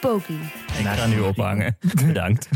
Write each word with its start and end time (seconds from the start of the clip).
Poki. 0.00 0.38
Ik 0.78 0.86
ga 0.86 1.06
nu 1.06 1.20
ophangen. 1.20 1.76
Bedankt. 2.06 2.48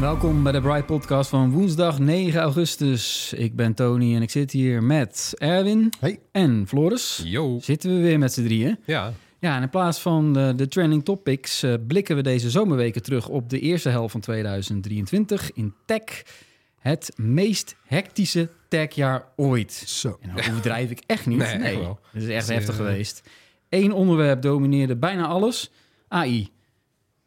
Welkom 0.00 0.42
bij 0.42 0.52
de 0.52 0.60
Bright 0.60 0.86
Podcast 0.86 1.30
van 1.30 1.50
woensdag 1.50 1.98
9 1.98 2.40
augustus. 2.40 3.32
Ik 3.36 3.56
ben 3.56 3.74
Tony 3.74 4.14
en 4.14 4.22
ik 4.22 4.30
zit 4.30 4.50
hier 4.50 4.82
met 4.82 5.32
Erwin 5.38 5.92
Hey. 6.00 6.18
en 6.32 6.64
Floris. 6.68 7.20
Yo. 7.24 7.58
Zitten 7.60 7.94
we 7.96 8.00
weer 8.02 8.18
met 8.18 8.32
z'n 8.32 8.42
drieën. 8.44 8.78
Ja. 8.86 9.12
Ja, 9.42 9.56
en 9.56 9.62
in 9.62 9.70
plaats 9.70 10.00
van 10.00 10.32
de, 10.32 10.52
de 10.56 10.68
trending 10.68 11.04
topics 11.04 11.62
eh, 11.62 11.74
blikken 11.86 12.16
we 12.16 12.22
deze 12.22 12.50
zomerweken 12.50 13.02
terug 13.02 13.28
op 13.28 13.50
de 13.50 13.58
eerste 13.60 13.88
helft 13.88 14.12
van 14.12 14.20
2023 14.20 15.52
in 15.52 15.74
tech. 15.86 16.22
Het 16.78 17.12
meest 17.16 17.76
hectische 17.86 18.48
techjaar 18.68 19.28
ooit. 19.36 19.72
Zo. 19.72 20.18
En 20.20 20.30
overdrijf 20.50 20.90
ik 20.90 21.02
echt 21.06 21.26
niet. 21.26 21.38
Nee, 21.38 21.56
Nee, 21.56 21.72
echt 21.72 21.80
wel. 21.80 21.98
Het 22.12 22.22
is 22.22 22.28
echt 22.28 22.48
heftig 22.48 22.78
eh, 22.78 22.84
geweest. 22.86 23.28
Eén 23.68 23.92
onderwerp 23.92 24.42
domineerde 24.42 24.96
bijna 24.96 25.26
alles. 25.26 25.70
AI. 26.08 26.48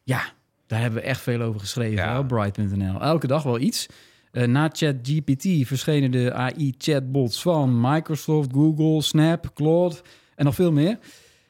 Ja, 0.02 0.22
daar 0.66 0.80
hebben 0.80 1.00
we 1.00 1.06
echt 1.06 1.20
veel 1.20 1.40
over 1.40 1.60
geschreven 1.60 1.96
Ja. 1.96 2.18
op 2.18 2.28
Bright.nl. 2.28 3.00
Elke 3.00 3.26
dag 3.26 3.42
wel 3.42 3.58
iets. 3.60 3.86
Eh, 4.32 4.46
na 4.46 4.68
ChatGPT 4.72 5.66
verschenen 5.66 6.10
de 6.10 6.32
AI-chatbots 6.32 7.42
van 7.42 7.80
Microsoft, 7.80 8.52
Google, 8.52 9.02
Snap, 9.02 9.50
Claude 9.54 9.96
en 10.34 10.44
nog 10.44 10.54
veel 10.54 10.72
meer. 10.72 10.98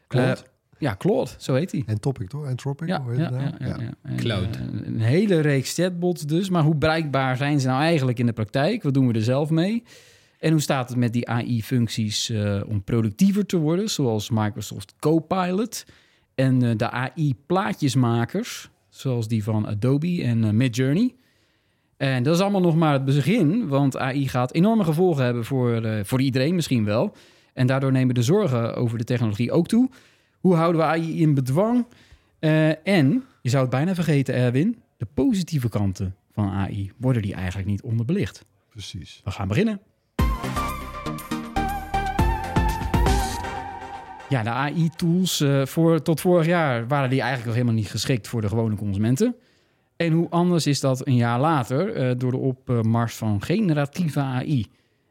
Claude? 0.08 0.41
Ja, 0.79 0.97
Claude, 0.97 1.31
zo 1.39 1.55
heet 1.55 1.73
hij. 1.73 1.83
En 1.87 2.01
Topic, 2.01 2.29
toch? 2.29 2.47
En 2.47 2.57
Tropic? 2.57 2.89
Ja, 2.89 3.03
hoe 3.03 3.11
heet 3.11 3.21
ja, 3.21 3.25
het 3.25 3.35
nou? 3.35 3.45
ja, 3.59 3.67
ja, 3.67 3.83
ja. 3.83 3.95
En, 4.03 4.17
Cloud. 4.17 4.57
eh, 4.57 4.63
een 4.85 5.01
hele 5.01 5.41
reeks 5.41 5.75
chatbots 5.75 6.23
dus. 6.23 6.49
Maar 6.51 6.63
hoe 6.63 6.75
bereikbaar 6.77 7.37
zijn 7.37 7.61
ze 7.61 7.67
nou 7.67 7.81
eigenlijk 7.81 8.19
in 8.19 8.27
de 8.27 8.33
praktijk? 8.33 8.83
Wat 8.83 8.95
doen 8.95 9.07
we 9.07 9.13
er 9.15 9.23
zelf 9.23 9.51
mee? 9.51 9.83
En 10.39 10.51
hoe 10.53 10.61
staat 10.61 10.89
het 10.89 10.99
met 10.99 11.13
die 11.13 11.29
AI-functies 11.29 12.31
eh, 12.31 12.61
om 12.67 12.83
productiever 12.85 13.47
te 13.47 13.57
worden, 13.57 13.91
zoals 13.91 14.31
Microsoft 14.31 14.95
Copilot 14.99 15.85
en 16.35 16.63
eh, 16.63 16.71
de 16.77 16.91
AI-plaatjesmakers, 16.91 18.71
zoals 18.89 19.29
die 19.29 19.45
van 19.45 19.67
Adobe 19.67 20.23
en 20.23 20.57
Midjourney? 20.57 21.15
En 21.97 22.23
dat 22.23 22.35
is 22.35 22.41
allemaal 22.41 22.61
nog 22.61 22.77
maar 22.77 22.93
het 22.93 23.05
begin, 23.05 23.69
want 23.69 23.97
AI 23.97 24.29
gaat 24.29 24.55
enorme 24.55 24.85
gevolgen 24.85 25.25
hebben 25.25 25.45
voor, 25.45 25.83
eh, 25.83 26.05
voor 26.05 26.21
iedereen 26.21 26.55
misschien 26.55 26.85
wel. 26.85 27.13
En 27.53 27.67
daardoor 27.67 27.93
nemen 27.93 28.15
de 28.15 28.23
zorgen 28.23 28.75
over 28.75 28.99
de 28.99 29.05
technologie 29.05 29.53
ook 29.53 29.69
toe. 29.69 29.91
Hoe 30.41 30.55
houden 30.55 30.81
we 30.81 30.87
AI 30.87 31.20
in 31.20 31.34
bedwang? 31.34 31.87
Eh, 32.39 32.87
en, 32.87 33.25
je 33.42 33.48
zou 33.48 33.62
het 33.62 33.70
bijna 33.70 33.95
vergeten, 33.95 34.34
Erwin, 34.34 34.83
de 34.97 35.06
positieve 35.15 35.69
kanten 35.69 36.15
van 36.33 36.48
AI 36.48 36.92
worden 36.97 37.23
die 37.23 37.34
eigenlijk 37.34 37.69
niet 37.69 37.83
onderbelicht. 37.83 38.45
Precies. 38.70 39.20
We 39.25 39.31
gaan 39.31 39.48
beginnen. 39.48 39.81
Ja, 44.29 44.42
de 44.42 44.51
AI-tools 44.51 45.41
eh, 45.41 45.67
voor, 45.67 46.02
tot 46.02 46.20
vorig 46.20 46.47
jaar 46.47 46.89
waren 46.89 47.11
die 47.11 47.20
eigenlijk 47.20 47.47
nog 47.47 47.55
helemaal 47.55 47.80
niet 47.83 47.91
geschikt 47.91 48.29
voor 48.29 48.41
de 48.41 48.48
gewone 48.48 48.74
consumenten. 48.74 49.35
En 49.97 50.13
hoe 50.13 50.29
anders 50.29 50.67
is 50.67 50.80
dat 50.80 51.07
een 51.07 51.17
jaar 51.17 51.41
later 51.41 51.95
eh, 51.95 52.18
door 52.18 52.30
de 52.30 52.36
opmars 52.36 53.14
van 53.14 53.42
generatieve 53.42 54.20
AI 54.20 54.67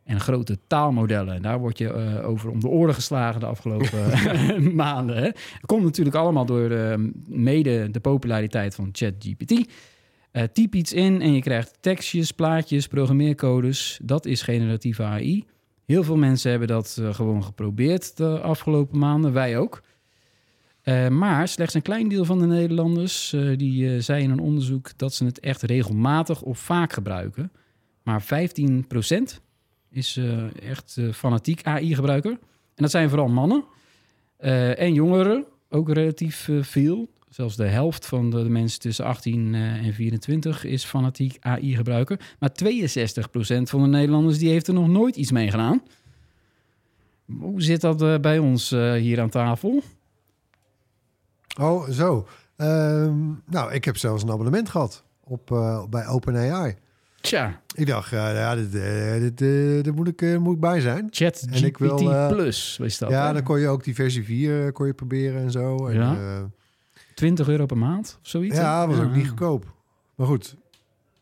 en 0.06 0.20
grote 0.20 0.58
taalmodellen. 0.68 1.42
Daar 1.42 1.60
word 1.60 1.78
je 1.78 1.94
eh, 1.94 2.28
over 2.28 2.50
om 2.50 2.60
de 2.60 2.68
oren 2.68 2.94
geslagen 2.94 3.40
de 3.40 3.46
afgelopen 3.46 4.00
maanden. 4.76 5.18
Hè. 5.18 5.30
Komt 5.66 5.84
natuurlijk 5.84 6.16
allemaal 6.16 6.46
door 6.46 6.72
eh, 6.72 7.00
mede 7.28 7.92
de 7.92 8.00
populariteit 8.00 8.76
van 8.76 8.90
ChatGPT. 8.92 9.70
Eh 10.32 10.44
typ 10.54 10.76
iets 10.76 10.94
in 10.94 11.22
en 11.22 11.34
je 11.34 11.42
krijgt 11.42 11.78
tekstjes, 11.80 12.32
plaatjes, 12.32 12.88
programmeercodes. 12.88 14.00
Dat 14.04 14.26
is 14.26 14.42
generatieve 14.42 15.04
AI. 15.04 15.46
Heel 15.86 16.04
veel 16.04 16.18
mensen 16.18 16.50
hebben 16.50 16.68
dat 16.68 16.98
eh, 17.02 17.14
gewoon 17.14 17.44
geprobeerd 17.44 18.18
de 18.18 18.40
afgelopen 18.40 19.00
maanden. 19.00 19.34
Wij 19.34 19.58
ook. 19.58 19.82
Eh, 20.86 21.08
maar 21.08 21.48
slechts 21.48 21.74
een 21.74 21.82
klein 21.82 22.08
deel 22.08 22.26
van 22.26 22.40
de 22.40 22.46
Nederlanders 22.46 23.34
eh, 23.34 23.58
die 23.58 23.94
eh, 23.94 24.02
zei 24.02 24.24
in 24.24 24.30
een 24.30 24.40
onderzoek 24.40 24.98
dat 24.98 25.14
ze 25.14 25.26
het 25.26 25.40
echt 25.40 25.62
regelmatig 25.62 26.42
of 26.42 26.60
vaak 26.60 26.94
gebruiken. 26.94 27.52
Maar 28.04 28.24
15% 28.24 28.26
is 29.96 30.18
eh, 30.18 30.70
echt 30.70 30.96
eh, 30.98 31.12
fanatiek 31.12 31.64
AI-gebruiker. 31.64 32.32
En 32.32 32.84
dat 32.84 32.92
zijn 32.92 33.10
vooral 33.10 33.28
mannen 33.28 33.64
eh, 34.38 34.80
en 34.80 34.94
jongeren, 34.94 35.46
ook 35.70 35.90
relatief 35.90 36.50
veel. 36.62 37.08
Zelfs 37.30 37.56
de 37.56 37.68
helft 37.68 38.06
van 38.06 38.30
de, 38.30 38.50
mensen 38.50 38.80
tussen 38.80 39.06
18 39.06 39.56
eh, 39.56 39.86
en 39.86 39.94
24 39.94 40.64
is 40.64 40.86
fanatiek 40.86 41.38
AI-gebruiker. 41.40 42.36
Maar 42.40 42.50
62% 42.50 43.62
van 43.62 43.82
de 43.82 43.88
Nederlanders 43.88 44.38
die 44.38 44.50
heeft 44.50 44.68
er 44.68 44.74
nog 44.74 44.88
nooit 44.88 45.16
iets 45.16 45.32
mee 45.32 45.50
gedaan. 45.50 45.82
Hoe 47.40 47.62
zit 47.62 47.82
dat 47.82 48.22
bij 48.22 48.40
ons 48.40 48.70
hier 48.70 49.22
aan 49.22 49.30
tafel? 49.30 49.84
Oh, 51.60 51.90
zo. 51.90 52.28
Ehm, 52.56 53.18
nou, 53.46 53.74
ik 53.74 53.86
heb 53.86 53.98
zelfs 53.98 54.24
een 54.24 54.32
abonnement 54.32 54.70
gehad 54.70 55.04
op, 55.24 55.48
bij 55.90 56.08
OpenAI. 56.08 56.76
Tja, 57.26 57.62
Ik 57.76 57.88
dacht, 57.88 58.10
ja, 58.10 58.30
ja 58.32 58.56
dit, 58.56 58.76
eh, 58.76 59.14
dit, 59.20 59.42
eh, 59.42 59.84
dit 59.84 59.96
moet, 59.96 60.08
ik, 60.08 60.22
eh, 60.22 60.38
moet 60.38 60.54
ik 60.54 60.60
bij 60.60 60.80
zijn. 60.82 61.08
ChatGPT 61.10 61.64
ik 61.64 61.78
wil, 61.78 62.12
eh, 62.14 62.28
Plus 62.28 62.80
is 62.82 62.98
dat. 62.98 63.10
ja, 63.10 63.28
hè? 63.28 63.34
dan 63.34 63.44
kon 63.44 63.60
je 63.60 63.68
ook 63.68 63.84
die 63.84 63.96
versie 63.96 64.24
4 64.24 64.66
eh, 64.66 64.72
kon 64.72 64.88
je 64.88 64.94
proberen 64.94 65.42
en 65.42 65.52
zo. 65.52 65.88
En, 65.88 65.96
Ja? 65.96 66.16
eh, 66.16 66.44
20 67.16 67.48
euro 67.48 67.66
per 67.66 67.78
maand 67.78 68.18
of 68.22 68.30
zoiets. 68.30 68.58
ja, 68.58 68.88
was 68.88 69.00
ook 69.00 69.14
niet 69.16 69.28
goedkoop. 69.28 69.74
Maar 70.16 70.28
goed, 70.28 70.56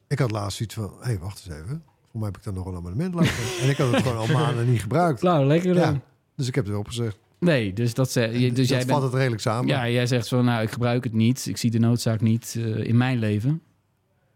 ik 0.07 0.19
had 0.19 0.31
laatst 0.31 0.61
iets 0.61 0.73
van, 0.73 0.91
hé, 0.99 1.05
hey, 1.05 1.19
wacht 1.19 1.43
eens 1.45 1.55
even. 1.57 1.83
Voor 2.11 2.19
mij 2.19 2.25
heb 2.29 2.37
ik 2.37 2.43
dan 2.43 2.53
nog 2.53 2.65
een 2.65 2.75
abonnement 2.75 3.13
lopen. 3.13 3.29
en 3.61 3.69
ik 3.69 3.77
had 3.77 3.91
het 3.91 4.01
gewoon 4.01 4.17
al 4.17 4.27
maanden 4.41 4.69
niet 4.69 4.81
gebruikt. 4.81 5.21
Nou, 5.21 5.45
lekker 5.45 5.73
dan. 5.73 5.93
Ja, 5.93 5.99
dus 6.35 6.47
ik 6.47 6.55
heb 6.55 6.65
het 6.65 6.75
opgezegd. 6.75 7.17
Nee, 7.39 7.73
dus 7.73 7.93
dat 7.93 8.11
ze, 8.11 8.21
je- 8.21 8.51
dus 8.51 8.57
dat 8.57 8.67
jij 8.67 8.77
vat 8.79 8.87
bent, 8.87 9.01
het 9.03 9.13
redelijk 9.13 9.41
samen. 9.41 9.67
ja, 9.67 9.89
jij 9.89 10.05
zegt 10.07 10.27
van, 10.27 10.45
nou, 10.45 10.63
ik 10.63 10.71
gebruik 10.71 11.03
het 11.03 11.13
niet. 11.13 11.45
Ik 11.45 11.57
zie 11.57 11.71
de 11.71 11.79
noodzaak 11.79 12.21
niet 12.21 12.55
in 12.77 12.97
mijn 12.97 13.17
leven. 13.19 13.61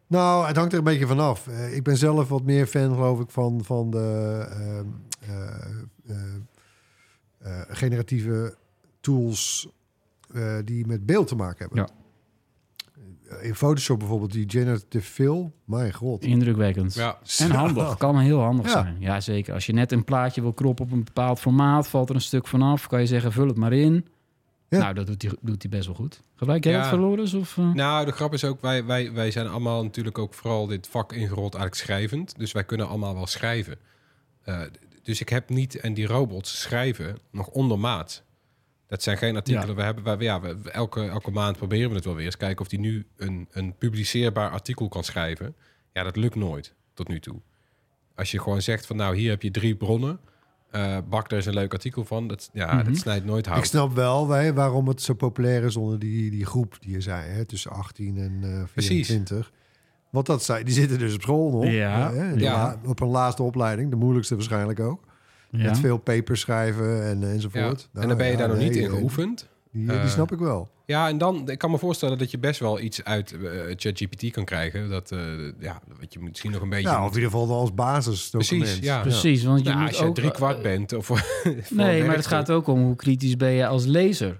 Nou, 0.08 0.48
het 0.48 0.56
hangt 0.56 0.72
er 0.72 0.78
een 0.78 0.84
beetje 0.84 1.08
vanaf. 1.08 1.48
Eh 1.48 1.76
ik 1.76 1.84
ben 1.84 1.98
zelf 1.98 2.30
wat 2.30 2.44
meer 2.44 2.66
fan, 2.68 2.94
geloof 2.94 3.20
ik, 3.20 3.30
van, 3.30 3.64
van 3.64 3.90
de 3.92 4.46
ehm, 4.52 4.86
eh, 6.08 6.16
eh, 7.38 7.62
generatieve 7.70 8.56
tools 9.02 9.68
eh, 10.34 10.56
die 10.66 10.88
met 10.88 11.06
beeld 11.06 11.28
te 11.28 11.36
maken 11.36 11.58
hebben. 11.60 11.78
Ja. 11.78 11.96
In 13.42 13.56
Photoshop 13.56 14.00
bijvoorbeeld, 14.00 14.32
die 14.32 14.50
generative 14.50 15.06
fill. 15.12 15.52
Mijn 15.66 15.94
god. 15.94 16.24
Indrukwekkend. 16.24 16.94
Ja. 16.94 17.18
En 17.40 17.52
handig. 17.52 17.98
Kan 17.98 18.20
heel 18.20 18.40
handig 18.42 18.66
Ja. 18.66 18.72
zijn. 18.72 18.96
Ja, 19.00 19.20
zeker. 19.20 19.54
Als 19.54 19.66
je 19.66 19.74
net 19.74 19.92
een 19.92 20.04
plaatje 20.04 20.42
wil 20.42 20.54
kroppen 20.54 20.86
op 20.86 20.92
een 20.92 21.04
bepaald 21.04 21.40
formaat, 21.40 21.88
valt 21.88 22.10
er 22.10 22.16
een 22.16 22.22
stuk 22.22 22.48
vanaf. 22.48 22.88
Kan 22.88 23.00
je 23.00 23.06
zeggen, 23.06 23.32
vul 23.32 23.48
het 23.48 23.58
maar 23.58 23.74
in. 23.74 24.06
Ja. 24.70 24.78
Nou, 24.78 24.94
dat 24.94 25.08
doet 25.08 25.22
hij 25.22 25.32
doet 25.42 25.62
hij 25.62 25.72
best 25.72 25.86
wel 25.86 25.96
goed. 25.96 26.22
Gebruik 26.36 26.64
jij 26.64 26.74
Ja. 26.74 26.88
verloren? 26.88 27.40
Of, 27.40 27.58
eh? 27.58 27.74
Nou, 27.74 28.06
de 28.06 28.12
grap 28.12 28.34
is 28.34 28.44
ook, 28.44 28.62
wij, 28.62 28.86
wij, 28.86 29.12
wij 29.14 29.32
zijn 29.32 29.48
allemaal 29.48 29.84
natuurlijk 29.84 30.18
ook 30.18 30.34
vooral 30.34 30.68
dit 30.68 30.88
vak 30.88 31.14
ingerold 31.14 31.54
eigenlijk 31.56 31.76
schrijvend. 31.76 32.38
Dus 32.38 32.52
wij 32.52 32.64
kunnen 32.64 32.88
allemaal 32.88 33.14
wel 33.14 33.28
schrijven. 33.28 33.78
Eh, 34.42 34.62
dus 35.04 35.22
ik 35.22 35.30
heb 35.30 35.50
niet, 35.50 35.76
en 35.76 35.94
die 35.94 36.08
robots 36.08 36.62
schrijven 36.62 37.18
nog 37.32 37.48
ondermaat. 37.48 38.24
Dat 38.88 39.04
zijn 39.04 39.18
geen 39.18 39.36
artikelen. 39.36 39.68
Ja. 39.68 39.74
We 39.76 39.82
hebben, 39.82 40.04
wij, 40.04 40.18
ja, 40.20 40.42
we, 40.42 40.72
elke, 40.72 41.08
elke 41.08 41.32
maand 41.32 41.58
proberen 41.58 41.90
we 41.90 41.96
het 41.96 42.06
wel 42.06 42.16
weer 42.16 42.26
eens. 42.26 42.38
Kijken 42.38 42.62
of 42.62 42.68
die 42.68 42.80
nu 42.80 43.08
een, 43.18 43.48
een 43.52 43.76
publiceerbaar 43.78 44.50
artikel 44.50 44.88
kan 44.88 45.04
schrijven. 45.04 45.56
Ja, 45.94 46.04
dat 46.04 46.16
lukt 46.16 46.36
nooit 46.36 46.74
tot 46.94 47.08
nu 47.08 47.20
toe. 47.20 47.42
Als 48.16 48.32
je 48.32 48.40
gewoon 48.40 48.62
zegt 48.62 48.86
van 48.86 48.96
nou, 48.96 49.16
hier 49.16 49.30
heb 49.30 49.42
je 49.42 49.52
drie 49.52 49.76
bronnen. 49.76 50.20
Eh 50.72 50.98
bak 51.10 51.32
er 51.32 51.38
eens 51.38 51.46
een 51.46 51.54
leuk 51.54 51.74
artikel 51.74 52.06
van. 52.06 52.28
Dat, 52.28 52.50
ja, 52.54 52.74
Mhm. 52.74 52.86
dat 52.86 52.96
snijdt 52.98 53.26
nooit 53.26 53.46
hout. 53.46 53.58
Ik 53.60 53.66
snap 53.66 53.94
wel 53.96 54.30
hè, 54.30 54.54
waarom 54.54 54.88
het 54.88 55.02
zo 55.02 55.14
populair 55.14 55.64
is 55.64 55.76
onder 55.76 56.00
die, 56.00 56.32
die 56.32 56.46
groep 56.46 56.76
die 56.80 56.92
je 56.92 57.02
zei, 57.02 57.30
hè, 57.30 57.46
tussen 57.46 57.72
18 57.72 58.18
en 58.18 58.40
eh 58.44 58.64
Precies. 58.74 59.08
24. 59.08 59.52
Want 60.10 60.26
dat 60.26 60.44
zei, 60.44 60.64
die 60.64 60.74
zitten 60.74 61.00
dus 61.00 61.14
op 61.16 61.22
school 61.22 61.52
nog. 61.52 61.66
Ja. 61.66 62.14
hè, 62.14 62.34
de 62.36 62.40
Ja. 62.40 62.54
la- 62.54 62.80
op 62.90 63.00
een 63.00 63.08
laatste 63.08 63.44
opleiding, 63.44 63.90
de 63.90 63.96
moeilijkste 63.96 64.36
waarschijnlijk 64.36 64.80
ook. 64.80 65.04
ja. 65.50 65.64
Met 65.64 65.80
veel 65.80 65.98
papers 65.98 66.40
schrijven 66.40 67.04
en, 67.06 67.20
Ja. 67.20 67.28
enzovoort. 67.28 67.90
en 67.94 68.08
dan 68.08 68.18
ben 68.18 68.26
je 68.26 68.32
ja, 68.32 68.38
daar 68.38 68.48
nog 68.48 68.58
nee, 68.58 68.68
niet 68.68 68.78
in 68.78 68.84
eh, 68.84 68.90
geoefend. 68.90 69.48
Die, 69.72 69.86
die 69.88 69.96
Eh, 69.98 70.08
snap 70.08 70.32
ik 70.32 70.40
wel. 70.40 70.70
Ja, 70.88 71.08
en 71.08 71.18
dan, 71.18 71.50
ik 71.50 71.58
kan 71.58 71.72
me 71.72 71.78
voorstellen 71.78 72.18
dat 72.18 72.32
je 72.32 72.38
best 72.38 72.60
wel 72.60 72.80
iets 72.80 73.04
uit 73.04 73.32
eh, 73.32 73.62
ChatGPT 73.76 74.32
kan 74.32 74.46
krijgen. 74.46 74.90
Dat, 74.90 75.12
eh, 75.12 75.20
ja, 75.60 75.82
wat 76.00 76.14
je 76.14 76.20
misschien 76.20 76.52
nog 76.52 76.62
een 76.62 76.70
beetje... 76.70 76.88
Nou, 76.88 77.02
of 77.04 77.10
in 77.10 77.16
ieder 77.16 77.32
geval 77.32 77.60
als 77.60 77.74
basis. 77.74 78.30
Precies, 78.30 78.78
ja. 78.82 79.02
Precies, 79.02 79.44
want 79.44 79.60
je 79.60 79.70
Nou, 79.70 79.80
moet 79.80 79.88
als 79.88 79.98
je 79.98 80.06
ook... 80.06 80.16
drie 80.16 80.32
kwart 80.32 80.58
eh, 80.58 80.64
bent. 80.64 80.94
Of 80.94 81.06
voor 81.06 81.24
Nee, 81.70 82.04
maar 82.04 82.16
het 82.16 82.28
gaat 82.28 82.52
ook 82.52 82.68
om 82.68 82.82
hoe 82.82 82.96
kritisch 82.96 83.38
ben 83.38 83.52
je 83.52 83.68
als 83.68 83.86
lezer. 83.86 84.36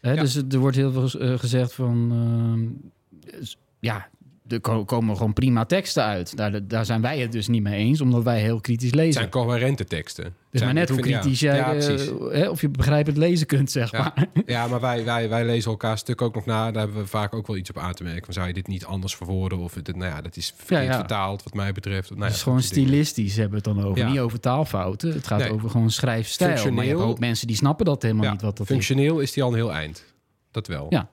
Hè, 0.00 0.12
Ja. 0.12 0.20
Dus 0.20 0.36
er 0.36 0.58
wordt 0.58 0.76
heel 0.76 0.92
veel 0.92 1.38
gezegd 1.38 1.72
van... 1.72 2.08
ehm, 2.12 3.42
ja, 3.80 4.08
er 4.48 4.60
ko- 4.60 4.84
komen 4.84 5.16
gewoon 5.16 5.32
prima 5.32 5.64
teksten 5.64 6.02
uit. 6.04 6.36
Daar, 6.36 6.66
daar 6.66 6.84
zijn 6.84 7.00
wij 7.00 7.18
het 7.18 7.32
dus 7.32 7.48
niet 7.48 7.62
mee 7.62 7.74
eens, 7.78 8.00
omdat 8.00 8.22
wij 8.22 8.40
heel 8.40 8.60
kritisch 8.60 8.86
Het 8.90 8.94
lezen. 8.94 9.12
zijn 9.12 9.28
coherente 9.28 9.84
teksten. 9.84 10.24
dus 10.24 10.34
Zijn- 10.60 10.64
maar 10.64 10.74
net 10.74 10.88
hoe 10.88 10.98
vind- 10.98 11.08
ja. 11.10 11.18
kritisch 11.20 11.40
jij... 11.40 11.56
Ja, 11.56 11.74
eh, 11.74 12.32
hè, 12.40 12.48
of 12.48 12.60
je 12.60 12.68
begrijpend 12.68 13.16
lezen 13.16 13.46
kunt, 13.46 13.70
zeg 13.70 13.90
Ja. 13.92 13.98
maar. 13.98 14.26
Ja, 14.46 14.66
maar 14.66 14.80
wij, 14.80 15.04
wij, 15.04 15.28
wij 15.28 15.44
lezen 15.44 15.70
elkaar 15.70 15.98
stuk 15.98 16.22
ook 16.22 16.34
nog 16.34 16.44
na. 16.46 16.70
Daar 16.70 16.82
hebben 16.82 17.02
we 17.02 17.06
vaak 17.08 17.34
ook 17.34 17.46
wel 17.46 17.56
iets 17.56 17.70
op 17.70 17.78
aan 17.78 17.94
te 17.94 18.02
merken. 18.02 18.24
Van, 18.24 18.32
zou 18.34 18.46
je 18.46 18.52
dit 18.52 18.66
niet 18.66 18.84
anders 18.84 19.16
verwoorden? 19.16 19.58
Of 19.58 19.74
het, 19.74 19.96
nou 19.96 20.10
ja, 20.12 20.20
dat 20.20 20.36
is 20.36 20.52
verkeerd 20.56 20.82
Ja, 20.84 20.90
ja. 20.90 20.98
vertaald 20.98 21.42
wat 21.42 21.54
mij 21.54 21.72
betreft. 21.72 22.08
Nou 22.08 22.20
ja, 22.20 22.26
Het 22.26 22.36
is 22.36 22.42
gewoon 22.42 22.62
stilistisch 22.62 23.36
hebben 23.36 23.62
we 23.62 23.68
het 23.70 23.76
dan 23.76 23.84
over. 23.86 23.98
Ja. 23.98 24.10
Niet 24.10 24.18
over 24.18 24.40
taalfouten. 24.40 25.12
Het 25.12 25.26
gaat 25.26 25.38
Nee. 25.38 25.52
over 25.52 25.70
gewoon 25.70 25.90
schrijfstijl. 25.90 26.48
Maar 26.48 26.58
je 26.58 26.64
hebt 26.64 26.76
Functioneel- 26.78 27.10
ook 27.10 27.18
mensen 27.18 27.46
die 27.46 27.56
snappen 27.56 27.84
dat 27.84 28.02
helemaal 28.02 28.24
Ja, 28.24 28.30
niet 28.32 28.42
wat 28.42 28.56
dat 28.56 28.66
is. 28.66 28.72
Functioneel 28.72 29.20
is 29.20 29.32
die 29.32 29.42
al 29.42 29.48
een 29.48 29.54
heel 29.54 29.72
eind. 29.72 30.04
Dat 30.50 30.66
wel. 30.66 30.86
Ja. 30.88 31.08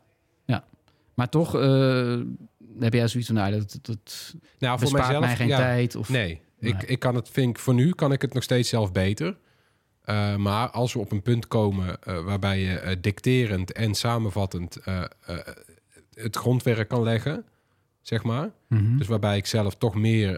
Maar 1.13 1.29
toch 1.29 1.55
eh, 1.55 2.15
heb 2.79 2.93
jij 2.93 3.07
zoiets 3.07 3.29
van... 3.29 3.37
Nou, 3.37 3.51
dat, 3.51 3.79
dat 3.81 4.35
nou, 4.59 4.79
voor 4.79 4.91
mijzelf, 4.91 5.19
mij 5.25 5.35
geen 5.35 5.47
ja, 5.47 5.57
tijd. 5.57 5.95
Of, 5.95 6.09
Nee, 6.09 6.41
Ik, 6.59 6.73
Nee. 6.73 6.85
ik 6.85 6.99
kan 6.99 7.15
het, 7.15 7.29
vind 7.29 7.49
ik, 7.49 7.59
voor 7.59 7.73
nu 7.73 7.91
kan 7.91 8.11
ik 8.11 8.21
het 8.21 8.33
nog 8.33 8.43
steeds 8.43 8.69
zelf 8.69 8.91
beter. 8.91 9.37
Eh, 10.01 10.35
maar 10.35 10.69
als 10.69 10.93
we 10.93 10.99
op 10.99 11.11
een 11.11 11.21
punt 11.21 11.47
komen 11.47 12.01
eh, 12.01 12.23
waarbij 12.23 12.59
je 12.59 12.79
eh, 12.79 12.95
dicterend 13.01 13.71
en 13.71 13.95
samenvattend 13.95 14.77
het 16.13 16.35
grondwerk 16.35 16.87
kan 16.87 17.03
leggen, 17.03 17.45
zeg 18.01 18.23
maar. 18.23 18.51
Mhm. 18.67 18.97
Dus 18.97 19.07
waarbij 19.07 19.37
ik 19.37 19.45
zelf 19.45 19.75
toch 19.75 19.95
meer 19.95 20.31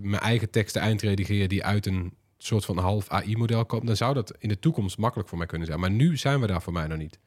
mijn 0.00 0.22
eigen 0.22 0.50
teksten 0.50 0.82
eindredigeer 0.82 1.48
die 1.48 1.64
uit 1.64 1.86
een 1.86 2.12
soort 2.38 2.64
van 2.64 2.78
half 2.78 3.08
AI-model 3.08 3.66
komen, 3.66 3.86
dan 3.86 3.96
zou 3.96 4.14
dat 4.14 4.34
in 4.38 4.48
de 4.48 4.58
toekomst 4.58 4.98
makkelijk 4.98 5.28
voor 5.28 5.38
mij 5.38 5.46
kunnen 5.46 5.66
zijn. 5.66 5.80
Maar 5.80 5.90
nu 5.90 6.16
zijn 6.16 6.40
we 6.40 6.46
daar 6.46 6.62
voor 6.62 6.72
mij 6.72 6.86
nog 6.86 6.98
niet. 6.98 7.18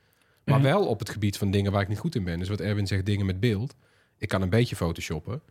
Maar 0.46 0.60
Mhm. 0.60 0.68
wel 0.68 0.88
op 0.88 1.00
het 1.00 1.10
gebied 1.10 1.38
van 1.38 1.52
dingen 1.52 1.72
waar 1.72 1.82
ik 1.82 1.88
niet 1.88 2.00
goed 2.00 2.16
in 2.16 2.24
ben. 2.24 2.40
Dus 2.40 2.50
wat 2.50 2.60
Erwin 2.60 2.88
zegt, 2.88 3.06
dingen 3.06 3.26
met 3.26 3.40
beeld. 3.40 3.76
Ik 4.22 4.28
kan 4.28 4.42
een 4.42 4.50
beetje 4.50 4.76
photoshoppen. 4.76 5.42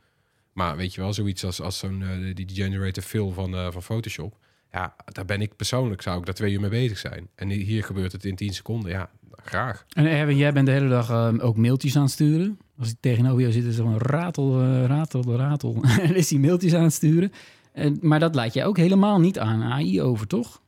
Maar 0.53 0.77
weet 0.77 0.95
je 0.95 1.01
wel, 1.01 1.13
zoiets 1.13 1.45
als, 1.45 1.61
als 1.61 1.79
zo'n 1.79 2.03
eh, 2.03 2.35
die 2.35 2.49
generator 2.53 3.03
fill 3.03 3.31
van, 3.33 3.55
eh, 3.55 3.67
van 3.71 3.83
Photoshop. 3.83 4.37
Ja, 4.73 4.95
daar 5.05 5.25
ben 5.25 5.41
ik 5.41 5.57
persoonlijk, 5.57 6.03
zou 6.03 6.19
ik 6.19 6.25
daar 6.25 6.35
twee 6.35 6.53
uur 6.53 6.61
mee 6.61 6.71
bezig 6.71 6.99
zijn. 6.99 7.29
En 7.35 7.49
hier 7.51 7.85
gebeurt 7.85 8.13
het 8.13 8.25
in 8.25 8.37
10 8.37 8.55
seconden. 8.55 8.91
Ja, 8.91 9.11
graag. 9.45 9.85
En 9.93 10.07
Erwin, 10.07 10.37
jij 10.37 10.53
bent 10.53 10.67
de 10.67 10.73
hele 10.73 10.89
dag 10.89 11.11
eh, 11.11 11.35
ook 11.45 11.57
mailtjes 11.57 11.97
aan 11.97 12.03
het 12.03 12.11
sturen. 12.11 12.59
Als 12.79 12.91
ik 12.91 12.97
tegenover 13.01 13.41
jou 13.41 13.53
zit, 13.53 13.65
is 13.65 13.77
er 13.77 13.83
gewoon 13.85 13.99
ratel, 13.99 14.63
ratel, 14.87 15.37
ratel. 15.37 15.85
en 16.01 16.15
is 16.15 16.31
hij 16.31 16.39
mailtjes 16.39 16.75
aan 16.75 16.83
het 16.83 16.93
sturen. 16.93 17.33
En, 17.73 17.99
maar 18.01 18.21
dat 18.21 18.35
laat 18.35 18.55
jij 18.55 18.65
ook 18.67 18.77
helemaal 18.77 19.21
niet 19.21 19.39
aan 19.39 19.63
AI 19.63 20.03
over, 20.03 20.27
toch? 20.27 20.63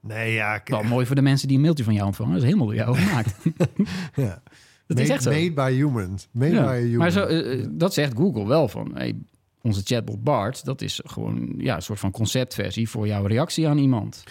Nee, 0.00 0.32
ja. 0.32 0.54
ik- 0.54 0.68
Wel 0.68 0.82
mooi 0.82 1.06
voor 1.06 1.14
de 1.14 1.22
mensen 1.22 1.48
die 1.48 1.56
een 1.56 1.62
mailtje 1.62 1.84
van 1.84 1.94
jou 1.94 2.06
ontvangen. 2.06 2.32
Dat 2.32 2.40
is 2.42 2.46
helemaal 2.46 2.66
door 2.66 2.76
jou 2.76 2.96
gemaakt. 2.96 3.34
ja. 4.14 4.42
Dat 4.86 4.98
is 4.98 5.02
made, 5.02 5.12
echt 5.12 5.22
zo. 5.22 5.30
Made 5.30 5.52
by 5.52 5.72
humans. 5.72 6.28
Made 6.30 6.54
Ja, 6.54 6.62
by 6.62 6.68
a 6.68 6.74
human. 6.74 6.96
Maar 6.96 7.10
zo, 7.10 7.24
eh, 7.24 7.52
eh, 7.60 7.66
dat 7.70 7.94
zegt 7.94 8.14
Google 8.16 8.46
wel 8.46 8.68
van... 8.68 8.90
Hey, 8.94 9.14
onze 9.62 9.80
chatbot 9.84 10.24
Bart, 10.24 10.64
dat 10.64 10.80
is 10.82 11.00
gewoon 11.04 11.54
ja, 11.58 11.74
een 11.76 11.82
soort 11.82 11.98
van 11.98 12.10
conceptversie... 12.10 12.88
voor 12.88 13.06
jouw 13.06 13.24
reactie 13.26 13.68
aan 13.68 13.78
iemand. 13.78 14.24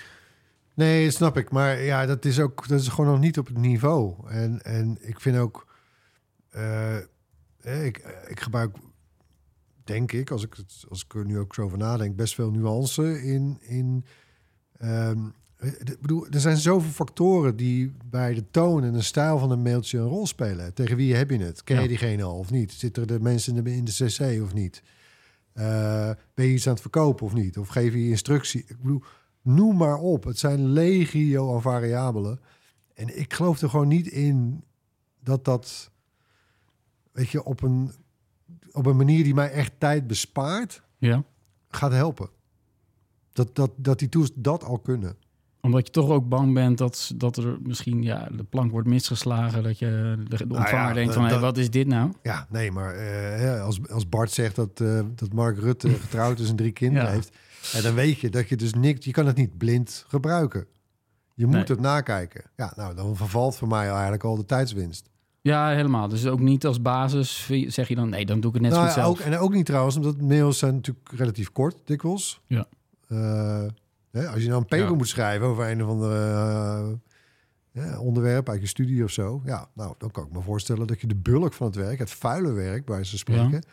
Nee, 0.74 1.12
snap 1.12 1.38
ik. 1.38 1.52
Maar 1.52 1.82
ja, 1.84 2.06
dat 2.06 2.26
is 2.26 2.40
ook 2.40 2.68
dat 2.68 2.80
is 2.80 2.88
gewoon 2.88 3.12
nog 3.12 3.20
niet 3.20 3.38
op 3.38 3.48
het 3.48 3.58
niveau. 3.58 4.14
En, 4.30 4.62
en 4.62 4.98
ik 5.02 5.20
vind 5.20 5.38
ook. 5.38 5.68
eh, 6.50 7.86
ik, 7.86 7.98
ik 8.28 8.40
gebruik, 8.40 8.76
denk 9.84 10.12
ik, 10.12 10.32
als 10.32 10.44
ik, 10.44 10.54
het, 10.54 10.86
als 10.90 11.04
ik 11.04 11.14
er 11.14 11.26
nu 11.26 11.40
ook 11.40 11.54
zo 11.54 11.62
over 11.62 11.78
nadenk, 11.78 12.16
best 12.16 12.34
veel 12.36 12.52
nuance 12.52 13.24
in. 13.24 13.58
in 13.62 14.06
ehm, 14.78 15.18
eh, 15.18 15.24
ik 15.66 16.02
bedoel, 16.02 16.28
er 16.28 16.40
zijn 16.40 16.58
zoveel 16.58 16.92
factoren 16.92 17.56
die 17.56 17.94
bij 18.06 18.34
de 18.34 18.44
toon 18.52 18.84
en 18.84 18.94
de 18.94 19.02
stijl 19.02 19.40
van 19.40 19.52
een 19.52 19.62
mailtje 19.62 19.98
een 19.98 20.08
rol 20.08 20.28
spelen. 20.28 20.74
Tegen 20.74 20.98
wie 20.98 21.16
heb 21.16 21.30
je 21.30 21.38
het? 21.38 21.64
Ken 21.64 21.76
je 21.76 21.82
Ja. 21.82 21.88
diegene 21.88 22.24
al 22.24 22.38
of 22.38 22.52
niet? 22.52 22.72
Zitten 22.72 23.02
er 23.02 23.08
de 23.08 23.20
mensen 23.20 23.56
in 23.58 23.64
de, 23.64 23.76
in 23.76 23.86
de 23.86 23.92
cc 23.92 24.42
of 24.44 24.54
niet? 24.54 24.84
Eh, 25.54 26.10
ben 26.34 26.46
je 26.46 26.54
iets 26.54 26.66
aan 26.68 26.74
het 26.74 26.82
verkopen 26.82 27.26
of 27.26 27.34
niet? 27.34 27.58
Of 27.58 27.68
geef 27.68 27.94
je 27.94 28.08
instructie? 28.08 28.64
Ik 28.68 28.82
bedoel, 28.82 29.04
noem 29.42 29.78
maar 29.78 29.98
op. 29.98 30.24
Het 30.24 30.40
zijn 30.40 30.66
legio 30.66 31.56
aan 31.56 31.62
variabelen. 31.62 32.40
En 32.94 33.20
ik 33.20 33.34
geloof 33.34 33.62
er 33.62 33.70
gewoon 33.70 33.88
niet 33.88 34.08
in 34.08 34.64
dat 35.20 35.46
dat, 35.46 35.92
weet 37.12 37.30
je, 37.30 37.44
op 37.44 37.62
een, 37.62 37.92
op 38.72 38.86
een 38.86 38.98
manier 38.98 39.24
die 39.24 39.34
mij 39.34 39.52
echt 39.52 39.74
tijd 39.78 40.08
bespaart, 40.08 40.84
Ja. 40.98 41.24
gaat 41.70 41.92
helpen. 41.92 42.30
Dat, 43.34 43.56
dat, 43.56 43.72
dat 43.78 44.00
die 44.00 44.10
tools 44.10 44.32
dat 44.36 44.64
al 44.64 44.80
kunnen. 44.80 45.16
Omdat 45.66 45.86
je 45.86 45.92
toch 45.92 46.10
ook 46.10 46.30
bang 46.30 46.54
bent 46.54 46.78
dat, 46.78 47.12
dat 47.16 47.38
er 47.38 47.58
misschien 47.64 48.04
ja, 48.04 48.28
de 48.38 48.44
plank 48.44 48.72
wordt 48.72 48.88
misgeslagen. 48.88 49.64
Dat 49.64 49.80
je 49.80 50.16
de, 50.28 50.38
de 50.38 50.44
ontvanger 50.44 50.72
Nou 50.72 50.88
ja, 50.88 50.94
denkt 50.94 51.14
dat- 51.14 51.22
van, 51.22 51.32
hey, 51.32 51.40
wat 51.40 51.58
is 51.58 51.70
dit 51.70 51.88
nou? 51.88 52.12
Ja, 52.24 52.48
nee, 52.50 52.72
maar 52.72 52.94
eh, 52.96 53.64
als, 53.64 53.80
als 53.90 54.10
Bart 54.10 54.32
zegt 54.32 54.56
dat, 54.56 54.80
eh, 54.82 55.00
dat 55.16 55.34
Mark 55.34 55.58
Rutte 55.60 55.90
getrouwd 56.06 56.40
is 56.40 56.50
en 56.50 56.56
drie 56.56 56.72
kinderen 56.72 57.08
Ja. 57.08 57.14
heeft, 57.14 57.38
ja, 57.72 57.82
dan 57.82 57.94
weet 57.94 58.20
je 58.20 58.30
dat 58.30 58.50
je 58.50 58.56
dus 58.56 58.74
niks, 58.74 59.06
je 59.06 59.12
kan 59.12 59.26
het 59.26 59.36
niet 59.36 59.58
blind 59.58 60.06
gebruiken. 60.08 60.66
Je 61.34 61.46
moet 61.46 61.54
Nee. 61.56 61.64
het 61.64 61.80
nakijken. 61.80 62.44
Ja, 62.56 62.74
nou, 62.76 62.96
dan 62.96 63.16
vervalt 63.16 63.56
voor 63.58 63.68
mij 63.68 63.90
eigenlijk 63.90 64.24
al 64.24 64.36
de 64.36 64.46
tijdswinst. 64.46 65.10
Ja, 65.42 65.70
helemaal. 65.70 66.08
Dus 66.08 66.26
ook 66.26 66.40
niet 66.40 66.66
als 66.66 66.82
basis 66.82 67.50
zeg 67.68 67.88
je 67.88 67.96
dan, 67.96 68.10
nee, 68.10 68.26
dan 68.26 68.40
doe 68.40 68.50
ik 68.50 68.54
het 68.56 68.64
net 68.64 68.72
zo 68.74 68.78
nou, 68.78 68.90
ja, 68.90 68.96
zelf. 68.96 69.08
ook, 69.20 69.26
en 69.26 69.38
ook 69.38 69.54
niet 69.54 69.66
trouwens, 69.66 69.96
omdat 69.96 70.22
mails 70.22 70.58
zijn 70.58 70.74
natuurlijk 70.74 71.10
relatief 71.12 71.52
kort, 71.52 71.76
dikwijls. 71.86 72.42
Ja. 72.48 72.66
Eh, 73.08 73.64
hè, 74.16 74.28
als 74.30 74.42
je 74.42 74.48
nou 74.48 74.60
een 74.62 74.68
paper 74.68 74.90
Ja. 74.90 74.94
moet 74.96 75.08
schrijven 75.08 75.48
over 75.48 75.70
een 75.70 75.84
of 75.84 75.90
ander 75.90 76.12
eh, 76.12 76.88
ja, 77.72 78.00
onderwerp 78.00 78.50
uit 78.50 78.62
je 78.62 78.68
studie 78.68 79.04
of 79.04 79.12
zo, 79.12 79.42
ja, 79.46 79.70
nou, 79.74 79.96
dan 79.98 80.12
kan 80.12 80.26
ik 80.26 80.32
me 80.32 80.42
voorstellen 80.42 80.88
dat 80.88 81.02
je 81.02 81.08
de 81.08 81.16
bulk 81.16 81.54
van 81.54 81.68
het 81.68 81.76
werk, 81.76 82.00
het 82.00 82.12
vuile 82.12 82.52
werk, 82.52 82.86
bij 82.86 83.04
ze 83.04 83.18
spreken, 83.18 83.64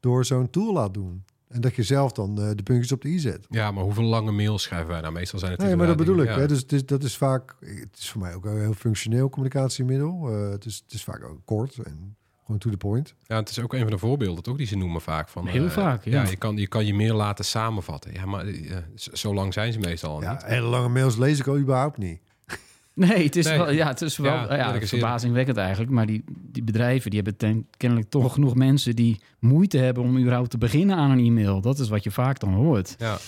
door 0.00 0.24
zo'n 0.24 0.50
tool 0.50 0.72
laat 0.72 0.94
doen. 0.94 1.24
En 1.48 1.60
dat 1.60 1.74
je 1.74 1.82
zelf 1.82 2.12
dan 2.12 2.40
eh, 2.40 2.50
de 2.54 2.62
puntjes 2.62 2.92
op 2.92 3.02
de 3.02 3.08
i 3.08 3.18
zet. 3.18 3.46
Ja, 3.48 3.70
maar 3.70 3.84
hoeveel 3.84 4.04
lange 4.04 4.32
mails 4.32 4.62
schrijven 4.62 4.88
wij 4.88 5.00
nou? 5.00 5.12
Meestal 5.12 5.38
zijn 5.38 5.52
het 5.52 5.60
Nee, 5.60 5.76
maar 5.76 5.86
dat 5.86 5.96
bedoel 5.96 6.22
ik. 6.22 6.28
Hè? 6.28 6.46
Dus 6.46 6.58
het 6.60 6.72
is, 6.72 6.86
dat 6.86 7.02
is 7.02 7.16
vaak, 7.16 7.56
het 7.60 7.98
is 7.98 8.10
voor 8.10 8.20
mij 8.20 8.34
ook 8.34 8.44
een 8.44 8.60
heel 8.60 8.72
functioneel 8.74 9.28
communicatiemiddel. 9.28 10.28
Eh, 10.28 10.50
het, 10.50 10.64
is, 10.64 10.80
het 10.84 10.92
is 10.92 11.04
vaak 11.04 11.24
ook 11.24 11.40
kort 11.44 11.76
en 11.78 12.16
gewoon 12.44 12.60
to 12.60 12.70
the 12.70 12.76
point. 12.76 13.14
Ja, 13.26 13.36
het 13.36 13.48
is 13.50 13.58
ook 13.60 13.72
een 13.72 13.80
van 13.82 13.90
de 13.90 13.98
voorbeelden 13.98 14.42
toch 14.44 14.56
die 14.56 14.66
ze 14.66 14.76
noemen 14.76 15.00
vaak. 15.00 15.28
Van, 15.28 15.46
Heel 15.46 15.64
eh, 15.64 15.70
vaak, 15.70 16.04
ja. 16.04 16.28
je, 16.28 16.36
kan, 16.36 16.56
je 16.56 16.66
kan 16.66 16.86
je 16.86 16.94
meer 16.94 17.12
laten 17.12 17.44
samenvatten. 17.44 18.12
Ja, 18.12 18.24
maar 18.26 18.46
eh, 18.46 18.76
z- 18.94 19.06
zo 19.08 19.34
lang 19.34 19.52
zijn 19.52 19.72
ze 19.72 19.78
meestal 19.78 20.10
al 20.14 20.22
Ja, 20.22 20.32
niet. 20.32 20.44
hele 20.44 20.66
lange 20.66 20.88
mails 20.88 21.16
lees 21.16 21.38
ik 21.38 21.46
al 21.46 21.58
überhaupt 21.58 21.98
niet. 21.98 22.18
Nee, 22.94 23.24
het 23.24 23.36
is 23.36 23.44
Nee. 23.46 23.58
wel, 23.58 23.70
ja, 23.72 23.86
het 23.88 24.02
is 24.02 24.16
wel 24.16 24.32
Ja, 24.32 24.54
ja, 24.56 24.80
verbazingwekkend 24.86 25.56
eigenlijk. 25.56 25.90
Maar 25.90 26.06
die, 26.06 26.24
die 26.52 26.62
bedrijven 26.62 27.10
die 27.10 27.20
hebben 27.20 27.38
ten- 27.38 27.66
kennelijk 27.76 28.08
toch 28.10 28.32
genoeg 28.32 28.54
mensen 28.54 28.96
die 28.96 29.20
moeite 29.38 29.78
hebben 29.78 30.02
om 30.02 30.18
überhaupt 30.18 30.50
te 30.50 30.58
beginnen 30.58 30.96
aan 30.96 31.10
een 31.10 31.24
e-mail. 31.24 31.60
Dat 31.60 31.78
is 31.78 31.88
wat 31.88 32.04
je 32.04 32.10
vaak 32.10 32.38
dan 32.40 32.52
hoort. 32.54 32.94
Ja. 32.98 33.18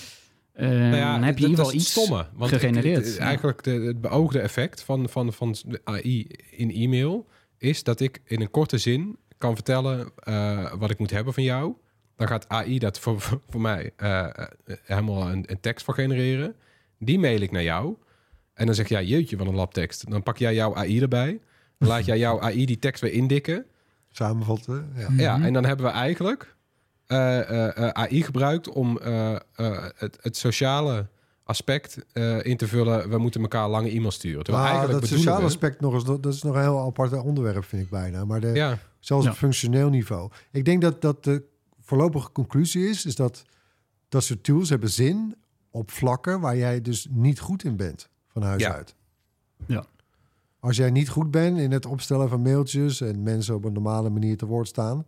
Eh, 0.53 0.69
Nou 0.69 0.95
ja, 0.95 1.11
dan 1.13 1.23
heb 1.23 1.37
je 1.37 1.43
in 1.43 1.49
ieder 1.49 1.65
geval 1.65 1.79
iets 1.79 1.91
stomme, 1.91 2.25
want 2.33 2.51
ik- 2.51 2.59
gegenereerd. 2.59 3.05
het- 3.05 3.15
Ja. 3.15 3.21
eigenlijk 3.21 3.63
de, 3.63 3.71
het 3.71 4.01
beoogde 4.01 4.39
effect 4.39 4.81
van, 4.81 5.09
van, 5.09 5.33
van 5.33 5.55
AI 5.83 6.27
in 6.51 6.71
e-mail 6.71 7.27
is 7.57 7.83
dat 7.83 7.99
ik 7.99 8.21
in 8.23 8.41
een 8.41 8.51
korte 8.51 8.77
zin 8.77 9.17
kan 9.37 9.55
vertellen 9.55 10.11
eh, 10.15 10.73
wat 10.73 10.89
ik 10.89 10.99
moet 10.99 11.11
hebben 11.11 11.33
van 11.33 11.43
jou. 11.43 11.73
Dan 12.15 12.27
gaat 12.27 12.49
AI 12.49 12.79
dat 12.79 12.99
voor, 12.99 13.21
voor, 13.21 13.41
voor 13.49 13.61
mij 13.61 13.91
eh, 13.95 14.19
eh, 14.23 14.47
helemaal 14.83 15.29
een, 15.31 15.43
een 15.51 15.59
tekst 15.59 15.85
voor 15.85 15.93
genereren. 15.93 16.55
Die 16.99 17.19
mail 17.19 17.41
ik 17.41 17.51
naar 17.51 17.63
jou. 17.63 17.95
En 18.53 18.65
dan 18.65 18.75
zeg 18.75 18.89
jij, 18.89 19.05
jeetje, 19.05 19.37
wat 19.37 19.47
een 19.47 19.55
labtekst. 19.55 20.09
Dan 20.11 20.23
pak 20.23 20.37
jij 20.37 20.53
jouw 20.53 20.75
AI 20.75 21.01
erbij. 21.01 21.39
Dan 21.77 21.89
laat 21.89 22.05
jij 22.05 22.17
jouw 22.17 22.41
AI 22.41 22.65
die 22.65 22.79
tekst 22.79 23.01
weer 23.01 23.11
indikken. 23.13 23.65
Samenvatten. 24.11 24.91
Ja. 24.95 25.07
Ja, 25.17 25.35
Mhm. 25.37 25.45
en 25.45 25.53
dan 25.53 25.65
hebben 25.65 25.85
we 25.85 25.91
eigenlijk 25.91 26.55
eh, 27.07 27.39
eh, 27.49 27.77
eh, 27.77 27.87
AI 27.89 28.23
gebruikt 28.23 28.69
om 28.69 28.97
eh, 28.99 29.35
eh, 29.35 29.39
het, 29.95 30.17
het 30.21 30.37
sociale 30.37 31.07
aspect 31.47 32.05
eh, 32.13 32.45
in 32.45 32.57
te 32.57 32.67
vullen. 32.67 33.09
We 33.09 33.17
moeten 33.17 33.41
elkaar 33.41 33.69
lange 33.69 33.89
e-mails 33.89 34.15
sturen. 34.15 34.43
Terwijl 34.43 34.63
Maar 34.65 34.73
eigenlijk 34.75 35.01
dat 35.09 35.17
sociale 35.17 35.39
we- 35.39 35.45
aspect 35.45 35.81
nog 35.81 35.93
eens, 35.93 36.05
dat 36.05 36.23
dat 36.23 36.33
is 36.33 36.41
nog 36.43 36.55
een 36.55 36.61
heel 36.61 36.79
apart 36.85 37.21
onderwerp, 37.21 37.63
vind 37.63 37.83
ik 37.83 37.89
bijna. 37.89 38.25
Maar 38.25 38.39
de, 38.39 38.47
Ja, 38.47 38.77
zelfs 38.99 39.25
Ja. 39.25 39.31
op 39.31 39.37
functioneel 39.37 39.89
niveau. 39.89 40.31
Ik 40.51 40.65
denk 40.65 40.81
dat, 40.81 41.01
dat 41.01 41.23
de 41.23 41.43
voorlopige 41.81 42.31
conclusie 42.31 42.89
is, 42.89 43.05
is 43.05 43.15
dat 43.15 43.43
dat 44.09 44.23
soort 44.23 44.43
tools 44.43 44.69
hebben 44.69 44.89
zin 44.89 45.35
op 45.71 45.91
vlakken 45.91 46.39
waar 46.39 46.57
jij 46.57 46.81
dus 46.81 47.07
niet 47.09 47.39
goed 47.39 47.63
in 47.63 47.75
bent 47.75 48.09
van 48.27 48.41
huis 48.41 48.61
Ja. 48.61 48.73
uit. 48.73 48.95
Ja. 49.65 49.85
Als 50.59 50.77
jij 50.77 50.91
niet 50.91 51.09
goed 51.09 51.31
bent 51.31 51.57
in 51.57 51.71
het 51.71 51.85
opstellen 51.85 52.29
van 52.29 52.41
mailtjes 52.41 53.01
en 53.01 53.23
mensen 53.23 53.55
op 53.55 53.63
een 53.65 53.73
normale 53.73 54.09
manier 54.09 54.37
te 54.37 54.45
woord 54.45 54.67
staan, 54.67 55.05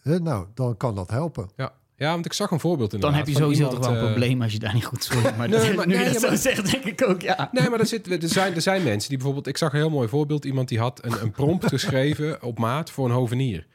hè, 0.00 0.18
nou, 0.20 0.46
dan 0.54 0.76
kan 0.76 0.94
dat 0.94 1.10
helpen. 1.10 1.48
Ja. 1.56 1.72
Ja, 1.96 2.10
want 2.12 2.26
ik 2.26 2.32
zag 2.32 2.50
een 2.50 2.60
voorbeeld 2.60 2.92
in 2.92 3.00
Dan 3.00 3.14
heb 3.14 3.26
je 3.26 3.34
sowieso 3.34 3.68
toch 3.68 3.78
wel 3.78 3.94
een 3.96 4.04
probleem 4.06 4.42
als 4.42 4.52
je 4.52 4.58
daar 4.58 4.74
niet 4.74 4.84
goed 4.84 5.04
sorry. 5.04 5.34
Maar, 5.36 5.48
Nee, 5.48 5.58
dat, 5.66 5.74
maar- 5.76 5.86
nu 5.86 5.92
je 5.92 5.98
nee, 5.98 6.12
dat 6.12 6.22
maar- 6.22 6.30
zo 6.36 6.36
zegt, 6.36 6.70
denk 6.70 6.84
ik 6.84 7.08
ook, 7.08 7.22
ja. 7.22 7.48
Nee, 7.52 7.68
maar 7.70 7.80
er, 7.80 7.86
zit, 7.86 8.22
er, 8.22 8.28
zijn, 8.28 8.54
er 8.54 8.60
zijn 8.62 8.82
mensen 8.82 9.08
die 9.08 9.16
bijvoorbeeld... 9.18 9.46
Ik 9.46 9.56
zag 9.56 9.72
een 9.72 9.78
heel 9.78 9.90
mooi 9.90 10.08
voorbeeld. 10.08 10.44
Iemand 10.44 10.68
die 10.68 10.78
had 10.78 11.04
een, 11.04 11.22
een 11.22 11.30
prompt 11.30 11.66
geschreven 11.76 12.42
op 12.42 12.58
maat 12.58 12.90
voor 12.90 13.04
een 13.06 13.12
hovenier. 13.14 13.66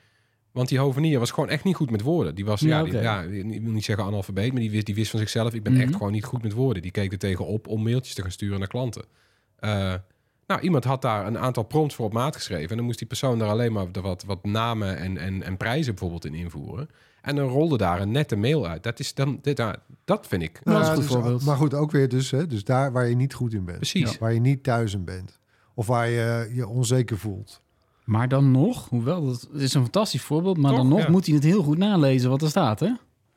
Want 0.51 0.69
die 0.69 0.79
hovenier 0.79 1.19
was 1.19 1.31
gewoon 1.31 1.49
echt 1.49 1.63
niet 1.63 1.75
goed 1.75 1.91
met 1.91 2.01
woorden. 2.01 2.35
Die 2.35 2.45
was, 2.45 2.59
Ja, 2.59 2.67
ja, 2.67 2.83
die- 2.83 2.93
oké. 2.93 3.01
ja, 3.01 3.21
ik 3.21 3.61
wil 3.63 3.71
niet 3.71 3.85
zeggen 3.85 4.05
analfabeet, 4.05 4.51
maar 4.51 4.61
die 4.61 4.71
wist, 4.71 4.85
die 4.85 4.95
wist 4.95 5.09
van 5.11 5.19
zichzelf... 5.19 5.53
ik 5.53 5.63
ben 5.63 5.73
Mhm. 5.73 5.81
echt 5.81 5.95
gewoon 5.95 6.11
niet 6.11 6.25
goed 6.25 6.43
met 6.43 6.53
woorden. 6.53 6.81
Die 6.81 6.91
keek 6.91 7.11
er 7.11 7.17
tegenop 7.17 7.67
om 7.67 7.83
mailtjes 7.83 8.15
te 8.15 8.21
gaan 8.21 8.31
sturen 8.31 8.59
naar 8.59 8.67
klanten. 8.67 9.05
Eh, 9.59 9.93
nou, 10.47 10.61
iemand 10.61 10.83
had 10.83 11.01
daar 11.01 11.27
een 11.27 11.37
aantal 11.37 11.63
prompts 11.63 11.95
voor 11.95 12.05
op 12.05 12.13
maat 12.13 12.35
geschreven... 12.35 12.69
en 12.69 12.75
dan 12.75 12.85
moest 12.85 12.99
die 12.99 13.07
persoon 13.07 13.39
daar 13.39 13.49
alleen 13.49 13.71
maar 13.73 13.85
wat, 14.01 14.23
wat 14.27 14.45
namen 14.45 14.97
en, 14.97 15.17
en, 15.17 15.43
en 15.43 15.57
prijzen 15.57 15.91
bijvoorbeeld 15.93 16.25
in 16.25 16.33
invoeren. 16.33 16.89
En 17.21 17.35
dan 17.35 17.47
rolde 17.47 17.77
daar 17.77 18.01
een 18.01 18.11
nette 18.11 18.35
mail 18.35 18.67
uit. 18.67 18.83
Dat, 18.83 18.99
is 18.99 19.13
dan, 19.13 19.39
dit, 19.41 19.57
nou, 19.57 19.75
dat 20.05 20.27
vind 20.27 20.41
ik... 20.41 20.59
Dat 20.63 20.89
is 20.89 20.95
dus- 20.95 21.05
voorbeeld. 21.05 21.45
Maar 21.45 21.55
goed, 21.57 21.73
ook 21.73 21.91
weer 21.91 22.09
dus, 22.09 22.31
hè, 22.31 22.47
dus 22.47 22.63
daar 22.63 22.91
waar 22.91 23.07
je 23.09 23.15
niet 23.15 23.33
goed 23.33 23.53
in 23.53 23.65
bent. 23.65 23.77
Precies. 23.77 24.17
Waar 24.17 24.33
je 24.33 24.39
niet 24.39 24.63
thuis 24.63 24.93
in 24.93 25.03
bent. 25.03 25.39
Of 25.73 25.87
waar 25.87 26.09
je 26.09 26.51
je 26.53 26.67
onzeker 26.67 27.17
voelt. 27.17 27.61
Maar 28.05 28.27
dan 28.27 28.51
nog, 28.51 28.89
hoewel, 28.89 29.25
dat 29.25 29.47
is 29.53 29.73
een 29.73 29.81
fantastisch 29.81 30.21
voorbeeld... 30.21 30.57
maar 30.57 30.71
Toch? 30.71 30.79
dan 30.79 30.89
nog 30.89 30.99
Ja. 30.99 31.09
moet 31.09 31.25
hij 31.25 31.35
het 31.35 31.43
heel 31.43 31.63
goed 31.63 31.77
nalezen 31.77 32.29
wat 32.29 32.41
er 32.41 32.49
staat, 32.49 32.79
hè? 32.79 32.89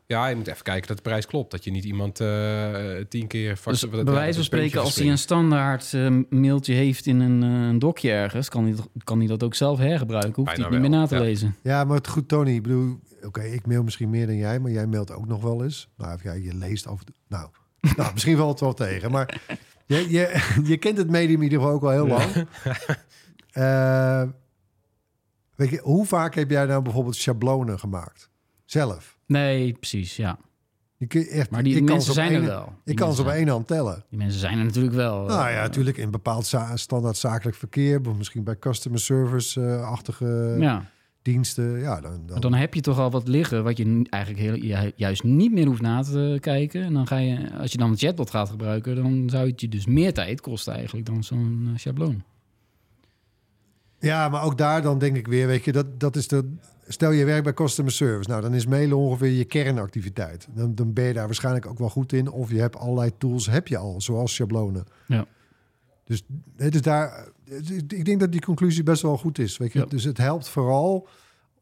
Ja, 0.06 0.26
je 0.26 0.36
moet 0.36 0.46
even 0.46 0.62
kijken 0.62 0.86
dat 0.88 0.96
de 0.96 1.02
prijs 1.02 1.26
klopt. 1.26 1.50
Dat 1.50 1.64
je 1.64 1.70
niet 1.70 1.84
iemand 1.84 2.20
eh, 2.20 2.74
tien 3.08 3.26
keer... 3.26 3.56
vast- 3.56 3.80
Dus 3.80 3.90
bij 3.90 3.98
ja, 3.98 4.10
wijze 4.10 4.34
van 4.34 4.44
spreken, 4.44 4.80
als 4.80 4.96
hij 4.96 5.08
een 5.10 5.18
standaard 5.18 5.94
eh, 5.94 6.16
mailtje 6.28 6.74
heeft 6.74 7.06
in 7.06 7.20
een, 7.20 7.42
eh, 7.42 7.68
een 7.68 7.78
dokje 7.78 8.10
ergens... 8.10 8.48
Kan 8.48 8.64
hij, 8.64 8.74
kan 9.04 9.18
hij 9.18 9.26
dat 9.26 9.42
ook 9.42 9.54
zelf 9.54 9.78
hergebruiken. 9.78 10.34
Hoeft 10.34 10.48
hij 10.48 10.56
Bijna 10.56 10.72
het 10.72 10.80
niet 10.82 10.90
meer 10.90 10.98
na 11.00 11.06
te 11.06 11.14
ja. 11.14 11.20
lezen. 11.20 11.56
Ja, 11.62 11.84
maar 11.84 11.96
het 11.96 12.08
goed, 12.08 12.28
Tony. 12.28 12.50
Ik 12.54 12.62
bedoel, 12.62 12.98
oké, 13.26 13.42
ik 13.42 13.66
mail 13.66 13.82
misschien 13.82 14.10
meer 14.10 14.26
dan 14.26 14.36
jij, 14.36 14.60
maar 14.60 14.70
jij 14.70 14.86
mailt 14.86 15.10
ook 15.12 15.26
nog 15.26 15.42
wel 15.42 15.62
eens. 15.64 15.88
Nou, 15.96 16.14
of 16.14 16.22
ja, 16.22 16.32
je 16.32 16.54
leest 16.54 16.86
af. 16.86 17.00
Nou, 17.28 17.48
nou 17.96 18.12
misschien 18.12 18.36
valt 18.36 18.50
het 18.50 18.60
wel 18.60 18.88
tegen. 18.88 19.10
Maar 19.10 19.40
je, 19.86 20.10
je, 20.10 20.42
je 20.70 20.76
kent 20.76 20.98
het 20.98 21.10
medium 21.10 21.36
in 21.36 21.42
ieder 21.42 21.58
geval 21.58 21.74
ook 21.74 21.80
wel 21.82 21.90
heel 21.90 22.06
lang. 22.06 22.30
Eh, 23.52 24.22
weet 25.54 25.68
je, 25.70 25.80
hoe 25.82 26.06
vaak 26.06 26.34
heb 26.34 26.50
jij 26.50 26.64
nou 26.66 26.82
bijvoorbeeld 26.82 27.16
schablonen 27.16 27.78
gemaakt? 27.78 28.30
Zelf. 28.64 29.18
Nee, 29.26 29.72
precies, 29.72 30.16
ja. 30.16 30.38
Je 30.96 31.28
echt, 31.28 31.50
Maar 31.50 31.62
die 31.62 31.82
mensen 31.82 32.14
zijn 32.14 32.32
er 32.32 32.42
wel. 32.42 32.64
Die 32.64 32.94
Ik 32.94 32.96
kan 32.96 33.14
ze 33.14 33.22
op 33.22 33.28
één 33.28 33.48
hand 33.48 33.66
tellen. 33.66 34.04
Die 34.08 34.18
mensen 34.18 34.40
zijn 34.40 34.58
er 34.58 34.64
natuurlijk 34.64 34.94
wel. 34.94 35.24
Nou 35.24 35.50
ja, 35.50 35.56
Eh, 35.56 35.62
natuurlijk 35.62 35.96
in 35.96 36.10
bepaald 36.10 36.46
za- 36.46 36.76
standaard 36.76 37.16
zakelijk 37.16 37.56
verkeer, 37.56 38.00
misschien 38.16 38.44
bij 38.44 38.58
customer 38.58 39.00
service-achtige 39.00 40.56
Ja, 40.58 40.90
diensten. 41.22 41.80
Ja, 41.80 42.00
dan, 42.00 42.40
dan, 42.40 42.54
heb 42.54 42.74
je 42.74 42.80
toch 42.80 42.98
al 42.98 43.10
wat 43.10 43.28
liggen 43.28 43.64
wat 43.64 43.76
je 43.76 44.06
eigenlijk 44.08 44.42
heel, 44.44 44.56
ju- 44.56 44.92
juist 44.96 45.22
niet 45.22 45.52
meer 45.52 45.66
hoeft 45.66 45.82
na 45.82 46.02
te 46.02 46.38
kijken. 46.40 46.82
En 46.82 46.92
dan 46.92 47.06
ga 47.06 47.16
je, 47.16 47.58
als 47.58 47.72
je 47.72 47.78
dan 47.78 47.90
een 47.90 47.96
chatbot 47.96 48.30
gaat 48.30 48.48
gebruiken, 48.48 48.96
dan 48.96 49.30
zou 49.30 49.48
het 49.48 49.60
je 49.60 49.68
dus 49.68 49.86
meer 49.86 50.12
tijd 50.12 50.40
kosten 50.40 50.74
eigenlijk 50.74 51.06
dan 51.06 51.24
zo'n 51.24 51.68
eh, 51.72 51.78
schabloon. 51.78 52.22
Ja, 53.98 54.28
maar 54.28 54.42
ook 54.42 54.58
daar 54.58 54.82
dan 54.82 54.98
denk 54.98 55.16
ik 55.16 55.26
weer, 55.26 55.46
weet 55.46 55.64
je, 55.64 55.72
dat, 55.72 56.00
dat 56.00 56.16
is 56.16 56.28
de. 56.28 56.54
Stel 56.88 57.10
je 57.10 57.24
werkt 57.24 57.44
bij 57.44 57.54
customer 57.54 57.92
service, 57.92 58.30
nou 58.30 58.42
dan 58.42 58.54
is 58.54 58.66
mailen 58.66 58.96
ongeveer 58.96 59.30
je 59.30 59.44
kernactiviteit. 59.44 60.48
Dan, 60.54 60.74
dan 60.74 60.92
ben 60.92 61.04
je 61.04 61.12
daar 61.12 61.26
waarschijnlijk 61.26 61.66
ook 61.66 61.78
wel 61.78 61.88
goed 61.88 62.12
in, 62.12 62.30
of 62.30 62.50
je 62.50 62.60
hebt 62.60 62.76
allerlei 62.76 63.10
tools, 63.18 63.46
heb 63.46 63.68
je 63.68 63.76
al, 63.76 64.00
zoals 64.00 64.34
schablonen. 64.34 64.84
Ja. 65.06 65.26
Dus, 66.04 66.22
hè, 66.56 66.68
dus 66.68 66.82
daar, 66.82 67.28
ik 67.88 68.04
denk 68.04 68.20
dat 68.20 68.32
die 68.32 68.40
conclusie 68.40 68.82
best 68.82 69.02
wel 69.02 69.18
goed 69.18 69.38
is. 69.38 69.56
Weet 69.56 69.72
je? 69.72 69.78
Ja. 69.78 69.84
Dus 69.84 70.04
het 70.04 70.18
helpt 70.18 70.48
vooral 70.48 71.08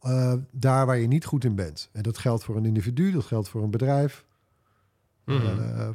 eh, 0.01 0.35
daar 0.51 0.87
waar 0.87 0.99
je 0.99 1.07
niet 1.07 1.25
goed 1.25 1.45
in 1.45 1.55
bent. 1.55 1.89
En 1.93 2.03
dat 2.03 2.19
geldt 2.19 2.45
voor 2.45 2.57
een 2.57 2.65
individu, 2.65 3.13
dat 3.13 3.25
geldt 3.25 3.49
voor 3.49 3.63
een 3.63 3.71
bedrijf. 3.71 4.25
Mhm. 5.25 5.47
Eh, 5.47 5.89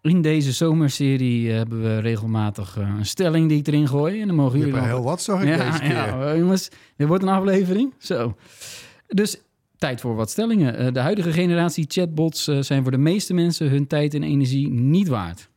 In 0.00 0.22
deze 0.22 0.52
zomerserie 0.52 1.48
eh, 1.50 1.56
hebben 1.56 1.82
we 1.82 1.98
regelmatig 1.98 2.76
eh, 2.78 2.88
een 2.98 3.06
stelling 3.06 3.48
die 3.48 3.58
ik 3.58 3.66
erin 3.66 3.88
gooi. 3.88 4.20
En 4.20 4.26
dan 4.26 4.36
mogen 4.36 4.58
je 4.58 4.64
jullie 4.64 4.74
hebt 4.74 4.86
er 4.86 4.94
heel 4.94 5.04
wat, 5.04 5.22
zag 5.22 5.42
ik 5.42 5.48
ja, 5.48 5.70
deze 5.70 5.82
keer. 5.82 5.90
ja, 5.90 6.30
eh, 6.32 6.38
jongens, 6.38 6.68
dit 6.96 7.06
wordt 7.08 7.22
een 7.22 7.28
aflevering. 7.28 7.94
Zo. 7.98 8.36
Dus 9.06 9.40
tijd 9.78 10.00
voor 10.00 10.14
wat 10.14 10.30
stellingen. 10.30 10.76
Eh, 10.76 10.92
de 10.92 11.00
huidige 11.00 11.32
generatie 11.32 11.84
chatbots 11.88 12.48
eh, 12.48 12.60
zijn 12.60 12.82
voor 12.82 12.90
de 12.90 12.98
meeste 12.98 13.34
mensen 13.34 13.68
hun 13.70 13.86
tijd 13.86 14.14
en 14.14 14.22
energie 14.22 14.68
niet 14.70 15.08
waard. 15.08 15.50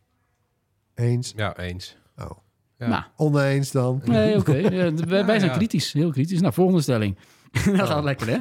Eens. 0.95 1.33
Ja, 1.35 1.57
eens. 1.57 1.97
Oh. 2.17 2.31
Ja. 2.79 2.87
Nou, 2.87 3.03
Oneens 3.15 3.71
dan. 3.71 4.01
nee, 4.05 4.37
oké. 4.37 4.55
Ja, 4.77 4.91
d- 4.91 5.05
wij, 5.05 5.39
zijn 5.39 5.51
ja. 5.51 5.57
kritisch, 5.57 5.93
heel 5.93 6.11
kritisch. 6.11 6.41
Nou, 6.41 6.53
volgende 6.53 6.81
stelling. 6.81 7.17
Dat 7.77 7.87
gaat 7.87 8.03
lekker, 8.03 8.27
hè? 8.27 8.37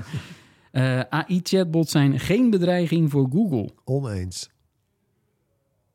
Eh, 0.70 1.00
AI-chatbots 1.08 1.90
zijn 1.90 2.20
geen 2.20 2.50
bedreiging 2.50 3.10
voor 3.10 3.28
Google. 3.32 3.70
Oneens. 3.84 4.50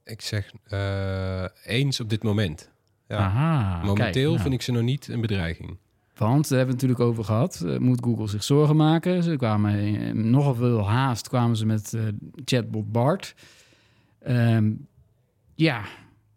Ik 0.04 0.22
zeg 0.22 0.52
eh, 0.64 1.46
eens 1.64 2.00
op 2.00 2.10
dit 2.10 2.24
moment. 2.24 2.72
Ja. 3.08 3.18
Aha, 3.18 3.78
Momenteel 3.84 4.12
kijk, 4.12 4.26
nou. 4.26 4.40
vind 4.40 4.54
ik 4.54 4.62
ze 4.62 4.72
nog 4.72 4.82
niet 4.82 5.08
een 5.08 5.22
bedreiging. 5.22 5.78
Want, 6.16 6.50
daar 6.50 6.58
hebben 6.58 6.76
we 6.76 6.82
het 6.82 6.92
natuurlijk 6.92 7.00
over 7.00 7.24
gehad, 7.24 7.62
eh, 7.66 7.78
moet 7.78 8.04
Google 8.04 8.28
zich 8.28 8.44
zorgen 8.44 8.76
maken. 8.76 9.24
Ze 9.24 9.36
kwamen 9.36 10.30
nogal 10.32 10.56
veel 10.56 10.90
haast 10.90 11.28
kwamen 11.28 11.58
ze 11.58 11.66
met 11.66 11.94
eh, 11.94 12.02
chatbot 12.46 12.92
Bart. 12.92 13.36
Ehm, 14.20 14.72
ja, 15.56 15.82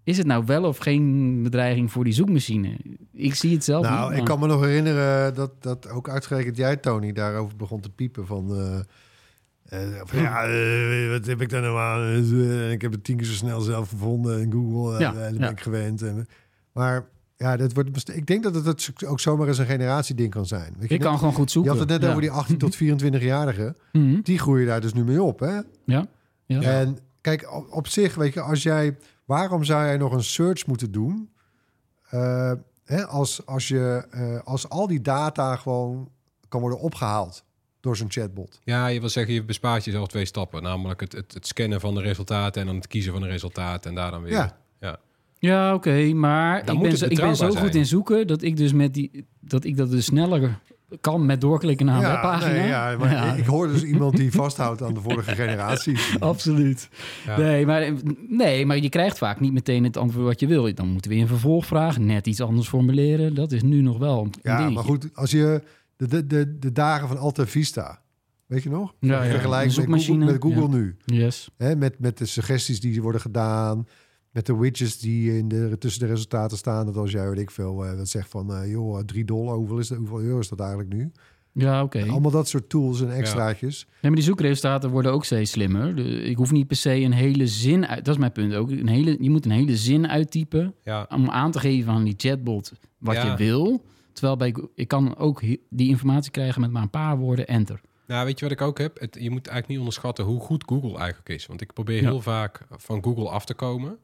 is 0.06 0.18
het 0.18 0.26
nou 0.26 0.44
wel 0.46 0.64
of 0.64 0.78
geen 0.78 1.42
bedreiging 1.42 1.92
voor 1.92 2.04
die 2.04 2.12
zoekmachine? 2.12 2.76
Ik 3.12 3.34
zie 3.34 3.52
het 3.54 3.64
zelf 3.64 3.82
Nou, 3.84 4.00
niet. 4.00 4.10
ik 4.10 4.16
maar- 4.16 4.26
kan 4.26 4.40
me 4.40 4.46
nog 4.54 4.64
herinneren 4.64 5.34
dat, 5.34 5.62
dat 5.62 5.88
ook 5.90 6.08
uitgerekend 6.08 6.56
jij, 6.56 6.76
Tony, 6.76 7.12
daarover 7.12 7.56
begon 7.56 7.80
te 7.80 7.90
piepen 7.90 8.26
van... 8.26 8.54
eh, 8.54 8.78
eh, 9.66 10.00
van, 10.04 10.20
ja, 10.20 10.44
eh, 10.44 11.10
wat 11.10 11.26
heb 11.26 11.40
ik 11.40 11.48
daar 11.48 11.62
nou 11.62 11.78
aan? 11.78 12.70
Ik 12.70 12.82
heb 12.82 12.92
het 12.92 13.04
tien 13.04 13.16
keer 13.16 13.26
zo 13.26 13.32
snel 13.32 13.60
zelf 13.60 13.88
gevonden 13.88 14.40
in 14.40 14.52
Google. 14.52 14.98
Ja, 14.98 15.14
en 15.14 15.22
dat 15.22 15.32
ja. 15.32 15.38
ben 15.38 15.50
ik 15.50 15.60
gewend. 15.60 16.02
En, 16.02 16.26
maar 16.72 17.04
ja, 17.36 17.56
dat 17.56 17.72
wordt, 17.72 17.92
best- 17.92 18.08
ik 18.08 18.26
denk 18.26 18.42
dat 18.42 18.64
het 18.64 18.90
ook 19.06 19.20
zomaar 19.20 19.48
eens 19.48 19.58
een 19.58 19.66
generatieding 19.66 20.30
kan 20.30 20.46
zijn. 20.46 20.75
Weet 20.78 20.88
je, 20.88 20.94
Ik 20.94 21.00
kan 21.00 21.18
gewoon 21.18 21.34
goed 21.34 21.44
je 21.46 21.50
zoeken. 21.50 21.70
had 21.72 21.80
het 21.80 21.88
net 21.90 22.02
Ja. 22.02 22.08
over 22.08 22.20
die 22.20 22.30
18 22.30 22.58
tot 22.58 22.76
24-jarigen. 22.76 23.76
Mhm. 23.92 24.20
Die 24.22 24.38
groeien 24.38 24.66
daar 24.66 24.80
dus 24.80 24.92
nu 24.94 25.04
mee 25.04 25.22
op, 25.22 25.40
hè? 25.40 25.58
Ja, 25.84 26.06
ja. 26.46 26.60
En 26.62 26.98
kijk, 27.20 27.52
op, 27.54 27.66
op 27.70 27.86
zich, 27.88 28.14
weet 28.14 28.34
je, 28.34 28.40
als 28.40 28.62
jij, 28.62 28.96
waarom 29.26 29.64
zou 29.64 29.85
jij 29.85 29.97
nog 29.97 30.12
een 30.12 30.25
search 30.25 30.66
moeten 30.66 30.92
doen? 30.92 31.30
eh, 32.11 32.52
hè, 32.85 33.06
als, 33.06 33.47
als, 33.47 33.68
je, 33.68 34.06
eh, 34.11 34.38
als 34.45 34.68
al 34.68 34.87
die 34.87 35.00
data 35.00 35.56
gewoon 35.56 36.11
kan 36.49 36.61
worden 36.61 36.78
opgehaald 36.80 37.45
door 37.80 37.97
zo'n 37.97 38.11
chatbot. 38.11 38.61
Ja, 38.64 38.87
je 38.87 39.00
wil 39.00 39.09
zeggen, 39.09 39.35
je 39.35 39.45
bespaart 39.45 39.85
jezelf 39.85 40.09
twee 40.09 40.25
stappen. 40.25 40.62
Namelijk 40.62 41.00
het, 41.00 41.12
het, 41.12 41.35
het 41.35 41.47
scannen 41.47 41.80
van 41.80 41.95
de 41.95 42.00
resultaten 42.00 42.61
en 42.61 42.66
dan 42.66 42.76
het 42.76 42.87
kiezen 42.87 43.12
van 43.12 43.23
de 43.23 43.28
resultaten. 43.28 43.90
En 43.90 43.97
daar 43.97 44.11
dan 44.11 44.23
weer. 44.23 44.33
Ja. 44.33 44.56
ja. 44.80 44.99
Ja, 45.38 45.75
oké, 45.75 46.12
maar 46.12 46.64
Dan 46.64 46.76
ik 46.76 46.83
ben, 46.83 46.97
zo, 46.97 47.06
ik 47.06 47.21
ben 47.21 47.37
zo 47.37 47.50
goed 47.50 47.75
in 47.75 47.87
zoeken 47.87 48.26
dat 48.26 48.42
ik 48.42 48.56
dus 48.56 48.73
met 48.73 48.95
die 48.95 49.26
dat 49.40 49.64
ik 49.64 49.76
dat 49.76 49.90
dus 49.90 50.04
sneller 50.04 50.61
kan 51.00 51.26
met 51.26 51.40
doorklikken 51.40 51.87
naar 51.87 51.97
een 52.05 52.11
webpagina. 52.11 52.52
nee, 52.52 52.66
ja, 52.66 52.97
maar 52.99 53.11
Ja. 53.12 53.33
ik 53.35 53.45
hoor 53.47 53.69
dus 53.69 53.83
iemand 53.83 54.16
die 54.16 54.33
vasthoudt 54.33 54.83
aan 54.83 54.95
de 54.95 55.00
vorige 55.00 55.35
generatie. 55.43 55.99
Absoluut. 56.19 56.88
Ja. 57.26 57.38
Nee, 57.38 57.66
maar, 57.66 57.93
nee, 58.28 58.66
maar 58.66 58.78
je 58.78 58.88
krijgt 58.88 59.19
vaak 59.19 59.40
niet 59.40 59.52
meteen 59.52 59.85
het 59.85 59.97
antwoord 59.97 60.26
wat 60.26 60.40
je 60.40 60.47
wil. 60.47 60.75
Dan 60.75 60.88
moeten 60.88 61.11
we 61.11 61.16
een 61.16 61.26
vervolgvraag 61.26 61.99
net 61.99 62.26
iets 62.26 62.40
anders 62.40 62.69
formuleren. 62.69 63.35
Dat 63.35 63.52
is 63.52 63.62
nu 63.62 63.81
nog 63.81 63.99
wel 63.99 64.23
een 64.23 64.33
Ja, 64.43 64.57
dingetje. 64.57 64.75
maar 64.75 64.85
goed, 64.85 65.09
als 65.14 65.31
je 65.31 65.62
de, 65.97 66.09
de, 66.09 66.26
de, 66.26 66.59
de 66.59 66.73
dagen 66.73 67.09
van 67.09 67.19
Alta 67.19 67.47
Vista, 67.47 68.00
weet 68.47 68.62
je 68.62 68.71
nog? 68.71 68.95
Ja, 69.00 69.23
ja. 69.23 69.31
Vergelijk 69.31 69.87
met 69.88 70.05
Google, 70.05 70.25
met 70.25 70.43
Google 70.43 70.69
nu. 70.69 70.97
Yes. 71.05 71.49
Hè, 71.57 71.76
met, 71.76 71.99
met 71.99 72.19
de 72.19 72.26
suggesties 72.26 72.81
die 72.81 73.02
worden 73.02 73.21
gedaan. 73.21 73.87
Met 74.37 74.47
de 74.47 74.57
widgets 74.57 74.99
die 74.99 75.38
in 75.38 75.49
de, 75.49 75.76
tussen 75.78 76.00
de 76.00 76.07
resultaten 76.12 76.57
staan. 76.57 76.87
Dat 76.87 76.97
als 76.97 77.11
jij, 77.11 77.28
weet 77.28 77.38
ik 77.38 77.50
veel, 77.50 77.85
eh, 77.85 77.97
wat 77.97 78.09
zegt 78.09 78.28
van... 78.31 78.55
eh, 78.55 78.71
joh, 78.71 78.99
3 79.00 79.25
dollar, 79.25 79.57
hoeveel, 79.57 79.78
is 79.78 79.88
dat, 79.88 79.99
hoeveel 79.99 80.21
euro 80.21 80.38
is 80.38 80.49
dat 80.49 80.61
eigenlijk 80.61 80.93
nu? 80.93 81.11
Ja, 81.52 81.83
oké. 81.83 82.05
Allemaal 82.09 82.31
dat 82.31 82.49
soort 82.49 82.69
tools 82.69 83.00
en 83.00 83.11
extraatjes. 83.12 83.85
Nee, 83.88 83.97
maar 84.00 84.14
die 84.14 84.23
zoekresultaten 84.23 84.90
worden 84.90 85.12
ook 85.12 85.25
steeds 85.25 85.50
slimmer. 85.50 85.95
De- 85.97 86.02
ik 86.23 86.37
hoef 86.37 86.50
niet 86.52 86.66
per 86.66 86.76
se 86.76 86.95
een 86.95 87.12
hele 87.12 87.47
zin 87.47 87.87
uit... 87.87 88.05
Dat 88.05 88.14
is 88.14 88.21
mijn 88.21 88.33
punt 88.33 88.55
ook. 88.55 88.71
Een 88.71 88.88
hele, 88.88 89.16
je 89.21 89.31
moet 89.31 89.45
een 89.45 89.50
hele 89.50 89.76
zin 89.76 90.09
uittypen... 90.09 90.75
ja. 90.85 91.07
om 91.11 91.31
aan 91.31 91.50
te 91.50 91.61
geven 91.61 91.93
aan 91.93 92.05
die 92.05 92.14
chatbot 92.16 92.73
wat 92.99 93.14
Ja. 93.14 93.31
je 93.31 93.37
wil. 93.37 93.85
Terwijl 94.12 94.37
bij, 94.37 94.55
ik 94.75 94.88
kan 94.88 95.16
ook 95.16 95.40
die 95.71 95.88
informatie 95.88 96.31
krijgen 96.31 96.61
met 96.61 96.71
maar 96.71 96.83
een 96.83 96.90
paar 96.90 97.19
woorden, 97.19 97.47
enter. 97.47 97.81
Nou, 98.07 98.25
weet 98.26 98.38
je 98.38 98.45
wat 98.45 98.55
ik 98.55 98.61
ook 98.61 98.78
heb? 98.78 99.00
Het, 99.00 99.14
je 99.21 99.31
moet 99.31 99.47
eigenlijk 99.47 99.69
niet 99.69 99.78
onderschatten 99.78 100.25
hoe 100.25 100.40
goed 100.40 100.64
Google 100.66 100.99
eigenlijk 100.99 101.28
is. 101.28 101.47
Want 101.47 101.61
ik 101.61 101.73
probeer 101.73 101.97
Ja. 102.02 102.02
heel 102.09 102.21
vaak 102.21 102.61
van 102.71 103.02
Google 103.05 103.28
af 103.28 103.45
te 103.45 103.55
komen. 103.55 103.99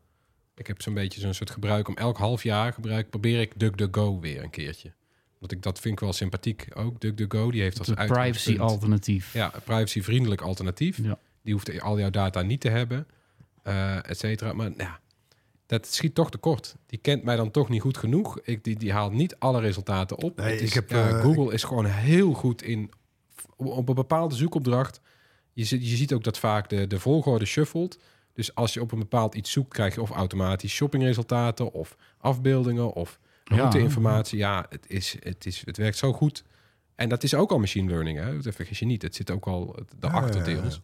Ik 0.62 0.69
heb 0.69 0.83
zo'n 0.83 0.95
beetje 0.95 1.21
zo'n 1.21 1.35
soort 1.35 1.50
gebruik 1.50 1.88
om 1.88 1.97
elk 1.97 2.16
half 2.19 2.42
jaar 2.42 2.73
gebruik, 2.73 3.11
probeer 3.11 3.40
ik 3.40 3.52
DuckDuckGo 3.57 4.21
weer 4.21 4.42
een 4.42 4.50
keertje. 4.50 4.92
Want 5.38 5.52
ik 5.52 5.62
dat 5.62 5.81
vind 5.81 5.95
ik 5.95 6.00
wel 6.00 6.12
sympathiek 6.12 6.66
ook. 6.75 7.00
DuckDuckGo 7.00 7.50
die 7.50 7.62
heeft 7.62 7.78
als 7.78 7.87
Het 7.88 8.07
privacy 8.07 8.59
alternatief. 8.59 9.33
Ja, 9.33 9.54
een 9.54 9.62
privacy-vriendelijk 9.62 10.40
alternatief. 10.40 10.99
Ja. 11.02 11.19
Die 11.42 11.52
hoeft 11.52 11.81
al 11.81 11.99
jouw 11.99 12.11
data 12.11 12.42
niet 12.42 12.61
te 12.61 12.69
hebben, 12.69 13.07
eh 13.62 14.09
et 14.09 14.19
cetera. 14.19 14.52
Maar 14.52 14.71
ja, 14.76 15.00
dat 15.66 15.87
schiet 15.87 16.14
toch 16.14 16.31
tekort. 16.31 16.76
Die 16.87 16.99
kent 16.99 17.23
mij 17.23 17.37
dan 17.37 17.50
toch 17.50 17.69
niet 17.69 17.81
goed 17.81 17.97
genoeg. 17.97 18.40
Ik, 18.40 18.64
die, 18.64 18.76
die 18.76 18.92
haalt 18.92 19.12
niet 19.12 19.37
alle 19.38 19.61
resultaten 19.61 20.16
op. 20.19 20.37
Nee, 20.37 20.52
Het 20.52 20.61
is, 20.61 20.69
ik 20.69 20.75
heb, 20.75 20.90
ja, 20.90 21.09
eh, 21.09 21.21
Google 21.21 21.52
is 21.52 21.62
gewoon 21.64 21.85
heel 21.85 22.33
goed 22.33 22.62
in... 22.62 22.90
Op 23.57 23.88
een 23.88 23.95
bepaalde 23.95 24.35
zoekopdracht 24.35 25.00
je, 25.52 25.64
ziet- 25.64 25.88
je 25.90 25.97
ziet 25.97 26.12
ook 26.12 26.25
dat 26.25 26.38
vaak 26.38 26.69
de, 26.69 26.87
de 26.87 27.00
volgorde 27.00 27.45
shuffelt. 27.45 27.99
Dus 28.33 28.55
als 28.55 28.75
je 28.75 28.81
op 28.81 28.93
een 28.93 28.99
bepaald 28.99 29.35
iets 29.35 29.51
zoekt, 29.51 29.73
krijg 29.73 29.95
je 29.95 30.01
of 30.03 30.11
automatisch 30.11 30.73
shoppingresultaten 30.73 31.73
of 31.73 31.97
afbeeldingen 32.19 32.93
of 32.93 33.19
Ja. 33.45 33.57
routeinformatie. 33.57 34.39
Ja, 34.39 34.67
het, 34.69 34.91
is, 34.91 35.17
het, 35.21 35.47
is, 35.47 35.62
het 35.65 35.77
werkt 35.77 35.97
zo 35.97 36.12
goed. 36.12 36.45
En 36.95 37.09
dat 37.09 37.23
is 37.23 37.35
ook 37.35 37.51
al 37.51 37.59
machine 37.59 37.91
learning, 37.91 38.19
hè? 38.19 38.39
Dat 38.39 38.55
vergis 38.55 38.79
je 38.79 38.85
niet. 38.87 39.03
Het 39.03 39.15
zit 39.15 39.31
ook 39.31 39.47
al 39.47 39.77
daarachter 39.99 40.41
Ja, 40.41 40.47
ja, 40.47 40.55
ja. 40.55 40.61
deels. 40.61 40.81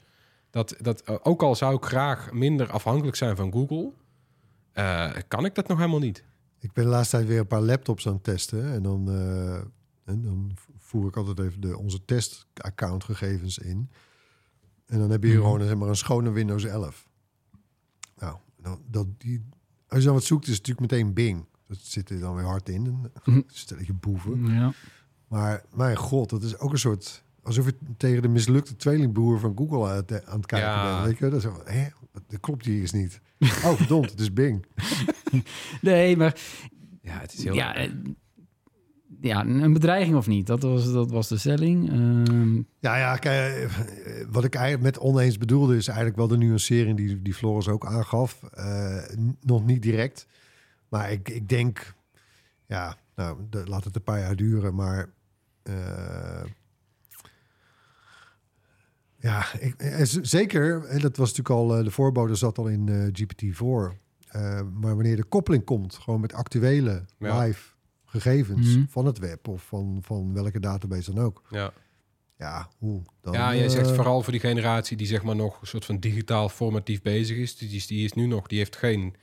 Dat, 0.50 0.74
dat, 0.80 1.00
eh, 1.00 1.16
ook 1.22 1.42
al 1.42 1.54
zou 1.54 1.74
ik 1.76 1.84
graag 1.84 2.32
minder 2.32 2.70
afhankelijk 2.70 3.16
zijn 3.16 3.36
van 3.36 3.52
Google, 3.52 3.92
eh, 4.72 5.10
kan 5.28 5.44
ik 5.44 5.54
dat 5.54 5.68
nog 5.68 5.78
helemaal 5.78 5.98
niet. 6.00 6.24
Ik 6.60 6.72
ben 6.72 6.84
de 6.84 6.90
laatste 6.90 7.16
tijd 7.16 7.28
weer 7.28 7.38
een 7.38 7.46
paar 7.46 7.60
laptops 7.60 8.06
aan 8.06 8.12
het 8.14 8.24
testen. 8.24 8.72
En 8.72 8.82
dan, 8.82 9.08
eh, 9.10 9.54
en 10.04 10.22
dan 10.22 10.56
voer 10.78 11.08
ik 11.08 11.16
altijd 11.16 11.38
even 11.38 11.60
de, 11.60 11.78
onze 11.78 12.04
test-accountgegevens 12.04 13.58
in. 13.58 13.90
En 14.86 14.98
dan 14.98 15.10
heb 15.10 15.22
je 15.22 15.28
Mhm. 15.32 15.38
gewoon 15.42 15.60
zeg 15.62 15.76
maar, 15.76 15.88
een 15.88 15.96
schone 15.96 16.30
Windows 16.30 16.64
11. 16.64 17.07
Dan, 18.68 18.80
dat, 18.90 19.06
die, 19.20 19.44
als 19.88 19.98
je 19.98 20.04
dan 20.04 20.14
wat 20.14 20.24
zoekt, 20.24 20.46
is 20.48 20.56
het 20.56 20.66
natuurlijk 20.66 20.92
meteen 20.92 21.14
Bing. 21.14 21.44
Dat 21.68 21.78
zit 21.82 22.10
er 22.10 22.20
dan 22.20 22.34
weer 22.34 22.44
hard 22.44 22.68
in. 22.68 22.82
Mhm. 22.82 23.06
Een 23.24 23.44
stelletje 23.64 23.92
boeven. 23.92 24.46
Ja. 24.46 24.72
Maar 25.28 25.64
mijn 25.74 25.96
god, 25.96 26.30
dat 26.30 26.42
is 26.42 26.58
ook 26.58 26.72
een 26.72 26.78
soort... 26.78 27.24
Alsof 27.42 27.64
je 27.64 27.74
tegen 27.96 28.22
de 28.22 28.28
mislukte 28.28 28.76
tweelingbroer 28.76 29.38
van 29.40 29.52
Google 29.56 29.88
aan 29.88 29.96
het, 29.96 30.24
aan 30.26 30.36
het 30.36 30.46
kijken 30.46 30.68
Ja. 30.68 30.94
bent. 30.94 31.06
Weet 31.06 31.18
je? 31.18 31.28
Dat, 31.28 31.34
is, 31.34 31.42
zo, 31.42 31.62
hè? 31.64 31.86
dat 32.26 32.40
klopt 32.40 32.64
hier 32.64 32.80
eens 32.80 32.92
niet. 32.92 33.20
Oh, 33.40 33.72
verdomd, 33.72 34.10
het 34.10 34.20
is 34.20 34.32
Bing. 34.32 34.66
Nee, 35.80 36.16
maar 36.16 36.40
Ja, 37.02 37.18
het 37.18 37.32
is 37.32 37.44
heel... 37.44 37.54
ja, 37.54 37.88
ja, 39.20 39.44
een 39.44 39.72
bedreiging 39.72 40.16
of 40.16 40.26
niet, 40.26 40.46
dat 40.46 40.62
was, 40.62 40.92
dat 40.92 41.10
was 41.10 41.28
de 41.28 41.38
stelling. 41.38 41.88
Ehm, 41.90 42.54
Ja, 42.78 42.96
ja, 42.96 43.16
kijk, 43.16 43.68
wat 44.30 44.44
ik 44.44 44.54
eigenlijk 44.54 44.84
met 44.84 44.98
oneens 45.04 45.38
bedoelde... 45.38 45.76
is 45.76 45.86
eigenlijk 45.88 46.16
wel 46.18 46.28
de 46.28 46.36
nuancering 46.36 46.96
die, 46.96 47.22
die 47.22 47.34
Floris 47.34 47.68
ook 47.68 47.86
aangaf. 47.86 48.42
Eh, 48.42 49.02
nog 49.40 49.64
niet 49.66 49.82
direct. 49.82 50.26
Maar 50.88 51.12
ik, 51.12 51.28
ik 51.28 51.48
denk... 51.48 51.94
Ja, 52.66 52.96
nou, 53.14 53.38
de- 53.50 53.66
laat 53.66 53.84
het 53.84 53.96
een 53.96 54.02
paar 54.02 54.18
jaar 54.20 54.36
duren, 54.36 54.74
maar... 54.74 55.08
eh, 55.62 56.44
ja, 59.20 59.44
ik, 59.60 59.74
eh, 59.76 60.04
zeker. 60.22 60.84
En 60.84 60.98
dat 61.00 61.16
was 61.16 61.28
natuurlijk 61.36 61.70
al... 61.74 61.84
de 61.84 61.90
voorbode 61.90 62.34
zat 62.34 62.58
al 62.58 62.66
in 62.68 62.88
eh, 62.88 63.04
GPT-4. 63.06 63.96
Eh, 64.28 64.60
maar 64.80 64.94
wanneer 64.94 65.16
de 65.16 65.24
koppeling 65.24 65.64
komt... 65.64 65.94
gewoon 65.94 66.20
met 66.20 66.32
actuele 66.32 67.04
Ja. 67.18 67.38
live 67.40 67.76
gegevens... 68.10 68.74
Mhm. 68.76 68.84
van 68.88 69.06
het 69.06 69.18
web 69.18 69.48
of 69.48 69.62
van, 69.62 69.98
van 70.02 70.32
welke 70.34 70.60
database 70.60 71.14
dan 71.14 71.24
ook... 71.24 71.42
Ja. 71.50 71.72
Ja, 72.38 72.68
hoe? 72.78 73.02
Dan, 73.20 73.32
ja, 73.32 73.54
jij 73.56 73.68
zegt 73.68 73.88
eh, 73.88 73.94
vooral 73.94 74.22
voor 74.22 74.32
die 74.32 74.40
generatie 74.40 74.96
die 74.96 75.06
zeg 75.06 75.22
maar 75.22 75.36
nog 75.36 75.60
een 75.60 75.66
soort 75.66 75.84
van 75.84 75.98
digitaal 75.98 76.48
formatief 76.48 77.02
bezig 77.02 77.36
is. 77.36 77.56
Die, 77.56 77.70
is- 77.76 77.86
die 77.86 78.04
is 78.04 78.12
nu 78.12 78.26
nog, 78.26 78.46
die 78.46 78.58
heeft 78.58 78.76
geen 78.76 79.14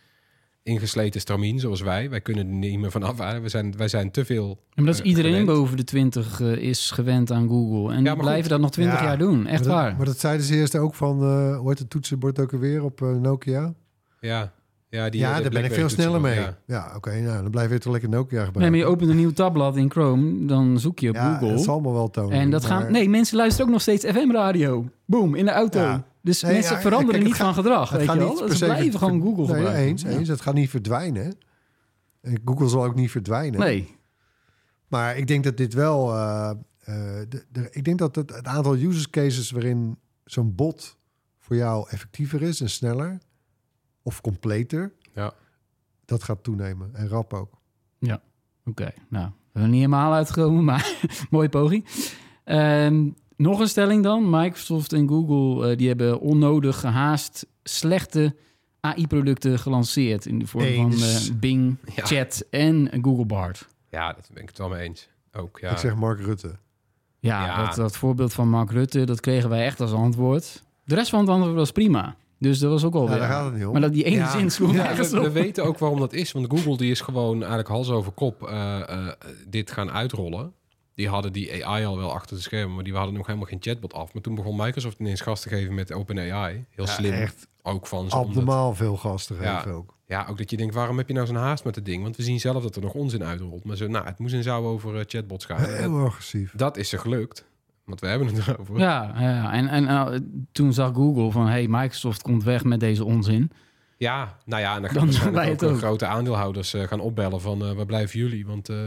ingesleten 0.64 1.22
stramien 1.22 1.60
zoals 1.60 1.82
wij. 1.82 2.10
Wij 2.10 2.22
kunnen 2.22 2.48
er 2.48 2.54
niet 2.54 2.80
meer 2.80 2.92
vanaf. 2.92 3.18
We 3.42 3.50
zijn, 3.50 3.78
wij 3.78 3.88
zijn 3.88 4.12
te 4.12 4.26
veel. 4.26 4.60
maar 4.76 4.86
dat 4.86 4.94
is 4.94 5.00
eh, 5.02 5.08
iedereen 5.08 5.32
gewend. 5.32 5.48
boven 5.58 5.78
de 5.78 5.84
20 5.84 6.42
eh, 6.42 6.52
is 6.56 6.92
gewend 6.92 7.32
aan 7.32 7.48
Google. 7.48 7.90
En 7.92 7.96
die 7.96 8.04
maar 8.06 8.16
blijven 8.18 8.42
goed. 8.42 8.50
dat 8.52 8.60
nog 8.60 8.72
20 8.72 9.00
Ja, 9.00 9.06
jaar 9.06 9.18
doen. 9.18 9.48
Echt 9.48 9.66
maar 9.66 9.74
waar. 9.76 9.88
Dat, 9.90 9.98
maar 9.98 10.06
dat 10.06 10.20
zeiden 10.20 10.46
ze 10.46 10.56
eerst 10.56 10.76
ook 10.76 10.96
van, 10.96 11.22
eh 11.22 11.58
hoe 11.58 11.70
heet 11.70 11.80
het 11.80 11.90
toetsenbord 11.90 12.40
ook 12.40 12.54
alweer 12.54 12.84
op 12.84 13.00
Nokia? 13.00 13.74
Ja, 14.20 14.54
ja, 14.96 15.10
die, 15.10 15.20
ja, 15.20 15.36
de 15.36 15.42
daar 15.42 15.52
ben 15.52 15.64
ik 15.64 15.74
veel 15.74 15.90
sneller 15.90 16.22
mee. 16.22 16.40
Ja, 16.66 16.92
oké, 16.96 17.20
nou, 17.22 17.42
dan 17.42 17.52
blijf 17.52 17.72
je 17.72 17.78
toch 17.80 17.92
lekker 17.92 18.10
Nokia 18.10 18.26
gebruiken. 18.46 18.62
nee, 18.62 18.70
maar 18.70 18.80
je 18.80 18.86
opent 18.86 19.10
een 19.10 19.16
nieuw 19.16 19.32
tabblad 19.32 19.78
in 19.78 19.92
Chrome, 19.92 20.46
dan 20.46 20.80
zoek 20.80 21.00
je 21.00 21.10
op 21.10 21.16
ja, 21.16 21.32
Google. 21.38 21.56
dat 21.56 21.64
zal 21.64 21.80
me 21.80 21.92
wel 21.92 22.10
tonen. 22.10 22.32
En 22.40 22.50
dat 22.52 22.62
maar- 22.62 22.72
gaan. 22.82 22.92
Nee, 22.92 23.10
mensen 23.10 23.38
luisteren 23.38 23.66
ook 23.68 23.72
nog 23.72 23.82
steeds 23.82 24.06
FM-radio. 24.06 24.86
Boom, 25.06 25.36
in 25.36 25.46
de 25.46 25.52
auto. 25.52 25.80
Ja. 25.80 26.04
Dus 26.22 26.42
Nee, 26.42 26.54
mensen 26.54 26.76
ja, 26.76 26.82
veranderen 26.82 27.14
kijk, 27.14 27.24
niet 27.26 27.34
gaat- 27.36 27.46
van 27.46 27.64
gedrag. 27.64 27.90
Het 27.90 27.98
Weet 28.00 28.08
gaat 28.10 28.18
je 28.18 28.24
niet 28.24 28.34
wel? 28.40 28.48
per 28.48 28.52
Ze 28.58 28.58
se 28.58 28.66
blijven 28.66 29.00
gewoon 29.00 29.22
Google 29.22 29.46
nee, 29.46 29.54
gebruiken. 29.56 29.84
eens, 29.84 30.02
Ja. 30.02 30.10
eens. 30.10 30.28
Het 30.28 30.42
gaat 30.42 30.54
niet 30.54 30.70
verdwijnen. 30.70 31.34
En 32.22 32.42
Google 32.46 32.68
zal 32.70 32.86
ook 32.86 32.96
niet 32.96 33.12
verdwijnen. 33.12 33.60
Nee. 33.60 33.96
Maar 34.88 35.18
ik 35.18 35.28
denk 35.28 35.44
dat 35.44 35.58
dit 35.58 35.74
wel... 35.74 36.12
eh, 36.14 36.50
eh, 36.50 36.56
de, 37.30 37.46
de- 37.52 37.68
ik 37.72 37.84
denk 37.84 38.00
dat 38.00 38.16
het, 38.16 38.36
het 38.36 38.46
aantal 38.48 38.76
use 38.76 39.10
cases 39.10 39.52
waarin 39.52 39.98
zo'n 40.26 40.56
bot 40.56 40.98
voor 41.40 41.56
jou 41.56 41.88
effectiever 41.90 42.42
is 42.42 42.62
en 42.62 42.70
sneller... 42.70 43.18
of 44.06 44.22
completer, 44.22 44.92
Ja. 45.14 45.34
dat 46.06 46.24
gaat 46.24 46.44
toenemen. 46.44 46.90
En 46.96 47.08
rap 47.08 47.34
ook. 47.34 47.54
Oké, 48.68 48.94
nou, 49.10 49.26
we 49.26 49.32
zijn 49.52 49.64
er 49.64 49.70
niet 49.70 49.80
helemaal 49.82 50.14
uitgekomen, 50.14 50.64
maar 50.74 50.96
mooie 51.30 51.50
poging. 51.50 51.86
Ehm, 52.44 53.10
nog 53.36 53.60
een 53.60 53.68
stelling 53.68 54.04
dan. 54.04 54.30
Microsoft 54.30 54.94
en 54.94 55.08
Google 55.08 55.70
eh, 55.72 55.78
die 55.78 55.88
hebben 55.88 56.20
onnodig 56.20 56.80
gehaast 56.80 57.46
slechte 57.64 58.36
AI-producten 58.80 59.60
gelanceerd 59.60 60.26
in 60.26 60.40
de 60.40 60.48
vorm 60.48 60.64
Eens. 60.64 61.26
van 61.28 61.34
eh, 61.34 61.40
Bing, 61.40 61.76
Ja. 61.96 62.06
Chat 62.06 62.46
en 62.50 62.90
Google 63.02 63.26
Bard. 63.26 63.68
Ja, 63.90 64.14
dat 64.14 64.30
ben 64.34 64.42
ik 64.42 64.50
het 64.50 64.58
wel 64.58 64.70
mee 64.70 64.82
eens. 64.88 65.10
Ook, 65.34 65.60
ja. 65.60 65.72
Ik 65.72 65.78
zeg 65.78 65.96
Mark 65.96 66.20
Rutte. 66.20 66.56
Ja, 67.20 67.46
Ja. 67.46 67.66
Dat, 67.66 67.76
dat 67.76 67.98
voorbeeld 67.98 68.34
van 68.34 68.50
Mark 68.50 68.72
Rutte, 68.72 69.04
dat 69.04 69.20
kregen 69.20 69.50
wij 69.50 69.66
echt 69.66 69.80
als 69.82 69.92
antwoord. 69.92 70.64
De 70.84 70.96
rest 70.96 71.10
van 71.10 71.20
het 71.20 71.30
antwoord 71.30 71.56
was 71.56 71.72
prima. 71.72 72.16
Dus 72.50 72.60
dat 72.60 72.72
was 72.72 72.84
ook 72.84 72.94
Ja, 72.94 73.00
alweer. 73.00 73.18
daar 73.18 73.30
gaat 73.30 73.46
het 73.46 73.54
niet 73.54 73.66
om. 73.66 73.72
maar 73.72 73.82
dat 73.82 73.94
die 73.94 74.04
ene 74.04 74.16
Ja. 74.16 74.30
zin 74.32 74.52
sloeg 74.52 74.74
Ja, 74.74 74.96
we, 74.96 75.20
we 75.22 75.32
weten 75.32 75.64
ook 75.66 75.78
waarom 75.78 76.00
dat 76.00 76.14
is. 76.14 76.32
Want 76.32 76.46
Google 76.50 76.78
die 76.78 76.92
is 76.92 77.02
gewoon 77.02 77.38
eigenlijk 77.40 77.68
hals 77.68 77.90
over 77.90 78.12
kop 78.12 78.44
eh, 78.48 78.80
eh, 78.90 79.08
dit 79.48 79.72
gaan 79.72 79.92
uitrollen. 79.92 80.54
Die 80.96 81.10
hadden 81.10 81.34
die 81.34 81.66
AI 81.66 81.86
al 81.86 81.98
wel 81.98 82.12
achter 82.14 82.36
de 82.36 82.42
schermen, 82.42 82.76
maar 82.76 82.84
die 82.84 82.94
hadden 82.94 83.14
nog 83.14 83.26
helemaal 83.26 83.48
geen 83.48 83.62
chatbot 83.62 83.94
af. 83.94 84.14
Maar 84.14 84.22
toen 84.22 84.36
begon 84.36 84.56
Microsoft 84.56 85.00
ineens 85.00 85.22
gas 85.22 85.42
te 85.42 85.50
geven 85.50 85.74
met 85.74 85.92
OpenAI. 85.94 86.66
Heel 86.70 86.86
Ja, 86.86 86.92
slim. 86.92 87.12
echt 87.14 87.48
Ook 87.64 87.88
van 87.88 88.10
ze. 88.10 88.16
omdat- 88.16 88.28
abnormaal 88.28 88.76
veel 88.76 88.98
gasten 88.98 89.36
Ja. 89.42 89.58
geven 89.58 89.72
ook. 89.78 89.94
Ja, 90.08 90.26
ook 90.30 90.38
dat 90.38 90.50
je 90.50 90.58
denkt, 90.58 90.74
waarom 90.76 90.98
heb 90.98 91.08
je 91.08 91.14
nou 91.14 91.28
zo'n 91.28 91.36
haast 91.36 91.64
met 91.64 91.76
het 91.76 91.86
ding? 91.86 92.04
Want 92.04 92.16
we 92.16 92.24
zien 92.24 92.40
zelf 92.40 92.64
dat 92.64 92.76
er 92.76 92.82
nog 92.82 92.94
onzin 92.94 93.24
uitrolt. 93.24 93.64
Maar 93.64 93.76
zo, 93.78 93.88
nou, 93.88 94.06
het 94.06 94.20
moest 94.20 94.34
en 94.34 94.44
zou 94.44 94.66
over 94.66 94.96
eh, 95.00 95.04
chatbots 95.08 95.46
gaan. 95.46 95.64
Heel 95.64 96.00
agressief. 96.06 96.54
dat 96.56 96.78
is 96.78 96.94
er 96.94 97.00
gelukt. 97.00 97.46
Want 97.86 98.00
we 98.00 98.08
hebben 98.08 98.28
het 98.28 98.48
erover. 98.48 98.80
Ja, 98.80 99.14
ja. 99.20 99.54
en, 99.54 99.68
en 99.68 99.88
eh, 99.88 100.20
toen 100.52 100.74
zag 100.74 100.94
Google 100.94 101.32
van... 101.32 101.48
hey, 101.48 101.68
Microsoft 101.68 102.22
komt 102.22 102.44
weg 102.44 102.64
met 102.64 102.80
deze 102.80 103.06
onzin. 103.06 103.52
Ja, 103.98 104.38
nou 104.46 104.62
ja, 104.62 104.76
en 104.76 104.82
dan 104.82 104.90
gaan 104.90 104.98
Dan 104.98 105.06
waarschijnlijk 105.06 105.44
wij 105.44 105.54
ook, 105.54 105.60
het 105.60 105.70
eh, 105.70 105.76
ook. 105.76 105.78
grote 105.78 106.06
aandeelhouders 106.06 106.74
eh, 106.74 106.84
gaan 106.84 107.00
opbellen 107.00 107.42
van 107.42 107.66
eh, 107.66 107.72
waar 107.72 107.86
blijven 107.86 108.20
jullie? 108.20 108.46
Want 108.46 108.70
eh, 108.70 108.78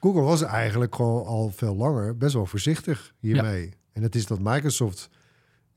Google 0.00 0.22
was 0.22 0.42
eigenlijk 0.42 0.94
gewoon 0.94 1.24
al 1.24 1.50
veel 1.50 1.76
langer 1.76 2.16
best 2.16 2.34
wel 2.34 2.46
voorzichtig 2.46 3.14
hiermee. 3.18 3.72
En 3.92 4.02
het 4.02 4.14
is 4.14 4.26
dat 4.26 4.38
Microsoft 4.40 5.10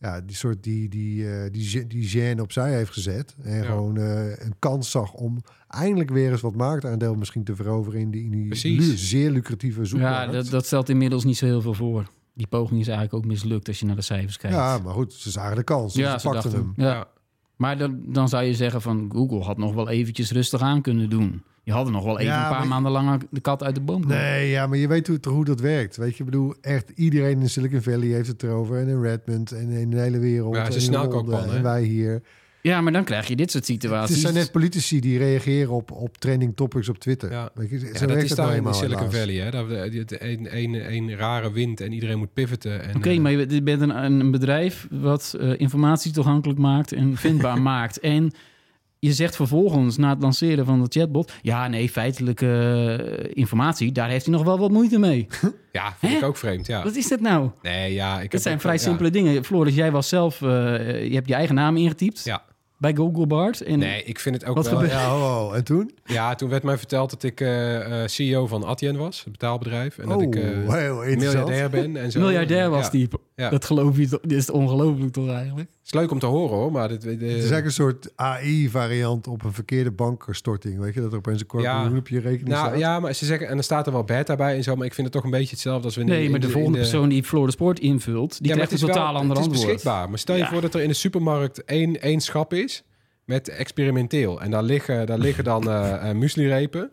ja, 0.03 0.21
die 0.21 0.35
soort 0.35 0.63
die, 0.63 0.89
die, 0.89 1.29
eh, 1.31 1.51
die, 1.51 1.87
die 1.87 2.09
gêne 2.09 2.39
opzij 2.41 2.73
heeft 2.75 2.91
gezet. 2.91 3.35
En 3.41 3.55
Ja. 3.57 3.63
gewoon 3.63 3.97
eh, 3.97 4.29
een 4.45 4.53
kans 4.59 4.91
zag 4.91 5.13
om 5.13 5.41
eindelijk 5.67 6.09
weer 6.09 6.31
eens 6.31 6.41
wat 6.41 6.55
marktaandeel 6.55 7.15
misschien 7.15 7.43
te 7.43 7.55
veroveren 7.55 7.99
in 7.99 8.11
die, 8.11 8.23
in 8.23 8.31
die 8.31 8.47
Precies. 8.47 8.77
lu- 8.87 8.95
zeer 8.97 9.31
lucratieve 9.31 9.85
zoekmarkt. 9.85 10.31
Ja, 10.33 10.37
dat, 10.41 10.49
dat 10.49 10.65
stelt 10.65 10.89
inmiddels 10.89 11.23
niet 11.23 11.37
zo 11.37 11.45
heel 11.45 11.61
veel 11.61 11.73
voor. 11.73 12.09
Die 12.33 12.47
poging 12.47 12.79
is 12.79 12.87
eigenlijk 12.87 13.15
ook 13.17 13.31
mislukt 13.31 13.67
als 13.67 13.79
je 13.79 13.85
naar 13.85 13.95
de 13.95 14.01
cijfers 14.01 14.37
kijkt. 14.37 14.55
Ja, 14.55 14.77
maar 14.77 14.93
goed, 14.93 15.13
ze 15.13 15.31
zagen 15.31 15.55
de 15.55 15.63
kans. 15.63 15.93
dus 15.93 16.03
Ja, 16.03 16.17
ze 16.19 16.29
pakten 16.29 16.51
hem. 16.51 16.73
Ja. 16.75 17.07
Maar 17.55 17.77
dan, 17.77 17.99
dan 18.05 18.29
zou 18.29 18.43
je 18.43 18.53
zeggen 18.53 18.81
van 18.81 19.09
Google 19.13 19.39
had 19.43 19.57
nog 19.57 19.73
wel 19.73 19.89
eventjes 19.89 20.31
rustig 20.31 20.61
aan 20.61 20.81
kunnen 20.81 21.09
doen. 21.09 21.43
Je 21.63 21.71
had 21.71 21.85
er 21.85 21.91
nog 21.91 22.03
wel 22.03 22.19
even 22.19 22.33
Ja, 22.33 22.49
een 22.49 22.55
paar 22.57 22.67
maanden 22.67 22.91
langer 22.91 23.19
de 23.29 23.39
kat 23.41 23.63
uit 23.63 23.75
de 23.75 23.81
boom. 23.81 24.07
Nee, 24.07 24.49
ja, 24.49 24.67
maar 24.67 24.77
je 24.77 24.87
weet 24.87 25.07
hoe, 25.07 25.17
hoe 25.29 25.45
dat 25.45 25.59
werkt. 25.59 25.97
Weet 25.97 26.11
je, 26.17 26.19
ik 26.23 26.25
bedoel, 26.29 26.53
echt 26.61 26.89
iedereen 26.95 27.39
in 27.41 27.49
Silicon 27.49 27.81
Valley 27.81 28.07
heeft 28.07 28.27
het 28.27 28.43
erover. 28.43 28.77
En 28.77 28.87
in 28.87 29.01
Redmond 29.01 29.51
en 29.51 29.69
in 29.69 29.89
de 29.89 29.99
hele 29.99 30.19
wereld. 30.19 30.55
Ja, 30.55 30.63
ze 30.65 30.69
en 30.69 30.75
in 30.75 30.81
snakken 30.81 31.17
ook 31.19 31.27
Londen, 31.27 31.39
wel, 31.39 31.49
hè? 31.49 31.55
En 31.57 31.63
wij 31.63 31.83
hier. 31.83 32.21
Ja, 32.61 32.81
maar 32.81 32.91
dan 32.93 33.03
krijg 33.03 33.27
je 33.27 33.35
dit 33.35 33.51
soort 33.51 33.67
Het 33.67 33.73
situaties. 33.81 34.21
zijn 34.21 34.33
net 34.33 34.51
politici 34.51 34.99
die 34.99 35.17
reageren 35.17 35.69
op, 35.71 35.91
op 35.91 36.17
trending 36.17 36.55
topics 36.55 36.89
op 36.89 36.97
Twitter. 36.97 37.31
Ja. 37.31 37.49
Weet 37.53 37.69
je, 37.69 37.79
zo 37.79 37.85
Ja, 37.85 37.91
werkt 37.91 38.07
dat 38.07 38.17
is 38.23 38.29
het 38.29 38.37
daar 38.37 38.47
nou 38.47 38.67
in 38.67 38.73
Silicon 38.73 38.97
helaas. 39.09 39.15
Valley. 39.19 39.35
Hè? 39.35 39.51
Dat 39.51 39.67
we- 39.67 39.97
het 39.97 40.21
een, 40.21 40.57
een, 40.57 40.93
een 40.93 41.15
rare 41.15 41.51
wind 41.51 41.81
en 41.81 41.91
iedereen 41.91 42.17
moet 42.17 42.33
pivoten. 42.33 42.83
en, 42.83 42.95
Oké, 42.95 43.09
eh, 43.09 43.19
maar 43.19 43.31
je 43.31 43.45
je 43.49 43.61
bent 43.63 43.81
een, 43.81 44.03
een 44.03 44.31
bedrijf 44.31 44.87
wat 44.91 45.35
eh, 45.39 45.59
informatie 45.59 46.11
toegankelijk 46.11 46.59
maakt 46.59 46.91
en 46.91 47.17
vindbaar 47.17 47.61
maakt. 47.71 47.99
En 47.99 48.31
je 49.05 49.13
zegt 49.13 49.35
vervolgens 49.35 49.97
na 49.97 50.09
het 50.09 50.21
lanceren 50.21 50.65
van 50.65 50.81
de 50.83 50.99
chatbot... 50.99 51.31
ja, 51.41 51.67
nee, 51.67 51.89
feitelijke 51.89 52.47
eh, 53.25 53.31
informatie, 53.33 53.91
daar 53.91 54.09
heeft 54.09 54.25
hij 54.25 54.33
nog 54.35 54.43
wel 54.43 54.59
wat 54.59 54.71
moeite 54.71 54.99
mee. 54.99 55.27
Ja, 55.71 55.93
vind 55.97 56.11
Hè? 56.11 56.17
ik 56.17 56.23
ook 56.23 56.37
vreemd. 56.37 56.67
Ja. 56.67 56.83
Wat 56.83 56.95
is 56.95 57.07
dat 57.07 57.19
nou? 57.19 57.49
Nee, 57.61 57.93
ja. 57.93 58.15
Ik 58.15 58.21
Het 58.21 58.31
heb 58.31 58.41
zijn 58.41 58.55
ook- 58.55 58.61
vrij 58.61 58.73
ja. 58.73 58.79
simpele 58.79 59.09
dingen. 59.09 59.43
Floris, 59.43 59.75
jij 59.75 59.91
was 59.91 60.09
zelf... 60.09 60.41
eh, 60.41 60.47
je 61.07 61.13
hebt 61.13 61.27
je 61.27 61.33
eigen 61.33 61.55
naam 61.55 61.77
ingetypt 61.77 62.23
Ja. 62.23 62.43
bij 62.77 62.93
Google 62.95 63.27
Bard. 63.27 63.61
En 63.61 63.79
Nee, 63.79 64.03
ik 64.03 64.19
vind 64.19 64.35
het 64.35 64.45
ook 64.45 64.55
Wat 64.55 64.65
wel... 64.69 64.73
gebeurt- 64.73 64.93
Ja, 64.93 65.07
ho. 65.09 65.51
En 65.51 65.63
toen? 65.63 65.91
Ja, 66.05 66.35
toen 66.35 66.49
werd 66.49 66.63
mij 66.63 66.77
verteld 66.77 67.09
dat 67.09 67.23
ik 67.23 67.41
eh, 67.41 68.01
eh, 68.03 68.07
CEO 68.07 68.47
van 68.47 68.63
Adyen 68.65 68.97
was, 68.97 69.23
het 69.23 69.31
betaalbedrijf. 69.31 69.97
En 69.97 70.07
dat 70.07 70.17
oh, 70.17 70.23
ik 70.23 70.35
eh, 70.35 70.41
heel 70.73 71.01
interessant. 71.03 71.47
miljardair 71.47 71.69
ben 71.69 71.97
en 72.03 72.11
zo. 72.11 72.19
miljardair 72.19 72.69
was 72.69 72.85
Ja. 72.85 72.91
die 72.91 73.07
Ja. 73.35 73.49
Dat 73.49 73.65
geloof 73.65 73.97
je 73.97 74.07
toch? 74.07 74.19
Dit 74.21 74.37
is 74.37 74.49
ongelooflijk 74.51 75.13
toch 75.13 75.29
eigenlijk? 75.31 75.69
Het 75.83 75.93
is 75.93 75.99
leuk 75.99 76.11
om 76.11 76.19
te 76.19 76.25
horen 76.25 76.57
hoor, 76.57 76.71
maar 76.71 76.87
dit, 76.87 77.01
de, 77.01 77.09
Het 77.09 77.21
is 77.21 77.29
eigenlijk 77.35 77.65
een 77.65 77.71
soort 77.71 78.11
AI-variant 78.15 79.27
op 79.27 79.43
een 79.43 79.53
verkeerde 79.53 79.91
bankstorting. 79.91 80.79
Weet 80.79 80.93
je, 80.93 81.01
dat 81.01 81.11
er 81.11 81.17
opeens 81.17 81.41
een 81.41 81.47
kwart 81.47 81.63
Ja. 81.63 81.91
op 81.97 82.07
je 82.07 82.19
rekening 82.19 82.47
nou 82.47 82.67
staat. 82.67 82.79
ja, 82.79 82.99
maar 82.99 83.13
ze 83.13 83.25
zeggen, 83.25 83.47
en 83.47 83.57
er 83.57 83.63
staat 83.63 83.85
er 83.87 83.91
wel 83.93 84.03
beta 84.03 84.35
bij 84.35 84.55
en 84.55 84.63
zo, 84.63 84.75
maar 84.75 84.85
ik 84.85 84.93
vind 84.93 85.07
het 85.07 85.15
toch 85.15 85.23
een 85.25 85.31
beetje 85.37 85.49
hetzelfde 85.49 85.85
als 85.85 85.95
we 85.95 86.03
Nee, 86.03 86.23
in 86.23 86.31
maar 86.31 86.39
de 86.39 86.49
volgende 86.49 86.77
persoon 86.77 87.09
die 87.09 87.23
Floor 87.23 87.45
de 87.45 87.51
Sport 87.51 87.79
invult, 87.79 88.37
die 88.37 88.47
Ja, 88.47 88.53
krijgt 88.53 88.71
het 88.71 88.81
een 88.81 88.87
totaal 88.87 89.11
wel, 89.11 89.21
ander 89.21 89.37
Het 89.37 89.45
is 89.45 89.51
antwoord. 89.51 89.73
beschikbaar, 89.73 90.09
maar 90.09 90.19
stel 90.19 90.35
je 90.35 90.41
Ja. 90.41 90.49
voor 90.49 90.61
dat 90.61 90.73
er 90.73 90.81
in 90.81 90.87
de 90.87 90.93
supermarkt 90.93 91.63
één, 91.63 92.01
één 92.01 92.19
schap 92.21 92.53
is 92.53 92.83
met 93.25 93.49
experimenteel. 93.49 94.41
En 94.41 94.51
daar 94.51 94.63
liggen, 94.63 95.05
daar 95.05 95.17
liggen 95.19 95.43
dan 95.43 95.69
eh 95.69 96.09
eh, 96.09 96.15
mueslirepen. 96.15 96.91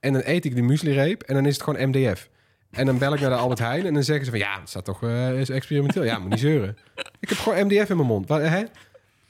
En 0.00 0.12
dan 0.12 0.22
eet 0.24 0.44
ik 0.44 0.54
die 0.54 0.62
mueslireep 0.64 1.22
en 1.22 1.34
dan 1.34 1.46
is 1.46 1.54
het 1.54 1.62
gewoon 1.62 1.88
MDF. 1.88 2.28
En 2.70 2.86
dan 2.86 2.98
bel 2.98 3.14
ik 3.14 3.20
naar 3.20 3.30
de 3.30 3.36
Albert 3.36 3.58
Heijn 3.58 3.86
en 3.86 3.94
dan 3.94 4.02
zeggen 4.02 4.24
ze 4.24 4.30
van... 4.30 4.40
ja, 4.40 4.60
het 4.60 4.68
staat 4.68 4.84
toch 4.84 5.02
eh, 5.02 5.40
is 5.40 5.50
experimenteel. 5.50 6.04
Ja, 6.04 6.18
moet 6.18 6.30
niet 6.30 6.40
zeuren. 6.40 6.76
Ik 7.20 7.28
heb 7.28 7.38
gewoon 7.38 7.66
MDF 7.66 7.90
in 7.90 7.96
mijn 7.96 8.08
mond. 8.08 8.28
Wat, 8.28 8.40
hè? 8.40 8.62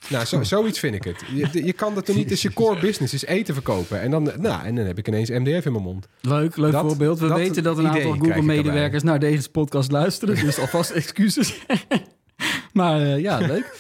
Nou, 0.08 0.24
zo, 0.24 0.42
zoiets 0.42 0.78
vind 0.78 0.94
ik 0.94 1.04
het. 1.04 1.24
Je, 1.34 1.64
je 1.64 1.72
kan 1.72 1.94
dat 1.94 2.06
toch 2.06 2.16
niet... 2.16 2.28
Dus 2.28 2.42
je 2.42 2.52
core 2.52 2.80
business 2.80 3.14
is 3.14 3.24
eten 3.24 3.54
verkopen. 3.54 4.00
En 4.00 4.10
dan, 4.10 4.22
nou, 4.38 4.64
en 4.64 4.74
dan 4.74 4.86
heb 4.86 4.98
ik 4.98 5.08
ineens 5.08 5.30
MDF 5.30 5.64
in 5.66 5.72
mijn 5.72 5.84
mond. 5.84 6.08
Leuk, 6.20 6.56
leuk 6.56 6.72
Dat- 6.72 6.86
voorbeeld. 6.86 7.18
We 7.18 7.28
dat 7.28 7.36
weten 7.36 7.62
dat 7.62 7.78
een 7.78 7.88
aantal 7.88 8.12
Google-medewerkers 8.12 9.02
naar 9.02 9.18
deze 9.18 9.50
podcast 9.50 9.90
luisteren. 9.92 10.34
Dus 10.34 10.58
alvast 10.58 10.90
excuses. 10.90 11.58
maar 12.72 13.00
eh, 13.00 13.18
ja, 13.18 13.38
leuk. 13.38 13.76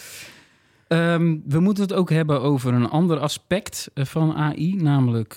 Ehm, 0.88 1.36
we 1.46 1.60
moeten 1.60 1.82
het 1.82 1.92
ook 1.92 2.10
hebben 2.10 2.40
over 2.40 2.72
een 2.74 2.88
ander 2.88 3.18
aspect 3.18 3.90
eh, 3.94 4.04
van 4.04 4.34
AI, 4.34 4.74
namelijk 4.76 5.36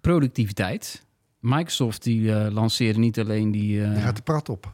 productiviteit. 0.00 1.03
Microsoft 1.44 2.02
die 2.02 2.34
eh, 2.34 2.52
lanceerde 2.52 2.98
niet 2.98 3.18
alleen 3.18 3.50
die... 3.50 3.82
eh, 3.82 3.94
Je 3.94 4.00
gaat 4.00 4.16
de 4.16 4.22
prat 4.22 4.48
op. 4.48 4.70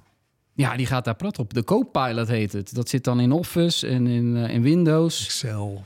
ja, 0.53 0.77
die 0.77 0.87
gaat 0.87 1.05
daar 1.05 1.15
prat 1.17 1.39
op. 1.39 1.55
De 1.55 1.65
Copilot 1.65 2.29
heet 2.29 2.53
het. 2.53 2.75
Dat 2.75 2.89
zit 2.89 3.05
dan 3.05 3.21
in 3.21 3.33
Office 3.33 3.87
en 3.87 4.07
in, 4.07 4.37
eh, 4.37 4.55
in 4.55 4.63
Windows. 4.63 5.25
Excel. 5.25 5.85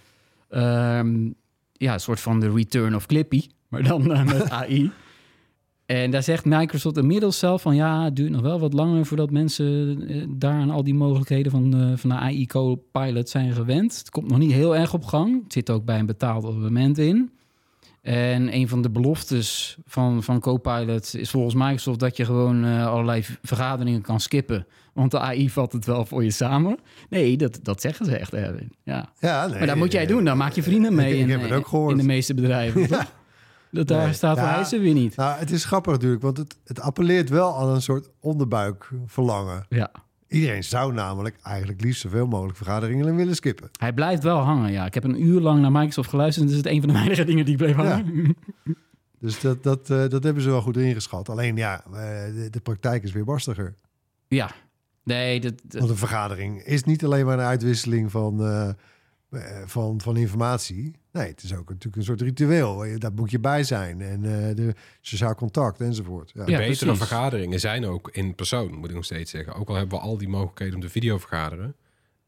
Ehm, 0.48 1.24
ja, 1.72 1.92
een 1.92 2.00
soort 2.00 2.20
van 2.20 2.40
de 2.40 2.50
return 2.52 2.94
of 2.94 3.06
Clippy, 3.06 3.46
maar 3.68 3.82
dan 3.82 4.06
met 4.06 4.50
AI. 4.60 4.90
En 5.86 6.10
daar 6.10 6.22
zegt 6.22 6.44
Microsoft 6.44 6.96
inmiddels 6.96 7.38
zelf 7.38 7.62
van 7.62 7.74
ja, 7.74 8.04
het 8.04 8.16
duurt 8.16 8.30
nog 8.30 8.40
wel 8.42 8.60
wat 8.60 8.72
langer 8.72 9.06
voordat 9.06 9.30
mensen 9.30 10.38
daar 10.38 10.60
aan 10.60 10.70
al 10.70 10.84
die 10.84 10.94
mogelijkheden 10.94 11.52
van, 11.52 11.92
van 11.98 12.10
de 12.10 12.16
AI 12.16 12.46
Copilot 12.46 13.28
zijn 13.28 13.52
gewend. 13.52 13.98
Het 13.98 14.10
komt 14.10 14.28
nog 14.28 14.38
niet 14.38 14.52
heel 14.52 14.76
erg 14.76 14.94
op 14.94 15.04
gang. 15.04 15.42
Het 15.42 15.52
zit 15.52 15.70
ook 15.70 15.84
bij 15.84 15.98
een 15.98 16.06
betaald 16.06 16.44
abonnement 16.44 16.98
in. 16.98 17.30
En 18.04 18.54
een 18.54 18.68
van 18.68 18.82
de 18.82 18.90
beloftes 18.90 19.76
van, 19.86 20.22
van 20.22 20.40
Copilot 20.40 21.14
is 21.14 21.30
volgens 21.30 21.54
Microsoft 21.54 21.98
dat 22.00 22.16
je 22.16 22.24
gewoon 22.24 22.64
eh, 22.64 22.86
allerlei 22.86 23.24
vergaderingen 23.42 24.00
kan 24.00 24.20
skippen. 24.20 24.66
Want 24.92 25.10
de 25.10 25.18
AI 25.20 25.50
vat 25.50 25.72
het 25.72 25.84
wel 25.84 26.04
voor 26.06 26.24
je 26.24 26.30
samen. 26.30 26.78
Nee, 27.08 27.36
dat, 27.36 27.58
dat 27.62 27.80
zeggen 27.80 28.06
ze 28.06 28.16
echt. 28.16 28.32
Erwin. 28.32 28.72
Ja. 28.82 29.08
Ja, 29.18 29.46
nee, 29.46 29.58
Maar 29.58 29.66
dat 29.66 29.76
moet 29.76 29.92
jij 29.92 30.02
eh, 30.02 30.08
doen. 30.08 30.24
Dan 30.24 30.36
maak 30.36 30.52
je 30.52 30.62
vrienden 30.62 30.94
mee 30.94 31.06
ik- 31.12 31.14
ik 31.14 31.20
in, 31.20 31.30
heb 31.30 31.40
het 31.42 31.50
eh, 31.50 31.56
ook 31.56 31.66
gehoord. 31.66 31.90
in 31.92 31.96
de 31.98 32.04
meeste 32.04 32.34
bedrijven. 32.34 32.86
toch? 32.88 33.12
Dat 33.70 33.86
daar 33.88 34.04
Nee. 34.04 34.12
staat 34.14 34.36
Ja. 34.36 34.54
eisen 34.54 34.80
weer 34.80 34.94
niet. 34.94 35.16
Nou, 35.16 35.38
het 35.38 35.50
is 35.50 35.64
grappig 35.64 35.92
natuurlijk, 35.92 36.22
want 36.22 36.36
het, 36.36 36.56
het 36.64 36.80
appelleert 36.80 37.28
wel 37.28 37.56
aan 37.58 37.68
een 37.68 37.82
soort 37.82 38.08
onderbuikverlangen. 38.20 39.66
Ja. 39.68 39.90
Iedereen 40.34 40.64
zou 40.64 40.92
namelijk 40.92 41.36
eigenlijk 41.42 41.80
liefst 41.80 42.00
zoveel 42.00 42.26
mogelijk 42.26 42.56
vergaderingen 42.56 43.16
willen 43.16 43.34
skippen. 43.34 43.68
Hij 43.78 43.92
blijft 43.92 44.22
wel 44.22 44.38
hangen, 44.38 44.72
ja. 44.72 44.86
Ik 44.86 44.94
heb 44.94 45.04
een 45.04 45.22
uur 45.22 45.40
lang 45.40 45.60
naar 45.60 45.72
Microsoft 45.72 46.08
geluisterd... 46.08 46.46
en 46.46 46.52
dat 46.52 46.60
is 46.60 46.64
het 46.70 46.74
een 46.74 46.80
van 46.80 46.88
de 46.88 46.94
weinige 47.00 47.24
dingen 47.24 47.44
die 47.44 47.56
bleef 47.56 47.74
hangen. 47.74 48.06
Dus 49.18 49.40
dat, 49.40 49.62
dat, 49.62 49.90
eh, 49.90 50.08
dat 50.08 50.22
hebben 50.24 50.42
ze 50.42 50.48
wel 50.50 50.60
goed 50.60 50.76
ingeschat. 50.76 51.28
Alleen 51.28 51.56
ja, 51.56 51.84
eh, 51.84 51.92
de, 52.34 52.48
de 52.50 52.60
praktijk 52.60 53.02
is 53.02 53.12
weer 53.12 53.24
barstiger. 53.24 53.74
Ja. 54.28 54.50
Nee, 55.04 55.40
dat, 55.40 55.54
dat- 55.64 55.78
Want 55.80 55.90
een 55.90 55.96
vergadering 55.96 56.62
is 56.62 56.84
niet 56.84 57.04
alleen 57.04 57.26
maar 57.26 57.38
een 57.38 57.44
uitwisseling 57.44 58.10
van, 58.10 58.44
eh, 58.46 58.68
van, 59.66 60.00
van 60.00 60.16
informatie. 60.16 60.92
Nee, 61.12 61.28
het 61.28 61.42
is 61.42 61.52
ook 61.54 61.68
natuurlijk 61.68 61.96
een 61.96 62.02
soort 62.04 62.20
ritueel. 62.20 62.84
Eh, 62.84 62.98
Daar 62.98 63.12
moet 63.12 63.30
je 63.30 63.38
bij 63.38 63.64
zijn. 63.64 64.00
En 64.00 64.24
eh, 64.24 64.54
de 64.56 64.74
sociaal 65.00 65.34
contact 65.34 65.80
enzovoort. 65.80 66.30
Ja. 66.34 66.40
Ja, 66.40 66.58
Betere 66.58 66.66
precies. 66.76 66.98
vergaderingen 66.98 67.60
zijn 67.60 67.86
ook 67.86 68.08
in 68.12 68.34
persoon, 68.34 68.74
moet 68.74 68.88
ik 68.88 68.94
nog 68.94 69.04
steeds 69.04 69.30
zeggen. 69.30 69.54
Ook 69.54 69.68
al 69.68 69.74
hebben 69.74 69.98
we 69.98 70.04
al 70.04 70.18
die 70.18 70.28
mogelijkheden 70.28 70.74
om 70.74 70.80
te 70.80 70.88
video 70.88 71.18
vergaderen. 71.18 71.74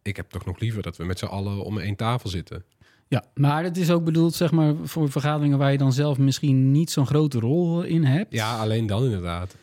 Ik 0.02 0.16
heb 0.16 0.30
toch 0.30 0.44
nog 0.44 0.58
liever 0.60 0.82
dat 0.82 0.96
we 0.96 1.04
met 1.04 1.18
z'n 1.18 1.24
allen 1.24 1.64
om 1.64 1.78
één 1.78 1.96
tafel 1.96 2.28
zitten. 2.30 2.64
ja. 3.08 3.24
Maar 3.34 3.64
het 3.64 3.76
is 3.76 3.90
ook 3.90 4.04
bedoeld 4.04 4.34
zeg 4.34 4.50
maar, 4.50 4.74
voor 4.84 5.10
vergaderingen... 5.10 5.58
waar 5.58 5.72
je 5.72 5.78
dan 5.78 5.92
zelf 5.92 6.18
misschien 6.18 6.70
niet 6.72 6.90
zo'n 6.90 7.06
grote 7.06 7.38
rol 7.38 7.82
in 7.82 8.04
hebt. 8.04 8.32
Ja, 8.32 8.58
alleen 8.58 8.86
dan 8.86 9.04
inderdaad. 9.04 9.54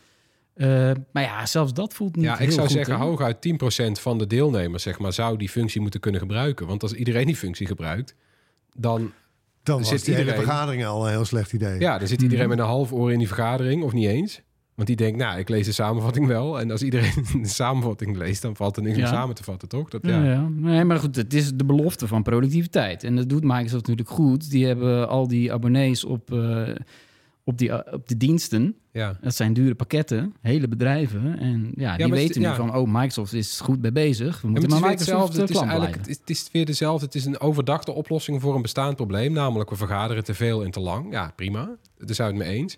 Eh, 0.53 0.91
maar 1.13 1.23
ja, 1.23 1.45
zelfs 1.45 1.73
dat 1.73 1.93
voelt 1.93 2.15
niet 2.15 2.25
Ja, 2.25 2.33
ik 2.33 2.39
heel 2.39 2.51
zou 2.51 2.67
goed, 2.67 2.75
zeggen, 2.75 2.95
hooguit 2.95 3.41
10% 3.41 3.99
van 4.01 4.17
de 4.17 4.27
deelnemers 4.27 4.83
zeg 4.83 4.99
maar, 4.99 5.13
zou 5.13 5.37
die 5.37 5.49
functie 5.49 5.81
moeten 5.81 5.99
kunnen 5.99 6.21
gebruiken. 6.21 6.67
Want 6.67 6.81
als 6.83 6.93
iedereen 6.93 7.25
die 7.25 7.35
functie 7.35 7.67
gebruikt, 7.67 8.15
dan, 8.77 9.11
Dan 9.63 9.85
zit 9.85 10.05
hele 10.05 10.19
iedereen- 10.19 10.41
vergadering 10.41 10.85
al 10.85 11.05
een 11.05 11.11
heel 11.11 11.25
slecht 11.25 11.53
idee. 11.53 11.79
ja, 11.79 11.97
dan 11.97 12.07
zit 12.07 12.17
Mhm. 12.17 12.25
iedereen 12.25 12.49
met 12.49 12.59
een 12.59 12.65
half 12.65 12.91
oor 12.91 13.11
in 13.11 13.17
die 13.17 13.27
vergadering, 13.27 13.83
of 13.83 13.93
niet 13.93 14.07
eens. 14.07 14.41
Want 14.75 14.87
die 14.87 14.97
denkt, 14.97 15.17
nou, 15.17 15.39
ik 15.39 15.49
lees 15.49 15.65
de 15.65 15.71
samenvatting 15.71 16.27
wel. 16.27 16.59
En 16.59 16.71
als 16.71 16.81
iedereen 16.83 17.25
de 17.41 17.47
samenvatting 17.47 18.17
leest, 18.17 18.41
dan 18.41 18.55
valt 18.55 18.77
er 18.77 18.83
niks 18.83 18.95
meer 18.95 19.05
Ja. 19.05 19.11
samen 19.11 19.35
te 19.35 19.43
vatten, 19.43 19.67
toch? 19.69 19.89
Dat, 19.89 20.01
Ja. 20.05 20.23
ja. 20.23 20.31
Ja, 20.31 20.47
Nee, 20.49 20.83
maar 20.83 20.99
goed, 20.99 21.15
het 21.15 21.33
is 21.33 21.53
de 21.53 21.65
belofte 21.65 22.07
van 22.07 22.23
productiviteit. 22.23 23.03
En 23.03 23.15
dat 23.15 23.29
doet 23.29 23.43
Microsoft 23.43 23.87
natuurlijk 23.87 24.09
goed. 24.09 24.49
Die 24.49 24.65
hebben 24.65 25.09
al 25.09 25.27
die 25.27 25.53
abonnees 25.53 26.03
op, 26.03 26.33
eh, 26.33 26.69
op, 27.43 27.57
die, 27.57 27.69
eh, 27.71 27.93
op 27.93 28.07
de 28.07 28.17
diensten. 28.17 28.75
Ja. 28.93 29.17
Dat 29.21 29.35
zijn 29.35 29.53
dure 29.53 29.75
pakketten, 29.75 30.35
hele 30.41 30.67
bedrijven. 30.67 31.39
En 31.39 31.71
ja, 31.75 31.95
die 31.95 32.05
het 32.05 32.15
weten 32.15 32.41
nu 32.41 32.55
van, 32.55 32.75
oh, 32.75 32.87
Microsoft 32.87 33.33
is 33.33 33.59
goed 33.59 33.81
mee 33.81 33.91
bezig. 33.91 34.41
We 34.41 34.47
moeten 34.47 34.69
maar 34.69 34.79
maar 34.79 34.89
het 34.89 34.99
is 34.99 35.05
weer 35.05 35.15
Microsoft 35.15 35.39
hetzelfde. 35.39 35.41
Het 35.41 35.49
is, 35.49 35.69
eigenlijk, 35.69 35.91
blijven. 35.91 36.21
het, 36.21 36.29
is, 36.29 36.39
het 36.39 36.47
is 36.47 36.51
weer 36.51 36.65
dezelfde. 36.65 37.05
Het 37.05 37.15
is 37.15 37.25
een 37.25 37.39
overdachte 37.39 37.91
oplossing 37.91 38.41
voor 38.41 38.55
een 38.55 38.61
bestaand 38.61 38.95
probleem. 38.95 39.33
Namelijk, 39.33 39.69
we 39.69 39.75
vergaderen 39.75 40.23
te 40.23 40.33
veel 40.33 40.63
en 40.63 40.71
te 40.71 40.79
lang. 40.79 41.11
Ja, 41.11 41.33
prima. 41.35 41.77
Daar 41.97 42.15
zou 42.15 42.29
het 42.29 42.37
mee 42.37 42.49
eens. 42.49 42.77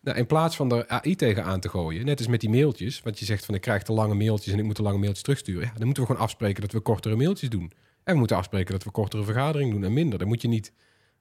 Nou, 0.00 0.18
in 0.18 0.26
plaats 0.26 0.56
van 0.56 0.72
er 0.72 0.88
AI 0.88 1.16
tegenaan 1.16 1.60
te 1.60 1.68
gooien, 1.68 2.04
net 2.04 2.18
als 2.18 2.28
met 2.28 2.40
die 2.40 2.50
mailtjes. 2.50 3.02
Want 3.02 3.18
je 3.18 3.24
zegt 3.24 3.44
van, 3.44 3.54
ik 3.54 3.60
krijg 3.60 3.82
te 3.82 3.92
lange 3.92 4.14
mailtjes 4.14 4.52
en 4.52 4.58
ik 4.58 4.64
moet 4.64 4.74
te 4.74 4.82
lange 4.82 4.98
mailtjes 4.98 5.22
terugsturen. 5.22 5.62
Ja, 5.62 5.72
dan 5.74 5.84
moeten 5.84 6.02
we 6.02 6.08
gewoon 6.08 6.24
afspreken 6.24 6.60
dat 6.60 6.72
we 6.72 6.80
kortere 6.80 7.16
mailtjes 7.16 7.48
doen. 7.48 7.72
En 8.04 8.12
we 8.12 8.18
moeten 8.18 8.36
afspreken 8.36 8.72
dat 8.72 8.84
we 8.84 8.90
kortere 8.90 9.24
vergaderingen 9.24 9.74
doen 9.74 9.84
en 9.84 9.92
minder. 9.92 10.18
Dan 10.18 10.28
moet 10.28 10.42
je 10.42 10.48
niet 10.48 10.72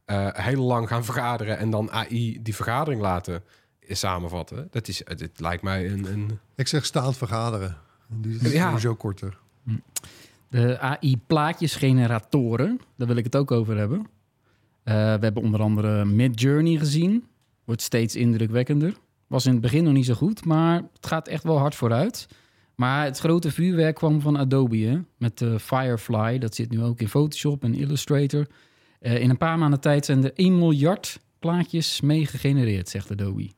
eh, 0.06 0.28
heel 0.32 0.64
lang 0.64 0.88
gaan 0.88 1.06
vergaderen 1.06 1.58
en 1.58 1.70
dan 1.70 1.92
AI 1.92 2.40
die 2.42 2.56
vergadering 2.56 3.02
laten 3.02 3.44
samenvatten. 3.96 4.68
Dat 4.72 4.88
is, 4.88 5.02
het, 5.06 5.30
lijkt 5.40 5.64
mij 5.64 5.92
een... 5.92 6.06
een 6.06 6.40
Ik 6.56 6.68
zeg 6.68 6.86
staand 6.86 7.18
vergaderen. 7.18 7.78
Die 8.08 8.40
is 8.42 8.52
Ja. 8.52 8.66
sowieso 8.66 8.96
korter. 8.96 9.38
De 10.48 10.80
AI-plaatjesgeneratoren, 10.80 12.80
daar 12.96 13.08
wil 13.08 13.16
ik 13.16 13.24
het 13.24 13.36
ook 13.36 13.52
over 13.52 13.78
hebben. 13.78 14.08
Eh, 14.84 14.94
we 14.96 15.00
hebben 15.24 15.44
onder 15.44 15.62
andere 15.62 16.06
Midjourney 16.06 16.78
gezien. 16.78 17.24
Wordt 17.66 17.82
steeds 17.82 18.16
indrukwekkender. 18.16 18.94
Was 19.28 19.46
in 19.46 19.52
het 19.52 19.62
begin 19.62 19.84
nog 19.84 19.94
niet 19.94 20.06
zo 20.06 20.14
goed, 20.14 20.46
maar 20.46 20.76
het 20.76 21.06
gaat 21.08 21.28
echt 21.28 21.44
wel 21.44 21.58
hard 21.58 21.76
vooruit. 21.76 22.28
Maar 22.76 23.06
het 23.06 23.20
grote 23.20 23.52
vuurwerk 23.52 23.96
kwam 23.96 24.22
van 24.22 24.38
Adobe, 24.38 24.78
hè? 24.78 25.00
met 25.18 25.42
eh, 25.42 25.58
Firefly. 25.58 26.38
Dat 26.38 26.56
zit 26.56 26.70
nu 26.70 26.84
ook 26.84 27.00
in 27.00 27.10
Photoshop 27.10 27.64
en 27.64 27.74
Illustrator. 27.76 28.48
Eh, 29.00 29.22
in 29.22 29.30
een 29.30 29.38
paar 29.38 29.58
maanden 29.58 29.80
tijd 29.80 30.06
zijn 30.06 30.24
er 30.24 30.32
1 30.36 30.58
miljard 30.58 31.20
plaatjes 31.40 32.02
mee 32.02 32.26
gegenereerd, 32.26 32.90
zegt 32.90 33.12
Adobe. 33.12 33.50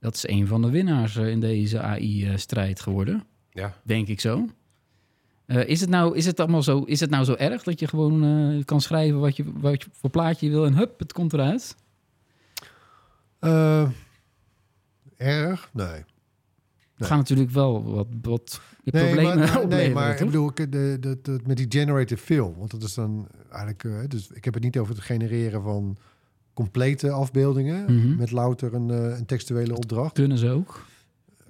Dat 0.00 0.14
is 0.14 0.28
een 0.28 0.46
van 0.46 0.62
de 0.62 0.70
winnaars 0.70 1.16
eh, 1.16 1.28
in 1.28 1.40
deze 1.40 1.80
AI-strijd 1.80 2.80
geworden 2.80 3.24
ja, 3.50 3.74
denk 3.82 4.08
ik 4.08 4.20
zo. 4.20 4.48
Eh, 5.46 5.68
is, 5.68 5.80
het 5.80 5.90
nou, 5.90 6.16
is 6.16 6.26
het 6.26 6.40
allemaal 6.40 6.62
zo? 6.62 6.80
Is 6.82 7.00
het 7.00 7.10
nou 7.10 7.24
zo 7.24 7.34
erg 7.34 7.62
dat 7.62 7.80
je 7.80 7.88
gewoon 7.88 8.24
eh, 8.24 8.64
kan 8.64 8.80
schrijven 8.80 9.20
wat 9.20 9.36
je, 9.36 9.44
wat 9.60 9.82
je 9.82 9.88
voor 9.92 10.10
plaatje 10.10 10.46
je 10.46 10.52
wil 10.52 10.66
en 10.66 10.74
hup, 10.76 10.98
het 10.98 11.12
komt 11.12 11.32
eruit? 11.32 11.76
Erg? 15.16 15.70
Nee. 15.72 16.04
Het 16.96 17.06
gaat 17.06 17.16
natuurlijk 17.18 17.50
wel 17.50 17.84
wat, 17.84 18.06
wat 18.22 18.60
Nee, 18.84 19.04
problemen 19.04 19.38
maar, 19.38 19.66
nee, 19.76 19.92
maar 19.92 20.20
ik 20.20 20.26
bedoel, 20.26 20.48
ik- 20.54 20.72
de, 20.72 20.96
de, 21.00 21.18
de- 21.22 21.40
met 21.46 21.56
die 21.56 21.66
generative 21.68 22.22
fill, 22.24 22.52
want 22.58 22.70
dat 22.70 22.82
is 22.82 22.94
dan 22.94 23.28
eigenlijk, 23.50 24.10
dus 24.10 24.28
ik 24.30 24.44
heb 24.44 24.54
het 24.54 24.62
niet 24.62 24.78
over 24.78 24.94
het 24.94 25.02
genereren 25.04 25.62
van 25.62 25.96
complete 26.56 27.10
afbeeldingen 27.10 27.94
Mhm. 27.94 28.16
met 28.16 28.30
louter 28.30 28.74
een, 28.74 28.90
eh, 28.90 29.18
een 29.18 29.26
textuele 29.26 29.76
opdracht. 29.76 30.12
Kunnen 30.12 30.38
ze 30.38 30.50
ook. 30.50 30.84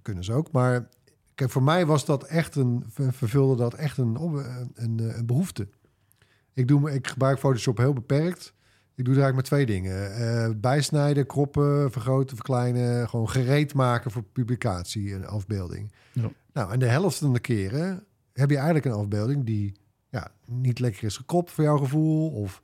Kunnen 0.02 0.24
ze 0.24 0.32
ook, 0.32 0.52
maar 0.52 0.88
kijk, 1.34 1.50
voor 1.50 1.62
mij 1.62 1.86
was 1.86 2.04
dat 2.04 2.24
echt 2.24 2.54
een, 2.56 2.84
ver- 2.88 3.12
vervulde 3.12 3.56
dat 3.56 3.74
echt 3.74 3.98
een, 3.98 4.16
op- 4.16 4.34
een, 4.34 4.70
een, 4.74 5.18
een 5.18 5.26
behoefte. 5.26 5.68
Ik, 6.52 6.68
doe, 6.68 6.92
ik 6.92 7.06
gebruik 7.06 7.38
Photoshop 7.38 7.78
heel 7.78 7.92
beperkt. 7.92 8.54
Ik 8.94 9.04
doe 9.04 9.14
er 9.14 9.20
eigenlijk 9.20 9.34
maar 9.34 9.42
twee 9.64 9.66
dingen. 9.80 10.14
Eh, 10.14 10.50
bijsnijden, 10.56 11.26
kroppen, 11.26 11.92
vergroten, 11.92 12.36
verkleinen. 12.36 13.08
Gewoon 13.08 13.28
gereed 13.28 13.74
maken 13.74 14.10
voor 14.10 14.22
publicatie 14.22 15.14
en 15.14 15.26
afbeelding. 15.26 15.92
Ja. 16.12 16.30
Nou, 16.52 16.72
en 16.72 16.78
de 16.78 16.86
helft 16.86 17.18
van 17.18 17.32
de 17.32 17.40
keren 17.40 18.04
heb 18.32 18.50
je 18.50 18.56
eigenlijk 18.56 18.86
een 18.86 18.92
afbeelding 18.92 19.44
die 19.44 19.74
ja, 20.08 20.30
niet 20.46 20.78
lekker 20.78 21.04
is 21.04 21.16
gekropt 21.16 21.50
voor 21.50 21.64
jouw 21.64 21.76
gevoel. 21.78 22.30
Of... 22.30 22.62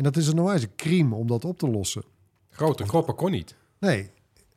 En 0.00 0.06
dat 0.06 0.16
is 0.16 0.26
een 0.28 0.34
normale 0.36 0.68
crime 0.76 1.14
om 1.14 1.26
dat 1.26 1.44
op 1.44 1.58
te 1.58 1.68
lossen. 1.70 2.02
grote 2.50 2.84
kroppen 2.84 3.14
kon 3.14 3.30
niet. 3.30 3.54
Nee. 3.78 4.10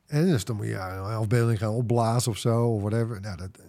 En 0.05 0.25
dus 0.25 0.45
dan 0.45 0.55
moet 0.55 0.65
je 0.65 0.71
ja, 0.71 0.97
een 0.97 1.03
afbeelding 1.03 1.59
gaan 1.59 1.69
opblazen 1.73 2.31
of 2.31 2.37
zo, 2.37 2.65
of 2.67 2.81
whatever. 2.81 3.21
Nou, 3.21 3.37
dat, 3.37 3.49
dus 3.55 3.63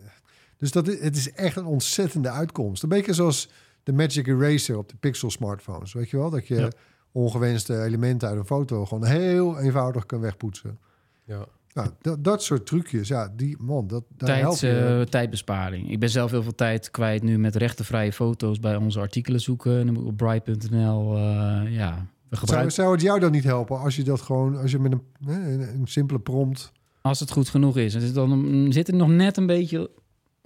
Dus 0.57 0.71
dat 0.71 0.89
is, 0.89 1.01
het 1.01 1.17
is 1.17 1.33
echt 1.33 1.57
een 1.57 1.65
ontzettende 1.65 2.31
uitkomst. 2.31 2.83
Een 2.83 2.89
beetje 2.89 3.13
zoals 3.13 3.49
de 3.83 3.93
Magic 3.93 4.27
Eraser 4.27 4.77
op 4.79 4.89
de 4.89 4.97
Pixel 5.01 5.31
smartphones. 5.31 5.93
Weet 5.93 6.11
je 6.11 6.17
wel? 6.17 6.31
Dat 6.31 6.47
je 6.47 6.55
Ja. 6.55 6.71
ongewenste 7.13 7.83
elementen 7.83 8.29
uit 8.29 8.39
een 8.39 8.47
foto 8.47 8.87
gewoon 8.87 9.05
heel 9.05 9.59
eenvoudig 9.59 10.07
kan 10.07 10.21
wegpoetsen. 10.21 10.79
Ja. 11.25 11.47
Nou, 11.75 11.89
dat, 12.01 12.25
dat 12.25 12.43
soort 12.43 12.67
trucjes, 12.67 13.09
ja, 13.09 13.33
die 13.37 13.57
man, 13.61 13.87
dat 13.87 14.05
daar 14.17 14.29
Tijd, 14.29 14.41
help 14.41 14.59
je. 14.59 14.97
eh, 15.01 15.07
tijdbesparing. 15.07 15.91
Ik 15.91 15.99
ben 16.01 16.11
zelf 16.11 16.31
heel 16.31 16.43
veel 16.43 16.55
tijd 16.55 16.91
kwijt 16.91 17.23
nu 17.23 17.39
met 17.39 17.57
rechtenvrije 17.57 18.13
foto's 18.13 18.61
bij 18.61 18.77
onze 18.77 19.01
artikelen 19.01 19.41
zoeken. 19.41 19.79
En 19.79 19.85
dan 19.85 19.95
moet 19.95 20.03
ik 20.03 20.09
op 20.09 20.17
bright.nl. 20.17 21.17
eh, 21.17 21.23
ja, 21.23 22.07
we 22.29 22.37
zou, 22.37 22.41
gebruiken. 22.41 22.73
zou 22.73 22.93
het 22.93 23.01
jou 23.01 23.21
dan 23.21 23.31
niet 23.31 23.45
helpen 23.45 23.79
als 23.81 23.97
je 23.97 24.03
dat 24.03 24.21
gewoon, 24.21 24.57
als 24.57 24.71
je 24.71 24.79
met 24.79 24.93
een, 24.93 25.03
hè, 25.25 25.53
een, 25.53 25.61
een 25.61 25.87
simpele 25.87 26.21
prompt... 26.21 26.73
Als 27.01 27.21
het 27.21 27.31
goed 27.31 27.49
genoeg 27.49 27.77
is. 27.77 27.95
Het 27.95 28.03
is 28.03 28.13
dan 28.13 28.67
zit 28.71 28.87
het 28.87 28.97
nog 28.97 29.09
net 29.09 29.37
een 29.37 29.47
beetje 29.47 29.91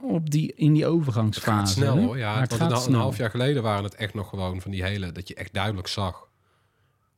op 0.02 0.30
die, 0.30 0.52
in 0.54 0.72
die 0.72 0.82
Het 0.82 0.92
overgangsfase. 0.92 1.50
gaat 1.58 1.68
snel 1.68 1.96
hè? 1.96 2.02
hoor. 2.04 2.18
Ja, 2.18 2.32
Maar 2.32 2.40
het 2.42 2.58
want 2.58 2.86
een, 2.86 2.94
half 2.94 3.16
jaar 3.16 3.30
geleden 3.30 3.62
waren 3.62 3.84
het 3.84 3.94
echt 3.94 4.14
nog 4.14 4.28
gewoon 4.28 4.60
van 4.60 4.70
die 4.70 4.84
hele... 4.84 5.12
dat 5.12 5.28
je 5.28 5.34
echt 5.34 5.52
duidelijk 5.54 5.86
zag 5.86 6.27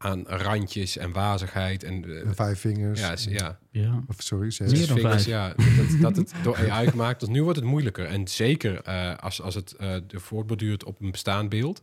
aan 0.03 0.25
randjes 0.27 0.97
en 0.97 1.13
wazigheid. 1.13 1.85
En, 1.85 2.05
eh, 2.05 2.27
en 2.27 2.35
vijf 2.35 2.61
vingers. 2.61 3.01
ja, 3.01 3.15
ja. 3.29 3.59
Ja. 3.71 4.05
Of 4.07 4.17
sorry, 4.19 4.51
zes. 4.51 4.73
Meer 4.73 4.87
dan 4.87 4.97
vingers, 4.97 5.25
vijf. 5.25 5.27
ja. 5.27 5.55
Dat, 5.77 6.01
dat 6.01 6.17
het 6.17 6.33
door 6.43 6.71
AI 6.71 6.89
gemaakt. 6.89 7.21
Dus 7.21 7.29
nu 7.29 7.43
wordt 7.43 7.59
het 7.59 7.67
moeilijker. 7.67 8.07
En 8.07 8.29
zeker 8.29 8.83
eh, 8.83 9.17
als, 9.17 9.43
als 9.43 9.55
het 9.55 9.73
eh 9.73 9.97
de 10.07 10.21
voortborduurt 10.21 10.85
op 10.85 11.01
een 11.01 11.11
bestaand 11.11 11.49
beeld. 11.49 11.83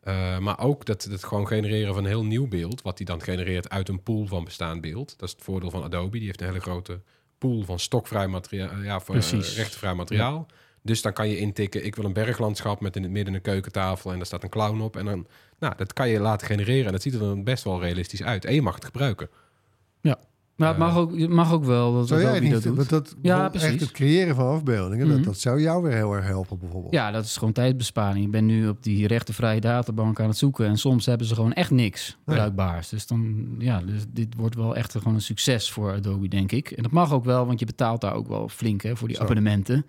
Eh, 0.00 0.38
maar 0.38 0.60
ook 0.60 0.84
dat 0.84 1.02
het 1.02 1.24
gewoon 1.24 1.46
genereren 1.46 1.94
van 1.94 2.02
een 2.02 2.10
heel 2.10 2.24
nieuw 2.24 2.48
beeld. 2.48 2.82
Wat 2.82 2.96
die 2.96 3.06
dan 3.06 3.22
genereert 3.22 3.68
uit 3.68 3.88
een 3.88 4.02
pool 4.02 4.26
van 4.26 4.44
bestaand 4.44 4.80
beeld. 4.80 5.18
Dat 5.18 5.28
is 5.28 5.34
het 5.34 5.44
voordeel 5.44 5.70
van 5.70 5.82
Adobe. 5.82 6.16
Die 6.18 6.26
heeft 6.26 6.40
een 6.40 6.46
hele 6.46 6.60
grote 6.60 7.00
pool 7.38 7.64
van 7.64 7.78
stokvrij 7.78 8.28
materiaal. 8.28 8.76
Ja, 8.82 9.00
voor, 9.00 9.16
rechtenvrij 9.16 9.94
materiaal. 9.94 10.46
Dus 10.88 11.02
dan 11.02 11.12
kan 11.12 11.28
je 11.28 11.38
intikken, 11.38 11.84
ik 11.84 11.94
wil 11.96 12.04
een 12.04 12.12
berglandschap 12.12 12.80
met 12.80 12.96
in 12.96 13.02
het 13.02 13.10
midden 13.12 13.34
een 13.34 13.40
keukentafel 13.42 14.10
en 14.10 14.16
daar 14.16 14.26
staat 14.26 14.42
een 14.42 14.48
clown 14.48 14.80
op. 14.80 14.96
En 14.96 15.04
dan, 15.04 15.26
nou, 15.58 15.74
dat 15.76 15.92
kan 15.92 16.08
je 16.08 16.20
laten 16.20 16.46
genereren 16.46 16.86
en 16.86 16.92
dat 16.92 17.02
ziet 17.02 17.12
er 17.14 17.18
dan 17.20 17.44
best 17.44 17.64
wel 17.64 17.80
realistisch 17.80 18.22
uit. 18.22 18.44
En 18.44 18.54
je 18.54 18.62
mag 18.62 18.74
het 18.74 18.84
gebruiken. 18.84 19.28
Maar 20.56 20.68
het 20.68 20.78
mag 20.78 20.96
ook, 20.96 21.18
het 21.18 21.28
mag 21.30 21.52
ook 21.52 21.64
wel 21.64 21.92
dat 21.94 22.08
Zou 22.08 22.20
jij 22.20 22.28
het 22.34 22.42
dat 22.42 22.52
niet, 22.52 22.62
doet. 22.62 22.76
want 22.76 22.88
dat, 22.88 23.14
Ja, 23.22 23.48
precies. 23.48 23.68
echt 23.68 23.80
het 23.80 23.90
creëren 23.90 24.34
van 24.34 24.46
afbeeldingen, 24.46 25.06
Mhm. 25.06 25.16
dat, 25.16 25.24
dat 25.24 25.38
zou 25.38 25.60
jou 25.60 25.82
weer 25.82 25.92
heel 25.92 26.12
erg 26.12 26.26
helpen 26.26 26.58
bijvoorbeeld. 26.58 26.92
Ja, 26.92 27.10
dat 27.10 27.24
is 27.24 27.36
gewoon 27.36 27.52
tijdbesparing. 27.52 28.24
Ik 28.24 28.30
ben 28.30 28.46
nu 28.46 28.68
op 28.68 28.82
die 28.82 29.06
rechtenvrije 29.06 29.60
databank 29.60 30.20
aan 30.20 30.28
het 30.28 30.36
zoeken. 30.38 30.66
En 30.66 30.78
soms 30.78 31.06
hebben 31.06 31.26
ze 31.26 31.34
gewoon 31.34 31.52
echt 31.52 31.70
niks 31.70 32.16
Nee. 32.24 32.36
bruikbaars. 32.36 32.88
Dus 32.88 33.06
dan, 33.06 33.46
ja, 33.58 33.80
dus 33.80 34.04
dit 34.08 34.34
wordt 34.36 34.54
wel 34.54 34.76
echt 34.76 34.92
gewoon 34.92 35.14
een 35.14 35.20
succes 35.20 35.70
voor 35.70 35.92
Adobe, 35.92 36.28
denk 36.28 36.52
ik. 36.52 36.70
En 36.70 36.82
dat 36.82 36.92
mag 36.92 37.12
ook 37.12 37.24
wel, 37.24 37.46
want 37.46 37.58
je 37.60 37.66
betaalt 37.66 38.00
daar 38.00 38.14
ook 38.14 38.28
wel 38.28 38.48
flink 38.48 38.82
hè, 38.82 38.96
voor 38.96 39.08
die 39.08 39.16
Zo. 39.16 39.22
abonnementen. 39.22 39.86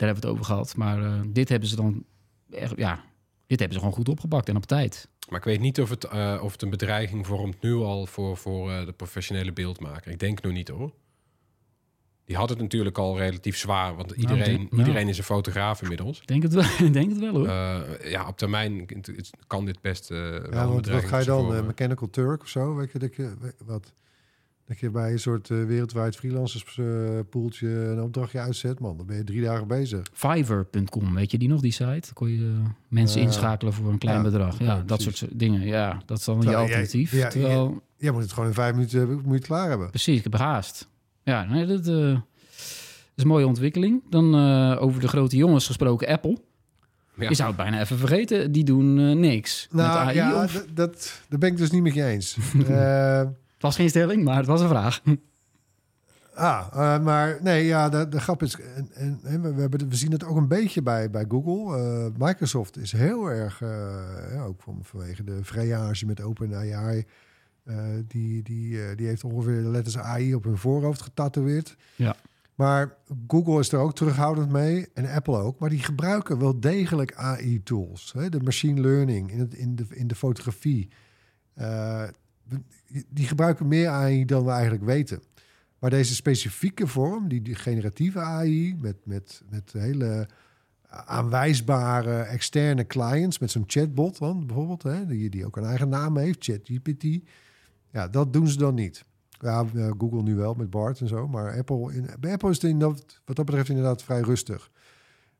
Daar 0.00 0.08
hebben 0.08 0.20
we 0.20 0.28
het 0.28 0.38
over 0.38 0.44
gehad. 0.44 0.76
Maar 0.76 1.02
eh, 1.04 1.20
dit 1.26 1.48
hebben 1.48 1.68
ze 1.68 1.76
dan 1.76 2.04
echt, 2.50 2.72
ja, 2.76 2.94
dit 3.46 3.58
hebben 3.58 3.72
ze 3.72 3.78
gewoon 3.78 3.94
goed 3.94 4.08
opgepakt 4.08 4.48
en 4.48 4.56
op 4.56 4.64
tijd. 4.66 5.08
Maar 5.28 5.38
ik 5.38 5.44
weet 5.44 5.60
niet 5.60 5.80
of 5.80 5.90
het, 5.90 6.04
eh, 6.04 6.40
of 6.42 6.52
het 6.52 6.62
een 6.62 6.70
bedreiging 6.70 7.26
vormt 7.26 7.62
nu 7.62 7.74
al 7.74 8.06
voor, 8.06 8.36
voor 8.36 8.70
eh, 8.70 8.84
de 8.86 8.92
professionele 8.92 9.52
beeldmaker. 9.52 10.12
Ik 10.12 10.18
denk 10.18 10.42
nog 10.42 10.52
niet 10.52 10.68
hoor. 10.68 10.92
Die 12.24 12.36
had 12.36 12.48
het 12.48 12.58
natuurlijk 12.58 12.98
al 12.98 13.18
relatief 13.18 13.56
zwaar, 13.56 13.96
want 13.96 14.10
iedereen, 14.10 14.56
denk- 14.56 14.72
ja. 14.72 14.78
iedereen 14.78 15.08
is 15.08 15.18
een 15.18 15.24
fotograaf 15.24 15.82
inmiddels. 15.82 16.20
Ik 16.20 16.26
denk 16.26 16.42
het 16.42 16.52
wel, 16.52 16.92
denk 16.92 17.08
het 17.10 17.18
wel 17.18 17.34
hoor. 17.34 17.48
Eh, 17.48 18.10
ja, 18.10 18.28
op 18.28 18.36
termijn 18.36 18.86
kan 19.46 19.64
dit 19.64 19.80
best 19.80 20.10
eh 20.10 20.18
wel 20.18 20.34
een 20.44 20.50
Ja, 20.52 20.66
want 20.68 20.86
wat 20.86 21.04
ga 21.04 21.18
je 21.18 21.24
dan? 21.24 21.44
voor 21.44 21.54
eh. 21.54 21.66
Mechanical 21.66 22.10
Turk 22.10 22.40
of 22.42 22.48
zo? 22.48 22.74
Weet 22.74 22.92
je, 22.92 22.98
dat 22.98 23.14
je, 23.16 23.34
wat, 23.64 23.92
dat 24.70 24.80
je 24.80 24.90
bij 24.90 25.12
een 25.12 25.18
soort 25.18 25.50
eh, 25.50 25.64
wereldwijd 25.64 26.16
freelancers 26.16 26.78
eh, 26.78 26.86
poeltje 27.30 27.68
een 27.68 28.02
opdrachtje 28.02 28.38
uitzet. 28.38 28.80
Man, 28.80 28.96
dan 28.96 29.06
ben 29.06 29.16
je 29.16 29.24
drie 29.24 29.42
dagen 29.42 29.66
bezig. 29.66 30.06
Fiverr.com, 30.12 31.14
weet 31.14 31.30
je 31.30 31.38
die 31.38 31.48
nog, 31.48 31.60
die 31.60 31.72
site? 31.72 31.84
Dan 31.84 32.12
kon 32.14 32.30
je 32.30 32.60
eh, 32.62 32.70
mensen 32.88 33.20
inschakelen 33.20 33.72
voor 33.72 33.90
een 33.90 33.98
klein 33.98 34.16
Ja, 34.16 34.22
bedrag. 34.22 34.58
Ja, 34.58 34.64
ja, 34.64 34.82
dat 34.86 35.02
soort 35.02 35.26
dingen. 35.32 35.66
Ja, 35.66 36.02
dat 36.06 36.18
is 36.18 36.24
dan 36.24 36.34
je 36.34 36.40
Terwijl 36.40 36.62
alternatief. 36.62 37.12
ja, 37.12 37.28
Terwijl, 37.28 37.82
Jij 37.96 38.10
moet 38.10 38.22
het 38.22 38.32
gewoon 38.32 38.48
in 38.48 38.54
vijf 38.54 38.74
minuten 38.74 38.98
hebben, 38.98 39.22
moet 39.24 39.38
je 39.38 39.44
klaar 39.44 39.68
hebben. 39.68 39.90
Precies, 39.90 40.16
ik 40.16 40.22
heb 40.22 40.34
haast. 40.36 40.88
Ja, 41.22 41.44
nee, 41.44 41.66
dat 41.66 41.86
eh, 41.86 42.10
is 43.14 43.22
een 43.22 43.26
mooie 43.26 43.46
ontwikkeling. 43.46 44.02
Dan 44.10 44.34
eh, 44.34 44.82
over 44.82 45.00
de 45.00 45.08
grote 45.08 45.36
jongens 45.36 45.66
gesproken, 45.66 46.08
Apple. 46.08 46.38
Ja. 47.14 47.28
Je 47.28 47.34
zou 47.34 47.48
het 47.48 47.56
bijna 47.56 47.80
even 47.80 47.98
vergeten. 47.98 48.52
Die 48.52 48.64
doen 48.64 48.98
eh, 48.98 49.16
niks 49.16 49.68
met 49.70 49.84
Nou 49.84 49.98
AI. 49.98 50.14
ja, 50.14 50.44
of... 50.44 50.66
dat, 50.74 51.22
daar 51.28 51.38
ben 51.38 51.50
ik 51.50 51.56
dus 51.56 51.70
niet 51.70 51.82
met 51.82 51.94
je 51.94 52.04
eens. 52.04 52.36
Eh, 53.60 53.66
Het 53.66 53.76
was 53.76 53.76
geen 53.76 53.88
stelling, 53.88 54.24
maar 54.24 54.36
het 54.36 54.46
was 54.46 54.60
een 54.60 54.68
vraag. 54.68 55.00
Ah, 56.34 56.66
eh, 56.72 57.02
maar 57.02 57.38
nee, 57.42 57.64
ja, 57.64 57.88
de, 57.88 58.08
de 58.08 58.20
grap 58.20 58.42
is... 58.42 58.60
En, 58.60 58.90
en, 58.94 59.20
en 59.22 59.42
we, 59.42 59.54
we, 59.54 59.60
hebben, 59.60 59.88
we 59.88 59.94
zien 59.96 60.12
het 60.12 60.24
ook 60.24 60.36
een 60.36 60.48
beetje 60.48 60.82
bij, 60.82 61.10
bij 61.10 61.24
Google. 61.28 61.78
Eh, 61.78 62.26
Microsoft 62.26 62.76
is 62.78 62.92
heel 62.92 63.26
erg, 63.26 63.62
eh, 63.62 63.68
ja, 64.32 64.42
ook 64.42 64.62
van, 64.62 64.78
vanwege 64.82 65.24
de 65.24 65.44
vrijage 65.44 66.06
met 66.06 66.20
OpenAI... 66.20 67.04
eh 67.64 67.76
die, 68.06 68.42
die, 68.42 68.82
eh, 68.84 68.96
die 68.96 69.06
heeft 69.06 69.24
ongeveer 69.24 69.62
de 69.62 69.68
letters 69.68 69.98
AI 69.98 70.34
op 70.34 70.44
hun 70.44 70.56
voorhoofd 70.58 71.02
getatoeëerd. 71.02 71.76
Ja. 71.96 72.16
Maar 72.54 72.96
Google 73.28 73.58
is 73.58 73.72
er 73.72 73.78
ook 73.78 73.94
terughoudend 73.94 74.50
mee 74.50 74.88
en 74.94 75.06
Apple 75.06 75.38
ook. 75.38 75.58
Maar 75.58 75.70
die 75.70 75.82
gebruiken 75.82 76.38
wel 76.38 76.60
degelijk 76.60 77.14
AI-tools. 77.14 78.14
De 78.28 78.40
machine 78.44 78.80
learning 78.80 79.32
in, 79.32 79.38
het, 79.38 79.54
in, 79.54 79.76
de, 79.76 79.84
in 79.90 80.06
de 80.06 80.14
fotografie. 80.14 80.88
Die 83.08 83.26
gebruiken 83.26 83.68
meer 83.68 83.88
AI 83.88 84.24
dan 84.24 84.44
we 84.44 84.50
eigenlijk 84.50 84.84
weten. 84.84 85.22
Maar 85.78 85.90
deze 85.90 86.14
specifieke 86.14 86.86
vorm, 86.86 87.28
die, 87.28 87.42
die 87.42 87.54
generatieve 87.54 88.20
AI, 88.20 88.76
met, 88.80 88.96
met, 89.04 89.42
met 89.50 89.72
hele 89.72 90.28
aanwijsbare 90.90 92.20
externe 92.20 92.86
clients, 92.86 93.38
met 93.38 93.50
zo'n 93.50 93.64
chatbot 93.66 94.18
dan 94.18 94.46
bijvoorbeeld, 94.46 94.82
hè, 94.82 95.06
die, 95.06 95.30
die 95.30 95.46
ook 95.46 95.56
een 95.56 95.64
eigen 95.64 95.88
naam 95.88 96.16
heeft, 96.16 96.44
ChatGPT. 96.44 97.04
Ja, 97.90 98.08
dat 98.08 98.32
doen 98.32 98.48
ze 98.48 98.58
dan 98.58 98.74
niet. 98.74 99.04
Ja, 99.28 99.64
eh, 99.74 99.90
Google 99.98 100.22
nu 100.22 100.34
wel 100.34 100.54
met 100.54 100.70
Bart 100.70 101.00
en 101.00 101.08
zo, 101.08 101.28
maar 101.28 101.56
Apple, 101.56 101.94
in, 101.94 102.06
bij 102.20 102.32
Apple 102.32 102.50
is 102.50 102.62
het 102.62 102.70
in 102.70 102.78
dat, 102.78 103.20
wat 103.24 103.36
dat 103.36 103.44
betreft 103.44 103.68
inderdaad 103.68 104.02
vrij 104.02 104.20
rustig. 104.20 104.70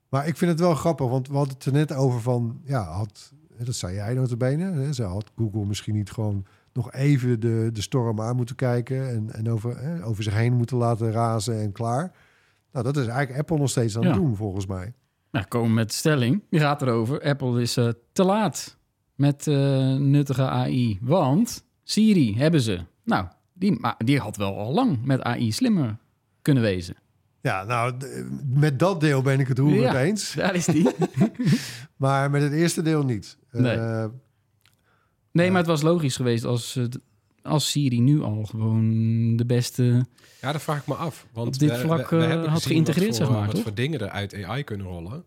Maar 0.08 0.26
ik 0.26 0.36
vind 0.36 0.50
het 0.50 0.60
wel 0.60 0.74
grappig, 0.74 1.08
want 1.08 1.28
we 1.28 1.34
hadden 1.34 1.54
het 1.54 1.64
er 1.64 1.72
net 1.72 1.92
over 1.92 2.20
van, 2.20 2.60
ja, 2.64 2.82
had, 2.82 3.32
dat 3.64 3.74
zei 3.74 3.94
jij 3.94 4.14
notabene, 4.14 4.70
hè, 4.70 4.92
ze 4.92 5.02
had 5.02 5.30
Google 5.36 5.66
misschien 5.66 5.94
niet 5.94 6.10
gewoon 6.10 6.46
nog 6.72 6.92
even 6.92 7.40
de, 7.40 7.70
de 7.72 7.80
storm 7.82 8.20
aan 8.20 8.36
moeten 8.36 8.56
kijken 8.56 9.08
en, 9.08 9.32
en 9.32 9.50
over, 9.50 9.78
hè, 9.78 10.04
over 10.04 10.22
zich 10.22 10.34
heen 10.34 10.52
moeten 10.56 10.76
laten 10.76 11.12
razen 11.12 11.60
en 11.60 11.72
klaar. 11.72 12.12
Nou, 12.72 12.84
dat 12.84 12.96
is 12.96 13.06
eigenlijk 13.06 13.38
Apple 13.40 13.58
nog 13.58 13.70
steeds 13.70 13.96
aan 13.96 14.04
het 14.04 14.14
Ja. 14.14 14.20
doen, 14.20 14.36
volgens 14.36 14.66
mij. 14.66 14.92
Nou, 15.30 15.46
komen 15.46 15.68
we 15.68 15.74
met 15.74 15.88
de 15.88 15.94
stelling. 15.94 16.42
Die 16.50 16.60
gaat 16.60 16.82
erover. 16.82 17.22
Apple 17.22 17.60
is 17.62 17.76
eh, 17.76 17.88
te 18.12 18.24
laat 18.24 18.76
met 19.14 19.46
eh, 19.46 19.94
nuttige 19.96 20.48
AI. 20.48 20.98
Want 21.02 21.64
Siri 21.82 22.36
hebben 22.38 22.60
ze. 22.60 22.80
Nou, 23.04 23.26
die, 23.52 23.80
maar 23.80 23.94
die 23.98 24.18
had 24.18 24.36
wel 24.36 24.58
al 24.58 24.72
lang 24.72 25.04
met 25.04 25.22
AI 25.22 25.52
slimmer 25.52 25.96
kunnen 26.42 26.62
wezen. 26.62 26.94
Ja, 27.42 27.64
nou, 27.64 27.94
met 28.54 28.78
dat 28.78 29.00
deel 29.00 29.22
ben 29.22 29.40
ik 29.40 29.48
het 29.48 29.58
Ja. 29.58 30.00
eens. 30.00 30.32
Daar 30.34 30.54
is 30.54 30.64
die. 30.64 30.88
Maar 31.96 32.30
met 32.30 32.42
het 32.42 32.52
eerste 32.52 32.82
deel 32.82 33.04
niet. 33.04 33.38
Nee. 33.52 33.76
Eh, 33.76 34.04
Nee, 35.32 35.44
Ja. 35.46 35.50
maar 35.52 35.60
het 35.60 35.70
was 35.70 35.82
logisch 35.82 36.16
geweest 36.16 36.44
als, 36.44 36.76
eh, 36.76 36.84
als 37.42 37.70
Siri 37.70 38.00
nu 38.00 38.20
al 38.22 38.44
gewoon 38.44 39.36
de 39.36 39.46
beste... 39.46 40.06
Ja, 40.40 40.52
dat 40.52 40.62
vraag 40.62 40.80
ik 40.80 40.86
me 40.86 40.94
af. 40.94 41.26
Want 41.32 41.46
Op 41.46 41.58
dit 41.58 41.70
we- 41.70 41.78
vlak, 41.78 42.08
we, 42.10 42.16
we 42.16 42.22
eh, 42.22 42.28
hebben 42.28 42.48
had 42.50 42.66
geïntegreerd, 42.66 43.16
voor, 43.16 43.26
zeg 43.26 43.34
maar, 43.34 43.46
Wat 43.46 43.54
toch? 43.54 43.62
voor 43.62 43.74
dingen 43.74 44.00
er 44.00 44.08
uit 44.08 44.44
AI 44.44 44.62
kunnen 44.64 44.86
rollen. 44.86 45.24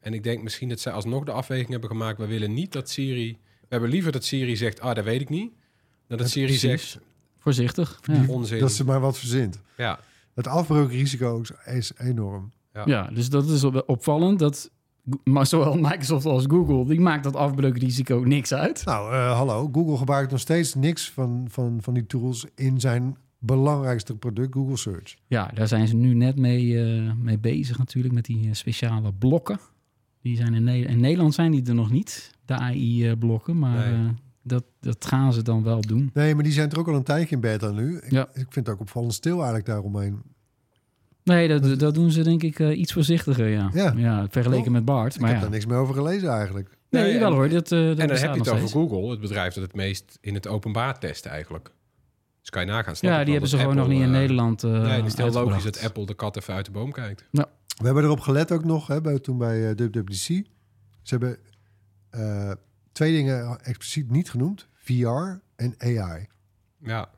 En 0.00 0.14
ik 0.14 0.22
denk 0.22 0.42
misschien 0.42 0.68
dat 0.68 0.80
zij 0.80 0.92
alsnog 0.92 1.24
de 1.24 1.32
afweging 1.32 1.68
hebben 1.70 1.88
gemaakt. 1.90 2.18
We 2.18 2.26
willen 2.26 2.54
niet 2.54 2.72
dat 2.72 2.90
Siri... 2.90 3.38
We 3.60 3.66
hebben 3.68 3.90
liever 3.90 4.12
dat 4.12 4.24
Siri 4.24 4.56
zegt, 4.56 4.80
ah, 4.80 4.94
dat 4.94 5.04
weet 5.04 5.20
ik 5.20 5.28
niet. 5.28 5.52
Dan 6.08 6.18
dat 6.18 6.30
Siri 6.30 6.46
Precies. 6.46 6.60
zegt, 6.90 6.98
Voorzichtig. 7.38 8.00
Ja. 8.02 8.24
onzin. 8.28 8.58
dat 8.58 8.72
ze 8.72 8.84
maar 8.84 9.00
wat 9.00 9.18
verzint. 9.18 9.60
Ja, 9.76 10.00
Het 10.34 10.46
afbreukrisico 10.46 11.42
is- 11.64 11.92
enorm. 11.96 12.52
Ja. 12.72 12.82
ja, 12.86 13.10
dus 13.14 13.28
dat 13.28 13.48
is 13.48 13.64
op- 13.64 13.82
opvallend. 13.86 14.38
Dat, 14.38 14.70
maar 15.24 15.46
zowel 15.46 15.74
Microsoft 15.76 16.26
als 16.26 16.44
Google, 16.48 16.86
die 16.86 17.00
maakt 17.00 17.24
dat 17.24 17.36
afbreukrisico 17.36 18.22
niks 18.24 18.54
uit. 18.54 18.84
Nou, 18.84 19.12
eh, 19.12 19.36
hallo. 19.36 19.68
Google 19.72 19.96
gebruikt 19.96 20.30
nog 20.30 20.40
steeds 20.40 20.74
niks 20.74 21.10
van, 21.10 21.46
van, 21.50 21.78
van 21.82 21.94
die 21.94 22.06
tools 22.06 22.46
in 22.54 22.80
zijn 22.80 23.16
belangrijkste 23.38 24.16
product, 24.16 24.54
Google 24.54 24.76
Search. 24.76 25.16
Ja, 25.26 25.50
daar 25.54 25.68
zijn 25.68 25.88
ze 25.88 25.96
nu 25.96 26.14
net 26.14 26.38
mee, 26.38 26.82
eh, 26.84 27.12
mee 27.14 27.38
bezig 27.38 27.78
natuurlijk 27.78 28.14
met 28.14 28.24
die 28.24 28.46
eh, 28.48 28.52
speciale 28.52 29.12
blokken. 29.12 29.58
Die 30.22 30.36
zijn 30.36 30.54
in, 30.54 30.64
Ne- 30.64 30.78
in 30.86 31.00
Nederland 31.00 31.34
zijn 31.34 31.50
die 31.50 31.66
er 31.66 31.74
nog 31.74 31.90
niet, 31.90 32.30
de 32.44 32.54
AI-blokken. 32.54 33.58
Maar 33.58 33.90
Nee. 33.92 34.08
dat, 34.42 34.64
dat 34.80 35.04
gaan 35.04 35.32
ze 35.32 35.42
dan 35.42 35.62
wel 35.62 35.80
doen. 35.80 36.10
Nee, 36.14 36.34
maar 36.34 36.44
die 36.44 36.52
zijn 36.52 36.70
er 36.70 36.78
ook 36.78 36.88
al 36.88 36.94
een 36.94 37.02
tijdje 37.02 37.34
in 37.34 37.40
beta 37.40 37.70
nu. 37.70 37.96
Ik, 37.96 38.10
Ja. 38.10 38.22
ik 38.32 38.46
vind 38.52 38.54
het 38.66 38.68
ook 38.68 38.80
opvallend 38.80 39.14
stil 39.14 39.34
eigenlijk 39.36 39.66
daaromheen. 39.66 40.22
Nee, 41.24 41.48
dat, 41.48 41.78
dat 41.78 41.94
doen 41.94 42.10
ze 42.10 42.22
denk 42.22 42.42
ik 42.42 42.58
eh, 42.58 42.78
iets 42.78 42.92
voorzichtiger, 42.92 43.48
ja. 43.48 43.70
Ja. 43.72 44.26
vergeleken 44.30 44.64
Toch? 44.64 44.72
met 44.72 44.84
Bart. 44.84 45.14
Ik 45.14 45.20
Maar 45.20 45.28
heb 45.28 45.38
ja. 45.38 45.44
daar 45.44 45.52
niks 45.54 45.66
meer 45.66 45.76
over 45.78 45.94
gelezen 45.94 46.28
eigenlijk. 46.28 46.76
Nee, 46.90 47.02
Nee, 47.02 47.18
wel 47.18 47.32
hoor. 47.32 47.48
Dat, 47.48 47.72
eh, 47.72 47.78
dat 47.78 47.98
en 47.98 48.06
dan 48.08 48.16
heb 48.16 48.32
je 48.32 48.38
het 48.38 48.48
over 48.48 48.68
steeds. 48.68 48.72
Google, 48.72 49.10
het 49.10 49.20
bedrijf 49.20 49.54
dat 49.54 49.62
het 49.62 49.74
meest 49.74 50.18
in 50.20 50.34
het 50.34 50.46
openbaar 50.46 50.98
test 50.98 51.26
eigenlijk. 51.26 51.70
Dus 52.40 52.50
kan 52.50 52.62
je 52.64 52.68
nagaan. 52.70 52.96
snap 52.96 53.10
Ja, 53.10 53.18
ik 53.18 53.24
die 53.24 53.32
hebben 53.32 53.50
ze 53.50 53.58
gewoon 53.58 53.76
nog 53.76 53.88
niet 53.88 53.98
in 54.00 54.04
eh, 54.04 54.10
Nederland. 54.10 54.64
eh, 54.64 54.70
Nee, 54.70 54.80
het 55.02 55.06
is 55.06 55.16
heel 55.16 55.30
logisch 55.32 55.62
dat. 55.64 55.82
Apple 55.84 56.06
de 56.06 56.14
kat 56.14 56.36
even 56.36 56.54
uit 56.54 56.64
de 56.64 56.70
boom 56.70 56.92
kijkt. 56.92 57.24
We 57.30 57.84
hebben 57.84 58.04
erop 58.04 58.20
gelet 58.20 58.52
ook 58.52 58.64
nog, 58.64 58.86
hè, 58.86 59.00
bij, 59.00 59.18
toen 59.18 59.38
bij 59.38 59.70
eh, 59.70 59.76
WWDC. 59.76 60.16
Ze 60.16 60.44
hebben 61.04 61.38
eh, 62.10 62.50
twee 62.92 63.12
dingen 63.12 63.60
expliciet 63.62 64.10
niet 64.10 64.30
genoemd. 64.30 64.68
VR 64.74 65.38
en 65.56 65.74
AI. 65.78 66.26
Ja, 66.78 67.08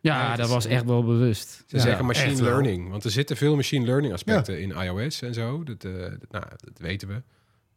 Ja, 0.00 0.36
dat 0.36 0.48
was 0.48 0.64
echt 0.66 0.84
wel 0.84 1.04
bewust. 1.04 1.64
ze 1.66 1.76
Ja, 1.76 1.82
zeggen 1.82 2.04
machine 2.06 2.34
wel. 2.34 2.44
learning. 2.44 2.90
Want 2.90 3.04
er 3.04 3.10
zitten 3.10 3.36
veel 3.36 3.56
machine 3.56 3.84
learning 3.86 4.12
aspecten 4.12 4.60
in 4.60 4.70
iOS 4.70 5.22
en 5.22 5.34
zo. 5.34 5.64
Dat, 5.64 5.84
eh, 5.84 5.92
dat, 5.92 6.30
nou, 6.30 6.44
dat 6.56 6.78
weten 6.78 7.08
we. 7.08 7.22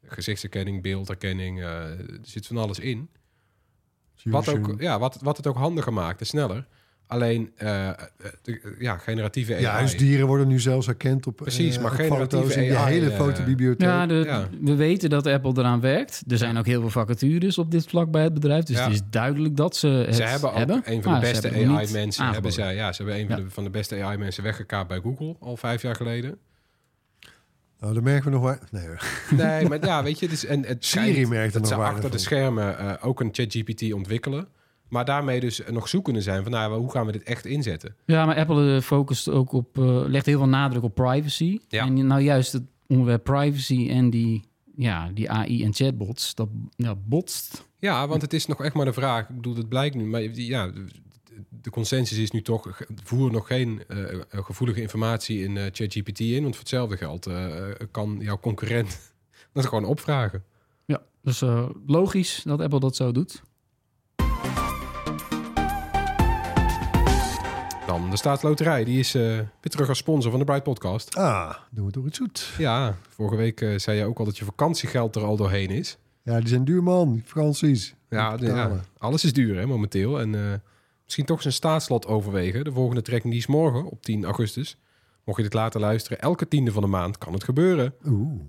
Gezichtsherkenning, 0.07 0.81
beeldherkenning, 0.81 1.59
eh, 1.59 1.65
er 1.99 2.19
zit 2.21 2.47
van 2.47 2.57
alles 2.57 2.79
in. 2.79 3.09
Wat, 4.23 4.47
ook, 4.49 4.81
ja, 4.81 4.99
wat, 4.99 5.17
wat 5.21 5.37
het 5.37 5.47
ook 5.47 5.55
handiger 5.55 5.93
maakt 5.93 6.19
en 6.19 6.25
sneller. 6.25 6.67
Alleen, 7.09 7.51
eh, 7.55 7.87
eh, 7.87 7.95
de, 8.41 8.75
ja, 8.79 8.97
generatieve 8.97 9.53
AI. 9.53 9.61
Ja, 9.61 9.71
huisdieren 9.71 10.27
worden 10.27 10.47
nu 10.47 10.59
zelfs 10.59 10.85
herkend 10.85 11.27
op, 11.27 11.35
Precies, 11.35 11.75
eh, 11.75 11.81
maar 11.81 11.91
op 11.91 11.97
generatieve 11.97 12.37
foto's 12.43 12.55
in 12.55 12.61
die 12.61 12.77
AI, 12.77 12.93
hele 12.93 13.09
eh, 13.11 13.17
fotobibliotheek. 13.17 13.87
Ja, 13.87 14.05
de, 14.05 14.13
Ja. 14.13 14.47
we 14.61 14.75
weten 14.75 15.09
dat 15.09 15.27
Apple 15.27 15.53
eraan 15.57 15.79
werkt. 15.81 16.23
Er 16.27 16.37
zijn 16.37 16.57
ook 16.57 16.65
heel 16.65 16.79
veel 16.81 16.89
vacatures 16.89 17.57
op 17.57 17.71
dit 17.71 17.87
vlak 17.87 18.11
bij 18.11 18.23
het 18.23 18.33
bedrijf. 18.33 18.63
Dus 18.63 18.77
Ja. 18.77 18.83
het 18.83 18.93
is 18.93 19.01
duidelijk 19.09 19.55
dat 19.57 19.75
ze 19.75 19.87
het 19.87 20.15
Ze 20.15 20.23
hebben 20.23 20.53
ook 20.53 20.85
een 20.85 21.03
van 21.03 21.19
de 21.19 21.25
ze 21.25 21.31
beste 21.31 21.47
hebben 21.47 21.75
AI-mensen. 21.75 22.25
Hebben 22.31 22.51
zij, 22.51 22.75
ja, 22.75 22.91
ze 22.93 23.03
hebben 23.03 23.21
een 23.21 23.27
van, 23.27 23.43
de, 23.43 23.49
van 23.49 23.63
de 23.63 23.69
beste 23.69 24.03
AI-mensen 24.03 24.43
weggekaapt 24.43 24.87
bij 24.87 24.99
Google 24.99 25.35
al 25.39 25.57
vijf 25.57 25.81
jaar 25.81 25.95
geleden. 25.95 26.37
Nou, 27.79 27.93
dan 27.93 28.03
merken 28.03 28.23
we 28.23 28.29
nog 28.31 28.41
waar. 28.43 28.59
Nee. 28.71 28.87
Nee, 29.29 29.67
maar 29.67 29.85
ja, 29.85 30.03
weet 30.03 30.19
je, 30.19 30.25
het 30.25 30.33
is 30.35 30.45
en 30.45 30.65
het 30.65 30.85
Siri 30.85 31.27
merkt 31.27 31.55
er 31.55 31.61
dat 31.61 31.69
nog 31.69 31.79
ze 31.79 31.85
achter 31.93 32.11
de 32.11 32.17
schermen 32.17 32.77
eh, 32.77 32.93
ook 33.01 33.19
een 33.19 33.29
ChatGPT 33.31 33.93
ontwikkelen, 33.93 34.47
maar 34.89 35.05
daarmee 35.05 35.39
dus 35.39 35.61
nog 35.71 35.87
zoekende 35.87 36.21
zijn 36.21 36.43
van, 36.43 36.51
nou, 36.51 36.79
hoe 36.79 36.91
gaan 36.91 37.05
we 37.05 37.11
dit 37.11 37.23
echt 37.23 37.45
inzetten? 37.45 37.95
Ja, 38.05 38.25
maar 38.25 38.35
Apple 38.35 38.75
eh, 38.75 38.81
focust 38.81 39.29
ook 39.29 39.51
op, 39.51 39.77
eh, 39.77 40.01
legt 40.07 40.25
heel 40.25 40.37
veel 40.37 40.47
nadruk 40.47 40.83
op 40.83 40.95
privacy. 40.95 41.59
Ja. 41.67 41.85
En 41.85 42.07
nou 42.07 42.21
juist 42.21 42.51
het 42.53 42.63
onderwerp 42.87 43.23
privacy 43.23 43.87
en 43.89 44.09
die, 44.09 44.43
ja, 44.75 45.09
die 45.13 45.31
AI 45.31 45.63
en 45.63 45.73
chatbots, 45.73 46.35
dat 46.35 46.49
ja, 46.75 46.95
botst. 46.95 47.67
Ja, 47.79 48.07
want 48.07 48.21
het 48.21 48.33
is 48.33 48.45
nog 48.45 48.63
echt 48.63 48.73
maar 48.75 48.85
de 48.85 48.93
vraag. 48.93 49.29
Ik 49.29 49.35
bedoel, 49.35 49.55
het 49.55 49.69
blijkt 49.69 49.95
nu, 49.95 50.05
maar 50.05 50.21
ja, 50.21 50.67
de- 51.49 51.69
consensus 51.69 52.17
is 52.17 52.31
nu 52.31 52.41
toch: 52.41 52.81
voer 53.03 53.31
nog 53.31 53.47
geen 53.47 53.83
eh, 53.87 54.19
gevoelige 54.29 54.81
informatie 54.81 55.43
in 55.43 55.55
ChatGPT 55.55 56.19
in, 56.19 56.41
want 56.41 56.53
voor 56.53 56.63
hetzelfde 56.63 56.97
geld 56.97 57.29
kan 57.91 58.17
jouw 58.21 58.39
concurrent 58.39 59.13
dat 59.53 59.65
gewoon 59.65 59.85
opvragen. 59.85 60.43
Ja, 60.85 61.01
dus 61.21 61.43
logisch 61.85 62.41
dat 62.43 62.61
Apple 62.61 62.79
dat 62.79 62.95
zo 62.95 63.11
doet. 63.11 63.41
Dan 67.89 68.09
de 68.09 68.17
Staatsloterij, 68.17 68.83
die 68.83 68.99
is 68.99 69.15
eh, 69.15 69.21
weer 69.21 69.47
terug 69.61 69.87
als 69.89 69.97
sponsor 69.97 70.31
van 70.31 70.39
de 70.39 70.45
Bright 70.45 70.63
Podcast. 70.63 71.15
Ah, 71.15 71.55
doen 71.69 71.85
we 71.85 71.91
toch 71.91 72.05
iets 72.05 72.17
goed. 72.17 72.53
Ja, 72.57 72.97
vorige 73.09 73.35
week 73.35 73.61
eh, 73.61 73.77
zei 73.77 73.97
je 73.97 74.05
ook 74.05 74.19
al 74.19 74.25
dat 74.25 74.37
je 74.37 74.45
vakantiegeld 74.45 75.15
er 75.15 75.23
al 75.23 75.35
doorheen 75.35 75.69
is. 75.69 75.97
Ja, 76.23 76.39
die 76.39 76.47
zijn 76.47 76.65
duur, 76.65 76.83
man. 76.83 77.13
Die 77.13 77.23
vakanties. 77.25 77.95
Ja, 78.09 78.37
ja, 78.39 78.81
alles 78.97 79.23
is 79.23 79.33
duur 79.33 79.57
hè, 79.57 79.65
momenteel. 79.65 80.19
En 80.19 80.35
eh, 80.35 80.53
misschien 81.03 81.25
toch 81.25 81.37
eens 81.37 81.45
een 81.45 81.51
staatslot 81.51 82.07
overwegen. 82.07 82.63
De 82.63 82.71
volgende 82.71 83.01
trekking 83.01 83.33
die 83.33 83.41
is 83.41 83.47
morgen 83.47 83.85
op 83.85 84.01
10 84.01 84.25
augustus. 84.25 84.77
Mocht 85.23 85.37
je 85.37 85.43
dit 85.43 85.53
later 85.53 85.79
luisteren, 85.79 86.19
elke 86.19 86.47
tiende 86.47 86.71
van 86.71 86.81
de 86.81 86.87
maand 86.87 87.17
kan 87.17 87.33
het 87.33 87.43
gebeuren. 87.43 87.93
Oeh. 88.05 88.41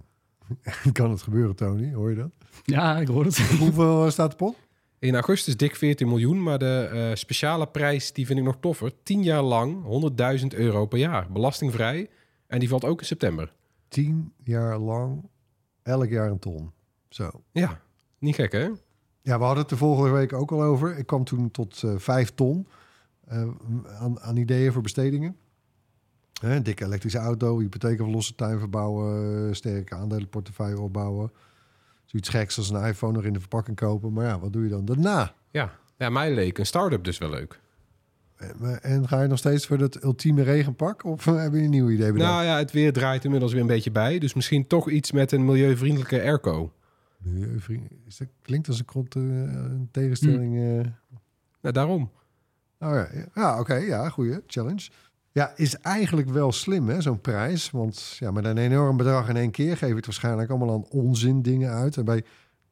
kan 0.93 1.11
het 1.11 1.23
gebeuren, 1.23 1.57
Tony? 1.57 1.93
Hoor 1.93 2.11
je 2.11 2.17
dat? 2.17 2.31
Ja, 2.65 2.99
ik 2.99 3.09
hoor 3.09 3.25
het. 3.25 3.39
Hoeveel 3.59 4.11
staat 4.11 4.31
de 4.31 4.37
pot? 4.37 4.57
In 5.01 5.15
augustus 5.15 5.57
dik 5.57 5.77
14 5.77 6.09
miljoen, 6.09 6.43
maar 6.43 6.59
de 6.59 6.89
eh, 6.93 7.17
speciale 7.17 7.67
prijs 7.67 8.13
die 8.13 8.27
vind 8.27 8.39
ik 8.39 8.45
nog 8.45 8.57
toffer. 8.61 8.93
10 9.03 9.23
jaar 9.23 9.43
lang 9.43 9.85
100.000 10.41 10.47
euro 10.49 10.87
per 10.87 10.99
jaar, 10.99 11.33
belastingvrij. 11.33 12.11
En 12.47 12.59
die 12.59 12.69
valt 12.69 12.85
ook 12.85 13.01
in 13.01 13.07
september. 13.07 13.53
Tien 13.89 14.33
jaar 14.45 14.79
lang, 14.79 15.29
elk 15.83 16.09
jaar 16.09 16.31
een 16.31 16.39
ton. 16.39 16.71
Zo. 17.09 17.31
Ja, 17.53 17.81
niet 18.19 18.35
gek 18.35 18.53
hè? 18.53 18.69
Ja, 19.23 19.39
we 19.39 19.45
hadden 19.45 19.59
het 19.59 19.69
de 19.69 19.77
vorige 19.77 20.13
week 20.15 20.33
ook 20.33 20.53
al 20.53 20.63
over. 20.63 20.99
Ik 20.99 21.07
kwam 21.07 21.25
toen 21.25 21.51
tot 21.51 21.83
eh, 21.83 21.95
vijf 21.97 22.31
ton 22.35 22.67
eh, 23.27 23.49
aan, 23.99 24.21
aan 24.21 24.37
ideeën 24.37 24.73
voor 24.73 24.83
bestedingen. 24.83 25.37
Hè, 26.41 26.55
een 26.55 26.63
dikke 26.63 26.85
elektrische 26.85 27.19
auto, 27.19 27.59
hypotheken 27.59 28.05
verlossen, 28.05 28.37
tuin 28.37 28.59
verbouwen, 28.59 29.57
sterke 29.57 29.95
aandelenportefeuille 29.95 30.81
opbouwen. 30.81 31.33
Zoiets 32.11 32.29
geks 32.29 32.57
als 32.59 32.71
een 32.71 32.85
iPhone 32.85 33.13
nog 33.13 33.25
in 33.25 33.33
de 33.33 33.41
verpakking 33.41 33.77
kopen. 33.77 34.13
Maar 34.13 34.25
ja, 34.27 34.39
wat 34.39 34.53
doe 34.53 34.63
je 34.63 34.69
dan 34.69 34.85
daarna? 34.85 35.35
Ja. 35.51 35.73
ja, 35.97 36.09
mij 36.11 36.35
leek 36.35 36.59
een 36.59 36.67
start-up 36.67 37.05
dus 37.05 37.19
wel 37.19 37.31
leuk. 37.31 37.61
En, 38.81 39.09
ga 39.09 39.23
je 39.23 39.29
nog 39.29 39.39
steeds 39.39 39.67
voor 39.67 39.79
dat 39.79 40.03
ultieme 40.05 40.43
regenpak? 40.43 41.05
Of 41.05 41.27
eh, 41.27 41.43
heb 41.43 41.53
je 41.53 41.59
een 41.59 41.71
nieuw 41.71 41.91
idee 41.91 42.13
bedacht? 42.13 42.31
Nou 42.31 42.45
ja, 42.45 42.57
het 42.59 42.73
weer 42.73 42.93
draait 42.93 43.25
inmiddels 43.25 43.53
weer 43.53 43.61
een 43.61 43.67
beetje 43.67 43.91
bij. 43.91 44.19
Dus 44.19 44.35
misschien 44.35 44.67
toch 44.67 44.91
iets 44.91 45.13
met 45.13 45.33
een 45.33 45.45
milieuvriendelijke 45.45 46.21
airco. 46.23 46.73
Milieuvriend- 47.19 47.91
Is 48.07 48.17
dat, 48.17 48.29
klinkt 48.43 48.69
als 48.69 48.83
een, 48.87 48.87
eh, 49.15 49.55
een 49.71 49.89
tegenstelling. 49.91 50.57
eh. 50.57 50.87
Nou, 51.61 51.75
daarom. 51.75 52.03
Oh 52.79 52.91
ja, 52.95 53.09
ja. 53.35 53.61
oké, 53.61 53.75
ja, 53.75 54.09
goeie 54.09 54.41
challenge. 54.47 54.89
Ja, 55.33 55.53
is 55.57 55.77
eigenlijk 55.77 56.29
wel 56.29 56.53
slim, 56.53 56.89
hè, 56.89 57.01
zo'n 57.01 57.21
prijs. 57.21 57.71
Want 57.71 58.17
ja, 58.19 58.31
met 58.31 58.45
een 58.45 58.59
enorm 58.59 58.97
bedrag 58.97 59.29
in 59.29 59.37
één 59.37 59.51
keer 59.51 59.77
geef 59.77 59.89
je 59.89 59.95
het 59.95 60.07
waarschijnlijk 60.07 60.51
allemaal 60.51 60.73
aan 60.73 60.89
onzin 60.89 61.43
dingen 61.43 61.71
uit. 61.71 61.97
En 61.97 62.05
bij 62.05 62.25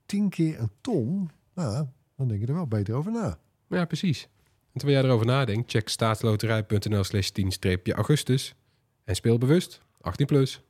tien 0.06 0.28
keer 0.28 0.60
een 0.60 0.70
ton, 0.80 1.30
nou, 1.54 1.86
dan 2.16 2.28
denk 2.28 2.40
je 2.40 2.46
er 2.46 2.54
wel 2.54 2.66
beter 2.66 2.94
over 2.94 3.12
na. 3.12 3.38
Ja, 3.68 3.84
precies. 3.84 4.28
En 4.72 4.78
terwijl 4.80 4.98
jij 4.98 5.08
erover 5.08 5.26
nadenkt, 5.26 5.70
check 5.70 5.88
staatsloterij.nl 5.88 7.04
slash 7.04 7.30
10-augustus. 7.40 8.54
En 9.04 9.14
speel 9.14 9.38
bewust. 9.38 9.80
18 10.00 10.26
plus. 10.26 10.62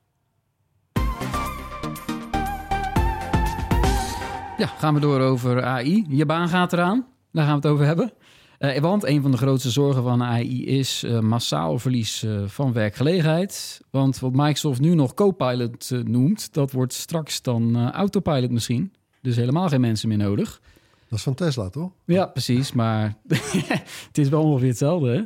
Ja, 4.58 4.66
gaan 4.66 4.94
we 4.94 5.00
door 5.00 5.20
over 5.20 5.62
AI. 5.62 6.04
Je 6.08 6.26
baan 6.26 6.48
gaat 6.48 6.72
eraan. 6.72 7.06
Daar 7.32 7.44
gaan 7.44 7.60
we 7.60 7.66
het 7.66 7.74
over 7.76 7.86
hebben. 7.86 8.12
Eh, 8.58 8.78
want 8.80 9.04
een 9.04 9.22
van 9.22 9.30
de 9.30 9.36
grootste 9.36 9.70
zorgen 9.70 10.02
van 10.02 10.22
AI 10.22 10.66
is 10.66 11.02
eh, 11.02 11.18
massaal 11.18 11.78
verlies 11.78 12.22
eh, 12.22 12.42
van 12.46 12.72
werkgelegenheid. 12.72 13.80
Want 13.90 14.18
wat 14.18 14.32
Microsoft 14.32 14.80
nu 14.80 14.94
nog 14.94 15.14
Copilot 15.14 15.90
noemt, 16.04 16.54
dat 16.54 16.72
wordt 16.72 16.92
straks 16.92 17.42
dan 17.42 17.90
Autopilot 17.90 18.50
misschien. 18.50 18.92
Dus 19.22 19.36
helemaal 19.36 19.68
geen 19.68 19.80
mensen 19.80 20.08
meer 20.08 20.18
nodig. 20.18 20.60
Dat 21.08 21.18
is 21.18 21.24
van 21.24 21.34
Tesla, 21.34 21.68
toch? 21.68 21.92
Ja, 22.04 22.26
precies. 22.26 22.72
Maar 22.72 23.14
het 24.06 24.18
is 24.18 24.28
wel 24.28 24.42
ongeveer 24.42 24.68
hetzelfde. 24.68 25.08
Hè? 25.08 25.22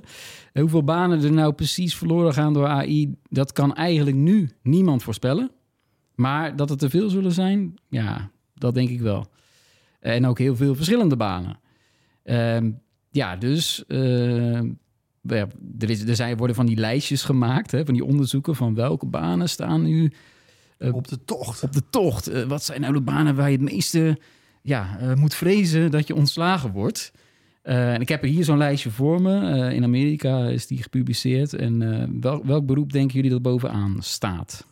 En 0.52 0.60
Hoeveel 0.60 0.84
banen 0.84 1.22
er 1.22 1.32
nou 1.32 1.52
precies 1.52 1.96
verloren 1.96 2.32
gaan 2.32 2.52
door 2.52 2.66
AI, 2.66 3.14
dat 3.28 3.52
kan 3.52 3.74
eigenlijk 3.74 4.16
nu 4.16 4.50
niemand 4.62 5.02
voorspellen. 5.02 5.50
Maar 6.14 6.56
dat 6.56 6.68
het 6.68 6.82
er 6.82 6.90
veel 6.90 7.10
zullen 7.10 7.32
zijn, 7.32 7.74
ja, 7.88 8.30
dat 8.54 8.74
denk 8.74 8.88
ik 8.88 9.00
wel. 9.00 9.26
En 10.00 10.26
ook 10.26 10.38
heel 10.38 10.56
veel 10.56 10.74
verschillende 10.74 11.16
banen. 11.16 11.58
Ehm, 12.22 12.70
ja, 13.12 13.36
dus 13.36 13.84
eh, 13.86 14.60
ja, 15.20 15.46
er, 15.78 15.90
is, 15.90 16.02
er 16.04 16.16
zijn, 16.16 16.36
worden 16.36 16.56
van 16.56 16.66
die 16.66 16.76
lijstjes 16.76 17.22
gemaakt, 17.22 17.70
hè, 17.70 17.84
van 17.84 17.94
die 17.94 18.04
onderzoeken 18.04 18.56
van 18.56 18.74
welke 18.74 19.06
banen 19.06 19.48
staan 19.48 19.82
nu 19.82 20.12
Eh, 20.78 20.94
Op 20.94 21.08
de 21.08 21.24
tocht. 21.24 21.62
op 21.62 21.72
de 21.72 21.82
tocht. 21.90 22.26
Eh, 22.26 22.42
wat 22.42 22.64
zijn 22.64 22.80
nou 22.80 22.92
de 22.92 23.00
banen 23.00 23.34
waar 23.34 23.50
je 23.50 23.56
het 23.56 23.70
meeste 23.72 24.18
ja, 24.62 24.98
eh, 24.98 25.14
moet 25.14 25.34
vrezen 25.34 25.90
dat 25.90 26.06
je 26.06 26.14
ontslagen 26.14 26.70
wordt? 26.72 27.12
Eh, 27.62 27.94
en 27.94 28.00
ik 28.00 28.08
heb 28.08 28.22
er 28.22 28.28
hier 28.28 28.44
zo'n 28.44 28.58
lijstje 28.58 28.90
voor 28.90 29.22
me. 29.22 29.50
Eh, 29.50 29.72
in 29.74 29.84
Amerika 29.84 30.44
is 30.48 30.66
die 30.66 30.82
gepubliceerd. 30.82 31.54
En 31.54 31.82
eh, 32.00 32.08
wel, 32.20 32.46
welk 32.46 32.66
beroep 32.66 32.92
denken 32.92 33.14
jullie 33.14 33.30
dat 33.30 33.42
bovenaan 33.42 33.96
staat? 34.02 34.66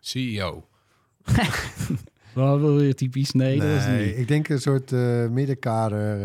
CEO. 0.00 0.66
Wel 2.32 2.60
wil 2.60 2.82
je 2.82 2.94
typisch? 2.94 3.32
Nee, 3.32 3.58
dat 3.60 3.68
is 3.68 3.84
het 3.84 3.86
Nee, 3.94 4.06
niet. 4.06 4.16
ik 4.18 4.28
denk 4.28 4.48
een 4.48 4.60
soort 4.60 4.92
eh, 4.92 5.26
middenkader. 5.28 6.22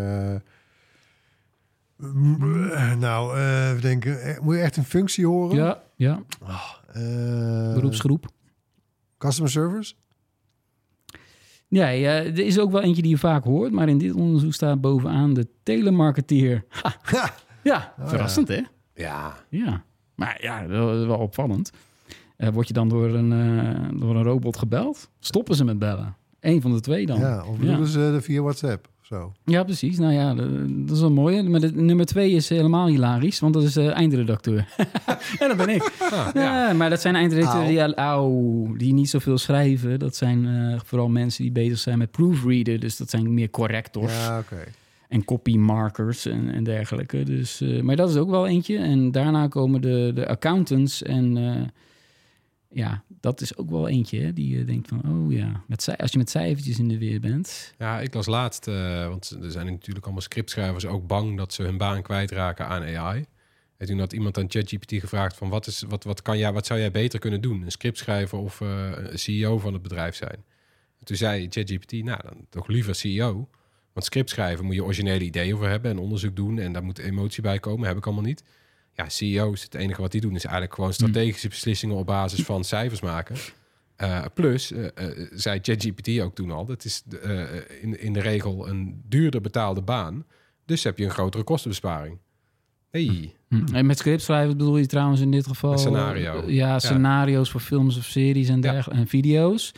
eh, 1.97 2.93
nou, 2.97 3.37
denken, 3.79 4.21
eh, 4.21 4.39
moet 4.39 4.55
je 4.55 4.61
echt 4.61 4.77
een 4.77 4.83
functie 4.85 5.27
horen? 5.27 5.55
Ja, 5.55 5.83
ja, 5.95 6.19
Eh, 6.93 7.73
beroepsgroep. 7.73 8.25
Customer 9.17 9.51
service? 9.51 9.93
Ja, 11.67 11.87
ja, 11.87 12.09
er 12.11 12.39
is 12.39 12.59
ook 12.59 12.71
wel 12.71 12.81
eentje 12.81 13.01
die 13.01 13.11
je 13.11 13.17
vaak 13.17 13.43
hoort. 13.43 13.71
Maar 13.71 13.89
in 13.89 13.97
dit 13.97 14.13
onderzoek 14.13 14.53
staat 14.53 14.81
bovenaan 14.81 15.33
de 15.33 15.47
telemarketeer. 15.63 16.63
Ha, 16.69 16.95
Ja. 17.11 17.33
ja, 17.63 17.93
Oh, 17.99 18.07
verrassend 18.07 18.47
hè? 18.47 18.61
Ja. 18.95 19.35
Ja, 19.49 19.83
maar 20.15 20.37
ja, 20.41 20.67
wel, 20.67 21.07
wel 21.07 21.17
opvallend. 21.17 21.71
Eh, 22.43 22.49
word 22.49 22.67
je 22.67 22.73
dan 22.73 22.89
door 22.89 23.09
een, 23.09 23.31
eh, 23.31 23.99
door 23.99 24.15
een 24.15 24.23
robot 24.23 24.57
gebeld? 24.57 25.09
Stoppen 25.19 25.55
ze 25.55 25.63
met 25.63 25.79
bellen? 25.79 26.15
Eén 26.39 26.61
van 26.61 26.73
de 26.73 26.79
twee 26.79 27.05
dan. 27.05 27.19
Ja, 27.19 27.45
of 27.45 27.57
bedoelen 27.57 27.87
ze 27.87 28.13
eh, 28.15 28.21
via 28.21 28.41
WhatsApp 28.41 28.87
of 29.01 29.05
zo? 29.05 29.33
Ja, 29.45 29.63
precies. 29.63 29.97
Nou 29.97 30.13
ja, 30.13 30.33
dat 30.85 30.95
is 30.95 30.99
wel 30.99 31.11
mooi. 31.11 31.43
Maar 31.43 31.59
de, 31.59 31.71
nummer 31.71 32.05
twee 32.05 32.31
is 32.31 32.49
helemaal 32.49 32.87
hilarisch, 32.87 33.39
want 33.39 33.53
dat 33.53 33.63
is 33.63 33.73
de 33.73 33.89
eindredacteur. 33.89 34.67
en 35.39 35.47
dat 35.47 35.57
ben 35.57 35.69
ik. 35.69 35.91
Ah, 35.99 36.27
Ja, 36.33 36.67
ja. 36.67 36.73
maar 36.73 36.89
dat 36.89 37.01
zijn 37.01 37.15
eindredacteuren 37.15 37.77
Au. 37.77 37.87
die, 37.87 37.95
au, 37.95 38.77
die 38.77 38.93
niet 38.93 39.09
zoveel 39.09 39.37
schrijven. 39.37 39.99
Dat 39.99 40.15
zijn 40.15 40.47
vooral 40.85 41.09
mensen 41.09 41.43
die 41.43 41.51
bezig 41.51 41.77
zijn 41.77 41.97
met 41.97 42.11
proofreader. 42.11 42.79
Dus 42.79 42.97
dat 42.97 43.09
zijn 43.09 43.33
meer 43.33 43.49
correctors. 43.49 44.13
Ja, 44.13 44.39
oké. 44.39 44.63
En 45.07 45.25
copy 45.25 45.57
markers 45.57 46.25
en, 46.25 46.53
en 46.53 46.63
dergelijke. 46.63 47.23
Dus, 47.23 47.63
maar 47.81 47.95
dat 47.95 48.09
is 48.09 48.15
ook 48.15 48.29
wel 48.29 48.47
eentje. 48.47 48.77
En 48.77 49.11
daarna 49.11 49.47
komen 49.47 49.81
de, 49.81 50.11
de 50.15 50.27
accountants. 50.27 51.03
En 51.03 51.37
ja, 52.73 53.03
dat 53.07 53.41
is 53.41 53.57
ook 53.57 53.69
wel 53.69 53.87
eentje 53.87 54.19
hè, 54.19 54.33
die 54.33 54.57
je 54.57 54.65
denkt 54.65 54.87
van... 54.87 55.01
oh 55.07 55.31
ja, 55.31 55.63
met, 55.67 55.95
als 55.97 56.11
je 56.11 56.17
met 56.17 56.29
cijfertjes 56.29 56.79
in 56.79 56.87
de 56.87 56.97
weer 56.97 57.19
bent... 57.19 57.73
Ja, 57.77 57.99
ik 57.99 58.13
las 58.13 58.25
laatst, 58.25 58.67
eh, 58.67 59.07
want 59.07 59.37
er 59.41 59.51
zijn 59.51 59.65
natuurlijk 59.65 60.05
allemaal 60.05 60.21
scriptschrijvers 60.23 60.85
ook 60.85 61.07
bang 61.07 61.37
dat 61.37 61.53
ze 61.53 61.63
hun 61.63 61.77
baan 61.77 62.01
kwijtraken 62.01 62.67
aan 62.67 62.83
AI. 62.83 63.25
En 63.77 63.87
toen 63.87 63.99
had 63.99 64.13
iemand 64.13 64.37
aan 64.37 64.49
ChatGPT 64.49 64.93
gevraagd 64.93 65.37
van 65.37 65.49
wat, 65.49 65.67
is, 65.67 65.83
wat, 65.87 66.03
wat, 66.03 66.21
kan 66.21 66.37
jij, 66.37 66.53
wat 66.53 66.65
zou 66.65 66.79
jij 66.79 66.91
beter 66.91 67.19
kunnen 67.19 67.41
doen? 67.41 67.61
Een 67.61 67.71
scriptschrijver 67.71 68.37
of 68.37 68.61
eh, 68.61 68.91
een 68.95 69.19
CEO 69.19 69.59
van 69.59 69.73
het 69.73 69.81
bedrijf 69.81 70.15
zijn? 70.15 70.43
En 70.99 71.05
toen 71.05 71.17
zei 71.17 71.47
ChatGPT, 71.49 71.91
nou 71.91 72.19
dan 72.23 72.45
toch 72.49 72.67
liever 72.67 72.95
CEO. 72.95 73.49
Want 73.93 74.05
scriptschrijven 74.05 74.65
moet 74.65 74.75
je 74.75 74.83
originele 74.83 75.23
ideeën 75.23 75.55
over 75.55 75.69
hebben 75.69 75.91
en 75.91 75.97
onderzoek 75.97 76.35
doen. 76.35 76.59
En 76.59 76.73
daar 76.73 76.83
moet 76.83 76.97
emotie 76.97 77.41
bij 77.41 77.59
komen, 77.59 77.87
heb 77.87 77.97
ik 77.97 78.05
allemaal 78.05 78.23
niet. 78.23 78.43
Ja, 78.95 79.09
CEO's, 79.09 79.63
het 79.63 79.75
enige 79.75 80.01
wat 80.01 80.11
die 80.11 80.21
doen 80.21 80.35
is 80.35 80.43
eigenlijk 80.43 80.73
gewoon 80.73 80.93
strategische 80.93 81.47
beslissingen 81.47 81.95
op 81.95 82.05
basis 82.05 82.41
van 82.41 82.63
cijfers 82.63 83.01
maken. 83.01 83.35
Eh, 83.95 84.25
plus, 84.33 84.71
eh, 84.71 84.85
eh, 84.85 85.27
zei 85.31 85.59
ChatGPT 85.61 86.19
ook 86.19 86.35
toen 86.35 86.51
al, 86.51 86.65
dat 86.65 86.85
is 86.85 87.03
in, 87.81 87.99
in 87.99 88.13
de 88.13 88.19
regel 88.19 88.67
een 88.67 89.01
duurder 89.07 89.41
betaalde 89.41 89.81
baan. 89.81 90.25
Dus 90.65 90.83
heb 90.83 90.97
je 90.97 91.05
een 91.05 91.11
grotere 91.11 91.43
kostenbesparing. 91.43 92.17
Hey. 92.89 93.33
Hm. 93.47 93.73
En 93.73 93.85
met 93.85 93.97
script 93.97 94.21
schrijven 94.21 94.57
bedoel 94.57 94.77
je 94.77 94.85
trouwens 94.85 95.21
in 95.21 95.31
dit 95.31 95.47
geval... 95.47 95.71
Een 95.71 95.77
scenario. 95.77 96.43
ja, 96.47 96.79
scenario's 96.79 97.51
voor 97.51 97.61
films 97.61 97.97
of 97.97 98.03
series 98.03 98.49
en, 98.49 98.55
Ja. 98.55 98.71
dergelijke, 98.71 99.01
en 99.01 99.07
video's. 99.07 99.71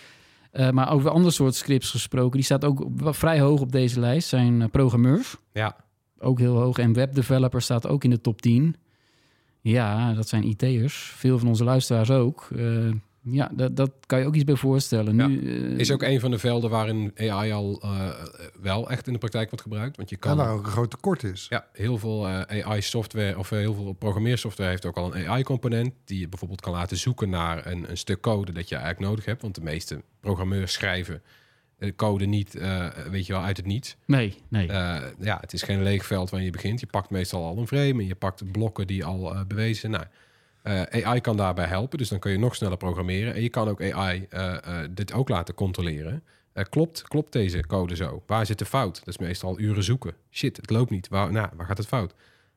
Maar 0.72 0.91
over 0.91 1.09
andere 1.09 1.32
soort 1.34 1.55
scripts 1.55 1.89
gesproken... 1.91 2.32
die 2.32 2.43
staat 2.43 2.66
ook 2.66 2.88
vrij 2.95 3.39
hoog 3.39 3.61
op 3.61 3.72
deze 3.72 3.99
lijst... 3.99 4.28
zijn 4.28 4.70
programmeurs. 4.70 5.36
Ja, 5.53 5.76
Ook 6.18 6.39
heel 6.39 6.55
hoog. 6.55 6.78
En 6.78 6.93
webdeveloper 6.93 7.61
staat 7.61 7.88
ook 7.88 8.03
in 8.03 8.09
de 8.09 8.22
top 8.22 8.41
10. 8.41 8.76
Ja, 9.72 10.13
dat 10.13 10.28
zijn 10.28 10.43
IT'ers. 10.43 11.13
Veel 11.16 11.39
van 11.39 11.47
onze 11.47 11.63
luisteraars 11.63 12.11
ook. 12.11 12.47
Eh, 12.55 12.91
ja, 13.22 13.51
dat, 13.53 13.76
dat 13.76 13.91
kan 14.05 14.20
je 14.20 14.26
ook 14.26 14.36
iets 14.36 14.43
bij 14.43 14.55
voorstellen. 14.55 15.16
Ja. 15.16 15.28
Nu, 15.28 15.72
eh, 15.72 15.80
is 15.80 15.91
ook 15.91 16.01
een 16.01 16.20
van 16.20 16.32
de 16.32 16.39
velden 16.39 16.70
waarin 16.70 17.11
AI 17.18 17.51
al 17.51 17.82
eh, 17.82 18.09
wel 18.61 18.89
echt 18.89 19.07
in 19.07 19.13
de 19.13 19.20
praktijk 19.20 19.49
wordt 19.49 19.61
gebruikt. 19.61 19.97
Want 19.97 20.09
je 20.09 20.16
En 20.16 20.22
kan... 20.22 20.38
waar 20.38 20.51
ook 20.51 20.66
een 20.66 20.72
groot 20.72 20.89
tekort 20.89 21.24
is. 21.24 21.45
Ja, 21.49 21.66
heel 21.74 21.97
veel 21.97 22.28
AI-software 22.28 23.38
of 23.38 23.49
heel 23.49 23.74
veel 23.74 23.93
programmeersoftware 23.93 24.70
heeft 24.70 24.86
ook 24.86 24.97
al 24.97 25.16
een 25.16 25.28
AI-component 25.28 25.93
die 26.03 26.20
je 26.20 26.30
bijvoorbeeld 26.30 26.61
kan 26.61 26.74
laten 26.74 26.97
zoeken 26.97 27.30
naar 27.30 27.68
een, 27.68 27.89
een 27.89 27.97
stuk 27.97 28.22
code 28.22 28.51
dat 28.51 28.70
je 28.70 28.76
eigenlijk 28.76 29.07
nodig 29.09 29.26
hebt. 29.26 29.41
Want 29.41 29.55
de 29.55 29.61
meeste 29.61 30.01
programmeurs 30.20 30.74
schrijven 30.74 31.22
de 31.78 31.96
code 31.96 32.26
niet, 32.26 32.56
eh, 32.56 32.88
weet 33.10 33.26
je 33.26 33.34
wel, 33.34 33.42
uit 33.42 33.58
het 33.58 33.66
niets. 33.66 33.96
Nee, 34.06 34.36
nee. 34.48 34.68
Eh, 34.68 35.02
ja, 35.20 35.38
het 35.42 35.54
is 35.54 35.62
geen 35.62 35.84
leeg 35.84 36.06
veld 36.06 36.30
waar 36.30 36.42
je 36.42 36.50
begint. 36.50 36.80
Je 36.80 36.86
pakt 36.86 37.10
meestal 37.10 37.44
al 37.44 37.58
een 37.58 37.68
frame 37.68 38.02
en 38.02 38.08
je 38.08 38.16
pakt 38.16 38.52
blokken 38.52 38.88
die 38.88 39.06
al 39.06 39.34
eh, 39.34 39.46
bewezen 39.48 39.76
zijn. 39.76 39.92
Nou, 39.92 40.06
eh, 40.66 41.06
AI 41.06 41.22
kan 41.22 41.38
daarbij 41.38 41.66
helpen, 41.66 41.98
dus 41.98 42.10
dan 42.10 42.20
kun 42.20 42.32
je 42.32 42.38
nog 42.38 42.56
sneller 42.56 42.78
programmeren. 42.78 43.34
En 43.34 43.42
je 43.42 43.50
kan 43.50 43.68
ook 43.68 43.82
AI 43.82 44.26
eh, 44.30 44.54
eh, 44.54 44.90
dit 44.92 45.14
ook 45.14 45.30
laten 45.30 45.54
controleren. 45.54 46.24
Eh, 46.54 46.64
klopt, 46.70 47.02
klopt 47.02 47.32
deze 47.32 47.66
code 47.68 47.96
zo? 47.96 48.24
Waar 48.26 48.46
zit 48.46 48.60
de 48.60 48.66
fout? 48.66 48.96
Dat 48.96 49.08
is 49.08 49.18
meestal 49.18 49.60
uren 49.60 49.84
zoeken. 49.84 50.16
Shit, 50.32 50.58
het 50.58 50.70
loopt 50.70 50.90
niet. 50.90 51.08
Waar, 51.08 51.32
nou, 51.32 51.50
waar 51.56 51.66
gaat 51.66 51.78
het 51.78 51.88
fout? 51.88 52.14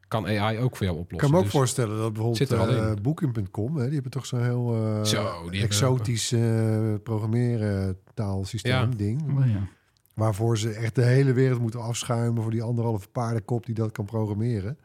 Kan 0.08 0.26
AI 0.26 0.58
ook 0.58 0.76
voor 0.76 0.86
jou 0.86 0.98
Ik 0.98 1.02
oplossen? 1.04 1.18
kan 1.18 1.30
me 1.30 1.36
ook 1.36 1.42
Dus- 1.42 1.52
voorstellen 1.52 1.98
dat 1.98 2.12
bijvoorbeeld 2.12 2.52
eh 2.52 3.02
Booking.com, 3.02 3.76
hè, 3.76 3.84
die 3.84 3.92
hebben 3.94 4.10
toch 4.10 4.26
zo'n 4.26 4.42
heel 4.42 4.74
eh, 4.74 5.04
Zo, 5.04 5.22
die 5.22 5.40
hebben 5.42 5.60
exotisch 5.60 6.32
eh 6.32 6.94
programmeren 7.02 7.98
taalsysteem 8.14 8.72
Ja. 8.72 8.86
ding. 8.96 9.38
Oh, 9.38 9.46
ja. 9.46 9.68
Waarvoor 10.14 10.58
ze 10.58 10.70
echt 10.70 10.94
de 10.94 11.04
hele 11.04 11.32
wereld 11.32 11.60
moeten 11.60 11.80
afschuimen 11.82 12.42
voor 12.42 12.50
die 12.50 12.62
anderhalve 12.62 13.08
paardenkop 13.08 13.66
die 13.66 13.74
dat 13.74 13.92
kan 13.92 14.04
programmeren. 14.04 14.78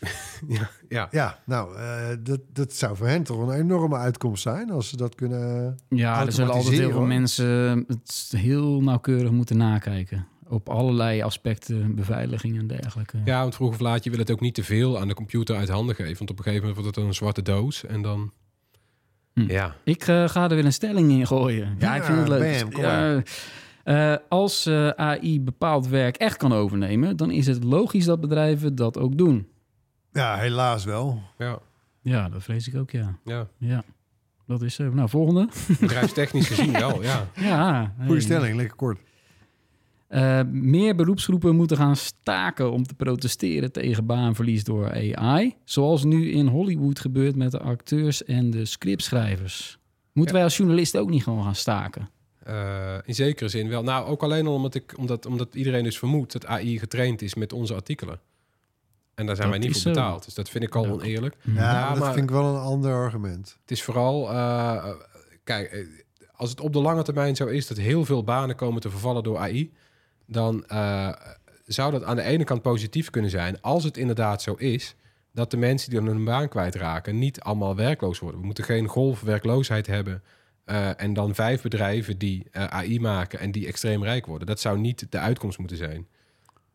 ja, 0.48 0.70
ja. 0.88 1.08
Ja, 1.10 1.38
nou, 1.46 1.76
eh, 1.76 2.08
dat, 2.22 2.40
dat 2.52 2.72
zou 2.72 2.96
voor 2.96 3.06
hen 3.06 3.22
toch 3.22 3.38
een 3.48 3.54
enorme 3.54 3.96
uitkomst 3.96 4.42
zijn 4.42 4.70
als 4.70 4.88
ze 4.88 4.96
dat 4.96 5.14
kunnen. 5.14 5.76
Ja, 5.88 6.26
er 6.26 6.32
zullen 6.32 6.52
altijd 6.54 6.78
heel 6.78 6.90
veel 6.90 7.06
mensen 7.06 7.84
het 7.88 8.32
heel 8.36 8.82
nauwkeurig 8.82 9.30
moeten 9.30 9.56
nakijken. 9.56 10.26
Op 10.48 10.68
allerlei 10.68 11.22
aspecten, 11.22 11.94
beveiliging 11.94 12.58
en 12.58 12.66
dergelijke. 12.66 13.18
ja, 13.24 13.40
want 13.40 13.54
vroeg 13.54 13.68
of 13.68 13.80
laat, 13.80 14.04
je 14.04 14.10
wil 14.10 14.18
het 14.18 14.30
ook 14.30 14.40
niet 14.40 14.54
te 14.54 14.64
veel 14.64 14.98
aan 14.98 15.08
de 15.08 15.14
computer 15.14 15.56
uit 15.56 15.68
handen 15.68 15.94
geven. 15.94 16.16
Want 16.16 16.30
op 16.30 16.38
een 16.38 16.44
gegeven 16.44 16.66
moment 16.66 16.84
wordt 16.84 16.96
het 16.96 17.06
een 17.06 17.14
zwarte 17.14 17.42
doos 17.42 17.84
en 17.84 18.02
dan... 18.02 18.32
Hm. 19.32 19.50
Ja, 19.50 19.76
Ik 19.84 20.06
eh, 20.06 20.28
ga 20.28 20.42
er 20.42 20.54
weer 20.54 20.64
een 20.64 20.72
stelling 20.72 21.10
in 21.10 21.26
gooien. 21.26 21.76
Ja, 21.78 21.94
Ja, 21.94 21.96
ik 21.96 22.02
vind 22.02 22.18
het 22.18 22.28
leuk. 22.28 22.60
bam, 22.60 22.72
kom 22.72 22.82
Ja, 22.82 23.22
eh, 23.86 24.16
als 24.28 24.66
eh, 24.66 24.88
AI 24.88 25.40
bepaald 25.40 25.88
werk 25.88 26.16
echt 26.16 26.36
kan 26.36 26.52
overnemen, 26.52 27.16
dan 27.16 27.30
is 27.30 27.46
het 27.46 27.64
logisch 27.64 28.04
dat 28.04 28.20
bedrijven 28.20 28.74
dat 28.74 28.98
ook 28.98 29.18
doen. 29.18 29.48
Ja, 30.12 30.36
helaas 30.36 30.84
wel. 30.84 31.22
ja, 31.38 31.58
Ja, 32.02 32.28
dat 32.28 32.42
vrees 32.42 32.68
ik 32.68 32.76
ook, 32.76 32.90
ja. 32.90 33.18
ja. 33.24 33.48
Ja, 33.58 33.84
dat 34.46 34.62
is 34.62 34.74
zo. 34.74 34.90
Nou, 34.90 35.08
volgende. 35.08 35.48
Bedrijfstechnisch 35.80 36.48
gezien 36.48 36.72
wel, 36.72 37.02
ja. 37.02 37.28
Ja. 37.48 37.94
Goeie 38.04 38.20
stelling, 38.20 38.56
lekker 38.56 38.76
kort. 38.76 38.98
Eh, 40.08 40.40
meer 40.50 40.94
beroepsgroepen 40.96 41.56
moeten 41.56 41.76
gaan 41.76 41.96
staken 41.96 42.72
om 42.72 42.86
te 42.86 42.94
protesteren 42.94 43.72
tegen 43.72 44.06
baanverlies 44.06 44.64
door 44.64 44.90
AI. 44.92 45.54
Zoals 45.64 46.04
nu 46.04 46.30
in 46.30 46.46
Hollywood 46.46 46.98
gebeurt 47.00 47.36
met 47.36 47.50
de 47.50 47.58
acteurs 47.60 48.24
en 48.24 48.50
de 48.50 48.64
scriptschrijvers. 48.64 49.78
Moeten 50.12 50.32
Ja. 50.34 50.38
wij 50.40 50.48
als 50.48 50.56
journalisten 50.56 51.00
ook 51.00 51.10
niet 51.10 51.22
gewoon 51.22 51.42
gaan 51.42 51.54
staken? 51.54 52.08
Eh, 52.42 52.94
in 53.04 53.14
zekere 53.14 53.48
zin 53.48 53.68
wel. 53.68 53.82
Nou, 53.82 54.06
ook 54.06 54.22
alleen 54.22 54.46
al 54.46 54.54
omdat, 54.54 54.74
ik, 54.74 54.94
omdat, 54.98 55.26
omdat 55.26 55.54
iedereen 55.54 55.84
dus 55.84 55.98
vermoedt 55.98 56.32
dat 56.32 56.46
AI 56.46 56.78
getraind 56.78 57.22
is 57.22 57.34
met 57.34 57.52
onze 57.52 57.74
artikelen. 57.74 58.20
En 59.14 59.26
daar 59.26 59.36
zijn 59.36 59.48
Dat 59.50 59.58
wij 59.58 59.66
niet 59.68 59.76
voor 59.82 59.92
zo. 59.92 60.00
betaald. 60.00 60.24
Dus 60.24 60.34
dat 60.34 60.48
vind 60.48 60.64
ik 60.64 60.74
al 60.74 60.84
Ja. 60.84 60.90
oneerlijk. 60.90 61.36
Ja, 61.42 61.52
Ja, 61.54 61.88
dat 61.90 61.98
maar- 61.98 62.12
vind 62.12 62.24
ik 62.24 62.30
wel 62.36 62.54
een 62.54 62.60
ander 62.60 62.94
argument. 62.94 63.56
Het 63.60 63.70
is 63.70 63.82
vooral, 63.82 64.30
eh, 64.30 64.86
kijk, 65.44 65.86
als 66.32 66.50
het 66.50 66.60
op 66.60 66.72
de 66.72 66.80
lange 66.80 67.02
termijn 67.02 67.36
zo 67.36 67.46
is 67.46 67.66
dat 67.66 67.76
heel 67.76 68.04
veel 68.04 68.24
banen 68.24 68.56
komen 68.56 68.80
te 68.80 68.90
vervallen 68.90 69.22
door 69.22 69.38
AI, 69.38 69.72
dan 70.26 70.66
eh, 70.66 71.12
zou 71.66 71.92
dat 71.92 72.04
aan 72.04 72.16
de 72.16 72.22
ene 72.22 72.44
kant 72.44 72.62
positief 72.62 73.10
kunnen 73.10 73.30
zijn, 73.30 73.60
als 73.60 73.84
het 73.84 73.96
inderdaad 73.96 74.42
zo 74.42 74.54
is 74.54 74.94
dat 75.32 75.50
de 75.50 75.56
mensen 75.56 75.90
die 75.90 75.98
dan 76.00 76.08
hun 76.08 76.24
baan 76.24 76.48
kwijtraken 76.48 77.18
niet 77.18 77.40
allemaal 77.40 77.76
werkloos 77.76 78.18
worden. 78.18 78.40
We 78.40 78.46
moeten 78.46 78.64
geen 78.64 78.86
golf 78.86 79.20
werkloosheid 79.20 79.86
hebben 79.86 80.22
eh, 80.64 81.00
en 81.02 81.14
dan 81.14 81.34
vijf 81.34 81.62
bedrijven 81.62 82.18
die 82.18 82.46
eh, 82.50 82.64
AI 82.64 83.00
maken 83.00 83.38
en 83.38 83.52
die 83.52 83.66
extreem 83.66 84.04
rijk 84.04 84.26
worden. 84.26 84.46
Dat 84.46 84.60
zou 84.60 84.78
niet 84.78 85.06
de 85.10 85.18
uitkomst 85.18 85.58
moeten 85.58 85.76
zijn. 85.76 86.06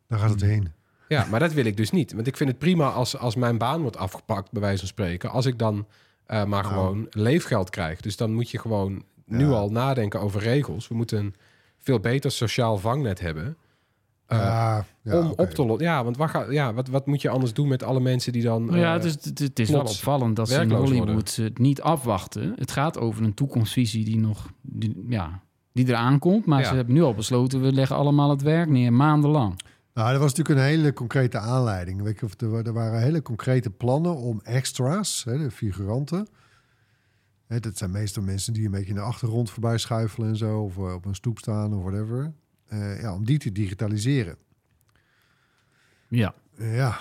Daar 0.07 0.19
gaat 0.19 0.29
het 0.29 0.41
heen. 0.41 0.71
Ja, 1.07 1.25
maar 1.25 1.39
dat 1.39 1.53
wil 1.53 1.65
ik 1.65 1.77
dus 1.77 1.91
niet. 1.91 2.13
Want 2.13 2.27
ik 2.27 2.37
vind 2.37 2.49
het 2.49 2.59
prima 2.59 2.89
als, 2.89 3.17
als 3.17 3.35
mijn 3.35 3.57
baan 3.57 3.81
wordt 3.81 3.97
afgepakt, 3.97 4.51
bij 4.51 4.61
wijze 4.61 4.79
van 4.79 4.87
spreken. 4.87 5.29
Als 5.29 5.45
ik 5.45 5.57
dan 5.57 5.87
eh, 6.25 6.37
maar 6.37 6.63
Nou. 6.63 6.73
gewoon 6.73 7.07
leefgeld 7.09 7.69
krijg. 7.69 8.01
Dus 8.01 8.17
dan 8.17 8.33
moet 8.33 8.49
je 8.49 8.59
gewoon 8.59 9.03
nu 9.25 9.49
al 9.49 9.69
nadenken 9.71 10.19
over 10.19 10.41
regels. 10.41 10.87
We 10.87 10.95
moeten 10.95 11.17
een 11.19 11.35
veel 11.81 11.99
beter 11.99 12.31
sociaal 12.31 12.77
vangnet 12.77 13.19
hebben. 13.19 13.57
eh, 14.25 14.37
ja, 14.37 14.85
ja, 15.01 15.19
om 15.19 15.33
op 15.35 15.49
te 15.49 15.65
lossen. 15.65 15.85
Ja, 15.85 16.03
want 16.03 16.17
wat, 16.17 16.29
ga, 16.29 16.45
ja, 16.51 16.73
wat, 16.73 16.87
wat 16.87 17.05
moet 17.05 17.21
je 17.21 17.29
anders 17.29 17.53
doen 17.53 17.67
met 17.67 17.83
alle 17.83 17.99
mensen 17.99 18.31
die 18.33 18.43
dan... 18.43 18.65
Nou 18.65 18.77
ja, 18.77 18.87
eh, 18.87 18.93
het 18.93 19.05
is, 19.05 19.43
het, 19.43 19.59
is 19.59 19.69
wel 19.69 19.81
opvallend 19.81 20.35
dat 20.35 20.49
ze 20.49 20.61
in 20.61 20.71
Hollywood 20.71 21.35
het 21.35 21.57
niet 21.59 21.81
afwachten. 21.81 22.53
Het 22.55 22.71
gaat 22.71 22.99
over 22.99 23.23
een 23.23 23.33
toekomstvisie 23.33 24.05
die 24.05 24.17
nog 24.19 24.49
die, 24.61 25.05
ja, 25.09 25.41
die 25.73 25.87
eraan 25.87 26.19
komt. 26.19 26.45
Maar 26.45 26.59
Ja. 26.59 26.67
ze 26.67 26.75
hebben 26.75 26.93
nu 26.93 27.01
al 27.01 27.13
besloten, 27.13 27.61
we 27.61 27.71
leggen 27.73 27.95
allemaal 27.95 28.29
het 28.29 28.41
werk 28.41 28.69
neer, 28.69 28.93
maandenlang. 28.93 29.59
Nou, 29.93 30.11
dat 30.11 30.21
was 30.21 30.33
natuurlijk 30.33 30.59
een 30.59 30.71
hele 30.75 30.93
concrete 30.93 31.37
aanleiding. 31.37 32.01
Weet 32.01 32.19
je, 32.19 32.25
of 32.25 32.41
er, 32.41 32.65
er 32.65 32.73
waren 32.73 33.01
hele 33.01 33.21
concrete 33.21 33.69
plannen 33.69 34.15
om 34.15 34.39
extra's, 34.43 35.23
hè, 35.23 35.37
de 35.37 35.51
figuranten. 35.51 36.27
Hè, 37.51 37.59
dat 37.59 37.77
zijn 37.77 37.91
meestal 37.91 38.23
mensen 38.23 38.53
die 38.53 38.65
een 38.65 38.71
beetje 38.71 38.89
in 38.89 38.95
de 38.95 39.01
achtergrond 39.01 39.49
voorbij 39.49 39.77
schuifelen 39.77 40.29
en 40.29 40.35
zo, 40.37 40.59
of 40.59 40.77
eh, 40.77 40.93
op 40.93 41.05
een 41.05 41.15
stoep 41.15 41.39
staan 41.39 41.73
of 41.73 41.81
whatever. 41.83 42.31
Eh, 42.67 43.01
ja, 43.01 43.13
om 43.13 43.25
die 43.25 43.37
te 43.37 43.51
digitaliseren. 43.51 44.35
Ja, 46.07 46.33
Ja, 46.57 46.97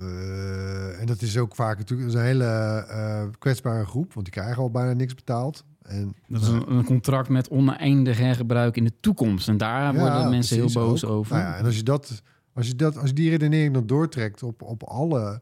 eh, 0.00 1.00
en 1.00 1.06
dat 1.06 1.22
is 1.22 1.38
ook 1.38 1.54
vaak 1.54 1.78
natuurlijk 1.78 2.14
een 2.14 2.20
hele 2.20 2.44
eh, 2.88 3.22
kwetsbare 3.38 3.86
groep, 3.86 4.12
want 4.12 4.26
die 4.26 4.34
krijgen 4.34 4.62
al 4.62 4.70
bijna 4.70 4.92
niks 4.92 5.14
betaald. 5.14 5.64
En 5.82 6.14
dat 6.28 6.42
is 6.42 6.48
een, 6.48 6.70
een 6.70 6.84
contract 6.84 7.28
met 7.28 7.48
oneindig 7.48 8.18
hergebruik 8.18 8.76
in 8.76 8.84
de 8.84 8.92
toekomst. 9.00 9.48
En 9.48 9.56
daar 9.56 9.94
Ja, 9.94 10.00
worden 10.00 10.30
mensen 10.30 10.56
precies, 10.58 10.74
heel 10.74 10.84
boos 10.86 11.04
ook. 11.04 11.10
over. 11.10 11.36
Nou 11.36 11.48
ja, 11.48 11.56
en 11.56 11.64
als 11.64 11.76
je, 11.76 11.82
dat, 11.82 12.22
als, 12.52 12.66
je 12.66 12.74
dat, 12.76 12.96
als 12.98 13.08
je 13.08 13.14
die 13.14 13.30
redenering 13.30 13.74
dan 13.74 13.86
doortrekt 13.86 14.42
op, 14.42 14.62
op 14.62 14.82
alle, 14.82 15.40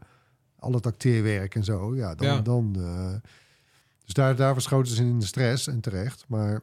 al 0.59 0.73
het 0.73 0.87
acteerwerk 0.87 1.55
en 1.55 1.65
zo, 1.65 1.97
ja, 1.97 2.15
dan... 2.15 2.27
Ja. 2.27 2.41
dan 2.41 2.77
eh, 2.79 3.15
dus 4.09 4.15
daar, 4.17 4.37
daar 4.37 4.53
verschoten 4.53 4.95
ze 4.95 5.03
in 5.03 5.19
de 5.19 5.27
stress 5.27 5.67
en 5.67 5.81
terecht. 5.81 6.25
Maar 6.29 6.61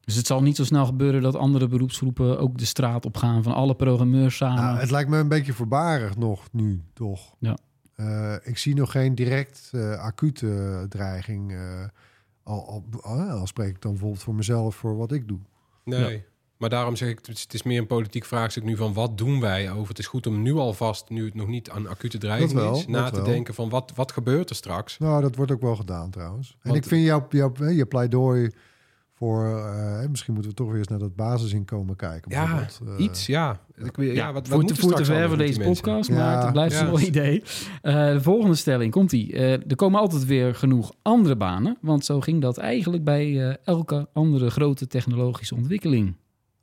Dus 0.00 0.14
het 0.14 0.26
zal 0.26 0.42
niet 0.42 0.56
zo 0.56 0.64
snel 0.64 0.86
gebeuren 0.86 1.22
dat 1.22 1.34
andere 1.34 1.68
beroepsgroepen 1.68 2.38
ook 2.38 2.58
de 2.58 2.64
straat 2.64 3.04
op 3.04 3.16
gaan 3.16 3.42
van 3.42 3.52
alle 3.54 3.74
programmeurs 3.74 4.36
samen. 4.36 4.62
nou, 4.64 4.78
het 4.78 4.90
lijkt 4.90 5.10
me 5.10 5.16
een 5.18 5.28
beetje 5.28 5.52
voorbarig 5.52 6.16
nog 6.16 6.48
nu, 6.52 6.82
toch? 6.92 7.34
Ja. 7.38 7.56
Eh, 7.94 8.34
ik 8.42 8.58
zie 8.58 8.74
nog 8.74 8.90
geen 8.90 9.14
direct 9.14 9.68
eh, 9.72 9.92
acute 9.98 10.86
dreiging. 10.88 11.52
eh, 11.52 11.84
al, 12.42 12.66
al, 12.68 12.84
al, 13.00 13.20
al 13.20 13.46
spreek 13.46 13.68
ik 13.68 13.82
dan 13.82 13.90
bijvoorbeeld 13.90 14.22
voor 14.22 14.34
mezelf, 14.34 14.74
voor 14.74 14.96
wat 14.96 15.12
ik 15.12 15.28
doe. 15.28 15.38
nee. 15.84 16.24
Maar 16.58 16.68
daarom 16.68 16.96
zeg 16.96 17.08
ik, 17.08 17.18
het 17.26 17.54
is- 17.54 17.62
meer 17.62 17.78
een 17.78 17.86
politiek 17.86 18.24
vraagstuk 18.24 18.64
nu 18.64 18.76
van 18.76 18.92
wat 18.92 19.18
doen 19.18 19.40
wij 19.40 19.70
over. 19.70 19.88
Het 19.88 19.98
is 19.98 20.06
goed 20.06 20.26
om 20.26 20.42
nu 20.42 20.54
alvast, 20.54 21.08
nu 21.08 21.24
het 21.24 21.34
nog 21.34 21.48
niet 21.48 21.70
een 21.74 21.88
acute 21.88 22.18
dreiging 22.18 22.52
wel, 22.52 22.76
is, 22.76 22.86
na 22.86 23.10
te 23.10 23.16
wel. 23.16 23.24
denken 23.24 23.54
van 23.54 23.68
wat, 23.68 23.92
wat 23.94 24.12
gebeurt 24.12 24.50
er 24.50 24.56
straks. 24.56 24.98
Nou, 24.98 25.22
dat 25.22 25.36
wordt 25.36 25.52
ook 25.52 25.60
wel 25.60 25.76
gedaan 25.76 26.10
trouwens. 26.10 26.50
En 26.50 26.56
Want- 26.62 26.76
ik 26.76 26.84
vind 26.84 27.04
jouw, 27.04 27.26
je 27.70 27.86
pleidooi 27.86 28.50
voor... 29.14 29.46
eh, 29.46 30.08
misschien 30.08 30.32
moeten 30.32 30.50
we 30.50 30.56
toch 30.56 30.68
weer 30.68 30.78
eens 30.78 30.88
naar 30.88 30.98
dat 30.98 31.16
basisinkomen 31.16 31.96
kijken. 31.96 32.30
Ja. 32.30 32.66
Eh, 32.86 33.04
iets, 33.04 33.26
ja. 33.26 33.60
Ik, 33.76 33.96
ja, 33.96 34.02
Ja, 34.12 34.26
wat, 34.26 34.34
wat 34.34 34.48
voor, 34.48 34.56
moet 34.58 34.68
te, 34.68 34.74
er 34.74 34.80
voor 34.80 34.90
te 34.94 35.02
straks 35.04 35.18
ver 35.20 35.28
voor 35.28 35.36
deze 35.38 35.60
podcast, 35.60 36.08
Ja. 36.08 36.14
maar 36.16 36.42
het 36.42 36.52
blijft 36.52 36.74
Ja. 36.74 36.80
een 36.84 36.90
mooi 36.90 37.06
idee. 37.06 37.42
Eh, 37.82 37.94
de 38.12 38.20
volgende 38.22 38.54
stelling, 38.56 38.92
komt 38.92 39.10
die. 39.10 39.32
er 39.36 39.76
komen 39.76 40.00
altijd 40.00 40.24
weer 40.24 40.54
genoeg 40.54 40.92
andere 41.02 41.36
banen, 41.36 41.78
want 41.80 42.04
zo 42.04 42.20
ging 42.20 42.40
dat 42.42 42.58
eigenlijk 42.58 43.04
bij 43.04 43.48
eh, 43.48 43.54
elke 43.64 44.08
andere 44.12 44.50
grote 44.50 44.86
technologische 44.86 45.54
ontwikkeling. 45.54 46.16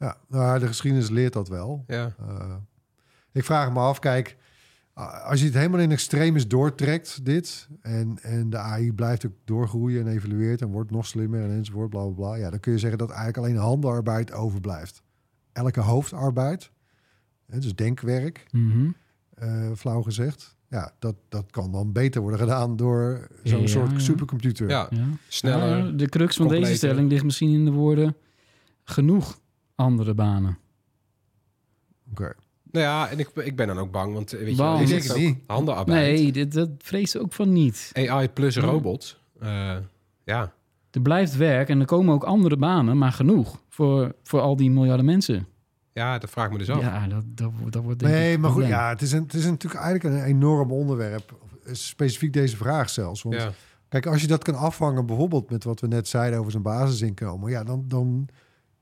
Ja, 0.04 0.18
nou, 0.28 0.60
de 0.60 0.68
geschiedenis 0.68 1.10
leert 1.10 1.34
dat 1.34 1.48
wel. 1.48 1.84
Ja. 1.88 2.16
Eh, 2.20 2.56
ik 3.32 3.44
vraag 3.44 3.72
me 3.74 3.80
af, 3.80 4.00
kijk, 4.00 4.38
als 5.24 5.40
je 5.40 5.46
het 5.46 5.54
helemaal 5.56 5.80
in 5.80 5.92
extremis 5.92 6.48
doortrekt, 6.48 7.26
dit, 7.26 7.68
en, 7.82 8.18
en 8.22 8.50
de 8.50 8.58
AI 8.58 8.94
blijft 8.94 9.26
ook 9.26 9.32
doorgroeien 9.46 10.02
en 10.08 10.12
evolueert 10.14 10.62
en 10.62 10.68
wordt 10.72 10.92
nog 10.92 11.06
slimmer 11.06 11.44
en 11.44 11.52
enzovoort, 11.52 11.90
bla 11.90 12.02
bla 12.06 12.14
bla, 12.14 12.36
ja, 12.36 12.50
dan 12.50 12.60
kun 12.60 12.72
je 12.72 12.78
zeggen 12.78 12.98
dat 12.98 13.10
eigenlijk 13.10 13.38
alleen 13.38 13.56
handenarbeid 13.58 14.32
overblijft. 14.34 15.02
Elke 15.52 15.80
hoofdarbeid, 15.80 16.72
hè, 17.46 17.60
dus 17.60 17.76
denkwerk, 17.76 18.46
Mhm. 18.52 18.90
eh, 19.34 19.72
flauw 19.76 20.02
gezegd, 20.02 20.56
ja, 20.70 20.92
dat, 21.00 21.16
dat 21.30 21.52
kan 21.52 21.72
dan 21.72 21.92
beter 21.92 22.22
worden 22.22 22.40
gedaan 22.40 22.76
door 22.76 23.28
zo'n 23.44 23.62
Ja, 23.62 23.68
soort 23.68 23.92
ja. 23.92 24.00
supercomputer. 24.00 24.70
ja, 24.70 24.88
Ja. 24.90 25.06
sneller. 25.28 25.98
De 25.98 26.10
crux 26.10 26.36
van 26.36 26.48
deze 26.48 26.76
stelling 26.76 27.10
ligt 27.10 27.24
misschien 27.24 27.50
in 27.54 27.66
de 27.66 27.72
woorden 27.72 28.16
genoeg 28.84 29.42
andere 29.76 30.14
banen. 30.14 30.58
Oké. 32.12 32.34
Nou 32.72 32.86
ja, 32.86 33.10
en 33.10 33.20
ik, 33.20 33.30
ik 33.36 33.56
ben 33.56 33.68
dan 33.68 33.78
ook 33.80 33.92
bang, 33.92 34.14
want 34.14 34.32
weet 34.32 34.50
je, 34.50 34.56
Want- 34.56 34.90
Ik 34.90 35.12
ook 35.12 35.18
niet. 35.18 35.38
handenarbeid. 35.48 35.98
Nee, 36.18 36.32
dit, 36.32 36.54
dat 36.54 36.70
vrees 36.78 37.18
ook 37.18 37.34
van 37.34 37.54
niet. 37.54 37.90
AI 37.94 38.30
plus 38.30 38.56
Ja. 38.56 38.62
robots. 38.62 39.20
Eh, 39.40 39.76
ja, 40.24 40.54
Er 40.92 41.02
blijft 41.02 41.36
werk 41.36 41.70
en 41.70 41.80
er 41.80 41.86
komen 41.86 42.14
ook 42.14 42.24
andere 42.24 42.58
banen, 42.58 42.98
maar 42.98 43.12
genoeg 43.12 43.62
voor, 43.70 44.16
voor 44.24 44.40
al 44.40 44.56
die 44.56 44.72
miljarden 44.72 45.06
mensen. 45.06 45.48
ja, 45.94 46.18
dat 46.18 46.30
vraag 46.30 46.46
ik 46.46 46.52
me 46.52 46.58
dus 46.58 46.70
af. 46.70 46.82
Ja, 46.82 47.08
dat, 47.08 47.24
dat, 47.28 47.52
wordt- 47.60 47.74
dat 47.74 47.84
wordt 47.84 48.00
denk 48.00 48.12
Nee, 48.12 48.38
maar 48.38 48.52
goed, 48.52 48.66
ja, 48.68 48.90
het 48.90 49.02
is, 49.02 49.12
een, 49.12 49.22
het 49.24 49.34
is 49.34 49.46
natuurlijk 49.46 49.84
eigenlijk 49.84 50.16
een 50.16 50.24
enorm 50.24 50.72
onderwerp. 50.72 51.38
Specifiek 51.72 52.34
deze 52.34 52.58
vraag 52.58 52.90
zelfs. 52.90 53.22
Want 53.22 53.36
Ja. 53.36 53.52
Kijk, 53.90 54.06
als 54.06 54.22
je 54.22 54.28
dat 54.28 54.44
kan 54.44 54.56
afvangen, 54.56 55.06
bijvoorbeeld 55.06 55.50
met 55.50 55.64
wat 55.64 55.80
we 55.80 55.88
net 55.88 56.08
zeiden 56.08 56.40
over 56.40 56.52
zijn 56.52 56.64
basisinkomen, 56.64 57.52
ja, 57.52 57.64
dan, 57.64 57.84
dan, 57.88 58.28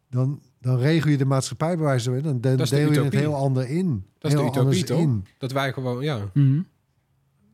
dan, 0.10 0.42
dan 0.62 0.78
regel 0.78 1.10
je 1.12 1.18
de 1.18 1.26
maatschappij 1.26 1.76
bij 1.76 1.86
wijze 1.86 2.12
van, 2.12 2.22
dan, 2.22 2.42
de 2.42 2.56
deel 2.70 2.80
je 2.80 2.86
het 2.86 2.98
utopie. 2.98 3.20
heel 3.20 3.36
ander 3.36 3.70
in. 3.70 4.06
Dat 4.20 4.32
is 4.32 4.38
de 4.38 4.44
heel 4.44 4.50
utopie, 4.52 4.60
anders 4.60 4.84
toch? 4.84 5.00
in. 5.00 5.26
Dat 5.38 5.52
wij 5.52 5.74
gewoon, 5.74 6.04
ja. 6.04 6.20
Mhm. 6.34 6.62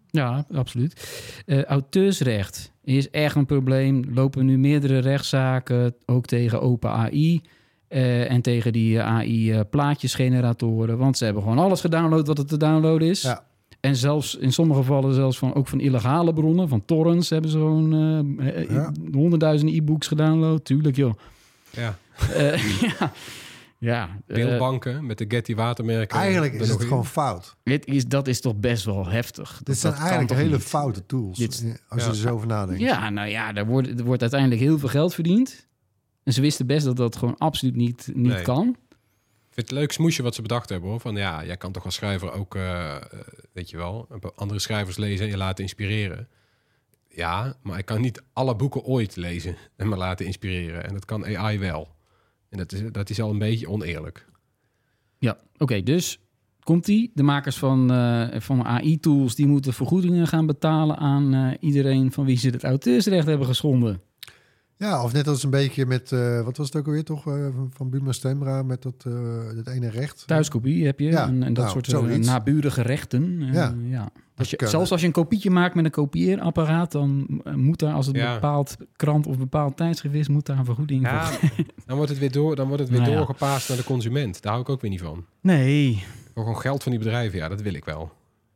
Ja, 0.10 0.45
absoluut. 0.53 1.10
Eh, 1.45 1.64
auteursrecht 1.64 2.72
is 2.84 3.10
echt 3.10 3.36
een 3.36 3.45
probleem. 3.45 4.03
Lopen 4.14 4.45
nu 4.45 4.58
meerdere 4.58 4.99
rechtszaken, 4.99 5.95
ook 6.05 6.26
tegen 6.26 6.62
OpenAI 6.62 7.41
eh 7.88 8.32
en 8.32 8.41
tegen 8.41 8.74
die 8.74 9.01
AI-plaatjesgeneratoren. 9.01 10.97
Want 10.97 11.18
ze 11.18 11.26
hebben 11.26 11.43
gewoon 11.43 11.58
alles 11.60 11.82
gedownload 11.82 12.28
wat 12.28 12.38
er 12.38 12.45
te 12.45 12.58
downloaden 12.58 13.08
is. 13.08 13.22
Ja. 13.22 13.45
En 13.80 13.95
zelfs 13.95 14.36
in 14.36 14.53
sommige 14.53 14.80
gevallen 14.80 15.14
zelfs 15.14 15.38
van, 15.38 15.53
ook 15.53 15.68
van 15.68 15.80
illegale 15.80 16.34
bronnen, 16.34 16.68
van 16.68 16.86
torrents 16.86 17.30
hebben 17.30 17.51
ze 17.51 17.58
gewoon 17.58 17.93
eh, 18.39 18.47
eh, 18.62 18.70
Ja. 18.70 18.91
honderdduizenden 19.12 19.76
e-books 19.76 20.08
gedownload. 20.08 20.66
Tuurlijk, 20.66 20.95
joh. 20.95 21.14
ja. 21.70 21.97
Eh, 22.34 22.82
ja, 22.99 23.11
ja 23.78 24.09
eh, 24.28 24.36
Beeldbanken 24.36 25.05
met 25.05 25.18
de 25.18 25.26
Getty 25.28 25.55
watermerken. 25.55 26.18
Eigenlijk 26.18 26.53
is 26.53 26.70
het 26.70 26.82
in. 26.82 26.88
gewoon 26.88 27.05
fout. 27.05 27.55
dit 27.63 27.86
is, 27.86 28.07
dat 28.07 28.28
is 28.28 28.41
toch 28.41 28.55
best 28.55 28.86
wel 28.86 29.07
heftig. 29.07 29.51
Dat- 29.57 29.65
Dit 29.65 29.78
zijn 29.78 29.93
eigenlijk 29.93 30.28
toch 30.28 30.38
hele 30.38 30.55
niet? 30.55 30.63
foute 30.63 31.05
tools, 31.05 31.38
Dit- 31.38 31.63
eh, 31.65 31.70
als 31.89 32.01
Ja. 32.01 32.05
je 32.07 32.11
er 32.13 32.18
zo 32.18 32.30
over 32.30 32.47
nadenkt. 32.47 32.82
Ja, 32.82 33.09
nou 33.09 33.30
ja, 33.30 33.53
er 33.55 33.65
wordt, 33.65 33.88
er 33.99 34.03
wordt 34.05 34.22
uiteindelijk 34.22 34.61
heel 34.61 34.80
veel 34.80 34.89
geld 34.89 35.13
verdiend. 35.13 35.68
En 36.24 36.34
ze 36.34 36.41
wisten 36.41 36.68
best 36.68 36.86
dat 36.86 36.95
dat 36.97 37.15
gewoon 37.15 37.38
absoluut 37.38 37.76
niet, 37.76 38.09
niet 38.13 38.34
Nee. 38.34 38.41
kan. 38.41 38.68
Ik 39.49 39.63
vind 39.63 39.70
het 39.70 39.80
leuk 39.80 39.91
smoesje 39.91 40.24
wat 40.24 40.36
ze 40.36 40.41
bedacht 40.41 40.70
hebben 40.70 40.89
hoor. 40.89 40.99
Van 40.99 41.15
ja, 41.15 41.45
jij 41.45 41.57
kan 41.57 41.72
toch 41.72 41.86
als 41.86 41.95
schrijver 41.95 42.32
ook, 42.32 42.55
eh, 42.55 42.95
eh, 42.95 43.01
weet 43.53 43.70
je 43.70 43.78
wel, 43.78 44.07
andere 44.36 44.59
schrijvers 44.59 44.97
lezen 44.97 45.26
en 45.26 45.32
je 45.32 45.38
laten 45.38 45.63
inspireren. 45.63 46.28
Ja, 47.09 47.55
maar 47.61 47.78
ik 47.78 47.86
kan 47.86 48.01
niet 48.01 48.22
alle 48.34 48.55
boeken 48.55 48.84
ooit 48.84 49.15
lezen 49.15 49.55
en 49.76 49.89
me 49.89 49.95
laten 49.95 50.26
inspireren. 50.26 50.84
En 50.88 50.93
dat 50.93 51.05
kan 51.05 51.38
AI 51.38 51.59
wel. 51.59 51.95
En 52.50 52.58
dat 52.58 52.72
is, 52.72 52.82
dat 52.91 53.10
is 53.10 53.22
al 53.22 53.30
een 53.30 53.38
beetje 53.38 53.70
oneerlijk. 53.70 54.26
Ja, 55.20 55.38
oké, 55.58 55.84
dus 55.84 56.20
komt-ie. 56.64 57.12
De 57.14 57.24
makers 57.24 57.58
van, 57.58 57.91
eh, 57.91 58.39
van 58.39 58.64
AI-tools... 58.64 59.36
die 59.36 59.48
moeten 59.48 59.74
vergoedingen 59.74 60.28
gaan 60.28 60.45
betalen 60.45 60.98
aan 60.98 61.34
eh, 61.34 61.54
iedereen... 61.60 62.12
van 62.12 62.26
wie 62.26 62.38
ze 62.38 62.50
het 62.50 62.64
auteursrecht 62.64 63.28
hebben 63.28 63.48
geschonden. 63.48 64.02
Ja, 64.80 65.03
of 65.03 65.13
net 65.13 65.28
als 65.28 65.43
een 65.43 65.49
beetje 65.49 65.86
met, 65.86 66.11
eh, 66.11 66.41
wat 66.41 66.57
was 66.57 66.65
het 66.67 66.75
ook 66.75 66.86
alweer 66.86 67.03
toch, 67.03 67.28
eh, 67.28 67.34
van, 67.34 67.71
van 67.73 67.89
Buma 67.89 68.11
Stemra, 68.11 68.63
met 68.63 68.82
dat, 68.82 69.03
eh, 69.07 69.13
dat 69.55 69.67
ene 69.67 69.89
recht. 69.89 70.23
Thuiskopie 70.28 70.86
heb 70.86 70.99
je 70.99 71.05
Ja, 71.09 71.28
en, 71.28 71.43
en 71.43 71.53
dat 71.53 71.63
nou, 71.63 71.69
soort 71.69 71.86
zoiets. 71.86 72.28
naburige 72.28 72.82
rechten. 72.82 73.39
Ja. 73.53 73.75
ja. 73.84 74.09
Als 74.36 74.49
je, 74.49 74.61
zelfs 74.67 74.91
als 74.91 75.01
je 75.01 75.07
een 75.07 75.13
kopietje 75.13 75.49
maakt 75.49 75.75
met 75.75 75.86
een 75.86 75.91
kopieerapparaat... 75.91 76.91
dan 76.91 77.41
moet 77.55 77.80
daar, 77.80 77.93
als 77.93 78.05
het 78.07 78.15
Ja. 78.15 78.28
een 78.28 78.34
bepaald 78.34 78.75
krant 78.95 79.28
of 79.28 79.34
een 79.34 79.39
bepaald 79.39 79.78
tijdschrift 79.78 80.15
is... 80.15 80.28
moet 80.28 80.45
daar 80.45 80.57
een 80.57 80.65
vergoeding 80.65 81.07
voor. 81.07 81.49
dan 81.86 81.95
wordt 81.95 82.11
het 82.11 82.19
weer, 82.19 82.32
door, 82.32 82.55
dan 82.55 82.67
wordt 82.67 82.82
het 82.82 82.89
weer 82.91 82.99
Nou 82.99 83.11
ja. 83.11 83.17
doorgepaast 83.17 83.67
naar 83.69 83.78
de 83.78 83.84
consument. 83.84 84.41
Daar 84.41 84.51
hou 84.51 84.63
ik 84.63 84.69
ook 84.69 84.82
weer 84.82 84.89
niet 84.91 85.01
van. 85.01 85.25
Nee, 85.41 86.03
Gewoon 86.34 86.57
geld 86.59 86.84
van 86.84 86.91
die 86.91 87.01
bedrijven, 87.01 87.38
ja, 87.38 87.47
dat 87.47 87.61
wil 87.61 87.73
ik 87.73 87.86
wel. 87.86 88.11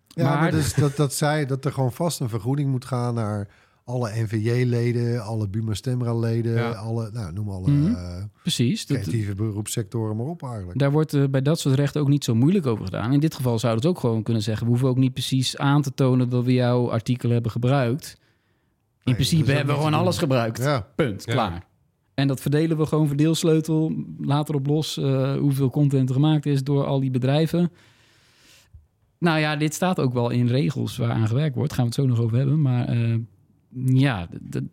Ja, 0.07 0.24
maar, 0.30 0.39
Maar- 0.41 0.51
dus 0.51 0.74
dat, 0.74 0.95
dat, 0.95 1.13
zij, 1.13 1.45
dat 1.45 1.65
er 1.65 1.72
gewoon 1.74 1.91
vast 1.91 2.19
een 2.19 2.30
vergoeding 2.30 2.69
moet 2.72 2.86
gaan 2.86 3.13
naar 3.13 3.47
alle 3.84 4.11
NVJ-leden, 4.15 5.23
alle 5.23 5.47
Buma 5.47 5.73
Stemra-leden, 5.73 6.53
Ja. 6.53 6.69
alle, 6.71 7.09
nou, 7.13 7.34
noem 7.34 7.49
alle 7.49 7.71
eh, 7.71 8.23
precies. 8.41 8.86
Dat, 8.86 8.97
creatieve 8.99 9.36
beroepssectoren 9.36 10.15
maar 10.15 10.25
op 10.25 10.43
eigenlijk. 10.43 10.79
Daar 10.79 10.91
wordt 10.91 11.13
eh, 11.13 11.23
bij 11.29 11.41
dat 11.41 11.59
soort 11.59 11.75
rechten 11.75 12.01
ook 12.01 12.07
niet 12.07 12.23
zo 12.23 12.36
moeilijk 12.36 12.65
over 12.65 12.86
gedaan. 12.86 13.13
In 13.13 13.19
dit 13.19 13.36
geval 13.36 13.59
zouden 13.59 13.82
het 13.82 13.91
ook 13.91 13.99
gewoon 13.99 14.23
kunnen 14.23 14.43
zeggen... 14.43 14.63
we 14.65 14.71
hoeven 14.71 14.89
ook 14.89 14.97
niet 14.97 15.13
precies 15.13 15.57
aan 15.57 15.82
te 15.82 15.93
tonen 15.93 16.29
dat 16.29 16.43
we 16.43 16.53
jouw 16.53 16.91
artikel 16.91 17.29
hebben 17.29 17.51
gebruikt. 17.51 18.15
In 18.19 18.21
dat 19.03 19.13
principe 19.15 19.51
hebben 19.51 19.75
we 19.75 19.82
gewoon 19.82 19.99
alles 19.99 20.17
gebruikt. 20.17 20.57
Ja, 20.63 20.88
Punt, 20.95 21.23
Ja. 21.25 21.32
klaar. 21.34 21.69
En 22.13 22.27
dat 22.27 22.41
verdelen 22.41 22.77
we 22.77 22.86
gewoon 22.86 23.07
verdeelsleutel 23.07 23.93
later 24.19 24.55
op 24.55 24.67
los... 24.67 24.97
eh, 24.97 25.36
hoeveel 25.38 25.69
content 25.69 26.09
er 26.09 26.15
gemaakt 26.15 26.45
is 26.45 26.63
door 26.63 26.86
al 26.86 26.99
die 26.99 27.11
bedrijven. 27.11 27.71
Nou 29.17 29.39
ja, 29.39 29.55
dit 29.55 29.73
staat 29.73 29.99
ook 29.99 30.13
wel 30.13 30.29
in 30.29 30.47
regels 30.47 30.97
waar 30.97 31.11
aan 31.11 31.27
gewerkt 31.27 31.55
wordt. 31.55 31.73
Gaan 31.73 31.84
we 31.84 31.89
het 31.89 31.99
zo 31.99 32.05
nog 32.05 32.19
over 32.19 32.38
hebben. 32.38 32.61
Maar 32.61 32.88
eh, 32.88 33.15
ja, 33.86 34.28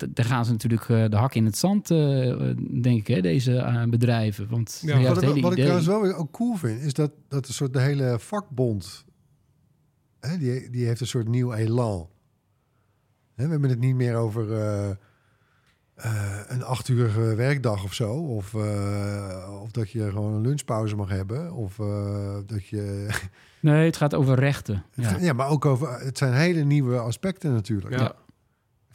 daar 0.08 0.24
gaan 0.24 0.44
ze 0.44 0.52
natuurlijk 0.52 0.88
eh, 0.88 1.04
de 1.08 1.16
hak 1.16 1.34
in 1.34 1.44
het 1.44 1.56
zand, 1.56 1.90
eh, 1.90 2.30
eh, 2.30 2.56
denk 2.82 2.98
ik, 2.98 3.06
hè, 3.06 3.20
deze 3.20 3.86
bedrijven. 3.90 4.48
Want 4.48 4.82
Ja, 4.84 4.98
ja, 4.98 5.08
wat 5.08 5.22
ik, 5.22 5.28
hele 5.28 5.40
wat 5.40 5.52
ik 5.52 5.58
trouwens 5.58 5.86
wel 5.86 6.02
weer 6.02 6.14
ook 6.14 6.30
cool 6.30 6.56
vind, 6.56 6.80
is 6.82 6.92
dat, 6.92 7.12
dat 7.28 7.48
een 7.48 7.54
soort 7.54 7.72
de 7.72 7.80
hele 7.80 8.16
vakbond, 8.18 9.04
hè, 10.20 10.38
die, 10.38 10.70
die 10.70 10.86
heeft 10.86 11.00
een 11.00 11.06
soort 11.06 11.28
nieuw 11.28 11.52
elan. 11.52 12.08
Hè, 13.34 13.44
we 13.44 13.50
hebben 13.50 13.70
het 13.70 13.78
niet 13.78 13.94
meer 13.94 14.16
over 14.16 14.52
eh, 14.52 14.90
eh, 15.98 16.38
een 16.46 16.64
acht 16.64 16.88
uur 16.88 17.36
werkdag 17.36 17.84
of 17.84 17.94
zo. 17.94 18.12
Of, 18.12 18.54
eh, 18.54 19.60
of 19.62 19.70
dat 19.70 19.90
je 19.90 20.10
gewoon 20.10 20.32
een 20.32 20.40
lunchpauze 20.40 20.96
mag 20.96 21.08
hebben. 21.08 21.52
Of 21.52 21.78
eh, 21.78 22.36
dat 22.46 22.66
je... 22.66 23.06
Nee, 23.60 23.86
het 23.86 23.96
gaat 23.96 24.14
over 24.14 24.38
rechten. 24.38 24.84
Ja. 24.94 25.16
Ja. 25.20 25.32
maar 25.32 25.48
ook 25.48 25.64
over... 25.64 26.00
Het 26.00 26.18
zijn 26.18 26.32
hele 26.32 26.64
nieuwe 26.64 26.98
aspecten 26.98 27.52
natuurlijk. 27.52 27.98
Ja. 27.98 28.14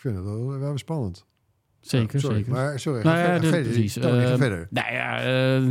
Ik 0.04 0.10
vind 0.10 0.16
het 0.26 0.34
wel, 0.34 0.60
wel 0.60 0.78
spannend. 0.78 1.26
Zeker, 1.80 2.20
sorry, 2.20 2.36
zeker. 2.38 2.52
Maar 2.52 2.80
sorry, 2.80 3.04
Nou 3.04 3.16
ga 3.18 3.34
ja, 3.34 3.40
verder. 3.42 3.62
precies. 3.62 3.98
Eh, 3.98 4.36
verder. 4.36 4.68
Nou 4.70 4.94
ja, 4.94 5.20
eh, 5.20 5.66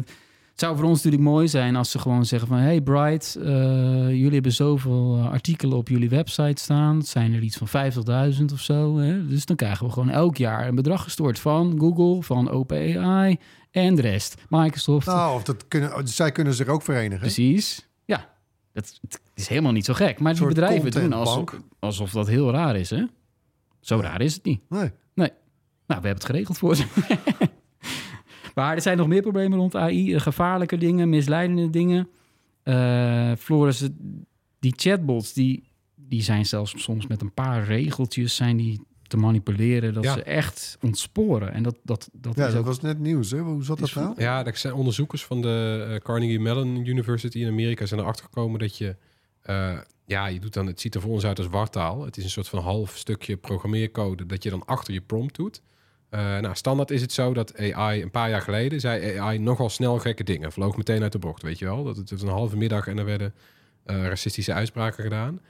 het 0.51 0.61
zou 0.61 0.77
voor 0.77 0.85
ons 0.85 0.97
natuurlijk 0.97 1.23
mooi 1.23 1.49
zijn 1.49 1.77
als 1.77 1.91
ze 1.91 1.99
gewoon 1.99 2.25
zeggen 2.25 2.49
van... 2.49 2.57
hey 2.57 2.81
Bright, 2.81 3.37
eh, 3.37 3.45
jullie 4.09 4.33
hebben 4.33 4.53
zoveel 4.53 5.17
eh, 5.17 5.31
artikelen 5.31 5.77
op 5.77 5.89
jullie 5.89 6.09
website 6.09 6.63
staan. 6.63 6.97
Het 6.97 7.07
zijn 7.07 7.35
er 7.35 7.43
iets 7.43 7.57
van 7.57 7.93
50.000 8.39 8.45
of 8.53 8.61
zo. 8.61 8.97
Hè? 8.97 9.27
Dus 9.27 9.45
dan 9.47 9.57
krijgen 9.57 9.87
we 9.87 9.93
gewoon 9.93 10.11
elk 10.11 10.37
jaar 10.37 10.69
een 10.69 10.75
bedrag 10.75 11.03
gestort 11.03 11.39
van 11.39 11.79
Google, 11.79 12.23
van 12.23 12.51
OpenAI 12.51 13.37
en 13.71 13.95
de 13.95 14.03
rest. 14.03 14.35
Microsoft, 14.49 15.07
Nou, 15.07 15.35
of 15.35 15.43
dat 15.43 15.69
kunnen, 15.69 16.09
zij 16.09 16.33
kunnen 16.33 16.55
zich 16.55 16.67
ook 16.67 16.83
verenigen. 16.83 17.19
precies. 17.19 17.89
Ja, 18.05 18.29
dat, 18.73 18.99
het 19.09 19.21
is 19.35 19.49
helemaal 19.49 19.73
niet 19.73 19.85
zo 19.85 19.95
gek. 19.95 20.21
Maar 20.21 20.35
die 20.35 20.47
bedrijven 20.47 20.91
doen 20.91 21.13
alsof, 21.13 21.45
alsof 21.79 22.11
dat 22.11 22.27
heel 22.27 22.51
raar 22.51 22.77
is, 22.77 22.91
hè? 22.91 23.05
Zo 23.83 24.01
raar 24.01 24.21
is 24.21 24.35
het 24.35 24.45
niet. 24.45 24.61
Nee. 24.69 24.91
Nou, 25.87 26.01
we 26.05 26.09
hebben 26.09 26.23
het 26.27 26.31
geregeld 26.37 26.59
voor 26.59 26.77
ze. 26.77 26.85
maar 28.55 28.75
er 28.75 28.83
zijn 28.83 28.97
nog 28.97 29.07
meer 29.07 29.21
problemen 29.23 29.59
rond 29.59 29.75
AI. 29.77 30.15
eh, 30.15 30.21
Gevaarlijke 30.21 30.77
dingen, 30.79 31.09
misleidende 31.09 31.71
dingen. 31.71 32.09
Eh 32.63 33.33
Floris, 33.39 33.81
het- 33.81 33.93
die 34.59 34.73
chatbots, 34.77 35.33
die, 35.33 35.69
die 35.95 36.23
zijn 36.23 36.47
zelfs 36.47 36.75
soms 36.83 37.07
met 37.07 37.21
een 37.21 37.33
paar 37.35 37.65
regeltjes... 37.65 38.37
zijn 38.37 38.57
die 38.57 38.81
te 39.03 39.17
manipuleren, 39.17 39.95
dat 39.95 40.05
Ja. 40.05 40.13
ze 40.13 40.23
echt 40.23 40.79
ontsporen. 40.83 41.53
En 41.53 41.63
dat, 41.63 41.77
dat, 41.83 42.09
dat 42.13 42.37
Ja, 42.37 42.47
is 42.47 42.51
dat 42.53 42.61
ook... 42.61 42.67
was 42.67 42.81
net 42.81 42.99
nieuws, 42.99 43.31
hè? 43.31 43.39
Hoe 43.39 43.65
zat 43.65 43.79
dat 43.79 43.95
nou? 43.95 44.15
Ja, 44.17 44.47
er 44.47 44.57
zijn 44.57 44.75
onderzoekers 44.75 45.25
van 45.25 45.43
de 45.43 45.87
eh, 45.91 45.97
Carnegie 45.97 46.41
Mellon 46.41 46.87
University 46.87 47.39
in 47.39 47.49
Amerika 47.49 47.87
zijn 47.87 48.01
erachter 48.01 48.25
gekomen 48.25 48.59
dat 48.59 48.77
je, 48.79 48.97
eh, 49.43 49.79
ja, 50.13 50.27
je 50.27 50.41
doet 50.41 50.53
dan, 50.53 50.67
het 50.67 50.81
ziet 50.81 50.95
er 50.95 51.01
voor 51.01 51.13
ons 51.13 51.25
uit 51.25 51.39
als 51.39 51.49
wartaal. 51.49 52.05
Het 52.05 52.17
is 52.17 52.25
een 52.25 52.31
soort 52.31 52.49
van 52.49 52.59
half 52.59 52.97
stukje 52.97 53.37
programmeercode 53.37 54.27
dat 54.27 54.43
je 54.43 54.51
dan 54.51 54.65
achter 54.65 54.95
je 54.95 55.01
prompt 55.01 55.37
doet. 55.37 55.63
Eh, 56.09 56.21
nou, 56.21 56.55
standaard 56.55 56.91
is 56.91 57.01
het 57.01 57.13
zo 57.13 57.35
dat 57.35 57.59
AI 57.59 58.03
een 58.03 58.11
paar 58.11 58.31
jaar 58.31 58.43
geleden 58.43 58.81
zei 58.81 59.19
AI 59.19 59.39
nogal 59.39 59.69
snel 59.69 59.99
gekke 59.99 60.25
dingen. 60.25 60.53
Vloog 60.53 60.77
meteen 60.77 61.03
uit 61.03 61.13
de 61.13 61.19
bocht, 61.19 61.43
weet 61.43 61.59
je 61.59 61.65
wel. 61.65 61.85
Dat 61.85 61.97
het 61.97 62.11
was 62.11 62.23
een 62.23 62.29
halve 62.29 62.57
middag 62.57 62.87
en 62.87 62.99
er 62.99 63.05
werden 63.05 63.35
eh, 63.85 64.07
racistische 64.07 64.53
uitspraken 64.53 65.03
gedaan. 65.03 65.41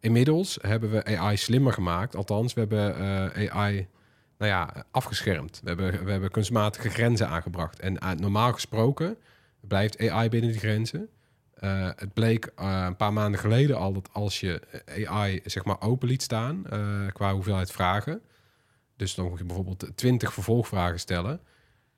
Inmiddels 0.00 0.58
hebben 0.60 0.90
we 0.90 1.04
AI 1.04 1.36
slimmer 1.36 1.72
gemaakt. 1.72 2.16
Althans, 2.16 2.54
we 2.54 2.60
hebben 2.60 2.96
eh, 3.34 3.56
AI 3.56 3.88
nou 4.38 4.50
ja, 4.50 4.84
afgeschermd. 4.90 5.60
We 5.62 5.68
hebben, 5.68 6.04
we 6.04 6.10
hebben 6.10 6.30
kunstmatige 6.30 6.90
grenzen 6.90 7.28
aangebracht. 7.28 7.80
En 7.80 7.98
normaal 8.16 8.52
gesproken 8.52 9.16
blijft 9.60 10.08
AI 10.08 10.28
binnen 10.28 10.50
die 10.50 10.60
grenzen. 10.60 11.08
Eh, 11.60 11.88
het 11.96 12.12
bleek 12.12 12.52
eh, 12.56 12.84
een 12.86 12.96
paar 12.96 13.12
maanden 13.12 13.40
geleden 13.40 13.76
al 13.76 13.92
dat 13.92 14.08
als 14.12 14.40
je 14.40 14.60
AI 15.06 15.40
zeg 15.44 15.64
maar 15.64 15.80
open 15.80 16.08
liet 16.08 16.22
staan 16.22 16.66
eh, 16.66 17.06
qua 17.12 17.32
hoeveelheid 17.32 17.72
vragen, 17.72 18.20
dus 18.96 19.14
dan 19.14 19.28
moet 19.28 19.38
je 19.38 19.44
bijvoorbeeld 19.44 19.90
20 19.94 20.32
vervolgvragen 20.32 21.00
stellen, 21.00 21.40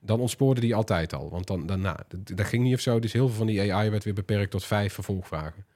dan 0.01 0.21
ontspoorde 0.21 0.61
die 0.61 0.75
altijd 0.75 1.15
al. 1.15 1.31
Want 1.31 1.47
dan, 1.47 1.67
dan 1.67 1.81
nou, 1.81 1.97
dat, 2.09 2.37
dat 2.37 2.47
ging 2.47 2.65
niet 2.65 2.75
of 2.75 2.81
zo. 2.81 2.99
Dus 2.99 3.13
heel 3.13 3.29
veel 3.29 3.37
van 3.37 3.47
die 3.47 3.73
AI 3.73 3.91
werd 3.91 4.05
weer 4.05 4.15
beperkt 4.15 4.51
tot 4.51 4.65
vijf 4.65 4.93
vervolgvragen. 4.93 5.67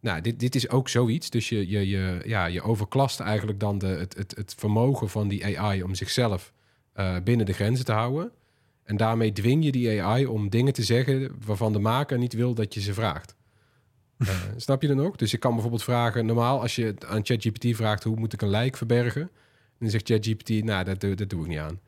Nou, 0.00 0.20
dit, 0.20 0.40
dit 0.40 0.54
is 0.54 0.68
ook 0.68 0.88
zoiets. 0.88 1.30
Dus 1.30 1.48
je, 1.48 1.68
je, 1.68 1.88
je, 1.88 2.20
ja, 2.24 2.46
je 2.46 2.62
overklast 2.62 3.20
eigenlijk 3.20 3.60
dan 3.60 3.78
de, 3.78 3.86
het, 3.86 4.14
het, 4.14 4.36
het 4.36 4.54
vermogen 4.58 5.08
van 5.08 5.28
die 5.28 5.58
AI 5.58 5.82
om 5.82 5.94
zichzelf 5.94 6.52
binnen 7.24 7.46
de 7.46 7.52
grenzen 7.52 7.84
te 7.84 7.92
houden. 7.92 8.32
En 8.84 8.96
daarmee 8.96 9.32
dwing 9.32 9.64
je 9.64 9.72
die 9.72 10.02
AI 10.02 10.26
om 10.26 10.48
dingen 10.48 10.72
te 10.72 10.82
zeggen 10.82 11.30
waarvan 11.46 11.72
de 11.72 11.78
maker 11.78 12.18
niet 12.18 12.32
wil 12.32 12.54
dat 12.54 12.74
je 12.74 12.80
ze 12.80 12.94
vraagt. 12.94 13.34
Eh, 14.18 14.28
snap 14.56 14.82
je 14.82 14.88
dan 14.88 15.00
ook? 15.00 15.18
Dus 15.18 15.30
je 15.30 15.36
kan 15.38 15.52
bijvoorbeeld 15.52 15.82
vragen, 15.82 16.26
normaal 16.26 16.60
als 16.60 16.74
je 16.76 16.94
aan 17.08 17.24
ChatGPT 17.24 17.76
vraagt 17.76 18.04
hoe 18.04 18.16
moet 18.16 18.32
ik 18.32 18.42
een 18.42 18.48
lijk 18.48 18.76
verbergen, 18.76 19.30
dan 19.78 19.90
zegt 19.90 20.06
ChatGPT, 20.08 20.48
nou 20.64 20.84
dat, 20.84 21.00
doe- 21.00 21.14
dat 21.14 21.30
doe 21.30 21.40
ik 21.42 21.46
niet 21.48 21.58
aan. 21.58 21.80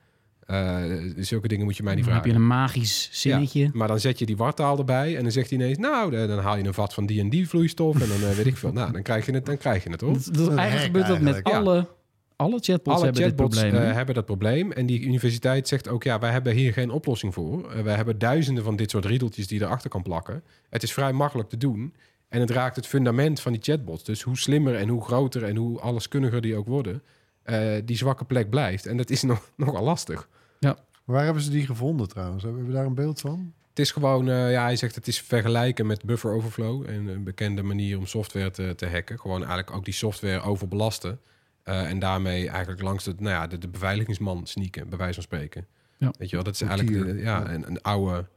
Eh, 0.46 0.84
zulke 1.16 1.48
dingen 1.48 1.64
moet 1.64 1.76
je 1.76 1.82
mij 1.82 1.94
niet 1.94 2.04
Dan 2.04 2.12
heb 2.14 2.22
vragen. 2.22 2.40
je 2.40 2.44
een 2.44 2.56
magisch 2.56 3.08
zinnetje. 3.12 3.60
Ja, 3.62 3.70
maar 3.72 3.88
dan 3.88 4.00
zet 4.00 4.18
je 4.18 4.26
die 4.26 4.36
wartaal 4.36 4.78
erbij 4.78 5.16
en 5.16 5.22
dan 5.22 5.32
zegt 5.32 5.50
hij 5.50 5.58
ineens, 5.58 5.78
nou, 5.78 6.10
dan 6.26 6.38
haal 6.38 6.56
je 6.56 6.64
een 6.64 6.74
vat 6.74 6.94
van 6.94 7.06
die 7.06 7.20
en 7.20 7.28
die 7.30 7.48
vloeistof 7.48 7.94
en 8.00 8.08
dan 8.08 8.30
eh, 8.30 8.36
weet 8.36 8.46
ik 8.46 8.56
veel. 8.56 8.72
Nou, 8.72 8.92
dan 8.92 9.02
krijg 9.02 9.26
je 9.26 9.32
het, 9.32 9.46
dan 9.46 9.56
krijg 9.56 9.84
je 9.84 9.90
het 9.90 10.00
hoor. 10.00 10.18
Dat, 10.32 10.54
eigenlijk 10.54 10.84
gebeurt 10.86 11.06
dat 11.06 11.20
met 11.20 11.44
alle, 11.44 11.88
alle 12.36 12.58
chatbots 12.60 12.96
Alle 12.96 13.04
hebben 13.04 13.22
chatbots 13.22 13.54
dit 13.54 13.64
probleem. 13.68 13.88
eh, 13.88 13.94
hebben 13.94 14.14
dat 14.14 14.24
probleem. 14.24 14.72
En 14.72 14.86
die 14.86 15.02
universiteit 15.02 15.68
zegt 15.68 15.88
ook, 15.88 16.02
ja, 16.04 16.18
wij 16.18 16.30
hebben 16.30 16.52
hier 16.52 16.72
geen 16.72 16.90
oplossing 16.90 17.34
voor. 17.34 17.72
Eh, 17.72 17.82
wij 17.82 17.94
hebben 17.96 18.18
duizenden 18.18 18.64
van 18.64 18.76
dit 18.76 18.90
soort 18.90 19.04
riedeltjes 19.04 19.46
die 19.46 19.58
je 19.58 19.64
erachter 19.64 19.90
kan 19.90 20.02
plakken. 20.02 20.42
Het 20.70 20.82
is 20.82 20.92
vrij 20.92 21.12
makkelijk 21.12 21.48
te 21.48 21.56
doen. 21.56 21.94
En 22.28 22.40
het 22.40 22.50
raakt 22.50 22.76
het 22.76 22.86
fundament 22.86 23.40
van 23.40 23.52
die 23.52 23.62
chatbots. 23.62 24.04
Dus 24.04 24.22
hoe 24.22 24.38
slimmer 24.38 24.74
en 24.74 24.88
hoe 24.88 25.04
groter 25.04 25.44
en 25.44 25.56
hoe 25.56 25.80
alleskunniger 25.80 26.40
die 26.40 26.56
ook 26.56 26.66
worden, 26.66 27.02
eh, 27.42 27.72
die 27.84 27.96
zwakke 27.96 28.24
plek 28.24 28.50
blijft. 28.50 28.86
En 28.86 28.96
dat 28.96 29.10
is 29.10 29.22
nog, 29.32 29.50
nogal 29.56 29.82
lastig. 29.82 30.28
Waar 31.04 31.24
hebben 31.24 31.42
ze 31.42 31.50
die 31.50 31.66
gevonden 31.66 32.08
trouwens? 32.08 32.42
Hebben 32.42 32.66
we 32.66 32.72
daar 32.72 32.86
een 32.86 32.94
beeld 32.94 33.20
van? 33.20 33.52
Het 33.68 33.78
is 33.78 33.90
gewoon, 33.90 34.28
eh, 34.28 34.50
ja, 34.52 34.62
hij 34.62 34.76
zegt 34.76 34.94
het 34.94 35.06
is 35.08 35.20
vergelijken 35.20 35.86
met 35.86 36.04
buffer 36.04 36.32
overflow. 36.32 36.88
En 36.88 37.06
een 37.06 37.24
bekende 37.24 37.62
manier 37.62 37.98
om 37.98 38.06
software 38.06 38.50
te, 38.50 38.72
te 38.76 38.86
hacken. 38.86 39.18
Gewoon 39.18 39.38
eigenlijk 39.38 39.70
ook 39.70 39.84
die 39.84 39.94
software 39.94 40.40
overbelasten. 40.40 41.20
Eh, 41.66 41.90
en 41.90 41.98
daarmee 41.98 42.48
eigenlijk 42.48 42.82
langs 42.82 43.04
de, 43.04 43.14
nou 43.18 43.34
ja, 43.34 43.46
de, 43.46 43.58
de 43.58 43.68
beveiligingsman 43.68 44.46
sneaken, 44.46 44.88
bij 44.88 44.98
wijze 44.98 45.14
van 45.14 45.22
spreken. 45.22 45.66
Ja. 45.96 46.12
Weet 46.18 46.30
je 46.30 46.34
wel, 46.36 46.44
dat 46.44 46.54
is 46.54 46.60
eigenlijk 46.60 47.04
de, 47.04 47.14
ja, 47.14 47.38
Ja. 47.38 47.50
Een, 47.50 47.66
een 47.66 47.82
oude 47.82 48.28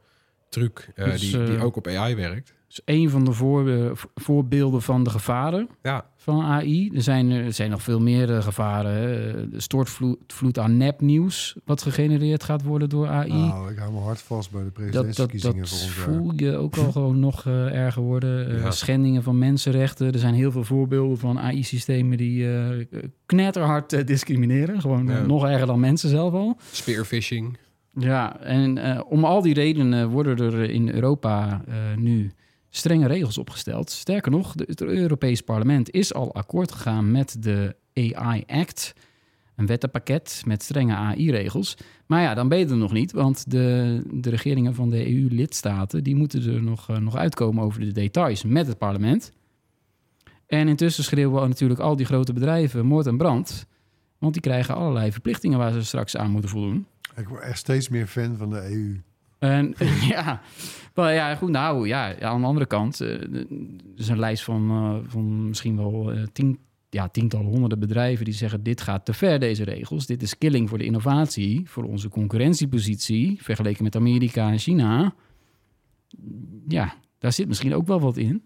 truc 0.48 0.88
eh, 0.94 1.04
Dus, 1.04 1.20
die, 1.20 1.44
die 1.44 1.56
eh, 1.56 1.64
ook 1.64 1.76
op 1.76 1.86
AI 1.86 2.14
werkt. 2.14 2.54
Dus 2.70 2.80
een 2.84 3.10
van 3.10 3.24
de 3.24 3.32
voor, 3.32 3.68
eh, 3.70 3.90
vo- 3.92 4.08
voorbeelden 4.14 4.82
van 4.82 5.04
de 5.04 5.10
gevaren 5.10 5.68
Ja, 5.82 6.04
van 6.16 6.42
AI. 6.42 6.90
Er 6.94 7.02
zijn, 7.02 7.30
er 7.30 7.52
zijn 7.52 7.70
nog 7.70 7.82
veel 7.82 8.00
meer 8.00 8.34
eh, 8.36 8.42
gevaren. 8.42 8.92
Hè. 8.92 9.48
De 9.48 9.60
stortvloed 9.60 10.18
vloed 10.26 10.58
aan 10.58 10.76
nepnieuws, 10.76 11.56
wat 11.64 11.82
gegenereerd 11.82 12.44
gaat 12.44 12.62
worden 12.62 12.88
door 12.88 13.08
AI. 13.08 13.32
Nou, 13.32 13.70
ik 13.70 13.78
hou 13.78 13.92
me 13.92 13.98
hard 13.98 14.20
vast 14.22 14.50
bij 14.50 14.62
de 14.62 14.66
dat, 14.66 14.74
dat, 14.76 14.92
presidentsverkiezingen 14.92 15.58
dat 15.60 15.68
volgend 15.68 15.96
jaar. 15.96 16.14
voel 16.14 16.32
je 16.36 16.56
ook 16.56 16.76
al 16.76 16.92
gewoon 16.92 17.18
nog 17.20 17.46
eh, 17.46 17.74
erger 17.84 18.02
worden. 18.02 18.50
Eh, 18.50 18.62
Ja. 18.62 18.70
Schendingen 18.70 19.22
van 19.22 19.38
mensenrechten. 19.38 20.12
Er 20.12 20.18
zijn 20.18 20.34
heel 20.34 20.50
veel 20.52 20.64
voorbeelden 20.64 21.18
van 21.18 21.38
AI-systemen 21.38 22.16
die 22.18 22.52
eh 22.56 22.86
knetterhard 23.26 23.92
eh, 23.92 24.06
discrimineren. 24.06 24.80
Gewoon 24.80 25.10
eh, 25.10 25.16
Ja. 25.16 25.26
nog 25.26 25.44
erger 25.46 25.66
dan 25.66 25.80
mensen 25.80 26.08
zelf 26.08 26.32
al. 26.32 26.56
spearfishing. 26.70 27.56
Ja, 27.94 28.40
en 28.40 28.78
eh, 28.78 29.00
om 29.08 29.24
al 29.24 29.42
die 29.42 29.54
redenen 29.54 30.08
worden 30.08 30.38
er 30.38 30.70
in 30.70 30.88
Europa 30.90 31.62
eh, 31.68 31.74
nu 31.96 32.30
strenge 32.70 33.06
regels 33.06 33.38
opgesteld. 33.38 33.90
Sterker 33.90 34.30
nog, 34.30 34.54
het 34.56 34.82
Europees 34.82 35.40
Parlement 35.40 35.90
is 35.90 36.14
al 36.14 36.34
akkoord 36.34 36.72
gegaan 36.72 37.10
met 37.10 37.36
de 37.42 37.76
AI 37.94 38.44
Act. 38.46 38.94
Een 39.56 39.66
wettenpakket 39.66 40.42
met 40.46 40.62
strenge 40.62 40.94
AI-regels. 40.94 41.76
Maar 42.06 42.22
ja, 42.22 42.34
dan 42.34 42.48
ben 42.48 42.58
je 42.58 42.64
nog 42.64 42.92
niet, 42.92 43.12
want 43.12 43.50
de, 43.50 44.02
de 44.12 44.30
regeringen 44.30 44.74
van 44.74 44.90
de 44.90 45.12
EU-lidstaten... 45.12 46.04
die 46.04 46.16
moeten 46.16 46.54
er 46.54 46.62
nog, 46.62 46.88
eh, 46.88 46.96
nog 46.96 47.16
uitkomen 47.16 47.64
over 47.64 47.80
de 47.80 47.92
details 47.92 48.44
met 48.44 48.66
het 48.66 48.78
parlement. 48.78 49.32
En 50.46 50.68
intussen 50.68 51.04
schreeuwen 51.04 51.48
natuurlijk 51.48 51.80
al 51.80 51.96
die 51.96 52.06
grote 52.06 52.32
bedrijven 52.32 52.86
moord 52.86 53.06
en 53.06 53.16
brand... 53.16 53.66
want 54.18 54.32
die 54.32 54.42
krijgen 54.42 54.74
allerlei 54.74 55.12
verplichtingen 55.12 55.58
waar 55.58 55.72
ze 55.72 55.84
straks 55.84 56.16
aan 56.16 56.30
moeten 56.30 56.50
voldoen. 56.50 56.86
Ik 57.16 57.28
word 57.28 57.42
echt 57.42 57.58
steeds 57.58 57.88
meer 57.88 58.06
fan 58.06 58.36
van 58.36 58.50
de 58.50 58.70
EU. 58.70 59.00
En 59.40 59.74
ja, 60.14 60.40
maar 60.94 61.14
ja, 61.14 61.34
goed, 61.34 61.50
nou 61.50 61.88
ja, 61.88 62.06
ja, 62.06 62.28
aan 62.28 62.40
de 62.40 62.46
andere 62.46 62.66
kant, 62.66 63.00
eh, 63.00 63.08
er 63.08 63.46
is 63.96 64.08
een 64.08 64.18
lijst 64.18 64.44
van, 64.44 64.70
eh, 64.70 65.10
van 65.10 65.48
misschien 65.48 65.76
wel 65.76 66.12
eh, 66.12 66.22
tien, 66.32 66.58
ja, 66.90 67.08
tientallen, 67.08 67.46
honderden 67.46 67.78
bedrijven 67.78 68.24
die 68.24 68.34
zeggen: 68.34 68.62
dit 68.62 68.80
gaat 68.80 69.04
te 69.04 69.12
ver, 69.12 69.38
deze 69.38 69.64
regels. 69.64 70.06
Dit 70.06 70.22
is 70.22 70.38
killing 70.38 70.68
voor 70.68 70.78
de 70.78 70.84
innovatie, 70.84 71.68
voor 71.68 71.84
onze 71.84 72.08
concurrentiepositie, 72.08 73.42
vergeleken 73.42 73.84
met 73.84 73.96
Amerika 73.96 74.50
en 74.50 74.58
China. 74.58 75.14
Ja, 76.68 76.94
daar 77.18 77.32
zit 77.32 77.48
misschien 77.48 77.74
ook 77.74 77.86
wel 77.86 78.00
wat 78.00 78.16
in. 78.16 78.42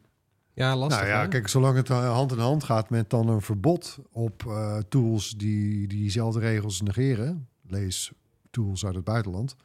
Ja, 0.54 0.76
lastig. 0.76 1.00
nou 1.00 1.12
ja, 1.12 1.20
hè? 1.20 1.28
kijk, 1.28 1.48
zolang 1.48 1.76
het 1.76 1.88
hand 1.88 2.32
in 2.32 2.38
hand 2.38 2.64
gaat 2.64 2.90
met 2.90 3.10
dan 3.10 3.28
een 3.28 3.40
verbod 3.40 3.98
op 4.12 4.44
eh, 4.46 4.76
tools 4.88 5.30
die 5.30 5.88
diezelfde 5.88 6.40
regels 6.40 6.80
negeren, 6.80 7.48
lees 7.66 8.12
tools 8.50 8.86
uit 8.86 8.94
het 8.94 9.04
buitenland, 9.04 9.56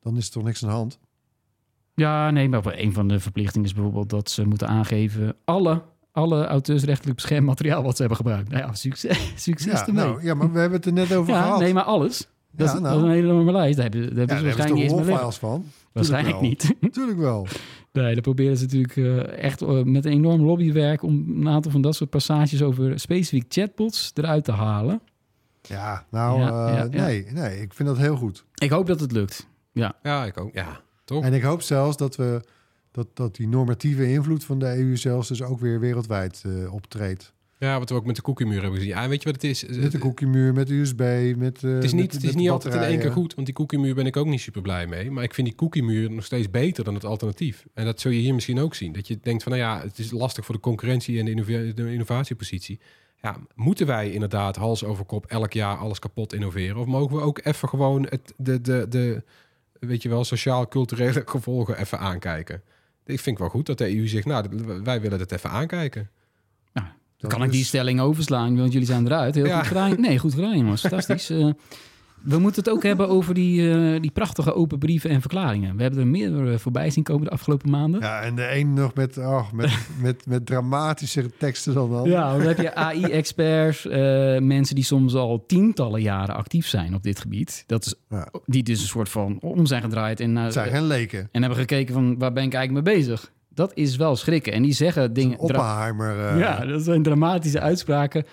dan 0.00 0.16
is 0.16 0.26
er 0.26 0.32
toch 0.32 0.42
niks 0.44 0.62
aan 0.62 0.68
de 0.68 0.74
hand. 0.74 0.98
Ja, 1.94 2.30
nee, 2.30 2.48
maar 2.48 2.62
een 2.78 2.92
van 2.92 3.08
de 3.08 3.20
verplichtingen 3.20 3.66
is 3.66 3.74
bijvoorbeeld 3.74 4.10
dat 4.10 4.30
ze 4.30 4.44
moeten 4.46 4.68
aangeven 4.68 5.36
alle, 5.44 5.82
alle 6.12 6.46
auteursrechtelijk 6.46 7.16
beschermd 7.16 7.46
materiaal 7.46 7.82
wat 7.82 7.92
ze 7.92 7.98
hebben 7.98 8.16
gebruikt. 8.16 8.48
Nou 8.50 8.62
ja, 8.62 8.72
succes, 8.74 9.32
succes 9.44 9.72
Ja, 9.80 9.86
ermee. 9.86 10.04
nou, 10.04 10.22
ja, 10.24 10.34
maar 10.34 10.52
we 10.52 10.58
hebben 10.58 10.78
het 10.78 10.86
er 10.86 10.92
net 10.92 11.14
over 11.14 11.32
ja, 11.34 11.42
gehad. 11.42 11.60
nee, 11.60 11.74
maar 11.74 11.82
alles. 11.82 12.28
Dat, 12.50 12.68
Ja, 12.68 12.74
is, 12.74 12.80
nou. 12.80 12.94
dat 12.94 13.02
is 13.02 13.08
een 13.08 13.14
hele 13.14 13.28
enorme 13.32 13.52
lijst. 13.52 13.76
Daar 13.76 13.88
hebben, 13.90 14.08
daar 14.08 14.18
hebben 14.18 14.36
ze 14.38 14.42
waarschijnlijk 14.44 14.80
niet 14.80 14.90
eens 14.98 15.06
meer 15.06 15.32
van? 15.32 15.64
Waarschijnlijk 15.92 16.40
niet. 16.40 16.74
Tuurlijk 16.92 17.18
wel. 17.18 17.46
Nee, 17.92 18.12
dan 18.12 18.22
proberen 18.22 18.56
ze 18.56 18.62
natuurlijk 18.64 18.96
eh, 18.96 19.42
echt 19.44 19.62
eh, 19.62 19.82
met 19.82 20.04
een 20.04 20.12
enorm 20.12 20.40
lobbywerk... 20.42 21.02
om 21.02 21.24
een 21.40 21.48
aantal 21.48 21.70
van 21.70 21.80
dat 21.80 21.94
soort 21.94 22.10
passages 22.10 22.62
over 22.62 23.00
specifiek 23.00 23.44
chatbots 23.48 24.10
eruit 24.14 24.44
te 24.44 24.52
halen. 24.52 25.00
Ja, 25.62 26.06
nou, 26.10 26.40
Ja, 26.40 26.84
eh, 26.84 26.90
nee, 26.90 27.26
nee, 27.32 27.60
ik 27.60 27.74
vind 27.74 27.88
dat 27.88 27.98
heel 27.98 28.16
goed. 28.16 28.44
Ik 28.54 28.70
hoop 28.70 28.86
dat 28.86 29.00
het 29.00 29.12
lukt. 29.12 29.48
Ja, 29.72 30.24
ik 30.24 30.40
ook. 30.40 30.54
Ja, 30.54 30.80
toch? 31.04 31.24
En 31.24 31.32
ik 31.34 31.42
hoop 31.42 31.62
zelfs 31.62 31.96
dat 31.96 32.16
we 32.16 32.40
dat, 32.90 33.06
dat 33.14 33.36
die 33.36 33.48
normatieve 33.48 34.10
invloed 34.10 34.44
van 34.44 34.58
de 34.58 34.66
EU 34.78 34.96
zelfs 34.96 35.28
dus 35.28 35.42
ook 35.42 35.60
weer 35.60 35.80
wereldwijd 35.80 36.42
eh, 36.46 36.72
optreedt. 36.74 37.32
Ja, 37.58 37.78
wat 37.78 37.88
we 37.88 37.94
ook 37.94 38.06
met 38.06 38.16
de 38.16 38.22
koekiemuur 38.22 38.60
hebben 38.60 38.78
gezien. 38.78 38.94
Ja, 38.94 39.08
weet 39.08 39.22
je 39.22 39.32
wat 39.32 39.42
het 39.42 39.50
is? 39.50 39.66
Met 39.66 39.92
de 39.92 39.98
koekiemuur, 39.98 40.52
met 40.52 40.70
USB, 40.70 41.34
met. 41.36 41.64
eh, 41.64 41.70
Het 41.70 41.84
is 41.84 41.92
met- 41.92 42.00
niet, 42.00 42.12
het 42.12 42.22
is 42.22 42.28
met 42.28 42.36
niet 42.36 42.50
altijd 42.50 42.74
in 42.74 42.80
één 42.80 42.98
keer 42.98 43.12
goed, 43.12 43.34
want 43.34 43.46
die 43.46 43.54
koekiemuur 43.56 43.94
ben 43.94 44.06
ik 44.06 44.16
ook 44.16 44.26
niet 44.26 44.40
super 44.40 44.62
blij 44.62 44.86
mee. 44.86 45.10
Maar 45.10 45.22
ik 45.24 45.34
vind 45.34 45.46
die 45.46 45.56
koekiemuur 45.56 46.10
nog 46.10 46.24
steeds 46.24 46.50
beter 46.50 46.84
dan 46.84 46.94
het 46.94 47.04
alternatief. 47.04 47.66
En 47.74 47.84
dat 47.84 48.00
zul 48.00 48.10
je 48.10 48.20
hier 48.20 48.34
misschien 48.34 48.58
ook 48.60 48.74
zien. 48.74 48.92
Dat 48.92 49.08
je 49.08 49.18
denkt 49.22 49.42
van, 49.42 49.52
nou 49.52 49.64
ja, 49.64 49.80
het 49.82 49.98
is 49.98 50.10
lastig 50.10 50.44
voor 50.44 50.54
de 50.54 50.60
concurrentie 50.60 51.18
en 51.18 51.24
de, 51.24 51.30
innova- 51.30 51.72
de 51.74 51.92
innovatiepositie. 51.92 52.80
Ja, 53.22 53.36
moeten 53.54 53.86
wij 53.86 54.10
inderdaad 54.12 54.56
hals 54.56 54.84
over 54.84 55.04
kop 55.04 55.26
elk 55.26 55.52
jaar 55.52 55.76
alles 55.76 55.98
kapot 55.98 56.32
innoveren? 56.32 56.76
Of 56.76 56.86
mogen 56.86 57.16
we 57.16 57.22
ook 57.22 57.40
even 57.44 57.68
gewoon 57.68 58.06
het, 58.08 58.32
de, 58.36 58.60
de, 58.60 58.86
de, 58.88 59.22
weet 59.80 60.02
je 60.02 60.08
wel, 60.08 60.24
sociaal-culturele 60.24 61.22
gevolgen 61.34 61.78
even 61.78 61.98
aankijken? 61.98 62.62
Ik 63.04 63.20
vind 63.20 63.38
wel 63.38 63.48
goed 63.48 63.66
dat 63.66 63.78
de 63.78 63.96
EU 63.96 64.06
zegt, 64.08 64.24
nou, 64.26 64.44
wij 64.84 65.00
willen 65.00 65.18
het 65.18 65.32
even 65.32 65.50
aankijken. 65.50 66.10
Dan 66.72 66.84
Dat 67.30 67.38
kan 67.38 67.42
ik 67.42 67.52
die 67.52 67.64
stelling 67.64 68.00
overslaan, 68.00 68.56
want 68.56 68.72
jullie 68.72 68.86
zijn 68.86 69.06
eruit. 69.06 69.34
Heel 69.34 69.46
Ja. 69.46 69.58
goed 69.58 69.66
gedaan. 69.66 70.00
Nee, 70.00 70.18
goed 70.18 70.34
gedaan, 70.34 70.56
jongens. 70.58 70.80
Fantastisch. 70.86 71.32
We 72.22 72.38
moeten 72.38 72.64
het 72.64 72.72
ook 72.72 72.82
hebben 72.82 73.08
over 73.08 73.34
die, 73.34 73.70
eh, 73.70 74.00
die 74.00 74.10
prachtige 74.10 74.54
open 74.54 74.78
brieven 74.78 75.10
en 75.10 75.20
verklaringen. 75.20 75.76
We 75.76 75.82
hebben 75.82 76.00
er 76.00 76.06
meer 76.06 76.52
eh, 76.52 76.58
voorbij 76.58 76.90
zien 76.90 77.04
komen 77.04 77.24
de 77.24 77.30
afgelopen 77.30 77.70
maanden. 77.70 78.00
Ja, 78.00 78.20
en 78.20 78.34
de 78.34 78.54
een 78.54 78.74
nog 78.74 78.94
met, 78.94 79.18
oh, 79.18 79.52
met, 79.52 79.70
met, 80.02 80.26
met 80.26 80.46
dramatische 80.46 81.30
teksten 81.38 81.74
dan 81.74 81.90
dan. 81.90 82.08
Ja, 82.08 82.36
dan 82.36 82.46
heb 82.46 82.58
je 82.58 82.74
AI-experts, 82.74 83.86
eh, 83.86 83.98
mensen 84.38 84.74
die 84.74 84.84
soms 84.84 85.14
al 85.14 85.44
tientallen 85.46 86.02
jaren 86.02 86.34
actief 86.34 86.66
zijn 86.66 86.94
op 86.94 87.02
dit 87.02 87.20
gebied. 87.20 87.64
Dat 87.66 87.86
is, 87.86 87.94
Ja. 88.08 88.28
Die 88.46 88.62
dus 88.62 88.80
een 88.80 88.86
soort 88.86 89.08
van 89.08 89.38
om 89.40 89.66
zijn 89.66 89.82
gedraaid 89.82 90.20
en, 90.20 90.36
uh, 90.36 90.48
zijn 90.48 90.70
geen 90.70 90.86
leken. 90.86 91.28
en 91.32 91.40
hebben 91.40 91.58
gekeken 91.58 91.94
van 91.94 92.18
waar 92.18 92.32
ben 92.32 92.44
ik 92.44 92.54
eigenlijk 92.54 92.86
mee 92.86 92.96
bezig. 92.96 93.32
Dat 93.54 93.72
is 93.74 93.96
wel 93.96 94.16
schrikken. 94.16 94.52
En 94.52 94.62
die 94.62 94.72
zeggen 94.72 95.12
dingen... 95.12 95.38
Oppenheimer. 95.38 96.38
ja, 96.38 96.64
dat 96.66 96.82
zijn 96.82 97.02
dramatische 97.02 97.60
uitspraken. 97.60 98.24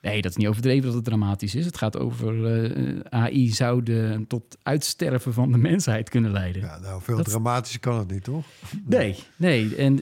Nee, 0.00 0.22
dat 0.22 0.30
is 0.30 0.36
niet 0.36 0.46
overdreven 0.46 0.84
dat 0.84 0.94
het 0.94 1.04
dramatisch 1.04 1.54
is. 1.54 1.64
Het 1.64 1.76
gaat 1.76 1.98
over 1.98 2.44
eh, 2.46 3.00
AI 3.10 3.48
zou 3.48 3.82
de, 3.82 4.24
tot 4.28 4.58
uitsterven 4.62 5.32
van 5.32 5.52
de 5.52 5.58
mensheid 5.58 6.08
kunnen 6.08 6.30
leiden. 6.32 6.62
ja, 6.62 6.78
nou, 6.78 7.02
veel 7.02 7.16
Dat- 7.16 7.24
dramatischer 7.28 7.80
kan 7.80 7.98
het 7.98 8.10
niet, 8.10 8.24
toch? 8.24 8.44
Nee, 8.86 9.16
nee. 9.36 9.76
En 9.76 10.00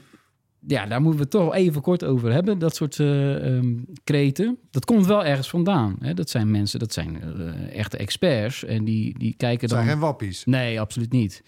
ja, 0.67 0.87
daar 0.87 1.01
moeten 1.01 1.19
we 1.19 1.23
het 1.23 1.33
toch 1.45 1.55
even 1.55 1.83
kort 1.83 2.05
over 2.05 2.33
hebben. 2.33 2.59
Dat 2.59 2.75
soort 2.77 3.01
eh, 3.01 3.57
ehm, 3.57 3.75
kreten. 4.05 4.59
Dat 4.71 4.85
komt 4.85 5.07
wel 5.07 5.25
ergens 5.25 5.49
vandaan. 5.51 5.97
Hè? 6.01 6.15
Dat 6.15 6.31
zijn 6.31 6.51
mensen, 6.51 6.79
dat 6.79 6.93
zijn 6.93 7.23
eh, 7.23 7.77
echte 7.79 7.97
experts. 7.97 8.65
En 8.65 8.85
die, 8.85 9.19
die 9.19 9.35
kijken 9.37 9.69
dan... 9.69 9.77
zijn 9.79 9.91
geen 9.91 9.99
wappies. 10.01 10.45
Nee, 10.45 10.81
absoluut 10.81 11.13
niet. 11.13 11.43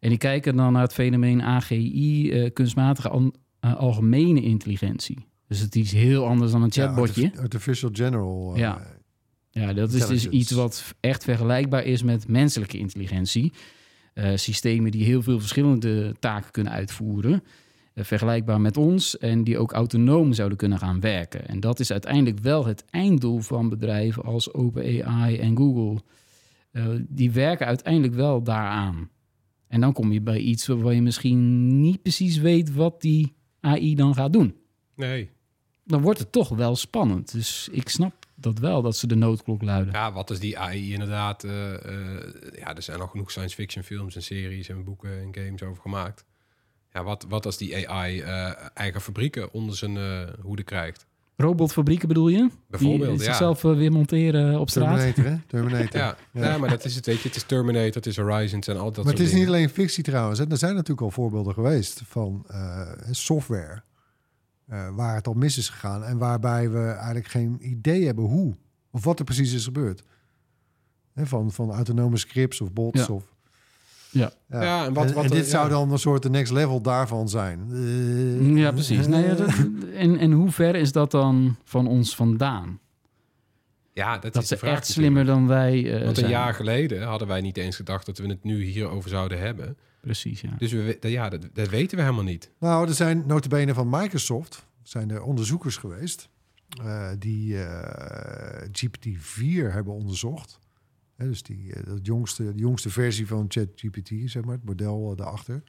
En 0.00 0.08
die 0.08 0.18
kijken 0.18 0.56
dan 0.56 0.72
naar 0.72 0.82
het 0.82 0.92
fenomeen 0.92 1.42
AGI, 1.42 2.30
eh, 2.32 2.50
kunstmatige 2.52 3.08
an- 3.08 3.34
eh, 3.60 3.76
algemene 3.76 4.42
intelligentie. 4.42 5.26
Dus 5.48 5.60
het 5.60 5.76
is 5.76 5.92
heel 5.92 6.26
anders 6.26 6.52
dan 6.52 6.62
een 6.62 6.70
Ja, 6.72 6.86
chatbotje. 6.86 7.24
artif- 7.24 7.40
artificial 7.40 7.90
General. 7.92 8.52
eh, 8.54 8.60
Ja. 8.60 8.94
Ja, 9.50 9.72
dat 9.72 9.92
is 9.92 10.06
dus 10.06 10.28
iets 10.28 10.50
wat 10.50 10.94
echt 11.00 11.24
vergelijkbaar 11.24 11.84
is 11.84 12.02
met 12.02 12.28
menselijke 12.28 12.78
intelligentie. 12.78 13.52
Eh, 14.14 14.36
systemen 14.36 14.90
die 14.90 15.04
heel 15.04 15.22
veel 15.22 15.38
verschillende 15.38 16.14
taken 16.18 16.50
kunnen 16.50 16.72
uitvoeren. 16.72 17.42
eh, 17.94 18.04
vergelijkbaar 18.04 18.60
met 18.60 18.76
ons 18.76 19.18
en 19.18 19.44
die 19.44 19.58
ook 19.58 19.72
autonoom 19.72 20.32
zouden 20.32 20.58
kunnen 20.58 20.78
gaan 20.78 21.00
werken. 21.00 21.48
En 21.48 21.60
dat 21.60 21.80
is 21.80 21.90
uiteindelijk 21.90 22.38
wel 22.38 22.66
het 22.66 22.84
einddoel 22.90 23.38
van 23.40 23.68
bedrijven 23.68 24.22
als 24.22 24.52
OpenAI 24.54 25.36
en 25.38 25.56
Google. 25.56 26.02
Eh, 26.70 26.86
die 27.08 27.30
werken 27.30 27.66
uiteindelijk 27.66 28.14
wel 28.14 28.42
daaraan. 28.42 29.10
En 29.68 29.80
dan 29.80 29.92
kom 29.92 30.12
je 30.12 30.20
bij 30.20 30.38
iets 30.38 30.66
waar 30.66 30.94
je 30.94 31.02
misschien 31.02 31.66
niet 31.80 32.02
precies 32.02 32.36
weet 32.38 32.72
wat 32.74 33.00
die 33.00 33.34
AI 33.60 33.94
dan 33.94 34.14
gaat 34.14 34.32
doen 34.32 34.54
Nee. 34.96 35.30
Dan 35.86 36.02
wordt 36.02 36.18
het 36.18 36.32
toch 36.32 36.48
wel 36.48 36.76
spannend. 36.76 37.32
Dus 37.32 37.68
ik 37.72 37.88
snap 37.88 38.12
dat 38.34 38.58
wel, 38.58 38.82
dat 38.82 38.96
ze 38.96 39.06
de 39.06 39.14
noodklok 39.14 39.62
luiden. 39.62 39.92
Ja, 39.92 40.12
wat 40.12 40.30
is 40.30 40.38
die 40.38 40.58
AI 40.58 40.92
inderdaad? 40.92 41.44
eh, 41.44 41.74
eh, 41.74 42.22
ja, 42.58 42.74
er 42.76 42.82
zijn 42.82 43.00
al 43.00 43.06
genoeg 43.06 43.30
science 43.30 43.54
fiction 43.54 43.84
films 43.84 44.14
en 44.16 44.22
series 44.22 44.68
en 44.68 44.84
boeken 44.84 45.10
en 45.20 45.44
games 45.44 45.62
over 45.62 45.82
gemaakt. 45.82 46.24
Ja, 46.92 47.04
wat, 47.04 47.26
wat 47.28 47.46
als 47.46 47.56
die 47.56 47.88
AI 47.90 48.20
eh, 48.20 48.50
eigen 48.74 49.00
fabrieken 49.00 49.52
onder 49.52 49.76
zijn 49.76 49.96
eh, 49.96 50.20
hoede 50.42 50.62
krijgt? 50.62 51.06
Robotfabrieken 51.36 52.08
bedoel 52.08 52.28
je? 52.28 52.50
Bijvoorbeeld, 52.68 53.10
Die 53.18 53.22
zichzelf 53.26 53.62
weer 53.62 53.92
monteren 53.92 54.60
op 54.60 54.70
straat? 54.70 54.98
Terminator, 54.98 55.24
hè? 55.24 55.36
Terminator. 55.46 56.00
Ja, 56.00 56.16
ja. 56.32 56.58
maar 56.58 56.68
dat 56.68 56.84
is 56.84 56.94
het, 56.94 57.06
weet 57.06 57.20
je. 57.20 57.28
Het 57.28 57.36
is 57.36 57.42
Terminator, 57.42 57.94
het 57.94 58.06
is 58.06 58.16
Horizons 58.16 58.66
en 58.68 58.76
al 58.76 58.92
dat 58.92 59.04
maar 59.04 59.12
het 59.12 59.22
is 59.22 59.32
niet 59.32 59.46
alleen 59.46 59.68
fictie 59.68 60.02
trouwens. 60.04 60.38
hè. 60.38 60.50
Er 60.50 60.56
zijn 60.56 60.72
natuurlijk 60.74 61.00
al 61.00 61.10
voorbeelden 61.10 61.54
geweest 61.54 62.02
van 62.06 62.44
eh, 62.48 62.90
software. 63.10 63.82
Eh, 64.66 64.88
waar 64.94 65.14
het 65.14 65.26
al 65.26 65.34
mis 65.34 65.58
is 65.58 65.68
gegaan. 65.68 66.04
En 66.04 66.18
waarbij 66.18 66.70
we 66.70 66.84
eigenlijk 66.86 67.26
geen 67.26 67.58
idee 67.60 68.04
hebben 68.06 68.24
hoe. 68.24 68.54
Of 68.90 69.04
wat 69.04 69.18
er 69.18 69.24
precies 69.24 69.52
is 69.52 69.64
gebeurd. 69.64 70.02
Hè, 71.12 71.26
van, 71.26 71.52
van 71.52 71.70
autonome 71.70 72.16
scripts 72.16 72.60
of 72.60 72.72
bots. 72.72 73.06
Ja. 73.06 73.14
Of, 73.14 73.24
Ja. 74.10 74.30
Ja, 74.48 74.84
en 74.86 74.92
wat- 74.92 75.12
wat 75.12 75.24
en 75.24 75.30
er- 75.30 75.36
dit 75.36 75.48
zou 75.48 75.68
dan 75.68 75.92
een 75.92 75.98
soort 75.98 76.22
de 76.22 76.30
next 76.30 76.52
level 76.52 76.80
daarvan 76.80 77.28
zijn. 77.28 77.60
Eh, 77.72 78.56
Ja, 78.56 78.72
precies. 78.72 79.06
Nee, 79.06 79.34
dat- 79.34 79.54
en, 79.94 80.18
en 80.18 80.32
hoe 80.32 80.50
ver 80.50 80.74
is 80.74 80.92
dat 80.92 81.10
dan 81.10 81.56
van 81.64 81.86
ons 81.86 82.16
vandaan? 82.16 82.78
Ja, 83.96 84.18
dat, 84.18 84.32
Dat 84.32 84.42
is 84.42 84.48
de 84.48 84.54
ze 84.54 84.60
vraag 84.60 84.76
echt 84.76 84.86
slimmer 84.86 85.24
dan 85.24 85.46
wij 85.46 85.84
eh, 85.84 85.92
Want 85.92 86.08
een 86.08 86.14
zijn. 86.14 86.30
jaar 86.30 86.54
geleden 86.54 87.02
hadden 87.02 87.28
wij 87.28 87.40
niet 87.40 87.56
eens 87.56 87.76
gedacht 87.76 88.06
dat 88.06 88.18
we 88.18 88.26
het 88.26 88.44
nu 88.44 88.64
hierover 88.64 89.10
zouden 89.10 89.38
hebben. 89.38 89.76
Precies, 90.00 90.40
ja. 90.40 90.54
Dus 90.58 90.72
we, 90.72 90.98
ja, 91.00 91.28
dat, 91.28 91.48
dat 91.52 91.68
weten 91.68 91.96
we 91.96 92.02
helemaal 92.02 92.24
niet. 92.24 92.50
Nou, 92.58 92.88
er 92.88 92.94
zijn 92.94 93.24
notabene 93.26 93.74
van 93.74 93.88
Microsoft 93.90 94.66
zijn 94.82 95.10
er 95.10 95.22
onderzoekers 95.22 95.76
geweest 95.76 96.28
eh, 96.82 97.10
die 97.18 97.62
eh, 97.64 98.68
GPT-4 98.68 99.72
hebben 99.72 99.92
onderzocht. 99.92 100.58
Hè, 101.14 101.28
dus 101.28 101.42
die, 101.42 101.72
dat 101.84 102.06
jongste, 102.06 102.52
de 102.52 102.60
jongste 102.60 102.90
versie 102.90 103.26
van 103.26 103.44
ChatGPT, 103.48 104.10
zeg 104.24 104.44
maar, 104.44 104.54
het 104.54 104.64
model 104.64 105.16
daarachter. 105.16 105.62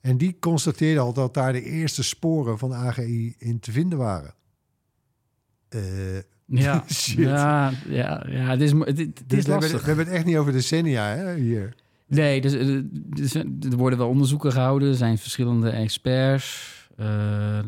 En 0.00 0.18
die 0.18 0.36
constateerden 0.38 1.02
al 1.02 1.12
dat 1.12 1.34
daar 1.34 1.52
de 1.52 1.62
eerste 1.62 2.02
sporen 2.02 2.58
van 2.58 2.74
AGI 2.74 3.34
in 3.38 3.60
te 3.60 3.72
vinden 3.72 3.98
waren. 3.98 4.34
Eh, 5.68 5.80
Ja, 6.64 6.84
Shit. 6.92 7.18
ja, 7.18 7.72
ja, 7.88 8.26
ja, 8.28 8.50
het 8.50 8.60
is, 8.60 8.72
het, 8.72 8.86
het 8.86 8.96
dus 8.96 9.38
is 9.38 9.44
we, 9.44 9.50
hebben, 9.50 9.54
lastig. 9.54 9.80
we 9.80 9.86
hebben 9.86 10.04
het 10.04 10.14
echt 10.14 10.24
niet 10.24 10.36
over 10.36 10.52
decennia 10.52 11.04
hè, 11.04 11.34
hier. 11.34 11.74
Nee, 12.06 12.40
dus, 12.40 12.52
eh, 12.52 12.78
dus, 12.92 13.34
eh, 13.34 13.42
er 13.70 13.76
worden 13.76 13.98
wel 13.98 14.08
onderzoeken 14.08 14.52
gehouden. 14.52 14.88
Er 14.88 14.94
zijn 14.94 15.18
verschillende 15.18 15.70
experts. 15.70 16.72
Eh, 16.96 17.58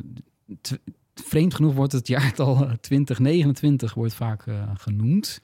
vreemd 1.15 1.55
genoeg 1.55 1.75
wordt 1.75 1.93
het 1.93 2.07
jaartal 2.07 2.55
eh, 2.67 2.73
2029 2.81 3.95
wordt 3.95 4.15
vaak 4.15 4.45
genoemd. 4.77 5.41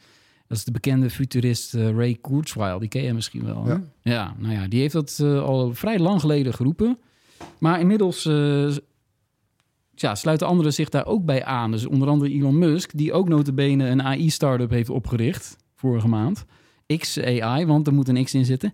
Dat 0.46 0.58
is 0.58 0.64
de 0.64 0.72
bekende 0.72 1.10
futurist 1.10 1.74
Ray 1.74 2.18
Kurzweil. 2.20 2.78
Die 2.78 2.88
ken 2.88 3.02
je 3.02 3.14
misschien 3.14 3.44
wel. 3.44 3.66
Ja. 3.66 3.82
ja, 4.02 4.34
nou 4.38 4.54
ja, 4.54 4.68
die 4.68 4.80
heeft 4.80 4.92
dat 4.92 5.20
al 5.20 5.74
vrij 5.74 5.98
lang 5.98 6.20
geleden 6.20 6.54
geroepen. 6.54 6.98
Maar 7.58 7.80
inmiddels 7.80 8.24
ja, 10.02 10.14
sluiten 10.14 10.46
anderen 10.46 10.72
zich 10.72 10.88
daar 10.88 11.06
ook 11.06 11.24
bij 11.24 11.44
aan. 11.44 11.70
Dus 11.70 11.86
onder 11.86 12.08
andere 12.08 12.30
Elon 12.30 12.58
Musk, 12.58 12.90
die 12.94 13.12
ook 13.12 13.28
notabene 13.28 13.88
een 13.88 14.02
AI-startup 14.02 14.70
heeft 14.70 14.90
opgericht 14.90 15.56
vorige 15.74 16.08
maand. 16.08 16.44
XAI, 16.86 17.66
want 17.66 17.86
er 17.86 17.92
moet 17.92 18.08
een 18.08 18.24
X 18.24 18.34
in 18.34 18.44
zitten. 18.44 18.72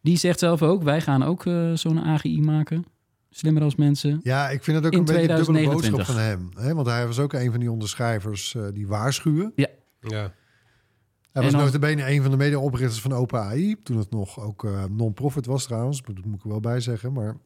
Die 0.00 0.16
zegt 0.16 0.38
zelf 0.38 0.62
ook, 0.62 0.82
wij 0.82 1.00
gaan 1.00 1.22
ook 1.22 1.46
eh, 1.46 1.72
zo'n 1.72 1.98
AGI 1.98 2.40
maken. 2.40 2.84
Slimmer 3.30 3.62
als 3.62 3.74
mensen. 3.74 4.20
Ja, 4.22 4.48
ik 4.48 4.64
vind 4.64 4.76
het 4.76 4.86
ook 4.86 4.92
een 4.92 5.04
beetje 5.04 5.20
een 5.20 5.36
dubbele 5.36 5.58
2029. 5.58 5.90
boodschap 5.90 6.16
van 6.16 6.24
hem. 6.24 6.66
Hè? 6.66 6.74
Want 6.74 6.86
hij 6.86 7.06
was 7.06 7.18
ook 7.18 7.32
een 7.32 7.50
van 7.50 7.60
die 7.60 7.70
onderschrijvers 7.70 8.54
eh, 8.54 8.62
die 8.72 8.86
waarschuwen. 8.86 9.52
Ja. 9.54 9.66
Hij 10.00 11.42
En 11.42 11.42
was 11.42 11.52
notabene 11.52 12.10
een 12.10 12.22
van 12.22 12.30
de 12.30 12.36
mede-oprichters 12.36 13.00
van 13.00 13.12
OpenAI. 13.12 13.76
Toen 13.82 13.96
het 13.96 14.10
nog 14.10 14.40
ook 14.40 14.64
eh, 14.64 14.84
non-profit 14.90 15.46
was 15.46 15.64
trouwens. 15.64 16.02
Dat 16.02 16.24
moet 16.24 16.38
ik 16.38 16.42
er 16.42 16.48
wel 16.48 16.60
bij 16.60 16.80
zeggen. 16.80 17.12
Maar... 17.12 17.36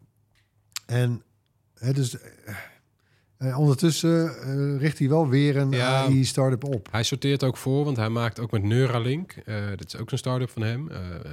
En 0.87 1.23
hè, 1.75 1.93
dus, 1.93 2.17
eh, 3.39 3.59
ondertussen 3.59 4.41
eh, 4.43 4.81
richt 4.81 4.99
hij 4.99 5.09
wel 5.09 5.29
weer 5.29 5.57
een 5.57 5.71
Ja. 5.71 6.05
AI-startup 6.05 6.65
op. 6.65 6.89
Hij 6.91 7.03
sorteert 7.03 7.45
ook 7.45 7.57
voor, 7.57 7.85
want 7.85 7.97
hij 7.97 8.09
maakt 8.09 8.41
ook 8.41 8.51
met 8.51 8.63
Neuralink. 8.63 9.33
eh, 9.33 9.69
dat 9.69 9.85
is 9.87 9.97
ook 9.97 10.09
zo'n 10.09 10.19
start-up 10.19 10.51
van 10.51 10.63
hem. 10.63 10.89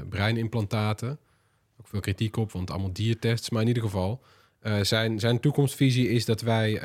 breinimplantaten. 0.10 1.20
Ook 1.80 1.88
veel 1.88 1.99
kritiek 1.99 2.38
op, 2.38 2.51
want 2.51 2.72
allemaal 2.72 2.93
diertests. 2.93 3.49
Maar 3.49 3.62
in 3.62 3.68
ieder 3.68 3.84
geval, 3.84 4.22
zijn, 4.82 5.20
zijn 5.20 5.39
toekomstvisie 5.39 6.10
is 6.10 6.26
dat 6.26 6.41
wij 6.41 6.82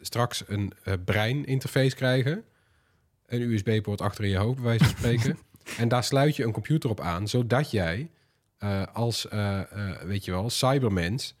straks 0.00 0.42
een 0.46 0.72
breininterface 1.04 1.96
krijgen. 1.96 2.44
Een 3.26 3.40
USB-poort 3.40 4.00
achter 4.00 4.24
in 4.24 4.30
je 4.30 4.36
hoofd, 4.36 4.54
bij 4.54 4.64
wijze 4.64 4.84
van 4.84 4.94
spreken. 4.96 5.38
en 5.78 5.88
daar 5.88 6.04
sluit 6.04 6.36
je 6.36 6.44
een 6.44 6.52
computer 6.52 6.90
op 6.90 7.00
aan, 7.00 7.28
zodat 7.28 7.70
jij 7.70 8.10
als, 8.92 9.28
eh, 9.28 9.60
weet 10.04 10.24
je 10.24 10.30
wel, 10.30 10.50
cybermens 10.50 11.34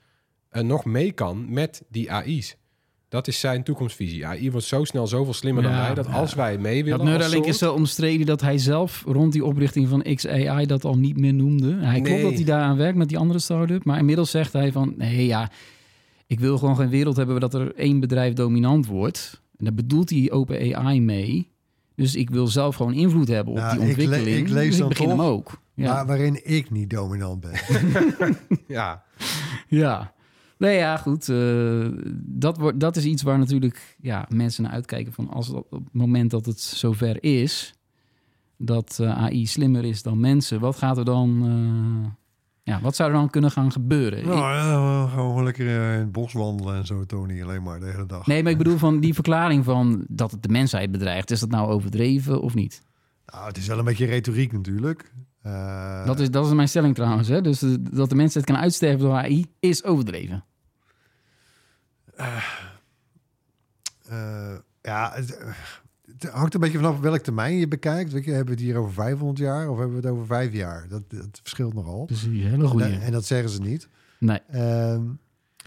nog 0.50 0.84
mee 0.84 1.12
kan 1.12 1.52
met 1.52 1.82
die 1.88 2.12
AI's. 2.12 2.56
Dat 3.08 3.28
is 3.28 3.40
zijn 3.40 3.62
toekomstvisie. 3.62 4.26
AI 4.26 4.50
wordt 4.50 4.66
zo 4.66 4.84
snel 4.84 5.06
zoveel 5.06 5.32
slimmer 5.34 5.62
dan 5.62 5.72
wij, 5.72 5.94
dat 5.94 6.06
ja. 6.06 6.12
als 6.12 6.34
wij 6.34 6.58
mee 6.58 6.84
willen 6.84 6.98
Dat 6.98 7.06
Neuralink 7.06 7.44
is 7.46 7.58
zo 7.58 7.72
omstreden 7.72 8.26
dat 8.26 8.40
hij 8.40 8.58
zelf 8.58 9.02
rond 9.06 9.32
die 9.32 9.44
oprichting 9.44 9.88
van 9.88 10.02
XAI 10.14 10.66
dat 10.66 10.84
al 10.84 10.98
niet 10.98 11.16
meer 11.18 11.34
noemde. 11.34 11.74
Hij 11.76 12.00
klopt 12.00 12.22
dat 12.22 12.32
hij 12.34 12.44
daaraan 12.44 12.76
werkt 12.76 12.96
met 12.98 13.08
die 13.08 13.18
andere 13.18 13.38
start-up. 13.38 13.84
Maar 13.84 13.98
inmiddels 13.98 14.30
zegt 14.30 14.52
hij 14.52 14.72
van, 14.72 14.94
nee 14.96 15.26
ja, 15.26 15.50
ik 16.26 16.40
wil 16.40 16.58
gewoon 16.58 16.76
geen 16.76 16.88
wereld 16.88 17.16
hebben 17.16 17.40
waar 17.40 17.50
dat 17.50 17.60
er 17.60 17.74
één 17.74 18.00
bedrijf 18.00 18.32
dominant 18.34 18.86
wordt. 18.86 19.40
En 19.58 19.64
daar 19.64 19.74
bedoelt 19.74 20.10
hij 20.10 20.30
OpenAI 20.30 21.00
mee. 21.00 21.50
Dus 21.94 22.14
ik 22.14 22.30
wil 22.30 22.46
zelf 22.46 22.76
gewoon 22.76 22.94
invloed 22.94 23.28
hebben 23.28 23.52
op 23.52 23.58
Nou, 23.58 23.78
die 23.78 23.88
ik 23.88 23.96
le- 23.96 24.02
ontwikkeling. 24.02 24.46
ik 24.46 24.52
lees 24.52 24.66
dus 24.68 24.76
dan 24.78 24.90
ik 24.90 24.96
begin 24.96 25.08
toch- 25.08 25.18
hem 25.18 25.26
ook. 25.26 25.60
Ja. 25.74 25.92
Maar 25.92 26.06
waarin 26.06 26.40
ik 26.46 26.70
niet 26.70 26.90
dominant 26.90 27.40
ben. 27.40 27.52
Ja, 28.66 29.02
Ja. 29.68 30.12
Nee, 30.58 30.76
ja, 30.76 30.96
goed. 30.96 31.28
eh, 31.28 31.86
dat, 32.24 32.58
wordt, 32.58 32.80
dat 32.80 32.96
is 32.96 33.04
iets 33.04 33.22
waar 33.22 33.38
natuurlijk 33.38 33.96
ja, 34.00 34.26
mensen 34.28 34.62
naar 34.62 34.72
uitkijken. 34.72 35.12
Van 35.12 35.28
als 35.30 35.48
op 35.50 35.70
het 35.70 35.82
moment 35.92 36.30
dat 36.30 36.46
het 36.46 36.60
zover 36.60 37.22
is, 37.22 37.74
dat 38.56 38.98
eh, 39.00 39.22
AI 39.22 39.46
slimmer 39.46 39.84
is 39.84 40.02
dan 40.02 40.20
mensen, 40.20 40.60
wat 40.60 40.76
gaat 40.76 40.98
er 40.98 41.04
dan. 41.04 41.42
eh, 41.42 42.10
ja, 42.62 42.80
wat 42.80 42.96
zou 42.96 43.10
er 43.10 43.16
dan 43.16 43.30
kunnen 43.30 43.50
gaan 43.50 43.72
gebeuren? 43.72 44.26
nou, 44.26 44.38
ja, 44.54 45.06
gewoon 45.06 45.44
lekker 45.44 45.66
in 45.66 45.98
het 45.98 46.12
bos 46.12 46.32
wandelen 46.32 46.76
en 46.76 46.86
zo, 46.86 47.04
Tony. 47.04 47.42
Alleen 47.42 47.62
maar 47.62 47.80
de 47.80 47.86
hele 47.86 48.06
dag. 48.06 48.26
nee, 48.26 48.42
maar 48.42 48.52
ik 48.52 48.58
bedoel 48.58 48.78
van 48.78 49.00
die 49.00 49.14
verklaring 49.14 49.64
van 49.64 50.04
dat 50.08 50.30
het 50.30 50.42
de 50.42 50.48
mensheid 50.48 50.90
bedreigt. 50.90 51.30
Is 51.30 51.40
dat 51.40 51.50
nou 51.50 51.70
overdreven 51.70 52.40
of 52.40 52.54
niet? 52.54 52.82
Nou, 53.26 53.46
het 53.46 53.56
is 53.56 53.66
wel 53.66 53.78
een 53.78 53.84
beetje 53.84 54.06
retoriek 54.06 54.52
natuurlijk. 54.52 55.12
Eh, 55.48 56.06
dat, 56.06 56.20
is, 56.20 56.30
dat 56.30 56.46
is 56.46 56.52
mijn 56.52 56.68
stelling 56.68 56.94
trouwens. 56.94 57.28
Hè? 57.28 57.40
Dus 57.40 57.62
eh, 57.62 57.74
dat 57.80 58.08
de 58.08 58.14
mensheid 58.14 58.44
kan 58.44 58.56
uitsterven 58.56 58.98
door 59.00 59.12
AI 59.14 59.46
is 59.60 59.84
overdreven. 59.84 60.44
eh, 64.08 64.54
ja, 64.82 65.12
het, 65.14 65.38
het 66.18 66.30
hangt 66.30 66.54
een 66.54 66.60
beetje 66.60 66.78
vanaf 66.78 67.00
welk 67.00 67.20
termijn 67.20 67.56
je 67.56 67.68
bekijkt. 67.68 68.12
Weet 68.12 68.24
je, 68.24 68.30
hebben 68.30 68.54
we 68.54 68.60
het 68.60 68.70
hier 68.70 68.76
over 68.76 68.92
500 68.92 69.38
jaar 69.38 69.68
of 69.68 69.78
hebben 69.78 70.00
we 70.00 70.06
het 70.06 70.12
over 70.14 70.26
vijf 70.26 70.52
jaar? 70.52 70.86
Dat, 70.88 71.02
dat 71.10 71.38
verschilt 71.42 71.74
nogal. 71.74 72.06
Dus 72.06 72.22
een 72.22 72.32
hele 72.46 72.66
goede. 72.66 72.84
En, 72.84 73.00
en 73.00 73.12
dat 73.12 73.24
zeggen 73.24 73.50
ze 73.50 73.60
niet. 73.60 73.88
Nee, 74.18 74.40
Ehm, 74.50 75.02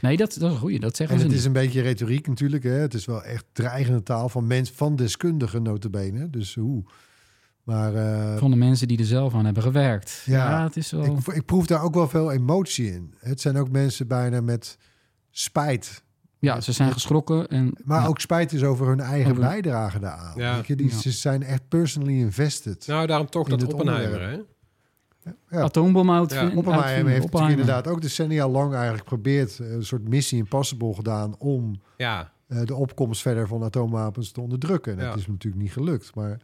nee 0.02 0.18
dat, 0.18 0.36
dat 0.40 0.48
is 0.50 0.54
een 0.56 0.62
goede. 0.62 0.80
Dat 0.80 0.96
zeggen 0.96 1.16
en 1.16 1.22
ze 1.22 1.28
het 1.28 1.36
niet. 1.36 1.42
is 1.42 1.48
een 1.48 1.62
beetje 1.62 1.82
retoriek 1.82 2.28
natuurlijk. 2.28 2.64
Hè? 2.64 2.72
Het 2.72 2.94
is 2.94 3.06
wel 3.06 3.24
echt 3.24 3.46
dreigende 3.52 4.04
taal 4.04 4.30
van 4.30 4.48
mens, 4.48 4.72
van 4.72 4.96
deskundigen 4.96 5.64
notabene. 5.64 6.30
Dus 6.30 6.56
hoe? 6.56 6.84
Maar 7.64 7.96
eh, 7.96 8.38
Van 8.38 8.50
de 8.52 8.58
mensen 8.58 8.88
die 8.88 8.98
er 9.00 9.06
zelf 9.06 9.34
aan 9.34 9.46
hebben 9.46 9.64
gewerkt. 9.64 10.24
Ja, 10.26 10.50
Ja, 10.50 10.64
het 10.64 10.78
is 10.78 10.92
wel... 10.92 11.04
ik, 11.06 11.28
ik 11.28 11.46
proef 11.46 11.66
daar 11.66 11.84
ook 11.84 11.94
wel 11.94 12.08
veel 12.08 12.32
emotie 12.32 12.92
in. 12.94 13.14
Het 13.20 13.42
zijn 13.42 13.58
ook 13.58 13.70
mensen 13.70 14.08
bijna 14.08 14.42
met 14.42 14.78
spijt. 15.30 16.04
ja, 16.40 16.62
ze 16.62 16.72
zijn 16.72 16.92
geschrokken. 16.92 17.48
En, 17.48 17.74
Maar 17.84 18.02
ja. 18.02 18.08
ook 18.08 18.20
spijt 18.20 18.54
is 18.54 18.64
over 18.64 18.88
hun 18.88 19.00
eigen 19.00 19.32
Over- 19.32 19.44
bijdrage 19.44 20.00
daaraan. 20.00 20.34
Ja. 20.38 20.62
Je? 20.66 20.76
Die, 20.76 20.90
Ja. 20.90 20.98
Ze 20.98 21.12
zijn 21.12 21.44
echt 21.44 21.68
personally 21.68 22.14
invested. 22.20 22.88
Nou, 22.88 23.08
daarom 23.08 23.30
toch 23.30 23.48
dat 23.50 23.62
het 23.62 23.74
Oppenheimer, 23.74 24.12
onderwerp. 24.14 24.46
hè? 24.46 24.50
Ja. 25.58 25.62
atoombom 25.64 26.10
Oppenheimer 26.10 26.58
heeft 26.58 26.66
natuurlijk 26.66 27.24
Oppenheimer. 27.24 27.60
inderdaad 27.60 27.88
ook 27.88 28.02
decennia 28.02 28.48
lang 28.50 28.72
eigenlijk 28.74 29.02
geprobeerd... 29.04 29.60
eh, 29.60 29.72
een 29.72 29.86
soort 29.86 30.08
missie 30.10 30.38
impossible 30.38 30.94
gedaan... 30.94 31.36
om 31.38 31.82
Ja. 31.98 32.32
eh, 32.48 32.62
de 32.66 32.76
opkomst 32.76 33.22
verder 33.22 33.48
van 33.48 33.64
atoomwapens 33.64 34.32
te 34.32 34.42
onderdrukken. 34.42 35.00
En 35.00 35.06
dat 35.06 35.18
is 35.18 35.28
natuurlijk 35.28 35.62
niet 35.64 35.72
gelukt. 35.72 36.16
Maar 36.16 36.40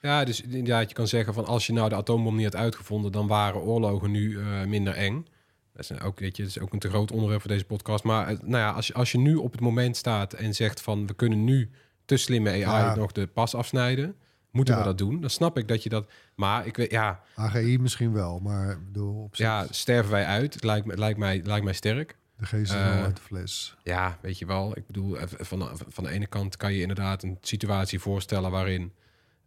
Ja, 0.00 0.24
dus 0.24 0.40
inderdaad, 0.40 0.88
je 0.88 0.94
kan 0.94 1.06
zeggen 1.08 1.34
van 1.34 1.46
als 1.46 1.66
je 1.66 1.72
nou 1.72 1.88
de 1.88 1.94
atoombom 1.94 2.36
niet 2.36 2.44
had 2.44 2.56
uitgevonden, 2.56 3.12
dan 3.12 3.26
waren 3.26 3.60
oorlogen 3.60 4.10
nu 4.10 4.38
eh, 4.40 4.64
minder 4.64 4.94
eng. 4.94 5.26
Dat 5.72 5.90
is 5.90 6.00
ook, 6.00 6.18
weet 6.18 6.36
je, 6.36 6.42
dat 6.42 6.50
is 6.50 6.58
ook 6.60 6.72
een 6.72 6.78
te 6.78 6.88
groot 6.88 7.10
onderwerp 7.12 7.40
voor 7.40 7.50
deze 7.50 7.64
podcast. 7.64 8.04
Maar 8.04 8.28
eh, 8.28 8.36
nou 8.42 8.56
ja, 8.62 8.70
als 8.70 8.86
je, 8.86 8.94
als 8.94 9.12
je 9.12 9.18
nu 9.18 9.34
op 9.34 9.52
het 9.52 9.60
moment 9.60 9.96
staat 9.96 10.32
en 10.32 10.54
zegt 10.54 10.80
van 10.80 11.06
we 11.06 11.14
kunnen 11.14 11.44
nu 11.44 11.70
te 12.04 12.16
slimme 12.16 12.50
AI 12.50 12.60
Ja. 12.60 12.94
nog 12.94 13.12
de 13.12 13.26
pas 13.26 13.54
afsnijden, 13.54 14.14
moeten 14.50 14.74
Ja. 14.74 14.80
we 14.80 14.86
dat 14.86 14.98
doen? 14.98 15.20
Dan 15.20 15.30
snap 15.30 15.58
ik 15.58 15.68
dat 15.68 15.82
je 15.82 15.88
dat. 15.88 16.10
Maar 16.34 16.66
ik 16.66 16.76
weet, 16.76 16.90
ja, 16.90 17.20
AGI 17.34 17.78
misschien 17.78 18.12
wel. 18.12 18.38
Maar 18.40 18.70
ik 18.70 18.84
bedoel, 18.86 19.22
op 19.22 19.36
zich, 19.36 19.46
ja, 19.46 19.66
sterven 19.70 20.10
wij 20.12 20.24
uit? 20.24 20.54
Het 20.54 20.64
lijkt, 20.64 20.98
lijkt, 20.98 21.18
mij, 21.18 21.40
lijkt 21.44 21.64
mij 21.64 21.72
sterk. 21.74 22.16
de 22.38 22.46
geest 22.46 22.72
is 22.72 22.78
wel 22.78 22.82
uit 22.92 23.16
de 23.16 23.22
fles. 23.22 23.76
Ja, 23.82 24.18
weet 24.20 24.38
je 24.38 24.46
wel. 24.46 24.76
Ik 24.76 24.86
bedoel, 24.86 25.16
van, 25.26 25.70
van 25.88 26.04
de 26.04 26.10
ene 26.10 26.26
kant 26.26 26.56
kan 26.56 26.72
je 26.72 26.80
inderdaad 26.80 27.22
een 27.22 27.38
situatie 27.40 27.98
voorstellen 28.00 28.50
waarin 28.50 28.92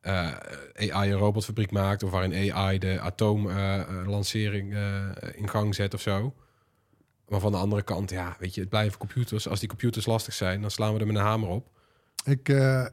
eh, 0.01 0.33
AI 0.75 1.11
een 1.11 1.17
robotfabriek 1.17 1.71
maakt 1.71 2.03
of 2.03 2.11
waarin 2.11 2.53
AI 2.53 2.77
de 2.77 2.99
atoomlancering 2.99 4.73
in 5.35 5.49
gang 5.49 5.75
zet 5.75 5.93
of 5.93 6.01
zo. 6.01 6.33
Maar 7.29 7.39
van 7.39 7.51
de 7.51 7.57
andere 7.57 7.81
kant, 7.81 8.09
ja, 8.09 8.35
weet 8.39 8.53
je, 8.53 8.61
het 8.61 8.69
blijven 8.69 8.99
computers. 8.99 9.47
Als 9.47 9.59
die 9.59 9.69
computers 9.69 10.05
lastig 10.05 10.33
zijn, 10.33 10.61
dan 10.61 10.71
slaan 10.71 10.93
we 10.93 10.99
er 10.99 11.07
met 11.07 11.15
een 11.15 11.21
hamer 11.21 11.49
op. 11.49 11.69
Ik, 12.25 12.49
eh, 12.49 12.85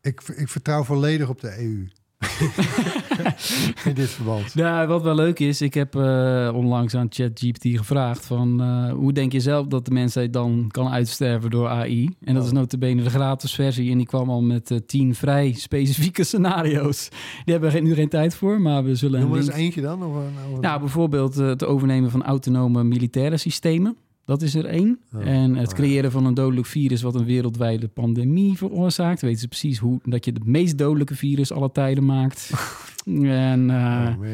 ik, 0.00 0.22
ik 0.22 0.48
vertrouw 0.48 0.84
volledig 0.84 1.28
op 1.28 1.40
de 1.40 1.58
EU. 1.58 1.88
In 3.84 3.94
dit 3.94 4.08
verband. 4.10 4.52
Ja, 4.54 4.86
wat 4.86 5.02
wel 5.02 5.14
leuk 5.14 5.38
is, 5.38 5.60
ik 5.62 5.74
heb 5.74 5.94
eh, 5.96 6.50
onlangs 6.54 6.94
aan 6.94 7.06
ChatGPT 7.10 7.62
gevraagd 7.78 8.26
van 8.26 8.60
eh, 8.60 8.92
hoe 8.92 9.12
denk 9.12 9.32
je 9.32 9.40
zelf 9.40 9.66
dat 9.66 9.84
de 9.84 9.90
mensheid 9.90 10.32
dan 10.32 10.64
kan 10.70 10.88
uitsterven 10.88 11.50
door 11.50 11.68
AI? 11.68 12.08
En 12.24 12.34
dat 12.34 12.44
is 12.44 12.52
notabene 12.52 13.02
de 13.02 13.10
gratis 13.10 13.54
versie 13.54 13.90
en 13.90 13.96
die 13.96 14.06
kwam 14.06 14.30
al 14.30 14.42
met 14.42 14.70
eh, 14.70 14.78
tien 14.86 15.14
vrij 15.14 15.52
specifieke 15.52 16.24
scenario's. 16.24 17.08
Die 17.44 17.52
hebben 17.54 17.72
we 17.72 17.78
nu 17.80 17.94
geen 17.94 18.08
tijd 18.08 18.34
voor, 18.34 18.60
maar 18.60 18.84
we 18.84 18.94
zullen 18.94 19.20
Noem 19.20 19.28
een 19.32 19.34
er 19.36 19.42
eens 19.42 19.54
link... 19.54 19.58
eentje 19.60 19.80
dan? 19.80 20.02
Of, 20.02 20.14
een- 20.14 20.50
of 20.50 20.54
een- 20.54 20.60
Nou, 20.60 20.80
bijvoorbeeld 20.80 21.34
het 21.34 21.64
overnemen 21.64 22.10
van 22.10 22.22
autonome 22.24 22.84
militaire 22.84 23.36
systemen. 23.36 23.96
Dat 24.28 24.42
is 24.42 24.54
er 24.54 24.64
één. 24.64 25.00
En 25.18 25.54
het 25.54 25.68
oh, 25.68 25.74
creëren 25.74 26.10
van 26.10 26.26
een 26.26 26.34
dodelijk 26.34 26.66
virus 26.66 27.02
wat 27.02 27.14
een 27.14 27.24
wereldwijde 27.24 27.88
pandemie 27.88 28.56
veroorzaakt. 28.56 29.20
Weten 29.20 29.40
ze 29.40 29.48
precies 29.48 29.78
hoe 29.78 30.00
dat 30.04 30.24
je 30.24 30.32
het 30.32 30.44
meest 30.44 30.78
dodelijke 30.78 31.14
virus 31.14 31.52
aller 31.52 31.72
tijden 31.72 32.04
maakt. 32.04 32.50
en 33.22 33.70
eh, 33.70 34.14
oh, 34.18 34.26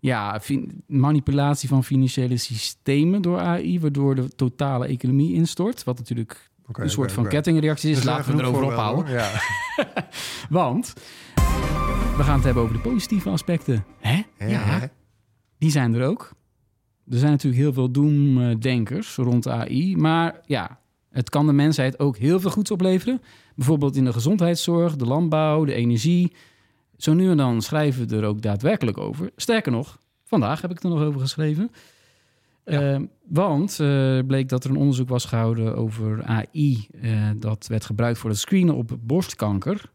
ja, 0.00 0.40
manipulatie 0.86 1.68
van 1.68 1.84
financiële 1.84 2.36
systemen 2.36 3.22
door 3.22 3.38
AI, 3.38 3.80
waardoor 3.80 4.14
de 4.14 4.28
totale 4.28 4.86
economie 4.86 5.34
instort. 5.34 5.84
Wat 5.84 5.98
natuurlijk 5.98 6.50
een 6.72 6.90
soort 6.90 7.12
van 7.12 7.28
kettingreactie 7.28 7.90
is. 7.90 8.02
Laten 8.02 8.36
we 8.36 8.42
erover 8.42 8.62
ophouden. 8.62 9.12
Ja. 9.12 9.30
Want 10.48 10.92
we 12.16 12.22
gaan 12.22 12.34
het 12.34 12.44
hebben 12.44 12.62
over 12.62 12.74
de 12.74 12.82
positieve 12.82 13.30
aspecten. 13.30 13.84
Hè? 14.00 14.22
Ja, 14.38 14.90
die 15.58 15.70
zijn 15.70 15.94
er 15.94 16.06
ook. 16.06 16.32
Er 17.12 17.18
zijn 17.18 17.30
natuurlijk 17.30 17.62
heel 17.62 17.72
veel 17.72 17.90
doemdenkers 17.90 19.16
rond 19.16 19.48
AI. 19.48 19.96
Maar 19.96 20.40
ja, 20.46 20.78
het 21.10 21.30
kan 21.30 21.46
de 21.46 21.52
mensheid 21.52 21.98
ook 21.98 22.16
heel 22.16 22.40
veel 22.40 22.50
goeds 22.50 22.70
opleveren. 22.70 23.20
Bijvoorbeeld 23.56 23.96
in 23.96 24.04
de 24.04 24.12
gezondheidszorg, 24.12 24.96
de 24.96 25.04
landbouw, 25.06 25.64
de 25.64 25.74
energie. 25.74 26.32
Zo 26.96 27.14
nu 27.14 27.30
en 27.30 27.36
dan 27.36 27.62
schrijven 27.62 28.08
we 28.08 28.16
er 28.16 28.24
ook 28.24 28.42
daadwerkelijk 28.42 28.98
over. 28.98 29.30
Sterker 29.36 29.72
nog, 29.72 29.98
vandaag 30.24 30.60
heb 30.60 30.70
ik 30.70 30.82
er 30.82 30.88
nog 30.88 31.00
over 31.02 31.20
geschreven. 31.20 31.70
Eh, 32.64 32.98
want 33.28 33.80
eh, 33.80 34.18
bleek 34.26 34.48
dat 34.48 34.64
er 34.64 34.70
een 34.70 34.76
onderzoek 34.76 35.08
was 35.08 35.24
gehouden 35.24 35.76
over 35.76 36.22
AI. 36.24 36.86
eh, 37.00 37.30
dat 37.36 37.66
werd 37.66 37.84
gebruikt 37.84 38.18
voor 38.18 38.30
het 38.30 38.38
screenen 38.38 38.74
op 38.74 38.98
borstkanker. 39.00 39.90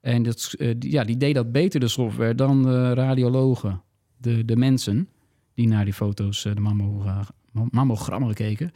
En 0.00 0.22
dat, 0.22 0.54
die- 0.58 0.90
ja, 0.92 1.04
die 1.04 1.16
deed 1.16 1.34
dat 1.34 1.52
beter, 1.52 1.80
de 1.80 1.88
software, 1.88 2.34
dan 2.34 2.62
de 2.62 2.94
radiologen, 2.94 3.82
de, 4.16 4.44
de 4.44 4.56
mensen 4.56 5.08
die 5.60 5.68
naar 5.68 5.84
die 5.84 5.94
foto's, 5.94 6.44
eh, 6.44 6.54
de 6.54 6.60
mammogra- 6.60 7.26
mammogrammen 7.70 8.34
keken. 8.34 8.70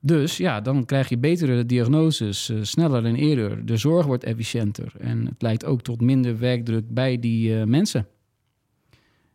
Dus 0.00 0.36
ja, 0.36 0.60
dan 0.60 0.84
krijg 0.84 1.08
je 1.08 1.18
betere 1.18 1.66
diagnoses, 1.66 2.48
eh, 2.48 2.58
sneller 2.62 3.04
en 3.04 3.14
eerder. 3.14 3.66
De 3.66 3.76
zorg 3.76 4.06
wordt 4.06 4.24
efficiënter 4.24 4.92
en 4.98 5.26
het 5.26 5.42
leidt 5.42 5.64
ook 5.64 5.82
tot 5.82 6.00
minder 6.00 6.38
werkdruk 6.38 6.84
bij 6.94 7.18
die 7.18 7.58
eh, 7.60 7.66
mensen. 7.66 8.06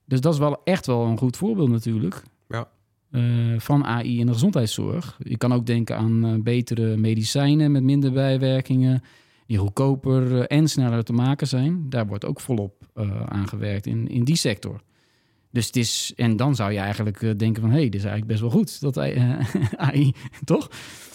Dus 0.05 0.21
dat 0.21 0.33
is 0.33 0.39
wel 0.39 0.61
echt 0.63 0.85
wel 0.85 1.05
een 1.05 1.17
goed 1.17 1.37
voorbeeld 1.37 1.69
natuurlijk. 1.69 2.23
Ja. 2.49 2.67
van 3.57 3.85
AI 3.85 4.19
in 4.19 4.25
de 4.25 4.33
gezondheidszorg. 4.33 5.17
Je 5.23 5.37
kan 5.37 5.53
ook 5.53 5.65
denken 5.65 5.97
aan 5.97 6.43
betere 6.43 6.97
medicijnen 6.97 7.71
met 7.71 7.83
minder 7.83 8.11
bijwerkingen, 8.11 9.01
die 9.47 9.57
goedkoper 9.57 10.47
en 10.47 10.67
sneller 10.67 11.03
te 11.03 11.13
maken 11.13 11.47
zijn. 11.47 11.89
Daar 11.89 12.07
wordt 12.07 12.25
ook 12.25 12.39
volop 12.39 12.73
aan 13.25 13.47
gewerkt 13.47 13.85
in, 13.85 14.07
in 14.07 14.23
die 14.23 14.35
sector. 14.35 14.81
Dus 15.55 15.65
het 15.65 15.75
is, 15.75 16.13
en 16.15 16.35
dan 16.35 16.55
zou 16.55 16.71
je 16.71 16.79
eigenlijk 16.79 17.21
uh, 17.21 17.31
denken 17.37 17.61
van, 17.61 17.71
hé, 17.71 17.77
hey, 17.77 17.89
dit 17.89 17.95
is 17.95 18.05
eigenlijk 18.05 18.27
best 18.27 18.41
wel 18.41 18.49
goed, 18.49 18.81
dat 18.81 18.97
uh, 18.97 19.39
AI, 19.75 20.11
toch? 20.43 20.69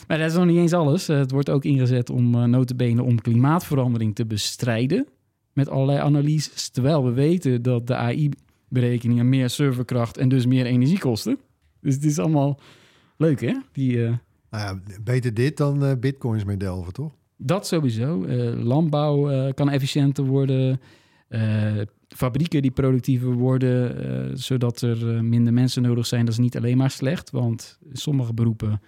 Maar 0.07 0.19
dat 0.19 0.31
is 0.31 0.37
nog 0.37 0.47
niet 0.47 0.57
eens 0.57 0.73
alles. 0.73 1.09
Uh, 1.09 1.19
het 1.19 1.31
wordt 1.31 1.51
ook 1.51 1.65
ingezet 1.65 2.11
om 2.11 2.35
uh, 2.35 2.45
notabene 2.45 3.03
om 3.03 3.21
klimaatverandering 3.21 4.15
te 4.15 4.27
bestrijden 4.27 5.07
met 5.53 5.69
allerlei 5.69 5.99
analyses. 5.99 6.69
Terwijl 6.69 7.05
we 7.05 7.13
weten 7.13 7.63
dat 7.63 7.87
de 7.87 7.95
AI-berekeningen 7.95 9.29
meer 9.29 9.51
serverkracht 9.51 10.19
en 10.19 10.29
dus 10.29 10.47
meer 10.47 10.67
energie 10.67 10.99
kosten. 10.99 11.39
Dus 11.81 11.95
het 11.95 12.05
is 12.05 12.19
allemaal 12.19 12.61
leuk, 13.17 13.41
hè? 13.41 13.55
Die, 13.73 13.97
uh, 13.97 14.15
nou 14.51 14.65
ja, 14.65 14.81
beter 15.05 15.35
dit 15.35 15.57
dan 15.57 16.01
bitcoins 16.01 16.45
mee 16.45 16.57
delven, 16.57 16.93
toch? 16.93 17.13
Dat 17.37 17.67
sowieso. 17.67 18.27
Landbouw 18.57 19.53
kan 19.53 19.71
efficiënter 19.71 20.25
worden. 20.25 20.81
Fabrieken 22.17 22.63
die 22.63 22.71
productiever 22.71 23.33
worden, 23.33 24.07
uh, 24.07 24.31
zodat 24.35 24.81
er 24.81 25.25
minder 25.25 25.53
mensen 25.53 25.83
nodig 25.83 26.07
zijn. 26.07 26.25
Dat 26.25 26.35
is 26.35 26.41
niet 26.41 26.57
alleen 26.57 26.77
maar 26.77 26.91
slecht, 26.91 27.31
want 27.31 27.79
in 27.91 27.97
sommige 27.97 28.35
beroepen 28.35 28.81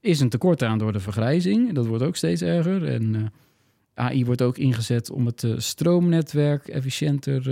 is 0.00 0.20
een 0.20 0.28
tekort 0.28 0.62
aan 0.62 0.78
door 0.78 0.92
de 0.92 1.00
vergrijzing. 1.00 1.72
Dat 1.72 1.86
wordt 1.86 2.04
ook 2.04 2.16
steeds 2.16 2.42
erger. 2.42 2.84
En 2.84 3.14
uh, 3.14 3.26
AI 3.94 4.24
wordt 4.24 4.42
ook 4.42 4.58
ingezet 4.58 5.10
om 5.10 5.26
het 5.26 5.46
stroomnetwerk 5.56 6.68
efficiënter 6.68 7.42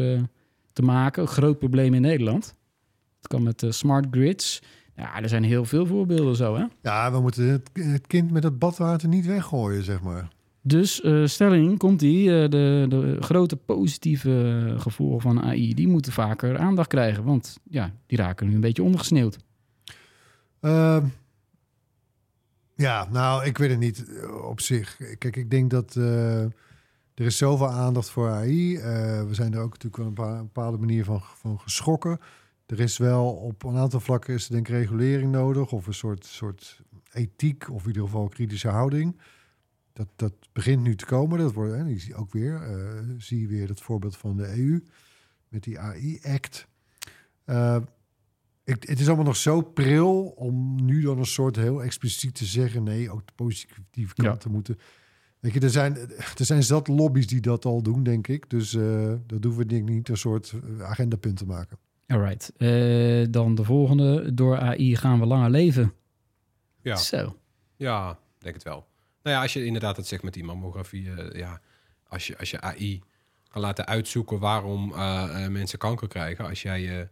te 0.73 0.83
maken. 0.83 1.23
Een 1.23 1.29
groot 1.29 1.59
probleem 1.59 1.95
in 1.95 2.01
Nederland. 2.01 2.55
Het 3.17 3.27
kan 3.29 3.43
met 3.43 3.65
smart 3.69 4.07
grids. 4.11 4.63
Ja, 4.97 5.23
er 5.23 5.29
zijn 5.29 5.45
heel 5.45 5.65
veel 5.65 5.87
voorbeelden 5.87 6.37
zo, 6.37 6.57
hè? 6.57 6.65
Ja, 6.83 7.13
we 7.13 7.21
moeten 7.21 7.63
het 7.73 8.07
kind 8.07 8.31
met 8.31 8.43
het 8.43 8.59
badwater 8.59 9.09
niet 9.09 9.27
weggooien, 9.27 9.83
zeg 9.83 10.03
maar. 10.03 10.29
Dus 10.63 11.01
uh, 11.01 11.27
stelling 11.27 11.79
komt 11.79 12.01
die, 12.01 12.29
uh, 12.29 12.49
de, 12.49 12.87
de, 12.89 13.17
grote 13.21 13.57
positieve 13.57 14.75
gevolgen 14.79 15.21
van 15.21 15.43
AI, 15.43 15.75
die 15.75 15.89
moeten 15.89 16.13
vaker 16.13 16.59
aandacht 16.59 16.89
krijgen. 16.89 17.25
Want 17.25 17.59
ja, 17.71 17.93
die 18.07 18.19
raken 18.19 18.47
nu 18.49 18.55
een 18.55 18.61
beetje 18.61 18.83
ondergesneeuwd. 18.83 19.39
Uh, 20.61 21.05
ja, 22.75 23.09
nou, 23.11 23.45
ik 23.45 23.59
weet 23.59 23.71
het 23.71 23.79
niet 23.79 24.05
uh, 24.09 24.45
op 24.45 24.61
zich. 24.61 24.97
Kijk, 25.19 25.37
ik 25.37 25.51
denk 25.51 25.71
dat 25.71 25.95
er 25.95 26.53
is 27.15 27.37
zoveel 27.37 27.71
aandacht 27.71 28.11
voor 28.11 28.29
AI. 28.29 28.79
We 29.27 29.29
zijn 29.31 29.55
er 29.55 29.61
ook 29.61 29.73
natuurlijk 29.73 30.19
op 30.19 30.19
een 30.19 30.39
bepaalde 30.39 30.79
manier 30.79 31.05
van, 31.05 31.21
van 31.23 31.61
geschrokken. 31.61 32.21
Er 32.67 32.81
is 32.81 32.99
wel 32.99 33.33
op 33.33 33.65
een 33.65 33.77
aantal 33.77 34.01
vlakken 34.01 34.35
is 34.35 34.47
denk 34.47 34.69
regulering 34.69 35.33
nodig 35.33 35.73
of 35.73 35.87
een 35.87 35.95
soort, 35.95 36.25
soort 36.25 36.81
ethiek 37.13 37.71
of 37.71 37.83
in 37.83 37.87
ieder 37.87 38.03
geval 38.03 38.29
kritische 38.29 38.69
houding. 38.69 39.17
Dat, 39.99 40.09
dat 40.17 40.33
begint 40.53 40.83
nu 40.83 40.97
te 40.97 41.07
komen. 41.07 41.39
Dat 41.39 41.53
wordt, 41.53 41.73
hè, 41.73 41.89
ik 41.89 42.01
zie 42.01 42.15
ook 42.15 42.33
weer, 42.33 42.79
uh, 42.79 43.15
zie 43.19 43.49
weer 43.49 43.67
dat 43.67 43.81
voorbeeld 43.81 44.17
van 44.17 44.37
de 44.37 44.59
EU. 44.59 44.85
met 45.49 45.63
die 45.63 45.79
AI-act. 45.79 46.67
Eh, 47.45 47.77
ik, 48.65 48.89
het 48.89 49.01
is 49.01 49.07
allemaal 49.07 49.25
nog 49.25 49.37
zo 49.37 49.61
pril 49.61 50.23
om 50.27 50.85
nu 50.85 51.01
dan 51.01 51.19
een 51.19 51.27
soort 51.27 51.57
heel 51.57 51.83
expliciet 51.83 52.35
te 52.35 52.45
zeggen... 52.45 52.83
nee, 52.83 53.11
ook 53.11 53.27
de 53.27 53.33
positieve 53.35 54.15
kanten 54.15 54.51
moeten... 54.51 54.79
Weet 55.41 55.53
je, 55.53 55.61
er 55.61 55.71
zijn, 55.71 55.97
er 56.39 56.45
zijn 56.45 56.63
zat 56.63 56.89
lobby's 56.89 57.27
die 57.27 57.41
dat 57.41 57.65
al 57.65 57.83
doen, 57.83 58.03
denk 58.03 58.29
ik. 58.29 58.51
Dus 58.51 58.75
eh 58.75 59.15
dat 59.27 59.45
hoeven 59.45 59.63
we 59.63 59.67
denk 59.67 59.89
ik 59.89 59.95
niet 59.95 60.09
een 60.09 60.17
soort 60.17 60.55
agendapunt 60.81 61.37
te 61.37 61.47
maken. 61.47 61.79
Alright. 62.07 62.53
Eh, 62.57 63.27
dan 63.31 63.55
de 63.55 63.65
volgende. 63.65 64.35
Door 64.35 64.59
AI 64.59 64.97
gaan 64.97 65.21
we 65.21 65.27
langer 65.27 65.51
leven. 65.51 65.93
Ja. 66.83 66.97
Zo. 66.97 67.37
Ja, 67.77 68.19
denk 68.39 68.55
het 68.55 68.65
wel. 68.65 68.88
Nou 69.29 69.41
ja, 69.41 69.47
als 69.47 69.53
je 69.53 69.65
inderdaad 69.65 69.97
het 69.97 70.07
zegt 70.07 70.23
met 70.23 70.35
die 70.35 70.45
mammografie, 70.45 71.13
eh, 71.13 71.41
ja, 71.41 71.61
als 72.09 72.27
je, 72.27 72.39
als 72.39 72.51
je 72.51 72.61
AI 72.61 73.03
kan 73.49 73.61
laten 73.61 73.87
uitzoeken 73.87 74.39
waarom 74.39 74.93
eh, 74.95 75.45
eh, 75.45 75.51
mensen 75.51 75.79
kanker 75.79 76.09
krijgen, 76.09 76.49
als 76.49 76.63
jij 76.63 77.09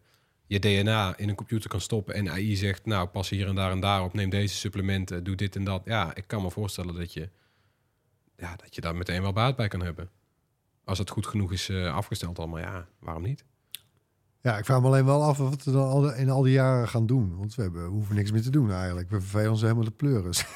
je 0.47 0.59
DNA 0.59 1.17
in 1.17 1.29
een 1.29 1.35
computer 1.35 1.71
kan 1.71 1.81
stoppen 1.81 2.15
en 2.15 2.31
AI 2.31 2.57
zegt, 2.57 2.87
nou, 2.87 3.09
pas 3.09 3.29
hier 3.29 3.49
en 3.49 3.55
daar 3.55 3.71
en 3.71 3.81
daar 3.81 4.03
op, 4.03 4.15
neem 4.15 4.31
deze 4.31 4.55
supplementen, 4.55 5.25
doe 5.25 5.35
dit 5.35 5.57
en 5.57 5.65
dat. 5.65 5.83
Ja, 5.85 6.15
ik 6.15 6.25
kan 6.27 6.43
me 6.43 6.51
voorstellen 6.51 6.95
dat 6.95 7.13
je, 7.13 7.29
ja, 8.37 8.57
dat 8.57 8.75
je 8.75 8.81
daar 8.81 8.97
meteen 8.97 9.23
wel 9.23 9.33
baat 9.33 9.57
bij 9.57 9.69
kan 9.69 9.83
hebben. 9.83 10.11
Als 10.85 10.99
het 10.99 11.11
goed 11.11 11.27
genoeg 11.27 11.53
is 11.53 11.69
eh, 11.69 11.95
afgesteld 11.95 12.39
allemaal, 12.39 12.59
ja, 12.59 12.87
waarom 12.99 13.23
niet? 13.23 13.45
Ja, 14.41 14.59
ik 14.59 14.65
vraag 14.65 14.81
me 14.81 14.87
alleen 14.87 15.05
wel 15.05 15.23
af 15.23 15.39
wat 15.39 15.65
we 15.65 15.71
dan 15.71 15.89
al, 15.89 16.15
in 16.15 16.31
al 16.31 16.43
die 16.43 16.53
jaren 16.53 16.89
gaan 16.89 17.07
doen. 17.07 17.37
Want 17.37 17.55
we, 17.55 17.63
hebben, 17.63 17.87
hoeven 17.87 18.15
niks 18.15 18.31
meer 18.31 18.43
te 18.43 18.51
doen 18.51 18.73
eigenlijk. 18.73 19.11
We 19.11 19.21
vervelen 19.21 19.51
ons 19.51 19.61
helemaal 19.61 19.85
de 19.85 19.91
pleuris. 19.91 20.45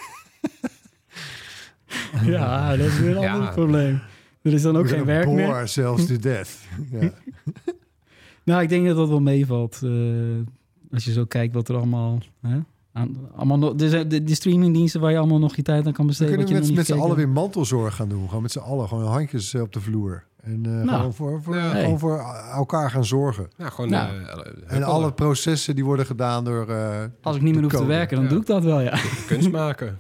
Ja, 2.24 2.76
dat 2.76 2.86
is 2.86 2.98
weer 3.00 3.16
een 3.16 3.22
Ja. 3.22 3.32
ander 3.32 3.50
probleem. 3.52 4.00
Er 4.42 4.52
is 4.52 4.62
dan 4.62 4.76
ook 4.76 4.82
We 4.86 4.88
geen 4.88 5.04
werk 5.04 5.24
bore 5.24 5.36
meer. 5.36 5.52
ourselves 5.54 6.06
to 6.06 6.16
death. 6.16 6.48
ja. 7.00 7.10
Nou, 8.44 8.62
ik 8.62 8.68
denk 8.68 8.86
dat 8.86 8.96
dat 8.96 9.08
wel 9.08 9.20
meevalt. 9.20 9.80
eh, 9.84 9.90
als 10.92 11.04
je 11.04 11.12
zo 11.12 11.24
kijkt 11.24 11.54
wat 11.54 11.68
er 11.68 11.76
allemaal... 11.76 12.18
Hè, 12.40 12.58
aan, 12.92 13.16
allemaal 13.36 13.58
nog, 13.58 13.74
de, 13.74 14.06
de, 14.06 14.24
de 14.24 14.34
streamingdiensten 14.34 15.00
waar 15.00 15.10
je 15.10 15.18
allemaal 15.18 15.38
nog 15.38 15.56
je 15.56 15.62
tijd 15.62 15.86
aan 15.86 15.92
kan 15.92 16.02
We 16.04 16.06
besteden. 16.10 16.34
kunnen 16.36 16.52
wat 16.52 16.62
je 16.66 16.68
met, 16.68 16.76
met 16.76 16.88
niet 16.88 16.96
z'n 16.96 17.02
allen 17.04 17.16
weer 17.16 17.28
mantelzorg 17.28 17.94
gaan 17.94 18.08
doen. 18.08 18.26
Gewoon 18.28 18.42
met 18.42 18.52
z'n 18.52 18.58
allen, 18.58 18.88
gewoon 18.88 19.04
handjes 19.06 19.54
eh, 19.54 19.60
op 19.62 19.72
de 19.72 19.80
vloer. 19.80 20.24
En 20.42 20.60
eh, 20.66 20.70
Nou. 20.72 20.88
gewoon, 20.88 21.14
voor, 21.14 21.42
voor, 21.42 21.56
Ja. 21.56 21.70
gewoon 21.74 21.98
voor 21.98 22.18
elkaar 22.54 22.90
gaan 22.90 23.04
zorgen. 23.04 23.48
Nou, 23.56 23.70
gewoon 23.70 23.90
Nou. 23.90 24.08
eh, 24.16 24.20
eh, 24.22 24.76
En 24.76 24.82
alle 24.82 25.12
processen 25.12 25.74
die 25.74 25.84
worden 25.84 26.06
gedaan 26.06 26.44
door... 26.44 26.68
eh. 26.68 27.04
Als 27.22 27.36
ik 27.36 27.42
niet 27.42 27.54
meer 27.54 27.62
hoef 27.62 27.72
te 27.72 27.84
werken, 27.86 28.14
dan 28.16 28.24
Ja. 28.24 28.30
doe 28.30 28.40
ik 28.40 28.46
dat 28.46 28.64
wel, 28.64 28.80
ja. 28.80 28.98
kunst 29.26 29.50
maken. 29.50 29.98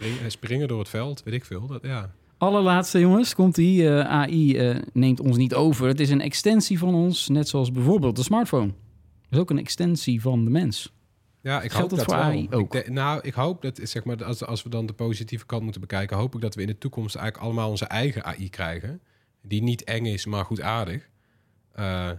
Springen, 0.00 0.30
springen 0.30 0.68
door 0.68 0.78
het 0.78 0.88
veld, 0.88 1.22
weet 1.22 1.34
ik 1.34 1.44
veel. 1.44 1.66
Dat, 1.66 1.82
ja. 1.82 2.10
Allerlaatste, 2.38 2.98
jongens, 3.00 3.34
komt 3.34 3.54
die 3.54 3.88
eh, 3.88 4.06
AI 4.08 4.56
eh, 4.56 4.76
neemt 4.92 5.20
ons 5.20 5.36
niet 5.36 5.54
over. 5.54 5.86
Het 5.88 6.00
is 6.00 6.10
een 6.10 6.20
extensie 6.20 6.78
van 6.78 6.94
ons, 6.94 7.28
net 7.28 7.48
zoals 7.48 7.72
bijvoorbeeld 7.72 8.16
de 8.16 8.22
smartphone. 8.22 8.66
Het 9.22 9.30
is 9.30 9.38
ook 9.38 9.50
een 9.50 9.58
extensie 9.58 10.20
van 10.20 10.44
de 10.44 10.50
mens. 10.50 10.92
Ja, 11.42 11.62
ik 11.62 11.70
Geldt 11.70 11.90
hoop 11.90 11.98
dat 11.98 12.08
dat 12.08 12.16
wel. 12.16 12.24
AI 12.24 12.46
ook? 12.50 12.74
Ik 12.74 12.84
de- 12.84 12.90
nou, 12.90 13.20
ik 13.22 13.34
hoop 13.34 13.62
dat, 13.62 13.80
zeg 13.82 14.04
maar, 14.04 14.24
als, 14.24 14.44
als 14.44 14.62
we 14.62 14.68
dan 14.68 14.86
de 14.86 14.92
positieve 14.92 15.46
kant 15.46 15.62
moeten 15.62 15.80
bekijken, 15.80 16.16
hoop 16.16 16.34
ik 16.34 16.40
dat 16.40 16.54
we 16.54 16.60
in 16.60 16.66
de 16.66 16.78
toekomst 16.78 17.14
eigenlijk 17.14 17.44
allemaal 17.46 17.70
onze 17.70 17.84
eigen 17.84 18.24
AI 18.24 18.50
krijgen. 18.50 19.00
Die 19.42 19.62
niet 19.62 19.84
eng 19.84 20.04
is, 20.06 20.26
maar 20.26 20.44
goed 20.44 20.60
aardig. 20.60 21.08
Eh, 21.72 22.10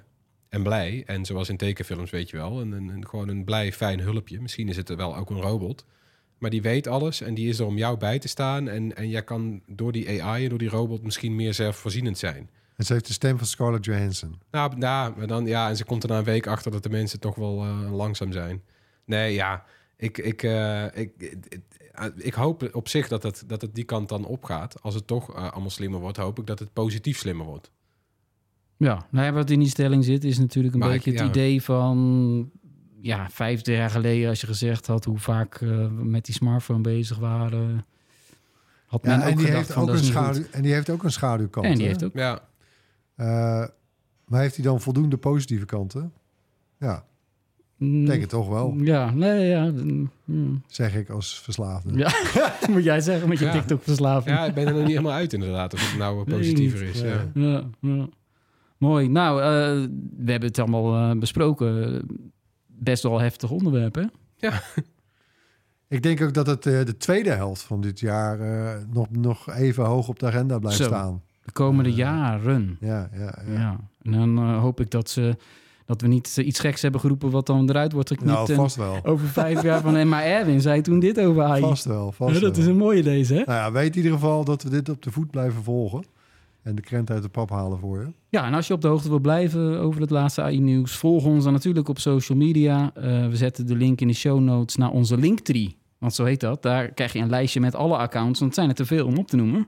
en 0.49 0.63
blij. 0.63 1.03
En 1.05 1.25
zoals 1.25 1.49
in 1.49 1.57
tekenfilms, 1.57 2.09
weet 2.11 2.29
je 2.29 2.37
wel. 2.37 2.61
Een, 2.61 2.71
een, 2.71 2.87
een- 2.87 3.07
gewoon 3.07 3.27
een 3.27 3.43
blij, 3.43 3.71
fijn 3.73 3.99
hulpje. 3.99 4.41
Misschien 4.41 4.69
is 4.69 4.77
het 4.77 4.89
er 4.89 4.97
wel 4.97 5.15
ook 5.17 5.29
een 5.29 5.41
robot. 5.41 5.85
Maar 6.41 6.49
die 6.49 6.61
weet 6.61 6.87
alles 6.87 7.21
en 7.21 7.33
die 7.33 7.49
is 7.49 7.59
er 7.59 7.65
om 7.65 7.77
jou 7.77 7.97
bij 7.97 8.19
te 8.19 8.27
staan. 8.27 8.67
En, 8.67 8.95
en 8.95 9.09
jij 9.09 9.23
kan 9.23 9.61
door 9.67 9.91
die 9.91 10.23
AI 10.23 10.43
en 10.43 10.49
door 10.49 10.57
die 10.59 10.69
robot 10.69 11.03
misschien 11.03 11.35
meer 11.35 11.53
zelfvoorzienend 11.53 12.17
zijn. 12.17 12.49
En 12.75 12.85
ze 12.85 12.93
heeft 12.93 13.07
de 13.07 13.13
stem 13.13 13.37
van 13.37 13.47
Scarlett 13.47 13.85
Johansson. 13.85 14.35
Nou, 14.51 14.77
nou, 14.77 15.13
maar 15.17 15.27
dan, 15.27 15.45
ja, 15.45 15.69
en 15.69 15.75
ze 15.77 15.85
komt 15.85 16.03
er 16.03 16.09
na 16.09 16.17
een 16.17 16.23
week 16.23 16.47
achter 16.47 16.71
dat 16.71 16.83
de 16.83 16.89
mensen 16.89 17.19
toch 17.19 17.35
wel 17.35 17.63
eh, 17.63 17.91
langzaam 17.95 18.31
zijn. 18.31 18.61
Nee, 19.05 19.33
ja, 19.33 19.63
ik, 19.97 20.17
ik, 20.17 20.43
eh, 20.43 20.85
ik, 20.93 21.11
ik, 21.19 21.37
ik 22.17 22.33
hoop 22.33 22.69
op 22.75 22.87
zich 22.87 23.07
dat 23.07 23.23
het, 23.23 23.43
dat 23.47 23.61
het 23.61 23.75
die 23.75 23.83
kant 23.83 24.09
dan 24.09 24.25
opgaat. 24.25 24.81
Als 24.81 24.95
het 24.95 25.07
toch 25.07 25.35
eh, 25.35 25.51
allemaal 25.51 25.69
slimmer 25.69 25.99
wordt, 25.99 26.17
hoop 26.17 26.39
ik 26.39 26.45
dat 26.45 26.59
het 26.59 26.73
positief 26.73 27.17
slimmer 27.17 27.45
wordt. 27.45 27.71
Ja, 28.77 29.05
nou 29.09 29.25
ja, 29.25 29.31
wat 29.31 29.49
in 29.49 29.59
die 29.59 29.69
stelling 29.69 30.05
zit, 30.05 30.23
is 30.23 30.39
natuurlijk 30.39 30.73
een 30.73 30.79
Maar 30.79 30.89
beetje 30.89 31.11
ik- 31.11 31.19
het 31.19 31.27
idee 31.27 31.61
van... 31.61 32.51
Ja, 33.01 33.29
vijftig 33.29 33.75
jaar 33.75 33.89
geleden, 33.89 34.29
als 34.29 34.41
je 34.41 34.47
gezegd 34.47 34.87
had 34.87 35.05
hoe 35.05 35.17
vaak 35.17 35.55
eh, 35.55 35.69
we 35.69 36.03
met 36.03 36.25
die 36.25 36.35
smartphone 36.35 36.81
bezig 36.81 37.17
waren... 37.17 37.85
Had 38.85 39.03
men 39.03 39.19
Ja, 39.19 39.25
en, 39.25 39.31
ook 39.31 39.37
die 39.37 39.45
gedacht 39.45 39.63
heeft 39.65 39.73
van, 39.73 39.81
ook 39.81 39.87
dat 39.87 39.97
een 39.97 40.03
schaduw, 40.03 40.43
en 40.51 40.61
die 40.61 40.73
heeft 40.73 40.89
ook 40.89 41.03
een 41.03 41.11
schaduwkant. 41.11 41.65
En 41.65 41.73
die 41.73 41.81
hè? 41.81 41.87
heeft 41.87 42.03
ook... 42.03 42.13
Ja, 42.13 42.39
Eh, 43.15 43.67
maar 44.25 44.41
heeft 44.41 44.55
hij 44.55 44.65
dan 44.65 44.81
voldoende 44.81 45.17
positieve 45.17 45.65
kanten? 45.65 46.13
Ja, 46.79 47.05
Mm, 47.81 48.05
denk 48.05 48.21
het 48.21 48.29
toch 48.29 48.47
wel. 48.47 48.75
Ja, 48.77 49.11
nee, 49.11 49.47
ja. 49.47 49.65
mm, 49.65 50.11
mm. 50.25 50.61
Zeg 50.67 50.95
ik 50.95 51.09
als 51.09 51.39
verslaafde. 51.39 51.97
Ja, 51.97 52.11
moet 52.71 52.83
jij 52.83 53.01
zeggen 53.01 53.29
met 53.29 53.39
je 53.39 53.45
Ja. 53.45 53.51
TikTok-verslaving. 53.51 54.35
ja, 54.37 54.45
ik 54.45 54.53
ben 54.53 54.65
er 54.67 54.71
nog 54.71 54.81
niet 54.81 54.89
helemaal 54.89 55.11
uit 55.11 55.33
inderdaad. 55.33 55.73
Of 55.73 55.89
het 55.89 55.99
nou 55.99 56.15
Nee, 56.15 56.37
positiever 56.37 56.83
is. 56.83 57.01
Ja. 57.01 57.31
Ja, 57.33 57.63
ja. 57.79 58.07
Mooi. 58.77 59.07
Nou, 59.07 59.41
eh, 59.41 59.87
we 60.17 60.31
hebben 60.31 60.49
het 60.49 60.59
allemaal 60.59 61.17
besproken. 61.17 62.01
Best 62.83 63.03
wel 63.03 63.19
heftig 63.19 63.49
onderwerp, 63.51 63.95
hè? 63.95 64.03
Ik 65.87 66.03
denk 66.03 66.21
ook 66.21 66.33
dat 66.33 66.47
het 66.47 66.65
eh, 66.65 66.85
de 66.85 66.97
tweede 66.97 67.29
helft 67.31 67.61
van 67.61 67.81
dit 67.81 67.99
jaar 67.99 68.39
eh, 68.39 68.73
nog, 68.93 69.07
nog 69.09 69.49
even 69.55 69.85
hoog 69.85 70.07
op 70.07 70.19
de 70.19 70.25
agenda 70.25 70.59
blijft 70.59 70.77
Zo. 70.77 70.83
staan. 70.83 71.21
De 71.45 71.51
komende 71.51 71.89
Eh, 71.89 71.95
jaren. 71.95 72.77
Ja, 72.79 73.09
ja, 73.13 73.37
ja. 73.47 73.53
Ja. 73.53 73.79
En 74.01 74.11
dan 74.11 74.53
hoop 74.53 74.79
ik 74.79 74.91
dat, 74.91 75.09
ze, 75.09 75.35
dat 75.85 76.01
we 76.01 76.07
niet 76.07 76.37
iets 76.37 76.59
geks 76.59 76.81
hebben 76.81 77.01
geroepen... 77.01 77.29
wat 77.31 77.45
dan 77.45 77.69
eruit 77.69 77.91
wordt 77.91 78.09
geknipt. 78.09 78.31
Nou, 78.31 78.53
vast 78.53 78.75
wel. 78.75 78.99
over 79.03 79.27
vijf 79.27 79.61
jaar 79.69 79.81
van... 79.81 79.95
"Eh, 79.95 80.05
maar 80.05 80.23
Erwin 80.23 80.61
zei 80.61 80.81
toen 80.81 80.99
dit 80.99 81.19
over 81.19 81.43
AI. 81.43 81.61
Vast 81.61 81.85
wel, 81.85 82.11
vast 82.11 82.33
Ja, 82.35 82.39
dat 82.45 82.55
wel. 82.55 82.65
is 82.65 82.71
een 82.71 82.77
mooie 82.77 83.03
deze, 83.03 83.33
hè? 83.33 83.39
Nou 83.45 83.51
ja, 83.59 83.71
weet 83.71 83.89
in 83.91 83.95
ieder 83.95 84.11
geval 84.11 84.43
dat 84.43 84.63
we 84.63 84.69
dit 84.69 84.89
op 84.89 85.01
de 85.01 85.11
voet 85.11 85.31
blijven 85.31 85.63
volgen. 85.63 86.03
En 86.63 86.75
de 86.75 86.81
krent 86.81 87.09
uit 87.09 87.23
de 87.23 87.29
pap 87.29 87.49
halen 87.49 87.79
voor 87.79 88.01
je. 88.01 88.13
Ja, 88.29 88.45
en 88.45 88.53
als 88.53 88.67
je 88.67 88.73
op 88.73 88.81
de 88.81 88.87
hoogte 88.87 89.09
wil 89.09 89.19
blijven 89.19 89.79
over 89.79 90.01
het 90.01 90.09
laatste 90.09 90.41
AI-nieuws... 90.41 90.95
volg 90.95 91.25
ons 91.25 91.43
dan 91.43 91.53
natuurlijk 91.53 91.87
op 91.87 91.99
social 91.99 92.37
media. 92.37 92.91
Eh, 92.93 93.27
we 93.27 93.35
zetten 93.35 93.67
de 93.67 93.75
link 93.75 94.01
in 94.01 94.07
de 94.07 94.13
show 94.13 94.39
notes 94.39 94.75
naar 94.75 94.91
onze 94.91 95.17
Linktree. 95.17 95.77
Want 95.97 96.13
zo 96.13 96.23
heet 96.23 96.39
dat. 96.39 96.61
Daar 96.61 96.91
krijg 96.91 97.13
je 97.13 97.19
een 97.19 97.29
lijstje 97.29 97.59
met 97.59 97.75
alle 97.75 97.97
accounts. 97.97 98.39
Want 98.39 98.51
het 98.51 98.59
zijn 98.59 98.69
er 98.69 98.75
te 98.75 98.85
veel 98.85 99.05
om 99.05 99.17
op 99.17 99.27
te 99.27 99.35
noemen. 99.35 99.67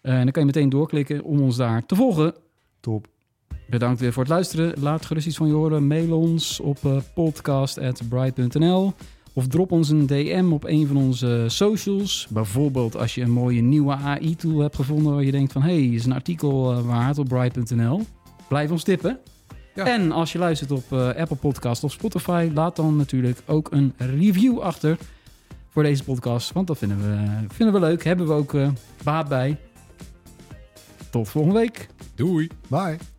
Eh, 0.00 0.12
en 0.12 0.22
dan 0.22 0.30
kan 0.30 0.42
je 0.42 0.48
meteen 0.48 0.68
doorklikken 0.68 1.22
om 1.22 1.40
ons 1.40 1.56
daar 1.56 1.86
te 1.86 1.94
volgen. 1.94 2.34
Top. 2.80 3.06
Bedankt 3.68 4.00
weer 4.00 4.12
voor 4.12 4.22
het 4.22 4.32
luisteren. 4.32 4.80
Laat 4.80 5.06
gerust 5.06 5.26
iets 5.26 5.36
van 5.36 5.46
je 5.46 5.52
horen. 5.52 5.86
Mail 5.86 6.18
ons 6.18 6.60
op 6.60 6.78
uh, 6.86 6.96
podcast.bright.nl 7.14 8.92
of 9.32 9.46
drop 9.46 9.72
ons 9.72 9.88
een 9.88 10.06
DM 10.06 10.48
op 10.52 10.64
een 10.64 10.86
van 10.86 10.96
onze 10.96 11.44
socials. 11.46 12.26
Bijvoorbeeld 12.30 12.96
als 12.96 13.14
je 13.14 13.22
een 13.22 13.30
mooie 13.30 13.60
nieuwe 13.60 13.94
AI-tool 13.94 14.58
hebt 14.58 14.76
gevonden... 14.76 15.12
waar 15.12 15.24
je 15.24 15.30
denkt 15.30 15.52
van... 15.52 15.62
hé, 15.62 15.68
hey, 15.68 15.94
is 15.94 16.04
een 16.04 16.12
artikel 16.12 16.72
uh, 16.72 16.86
waard 16.86 17.18
op 17.18 17.28
bright.nl. 17.28 18.02
Blijf 18.48 18.70
ons 18.70 18.82
tippen. 18.82 19.18
Ja. 19.74 19.86
En 19.86 20.12
als 20.12 20.32
je 20.32 20.38
luistert 20.38 20.70
op 20.70 20.84
uh, 20.92 21.08
Apple 21.08 21.36
Podcast 21.36 21.84
of 21.84 21.92
Spotify... 21.92 22.50
laat 22.54 22.76
dan 22.76 22.96
natuurlijk 22.96 23.38
ook 23.46 23.68
een 23.70 23.92
review 23.96 24.58
achter 24.58 24.98
voor 25.68 25.82
deze 25.82 26.04
podcast. 26.04 26.52
Want 26.52 26.66
dat 26.66 26.78
vinden 26.78 26.98
we, 26.98 27.46
vinden 27.54 27.74
we 27.74 27.80
leuk. 27.80 28.04
Hebben 28.04 28.26
we 28.26 28.32
ook 28.32 28.52
uh, 28.52 28.68
baat 29.02 29.28
bij. 29.28 29.56
Tot 31.10 31.28
volgende 31.28 31.58
week. 31.58 31.88
Doei. 32.14 32.48
Bye. 32.68 33.11